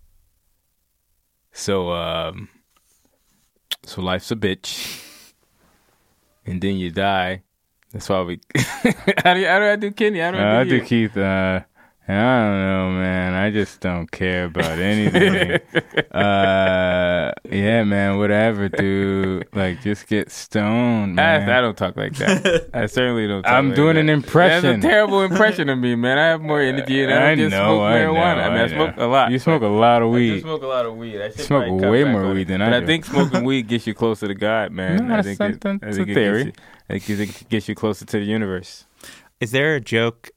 So, 1.53 1.93
um, 1.93 2.49
so 3.85 4.01
life's 4.03 4.33
a 4.33 4.35
bitch, 4.35 5.33
and 6.45 6.61
then 6.61 6.79
you 6.79 6.91
die. 6.91 7.43
That's 7.93 8.09
why 8.09 8.23
we. 8.23 8.41
how, 9.23 9.35
do 9.35 9.39
you, 9.41 9.47
how 9.47 9.61
do 9.61 9.67
I 9.67 9.77
do 9.77 9.93
Kenny? 9.93 10.19
How 10.19 10.33
do 10.33 10.39
Uh, 10.39 10.41
I 10.41 10.61
I 10.63 10.65
do, 10.65 10.81
do? 10.81 10.85
Keith. 10.85 11.17
Uh, 11.17 11.61
I 12.13 12.43
don't 12.45 12.61
know, 12.63 12.91
man. 13.01 13.35
I 13.35 13.51
just 13.51 13.81
don't 13.81 14.11
care 14.11 14.45
about 14.47 14.79
anything. 14.79 15.61
uh, 16.13 17.33
yeah, 17.51 17.85
man. 17.85 18.19
Whatever, 18.19 18.69
dude. 18.69 19.47
Like, 19.55 19.83
just 19.83 20.07
get 20.07 20.31
stoned, 20.31 21.17
man. 21.17 21.49
I, 21.49 21.59
I 21.59 21.61
don't 21.61 21.77
talk 21.77 21.97
like 21.97 22.15
that. 22.17 22.71
I 22.73 22.87
certainly 22.87 23.27
don't. 23.27 23.43
Talk 23.43 23.53
I'm 23.53 23.69
like 23.69 23.77
doing 23.77 23.95
that. 23.97 24.01
an 24.01 24.09
impression. 24.09 24.81
That's 24.81 24.85
a 24.85 24.89
terrible 24.89 25.23
impression 25.23 25.69
of 25.69 25.79
me, 25.79 25.95
man. 25.95 26.19
I 26.19 26.27
have 26.29 26.41
more 26.41 26.61
energy 26.61 27.03
and 27.03 27.13
I, 27.13 27.17
I 27.33 27.35
don't 27.35 27.39
just 27.39 27.51
know, 27.51 27.65
smoke 27.77 27.83
I 27.83 27.95
marijuana. 27.99 28.37
know, 28.37 28.43
I 28.43 28.49
mean, 28.51 28.59
I, 28.59 28.65
I 28.65 28.69
smoke 28.69 28.95
a 28.97 29.05
lot. 29.07 29.31
You 29.33 29.39
smoke 29.39 29.63
a 29.63 29.67
lot 29.67 30.03
of 30.03 30.11
weed. 30.11 30.33
I 30.33 30.35
do 30.37 30.41
smoke 30.43 30.63
a 30.63 30.67
lot 30.67 30.87
of 30.87 30.97
weed. 30.97 31.21
I 31.21 31.31
smoke 31.31 31.81
way 31.83 32.05
more 32.05 32.25
on 32.25 32.35
weed 32.35 32.43
it. 32.43 32.49
than 32.49 32.61
but 32.61 32.73
I 32.73 32.79
I 32.79 32.87
think 32.87 33.05
smoking 33.05 33.45
weed 33.45 33.69
gets 33.69 33.87
you 33.87 33.95
closer 33.95 34.27
to 34.29 34.35
God, 34.35 34.73
man. 34.73 35.07
No, 35.09 35.15
I 35.15 35.23
that's 35.23 35.27
think 35.39 35.41
not- 35.41 35.51
it, 35.51 35.61
that's 35.61 35.85
I 35.85 35.89
a 35.89 35.93
think 35.93 36.09
it 36.09 36.15
theory. 36.15 36.45
Gets 36.45 36.59
you, 37.09 37.15
I 37.15 37.17
think 37.19 37.43
it 37.43 37.49
gets 37.49 37.69
you 37.69 37.75
closer 37.75 38.05
to 38.05 38.19
the 38.19 38.25
universe. 38.25 38.87
Is 39.41 39.53
there 39.53 39.75
a 39.77 39.81
joke 39.81 40.31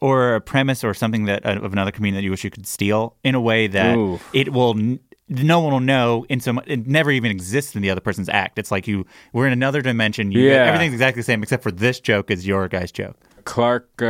or 0.00 0.34
a 0.34 0.40
premise 0.40 0.84
or 0.84 0.94
something 0.94 1.24
that 1.26 1.44
uh, 1.46 1.58
of 1.62 1.72
another 1.72 1.90
comedian 1.90 2.14
that 2.16 2.22
you 2.24 2.30
wish 2.30 2.44
you 2.44 2.50
could 2.50 2.66
steal 2.66 3.16
in 3.24 3.34
a 3.34 3.40
way 3.40 3.66
that 3.66 3.96
Ooh. 3.96 4.18
it 4.32 4.52
will 4.52 4.70
n- 4.78 5.00
no 5.28 5.60
one 5.60 5.72
will 5.72 5.80
know 5.80 6.24
in 6.30 6.40
so 6.40 6.52
much 6.54 6.64
it 6.68 6.86
never 6.86 7.10
even 7.10 7.30
exists 7.30 7.74
in 7.76 7.82
the 7.82 7.90
other 7.90 8.00
person's 8.00 8.28
act. 8.30 8.58
It's 8.58 8.70
like 8.70 8.86
you 8.88 9.04
we're 9.32 9.46
in 9.46 9.52
another 9.52 9.82
dimension. 9.82 10.32
You, 10.32 10.40
Yeah. 10.40 10.64
everything's 10.64 10.94
exactly 10.94 11.20
the 11.20 11.24
same 11.26 11.42
except 11.42 11.62
for 11.62 11.70
this 11.70 12.00
joke 12.00 12.30
is 12.30 12.46
your 12.46 12.66
guy's 12.68 12.90
joke. 12.92 13.16
Clark, 13.44 13.88
uh, 14.02 14.04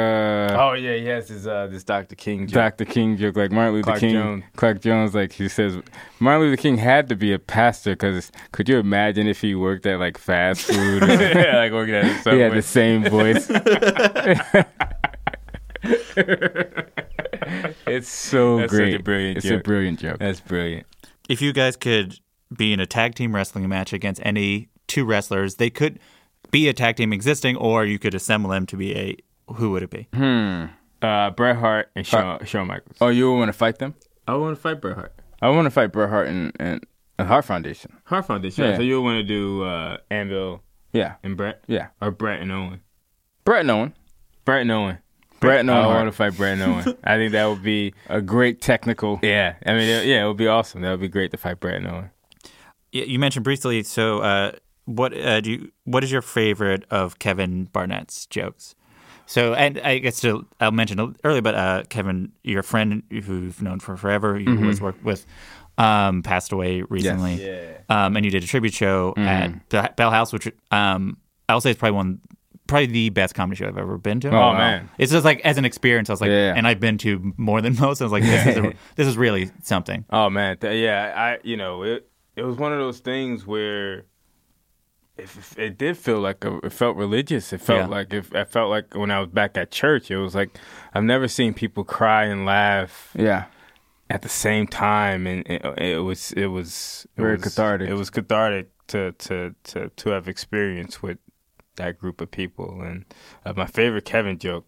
Oh 0.59 0.73
yeah, 0.73 0.97
he 0.97 1.07
has 1.07 1.29
his 1.29 1.47
uh, 1.47 1.69
this 1.69 1.85
Dr. 1.85 2.17
King 2.17 2.49
joke. 2.49 2.55
Dr. 2.77 2.85
King 2.85 3.17
joke, 3.17 3.37
like 3.37 3.53
Martin 3.53 3.75
Luther 3.75 3.85
Clark 3.85 4.01
King. 4.01 4.13
Jones. 4.15 4.45
Clark 4.57 4.81
Jones, 4.81 5.15
like 5.15 5.31
he 5.33 5.49
says, 5.49 5.79
Martin 6.19 6.43
Luther 6.49 6.61
King 6.61 6.77
had 6.77 7.09
to 7.09 7.15
be 7.15 7.33
a 7.33 7.39
pastor 7.39 7.93
because 7.93 8.33
could 8.51 8.69
you 8.69 8.79
imagine 8.79 9.29
if 9.29 9.41
he 9.41 9.55
worked 9.55 9.87
at 9.87 10.01
like 10.01 10.19
fast 10.19 10.63
food? 10.63 11.03
yeah, 11.09 11.57
like 11.57 11.71
working 11.73 11.95
at 11.95 12.27
a 12.27 12.31
he 12.35 12.41
had 12.41 12.53
the 12.53 12.63
same 12.63 13.05
voice. 13.05 13.49
it's 17.87 18.09
so 18.09 18.59
That's 18.59 18.73
such 18.73 18.79
great. 18.79 18.95
a 19.01 19.03
brilliant 19.03 19.37
it's 19.39 19.47
a 19.47 19.59
brilliant 19.59 19.99
joke. 20.01 20.19
That's 20.19 20.41
brilliant. 20.41 20.87
If 21.29 21.41
you 21.43 21.53
guys 21.53 21.77
could 21.77 22.19
be 22.57 22.73
in 22.73 22.81
a 22.81 22.87
tag 22.87 23.15
team 23.15 23.35
wrestling 23.35 23.69
match 23.69 23.93
against 23.93 24.21
any 24.25 24.69
two 24.87 25.05
wrestlers, 25.05 25.57
they 25.57 25.71
could 25.71 25.99
be 26.51 26.69
a 26.69 26.73
tag 26.73 26.97
team 26.97 27.13
existing, 27.13 27.57
or 27.57 27.85
you 27.85 27.99
could 27.99 28.15
assemble 28.15 28.51
them 28.51 28.67
to 28.67 28.77
be 28.77 28.97
a. 28.97 29.17
Who 29.55 29.71
would 29.73 29.83
it 29.83 29.91
be? 29.91 30.09
Uh, 31.01 31.31
Bret 31.31 31.57
Hart 31.57 31.91
and 31.95 32.07
Shawn, 32.07 32.45
Shawn 32.45 32.67
Michaels. 32.67 32.97
Oh, 33.01 33.09
you 33.09 33.33
want 33.33 33.49
to 33.49 33.53
fight 33.55 33.79
them? 33.79 33.95
I 34.27 34.35
want 34.35 34.57
to 34.57 34.61
fight 34.61 34.81
Bret 34.81 34.97
Hart. 34.97 35.15
I 35.41 35.49
want 35.49 35.65
to 35.67 35.71
fight 35.71 35.87
Bret 35.93 36.11
Hart 36.11 36.29
and, 36.29 36.53
and 36.61 36.85
the 37.17 37.25
Hart 37.25 37.45
Foundation. 37.47 37.93
Hart 38.05 38.27
Foundation. 38.27 38.65
Yeah. 38.65 38.77
So 38.77 38.83
you 38.83 39.01
want 39.01 39.17
to 39.17 39.23
do 39.23 39.63
uh, 39.65 39.99
Anvil 40.11 40.63
Yeah, 40.93 41.15
and 41.23 41.37
Bret, 41.37 41.63
yeah. 41.67 41.89
or 42.03 42.11
Bret 42.11 42.41
and 42.41 42.51
Owen? 42.53 42.81
Bret 43.45 43.61
and 43.61 43.71
Owen. 43.71 43.95
Bret 44.45 44.63
and 44.63 44.71
Owen. 44.73 44.99
Bret 45.41 45.61
and 45.61 45.71
I 45.71 45.87
want 45.87 46.09
to 46.09 46.13
fight 46.13 46.37
Bret 46.37 46.59
and 46.59 46.63
Owen. 46.63 46.97
I 47.05 47.17
think 47.17 47.33
that 47.33 47.47
would 47.47 47.63
be 47.63 47.95
A 48.09 48.21
great 48.21 48.61
technical. 48.61 49.19
yeah. 49.23 49.55
I 49.65 49.73
mean, 49.73 49.89
it- 49.89 50.07
yeah, 50.07 50.25
it 50.25 50.29
would 50.29 50.37
be 50.37 50.49
awesome. 50.49 50.81
That 50.83 50.91
would 50.91 51.01
be 51.01 51.09
great 51.09 51.31
to 51.33 51.37
fight 51.37 51.61
Bret 51.61 51.77
and 51.77 51.87
Owen. 51.87 52.11
you 52.93 53.19
mentioned 53.19 53.45
briefly. 53.45 53.83
So, 53.83 54.19
uh, 54.21 54.53
what 54.87 55.13
uh, 55.17 55.41
do 55.41 55.51
you? 55.53 55.73
What 55.85 56.03
is 56.05 56.11
your 56.11 56.23
favorite 56.23 56.85
of 56.91 57.19
Kevin 57.19 57.67
Barnett's 57.67 58.27
jokes? 58.27 58.75
So, 59.27 59.53
and 59.53 59.79
I 59.81 59.99
guess 59.99 60.21
to, 60.23 60.47
I'll 60.59 60.71
mention 60.73 61.15
earlier, 61.23 61.43
but 61.43 61.55
uh, 61.55 61.83
Kevin, 61.91 62.33
your 62.43 62.63
friend 62.63 63.03
who 63.11 63.17
you've 63.43 63.61
known 63.61 63.79
for 63.79 63.95
forever, 63.99 64.39
you 64.41 64.57
always 64.59 64.81
worked 64.81 65.05
with, 65.05 65.27
um, 65.77 66.23
passed 66.23 66.51
away 66.51 66.81
recently. 66.89 67.35
Um, 67.91 68.17
and 68.17 68.25
you 68.25 68.31
did 68.31 68.43
a 68.43 68.47
tribute 68.47 68.73
show 68.73 69.13
at 69.19 69.69
Be- 69.69 69.83
Bell 69.97 70.11
House, 70.11 70.33
which 70.33 70.49
um, 70.71 71.19
I'll 71.47 71.61
say 71.61 71.73
is 71.73 71.77
probably 71.77 71.97
one, 71.97 72.21
probably 72.69 72.87
the 72.87 73.11
best 73.11 73.35
comedy 73.35 73.57
show 73.57 73.67
I've 73.67 73.77
ever 73.79 73.99
been 73.99 74.21
to. 74.21 74.29
Oh, 74.29 74.33
Oh 74.37 74.39
wow. 74.53 74.59
man, 74.59 74.91
It's 74.99 75.11
just 75.11 75.25
like 75.25 75.41
as 75.41 75.59
an 75.59 75.65
experience, 75.65 76.09
I 76.09 76.13
was 76.13 76.21
like, 76.21 76.31
Yeah. 76.31 76.55
and 76.57 76.67
I've 76.69 76.79
been 76.79 76.99
to 76.99 77.33
more 77.37 77.61
than 77.61 77.75
most. 77.81 78.01
I 78.01 78.05
was 78.05 78.13
like, 78.13 78.23
this 78.23 78.47
is 78.47 78.57
a, 78.57 78.73
this 78.95 79.07
is 79.09 79.17
really 79.17 79.51
something. 79.63 80.05
Oh 80.11 80.31
man, 80.31 80.57
th- 80.59 80.81
yeah, 80.81 81.13
I 81.17 81.39
you 81.43 81.57
know 81.57 81.83
it. 81.83 82.09
It 82.37 82.43
was 82.45 82.57
one 82.57 82.73
of 82.73 82.79
those 82.79 83.01
things 83.01 83.45
where 83.45 84.05
if, 85.17 85.37
if 85.37 85.59
it 85.59 85.77
did 85.79 85.97
feel 85.97 86.21
like 86.21 86.45
a, 86.45 86.59
it 86.59 86.73
felt 86.73 86.97
religious. 86.97 87.53
It 87.53 87.61
felt 87.61 87.81
Yeah. 87.81 87.87
like 87.87 88.13
if 88.15 88.33
I 88.35 88.45
felt 88.45 88.71
like 88.71 88.95
when 88.95 89.11
I 89.11 89.19
was 89.21 89.29
back 89.29 89.57
at 89.57 89.71
church, 89.73 90.11
it 90.11 90.19
was 90.19 90.35
like 90.35 90.57
I've 90.95 91.05
never 91.05 91.27
seen 91.27 91.55
people 91.55 91.83
cry 91.85 92.25
and 92.25 92.45
laugh 92.47 93.11
Yeah. 93.17 93.47
at 94.09 94.23
the 94.23 94.29
same 94.29 94.67
time, 94.69 95.27
and 95.27 95.45
it, 95.49 95.65
it 95.79 95.99
was 96.05 96.33
it 96.33 96.47
was 96.47 97.07
it 97.17 97.21
Very 97.21 97.35
was, 97.35 97.43
cathartic. 97.43 97.89
It 97.91 97.95
was 97.95 98.11
cathartic 98.11 98.69
to 98.89 99.13
to 99.13 99.55
to 99.65 99.89
to 99.89 100.11
have 100.11 100.29
experience 100.29 101.03
with 101.03 101.19
that 101.79 101.99
group 101.99 102.21
of 102.21 102.31
people, 102.31 102.83
and 102.83 103.05
uh, 103.45 103.55
my 103.57 103.67
favorite 103.67 104.05
Kevin 104.05 104.39
joke. 104.39 104.67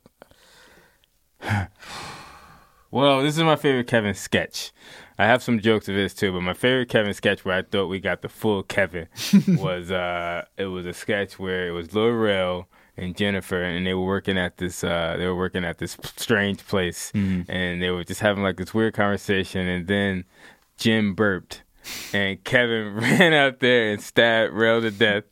Well, 2.93 3.23
this 3.23 3.37
is 3.37 3.45
my 3.45 3.55
favorite 3.55 3.87
Kevin 3.87 4.15
sketch. 4.15 4.73
I 5.17 5.25
have 5.25 5.43
some 5.45 5.61
jokes 5.61 5.89
of 5.89 5.95
this 5.95 6.13
too, 6.13 6.33
but 6.33 6.41
my 6.41 6.55
favorite 6.55 6.89
Kevin 6.89 7.15
sketch 7.15 7.45
where 7.45 7.57
I 7.57 7.63
thought 7.63 7.87
we 7.87 8.01
got 8.01 8.23
the 8.23 8.29
full 8.29 8.63
Kevin 8.65 9.07
was 9.49 9.93
uh 9.93 10.45
it 10.57 10.65
was 10.65 10.87
a 10.87 10.93
sketch 10.93 11.39
where 11.39 11.69
it 11.69 11.71
was 11.71 11.95
Lil 11.95 12.11
Rel 12.11 12.69
and 12.97 13.17
Jennifer 13.17 13.63
and 13.63 13.87
they 13.87 13.95
were 13.95 14.05
working 14.05 14.37
at 14.39 14.57
this 14.57 14.83
uh 14.83 15.15
they 15.19 15.27
were 15.27 15.37
working 15.37 15.65
at 15.65 15.79
this 15.79 15.97
strange 16.17 16.67
place. 16.67 17.13
And 17.49 17.81
they 17.81 17.91
were 17.91 18.03
just 18.03 18.21
having 18.23 18.43
like 18.43 18.57
this 18.57 18.75
weird 18.75 18.95
conversation. 18.95 19.69
And 19.69 19.87
then 19.87 20.25
Jim 20.77 21.15
burped 21.15 21.63
and 22.13 22.43
Kevin 22.45 22.95
ran 22.97 23.33
out 23.33 23.61
there 23.61 23.91
and 23.91 24.03
stabbed 24.03 24.53
Rel 24.53 24.81
to 24.81 24.91
death, 24.91 25.25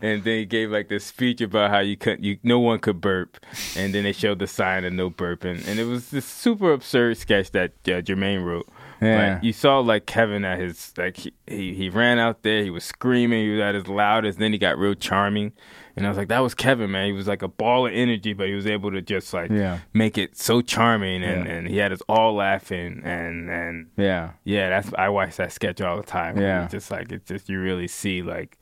and 0.00 0.24
then 0.24 0.38
he 0.38 0.44
gave 0.44 0.70
like 0.70 0.88
this 0.88 1.04
speech 1.04 1.40
about 1.40 1.70
how 1.70 1.80
you 1.80 1.96
couldn't, 1.96 2.22
you 2.24 2.38
no 2.42 2.58
one 2.58 2.78
could 2.78 3.00
burp, 3.00 3.38
and 3.76 3.94
then 3.94 4.04
they 4.04 4.12
showed 4.12 4.38
the 4.38 4.46
sign 4.46 4.84
of 4.84 4.92
no 4.92 5.10
burping, 5.10 5.66
and 5.66 5.78
it 5.78 5.84
was 5.84 6.10
this 6.10 6.24
super 6.24 6.72
absurd 6.72 7.16
sketch 7.16 7.50
that 7.52 7.72
uh, 7.86 8.00
Jermaine 8.02 8.44
wrote. 8.44 8.68
Yeah. 9.00 9.34
But 9.34 9.44
you 9.44 9.52
saw 9.52 9.80
like 9.80 10.06
Kevin 10.06 10.44
at 10.44 10.58
his 10.58 10.92
like 10.96 11.16
he, 11.16 11.32
he 11.46 11.74
he 11.74 11.88
ran 11.88 12.18
out 12.18 12.42
there, 12.42 12.62
he 12.62 12.70
was 12.70 12.84
screaming, 12.84 13.44
he 13.44 13.50
was 13.50 13.60
at 13.60 13.74
his 13.74 13.88
loudest, 13.88 14.38
then 14.38 14.52
he 14.52 14.58
got 14.58 14.78
real 14.78 14.94
charming, 14.94 15.52
and 15.96 16.06
I 16.06 16.08
was 16.08 16.18
like, 16.18 16.28
that 16.28 16.40
was 16.40 16.54
Kevin, 16.54 16.90
man. 16.90 17.06
He 17.06 17.12
was 17.12 17.26
like 17.28 17.42
a 17.42 17.48
ball 17.48 17.86
of 17.86 17.92
energy, 17.92 18.32
but 18.32 18.48
he 18.48 18.54
was 18.54 18.66
able 18.66 18.90
to 18.92 19.00
just 19.02 19.32
like 19.34 19.50
Yeah. 19.50 19.78
make 19.92 20.18
it 20.18 20.36
so 20.36 20.60
charming, 20.60 21.22
and, 21.22 21.46
Yeah. 21.46 21.52
and 21.52 21.68
he 21.68 21.76
had 21.78 21.92
us 21.92 22.00
all 22.08 22.34
laughing, 22.34 23.00
and 23.04 23.48
and 23.50 23.86
Yeah. 23.96 24.30
yeah, 24.44 24.68
that's 24.70 24.92
I 24.98 25.08
watch 25.08 25.36
that 25.36 25.52
sketch 25.52 25.80
all 25.80 25.96
the 25.96 26.02
time. 26.02 26.38
Yeah. 26.40 26.64
it's 26.64 26.72
just 26.72 26.90
like 26.90 27.12
it's 27.12 27.28
just 27.28 27.48
you 27.48 27.60
really 27.60 27.88
see 27.88 28.22
like 28.22 28.58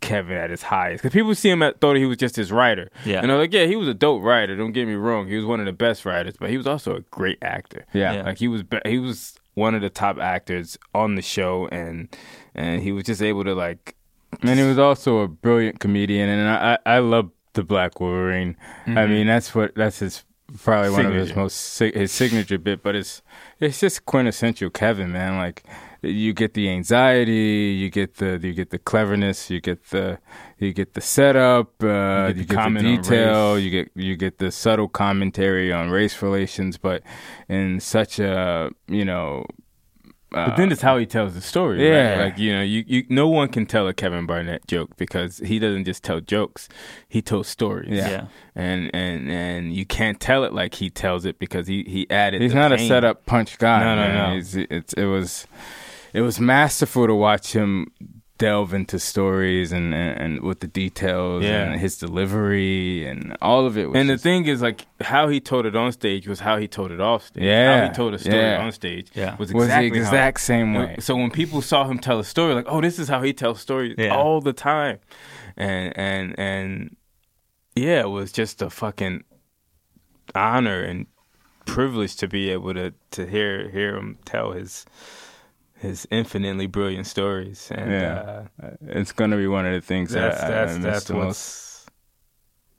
Kevin 0.00 0.36
at 0.36 0.50
his 0.50 0.62
highest 0.64 1.02
because 1.02 1.12
people 1.14 1.32
see 1.34 1.48
him 1.50 1.62
at, 1.62 1.80
thought 1.80 1.96
he 1.96 2.06
was 2.06 2.16
just 2.16 2.34
his 2.34 2.50
writer. 2.50 2.90
Yeah. 3.04 3.20
and 3.20 3.30
they're 3.30 3.38
like, 3.38 3.52
yeah, 3.52 3.66
he 3.66 3.76
was 3.76 3.86
a 3.86 3.94
dope 3.94 4.22
writer. 4.22 4.56
Don't 4.56 4.72
get 4.72 4.88
me 4.88 4.94
wrong, 4.94 5.28
he 5.28 5.36
was 5.36 5.44
one 5.44 5.60
of 5.60 5.66
the 5.66 5.72
best 5.72 6.04
writers, 6.04 6.34
but 6.40 6.50
he 6.50 6.56
was 6.56 6.66
also 6.66 6.96
a 6.96 7.00
great 7.12 7.38
actor. 7.42 7.86
Yeah. 7.92 8.12
Yeah. 8.14 8.22
like 8.22 8.38
he 8.38 8.48
was 8.48 8.64
be- 8.64 8.80
he 8.84 8.98
was 8.98 9.38
one 9.54 9.74
of 9.76 9.82
the 9.82 9.90
top 9.90 10.18
actors 10.18 10.78
on 10.94 11.14
the 11.14 11.22
show, 11.22 11.68
and 11.70 12.08
and 12.54 12.82
he 12.82 12.90
was 12.90 13.04
just 13.04 13.22
able 13.22 13.44
to 13.44 13.54
like 13.54 13.94
And 14.40 14.58
he 14.58 14.64
was 14.64 14.78
also 14.78 15.18
a 15.18 15.28
brilliant 15.28 15.80
comedian, 15.80 16.28
and 16.28 16.48
I 16.48 16.78
I 16.86 16.96
I 16.96 16.98
love 16.98 17.30
the 17.52 17.62
Black 17.62 18.00
Wolverine. 18.00 18.56
I 18.86 19.06
mean, 19.06 19.26
that's 19.26 19.54
what 19.54 19.74
that's 19.74 19.98
his 19.98 20.24
probably 20.62 20.90
one 20.90 21.06
of 21.06 21.14
his 21.14 21.34
most 21.34 21.78
his 21.78 22.12
signature 22.12 22.58
bit, 22.58 22.82
but 22.82 22.94
it's 22.94 23.22
it's 23.60 23.80
just 23.80 24.04
quintessential 24.06 24.70
Kevin, 24.70 25.12
man. 25.12 25.36
Like 25.36 25.64
you 26.02 26.32
get 26.32 26.54
the 26.54 26.68
anxiety, 26.68 27.76
you 27.78 27.90
get 27.90 28.16
the 28.16 28.38
you 28.42 28.52
get 28.52 28.70
the 28.70 28.78
cleverness, 28.78 29.50
you 29.50 29.60
get 29.60 29.90
the 29.90 30.18
you 30.58 30.72
get 30.72 30.94
the 30.94 31.00
setup, 31.00 31.82
uh, 31.82 31.86
You 31.86 32.28
you 32.28 32.34
get 32.34 32.36
get, 32.36 32.36
the 32.36 32.44
the, 32.46 32.54
comment 32.54 32.86
on 32.86 32.96
detail, 32.96 33.58
you 33.58 33.70
get 33.70 33.90
you 33.94 34.16
get 34.16 34.38
the 34.38 34.50
subtle 34.50 34.88
commentary 34.88 35.72
on 35.72 35.90
race 35.90 36.20
relations, 36.22 36.78
but 36.78 37.02
in 37.48 37.80
such 37.80 38.18
a 38.18 38.70
you 38.88 39.04
know. 39.04 39.44
Uh, 40.34 40.48
but 40.48 40.56
then 40.56 40.72
it's 40.72 40.82
how 40.82 40.96
he 40.98 41.06
tells 41.06 41.34
the 41.34 41.40
story. 41.40 41.78
right? 41.78 41.86
Yeah. 41.86 42.22
Like, 42.24 42.38
you 42.38 42.52
know, 42.54 42.62
you, 42.62 42.84
you 42.86 43.04
no 43.08 43.28
one 43.28 43.48
can 43.48 43.66
tell 43.66 43.86
a 43.88 43.94
Kevin 43.94 44.26
Barnett 44.26 44.66
joke 44.66 44.96
because 44.96 45.38
he 45.38 45.58
doesn't 45.58 45.84
just 45.84 46.02
tell 46.02 46.20
jokes. 46.20 46.68
He 47.08 47.20
tells 47.22 47.48
stories. 47.48 47.90
Yeah. 47.90 48.08
Yeah. 48.10 48.26
And 48.54 48.90
and 48.94 49.30
and 49.30 49.74
you 49.74 49.84
can't 49.86 50.20
tell 50.20 50.44
it 50.44 50.52
like 50.52 50.74
he 50.74 50.90
tells 50.90 51.24
it 51.24 51.38
because 51.38 51.66
he, 51.66 51.84
he 51.86 52.06
added 52.10 52.40
He's 52.42 52.52
the 52.52 52.58
not 52.58 52.72
a 52.72 52.76
pain. 52.76 52.88
setup 52.88 53.26
punch 53.26 53.58
guy. 53.58 53.80
No, 53.80 53.94
no, 53.96 54.08
man. 54.08 54.30
no. 54.30 54.34
He's, 54.36 54.56
it's, 54.56 54.92
it 54.94 55.06
was 55.06 55.46
it 56.12 56.20
was 56.20 56.38
masterful 56.40 57.06
to 57.06 57.14
watch 57.14 57.52
him 57.54 57.90
delve 58.46 58.74
into 58.74 58.98
stories 58.98 59.70
and, 59.72 59.94
and, 59.94 60.12
and 60.22 60.32
with 60.48 60.58
the 60.60 60.66
details 60.66 61.44
Yeah. 61.44 61.62
and 61.64 61.80
his 61.80 61.96
delivery 61.98 63.06
and 63.06 63.36
all 63.40 63.66
of 63.66 63.76
it. 63.78 63.86
Was 63.88 63.96
And 63.98 64.08
the 64.10 64.18
thing 64.18 64.46
is, 64.46 64.60
like, 64.68 64.80
how 65.00 65.28
he 65.28 65.38
told 65.40 65.64
it 65.66 65.76
on 65.76 65.92
stage 65.92 66.26
was 66.32 66.40
how 66.40 66.56
he 66.58 66.66
told 66.68 66.90
it 66.90 67.00
off 67.00 67.26
stage. 67.26 67.44
Yeah, 67.44 67.80
How 67.82 67.88
he 67.88 67.94
told 67.94 68.14
a 68.14 68.18
story 68.18 68.36
yeah. 68.36 68.64
on 68.64 68.72
stage 68.72 69.08
Yeah. 69.14 69.36
was 69.36 69.52
was 69.54 69.66
exactly 69.66 69.90
the 69.90 70.04
how- 70.04 70.10
exact 70.12 70.40
same 70.40 70.74
way. 70.74 70.96
So 71.00 71.14
when 71.16 71.30
people 71.30 71.62
saw 71.62 71.80
him 71.90 71.98
tell 71.98 72.18
a 72.18 72.24
story, 72.24 72.54
like, 72.54 72.66
oh, 72.68 72.80
this 72.80 72.98
is 72.98 73.08
how 73.08 73.22
he 73.22 73.32
tells 73.32 73.60
stories 73.60 73.94
Yeah. 73.98 74.16
all 74.16 74.40
the 74.40 74.52
time, 74.52 74.98
and 75.56 75.92
and 75.96 76.34
and 76.38 76.96
yeah, 77.76 78.00
it 78.00 78.10
was 78.10 78.32
just 78.32 78.60
a 78.62 78.70
fucking 78.70 79.22
honor 80.34 80.80
and 80.82 81.06
privilege 81.66 82.16
to 82.16 82.26
be 82.28 82.50
able 82.50 82.74
to 82.74 82.92
to 83.10 83.26
hear 83.26 83.68
hear 83.70 83.96
him 83.96 84.18
tell 84.24 84.52
his 84.52 84.84
his 85.82 86.06
infinitely 86.10 86.66
brilliant 86.66 87.06
stories. 87.06 87.68
And 87.74 87.90
Yeah. 87.90 88.44
uh, 88.62 88.70
It's 88.86 89.12
gonna 89.12 89.36
be 89.36 89.46
one 89.48 89.66
of 89.66 89.74
the 89.74 89.80
things 89.86 90.12
that's 90.12 90.40
that 90.40 90.46
I, 90.46 90.50
that's 90.54 90.72
I 90.72 90.78
miss 90.78 90.84
that's 90.84 91.04
the 91.06 91.14
most. 91.14 91.90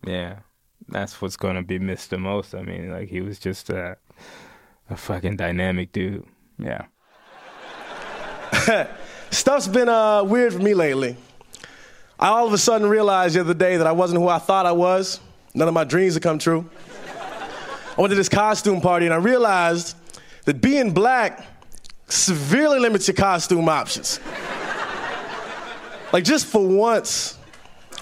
yeah, 0.08 0.40
that's 0.88 1.22
what's 1.22 1.38
gonna 1.38 1.64
be 1.64 1.78
missed 1.80 2.10
the 2.10 2.18
most. 2.18 2.56
I 2.56 2.64
mean, 2.64 2.90
like 2.92 3.10
he 3.10 3.22
was 3.22 3.38
just 3.40 3.70
a 3.70 3.98
a 4.90 4.96
fucking 4.98 5.36
dynamic 5.38 5.92
dude. 5.92 6.26
Yeah. 6.58 6.86
Stuff's 9.32 9.68
been 9.68 9.90
uh, 9.90 10.24
weird 10.24 10.54
for 10.54 10.60
me 10.60 10.74
lately. 10.74 11.18
I 12.20 12.28
all 12.30 12.48
of 12.48 12.54
a 12.54 12.58
sudden 12.58 12.88
realized 12.88 13.36
the 13.36 13.42
other 13.42 13.54
day 13.54 13.78
that 13.78 13.88
I 13.88 13.92
wasn't 13.92 14.22
who 14.22 14.28
I 14.28 14.40
thought 14.40 14.66
I 14.66 14.72
was. 14.72 15.20
None 15.54 15.68
of 15.68 15.74
my 15.74 15.84
dreams 15.84 16.14
had 16.14 16.24
come 16.24 16.40
true. 16.40 16.70
I 17.98 18.02
went 18.02 18.12
to 18.12 18.16
this 18.16 18.30
costume 18.30 18.82
party 18.82 19.06
and 19.06 19.14
I 19.14 19.18
realized 19.18 19.96
that 20.46 20.62
being 20.62 20.92
black 20.94 21.46
severely 22.14 22.80
limits 22.80 23.08
your 23.08 23.16
costume 23.16 23.68
options. 23.68 24.20
like, 26.14 26.24
just 26.24 26.46
for 26.46 26.66
once, 26.66 27.38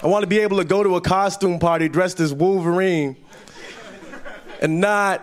I 0.02 0.06
want 0.06 0.22
to 0.22 0.26
be 0.26 0.40
able 0.40 0.58
to 0.58 0.64
go 0.64 0.82
to 0.82 0.96
a 0.96 1.00
costume 1.00 1.58
party 1.58 1.88
dressed 1.88 2.20
as 2.20 2.32
Wolverine 2.32 3.16
and 4.60 4.80
not 4.80 5.22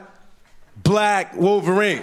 Black 0.78 1.36
Wolverine. 1.36 2.02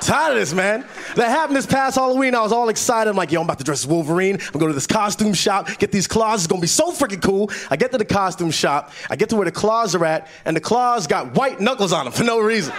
Tired 0.00 0.32
of 0.32 0.38
this, 0.38 0.52
man. 0.52 0.84
That 1.16 1.28
happened 1.28 1.56
this 1.56 1.66
past 1.66 1.96
Halloween. 1.96 2.34
I 2.34 2.42
was 2.42 2.52
all 2.52 2.68
excited. 2.68 3.08
I'm 3.08 3.16
like, 3.16 3.32
yo, 3.32 3.40
I'm 3.40 3.46
about 3.46 3.58
to 3.58 3.64
dress 3.64 3.84
as 3.84 3.86
Wolverine. 3.86 4.34
I'm 4.34 4.40
gonna 4.52 4.58
go 4.58 4.66
to 4.66 4.72
this 4.74 4.86
costume 4.86 5.32
shop, 5.32 5.78
get 5.78 5.92
these 5.92 6.06
claws. 6.06 6.40
It's 6.40 6.46
gonna 6.46 6.60
be 6.60 6.66
so 6.66 6.92
freaking 6.92 7.22
cool. 7.22 7.50
I 7.70 7.76
get 7.76 7.90
to 7.92 7.98
the 7.98 8.04
costume 8.04 8.50
shop. 8.50 8.92
I 9.08 9.16
get 9.16 9.30
to 9.30 9.36
where 9.36 9.46
the 9.46 9.52
claws 9.52 9.94
are 9.94 10.04
at, 10.04 10.28
and 10.44 10.54
the 10.54 10.60
claws 10.60 11.06
got 11.06 11.34
white 11.34 11.60
knuckles 11.60 11.92
on 11.92 12.04
them 12.04 12.12
for 12.12 12.24
no 12.24 12.38
reason. 12.38 12.74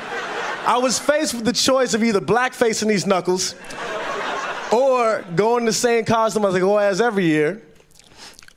I 0.67 0.79
was 0.79 0.97
faced 0.97 1.35
with 1.35 1.45
the 1.45 1.53
choice 1.53 1.93
of 1.93 2.03
either 2.03 2.19
blackfacing 2.19 2.87
these 2.87 3.05
knuckles 3.05 3.53
or 4.71 5.23
going 5.35 5.65
the 5.65 5.73
same 5.73 6.05
costume 6.05 6.43
as 6.45 6.55
I 6.55 6.59
go 6.59 6.77
as 6.77 6.99
every 6.99 7.25
year. 7.25 7.61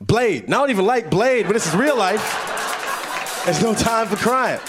Blade. 0.01 0.49
Now 0.49 0.57
I 0.57 0.61
don't 0.61 0.71
even 0.71 0.85
like 0.85 1.11
Blade, 1.11 1.45
but 1.45 1.53
this 1.53 1.67
is 1.67 1.75
real 1.75 1.95
life. 1.95 3.43
There's 3.45 3.61
no 3.61 3.75
time 3.75 4.07
for 4.07 4.15
crying. 4.15 4.59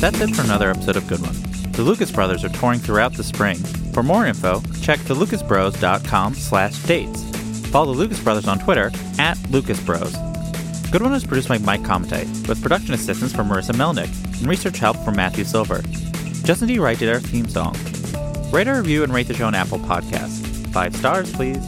That's 0.00 0.20
it 0.20 0.36
for 0.36 0.42
another 0.42 0.70
episode 0.70 0.96
of 0.96 1.06
Good 1.06 1.20
One. 1.22 1.45
The 1.76 1.82
Lucas 1.82 2.10
Brothers 2.10 2.42
are 2.42 2.48
touring 2.48 2.80
throughout 2.80 3.12
the 3.12 3.22
spring. 3.22 3.56
For 3.92 4.02
more 4.02 4.24
info, 4.26 4.62
check 4.80 4.98
thelucasbros.com 5.00 6.34
slash 6.34 6.82
dates. 6.84 7.22
Follow 7.68 7.92
the 7.92 7.98
Lucas 7.98 8.18
Brothers 8.18 8.48
on 8.48 8.58
Twitter 8.58 8.86
at 9.18 9.36
LucasBros. 9.50 10.90
Good 10.90 11.02
One 11.02 11.12
is 11.12 11.24
produced 11.24 11.50
by 11.50 11.58
Mike 11.58 11.84
Comite, 11.84 12.28
with 12.48 12.62
production 12.62 12.94
assistance 12.94 13.34
from 13.34 13.50
Marissa 13.50 13.74
Melnick 13.74 14.08
and 14.38 14.48
research 14.48 14.78
help 14.78 14.96
from 15.04 15.16
Matthew 15.16 15.44
Silver. 15.44 15.82
Justin 16.44 16.68
D. 16.68 16.78
Wright 16.78 16.98
did 16.98 17.10
our 17.10 17.20
theme 17.20 17.46
song. 17.46 17.76
Rate 18.50 18.68
our 18.68 18.78
review 18.78 19.04
and 19.04 19.12
rate 19.12 19.28
the 19.28 19.34
show 19.34 19.46
on 19.46 19.54
Apple 19.54 19.78
Podcasts. 19.80 20.46
Five 20.72 20.96
stars, 20.96 21.30
please. 21.30 21.62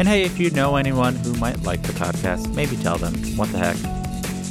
And 0.00 0.08
hey, 0.08 0.24
if 0.24 0.40
you 0.40 0.50
know 0.50 0.74
anyone 0.74 1.14
who 1.14 1.32
might 1.34 1.62
like 1.62 1.82
the 1.82 1.92
podcast, 1.92 2.52
maybe 2.52 2.76
tell 2.78 2.98
them. 2.98 3.14
What 3.36 3.52
the 3.52 3.58
heck? 3.58 3.76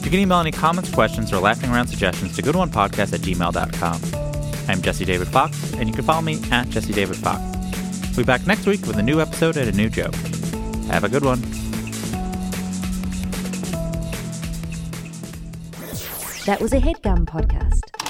You 0.05 0.09
can 0.09 0.19
email 0.21 0.39
any 0.39 0.53
comments, 0.53 0.89
questions, 0.89 1.33
or 1.33 1.39
laughing 1.39 1.69
around 1.69 1.87
suggestions 1.87 2.33
to 2.37 2.41
goodonepodcast 2.41 3.11
at 3.11 3.19
gmail.com. 3.19 4.24
I'm 4.67 4.81
Jesse 4.81 5.05
David 5.05 5.27
Fox, 5.27 5.73
and 5.73 5.87
you 5.87 5.93
can 5.93 6.03
follow 6.03 6.21
me 6.21 6.41
at 6.51 6.69
Jesse 6.69 6.93
David 6.93 7.17
Fox. 7.17 7.41
We'll 8.09 8.17
be 8.17 8.23
back 8.23 8.47
next 8.47 8.65
week 8.65 8.85
with 8.85 8.97
a 8.97 9.03
new 9.03 9.21
episode 9.21 9.57
and 9.57 9.69
a 9.69 9.71
new 9.71 9.89
joke. 9.89 10.15
Have 10.87 11.03
a 11.03 11.09
good 11.09 11.23
one. 11.23 11.41
That 16.45 16.59
was 16.61 16.73
a 16.73 16.79
headgum 16.79 17.25
podcast. 17.25 18.04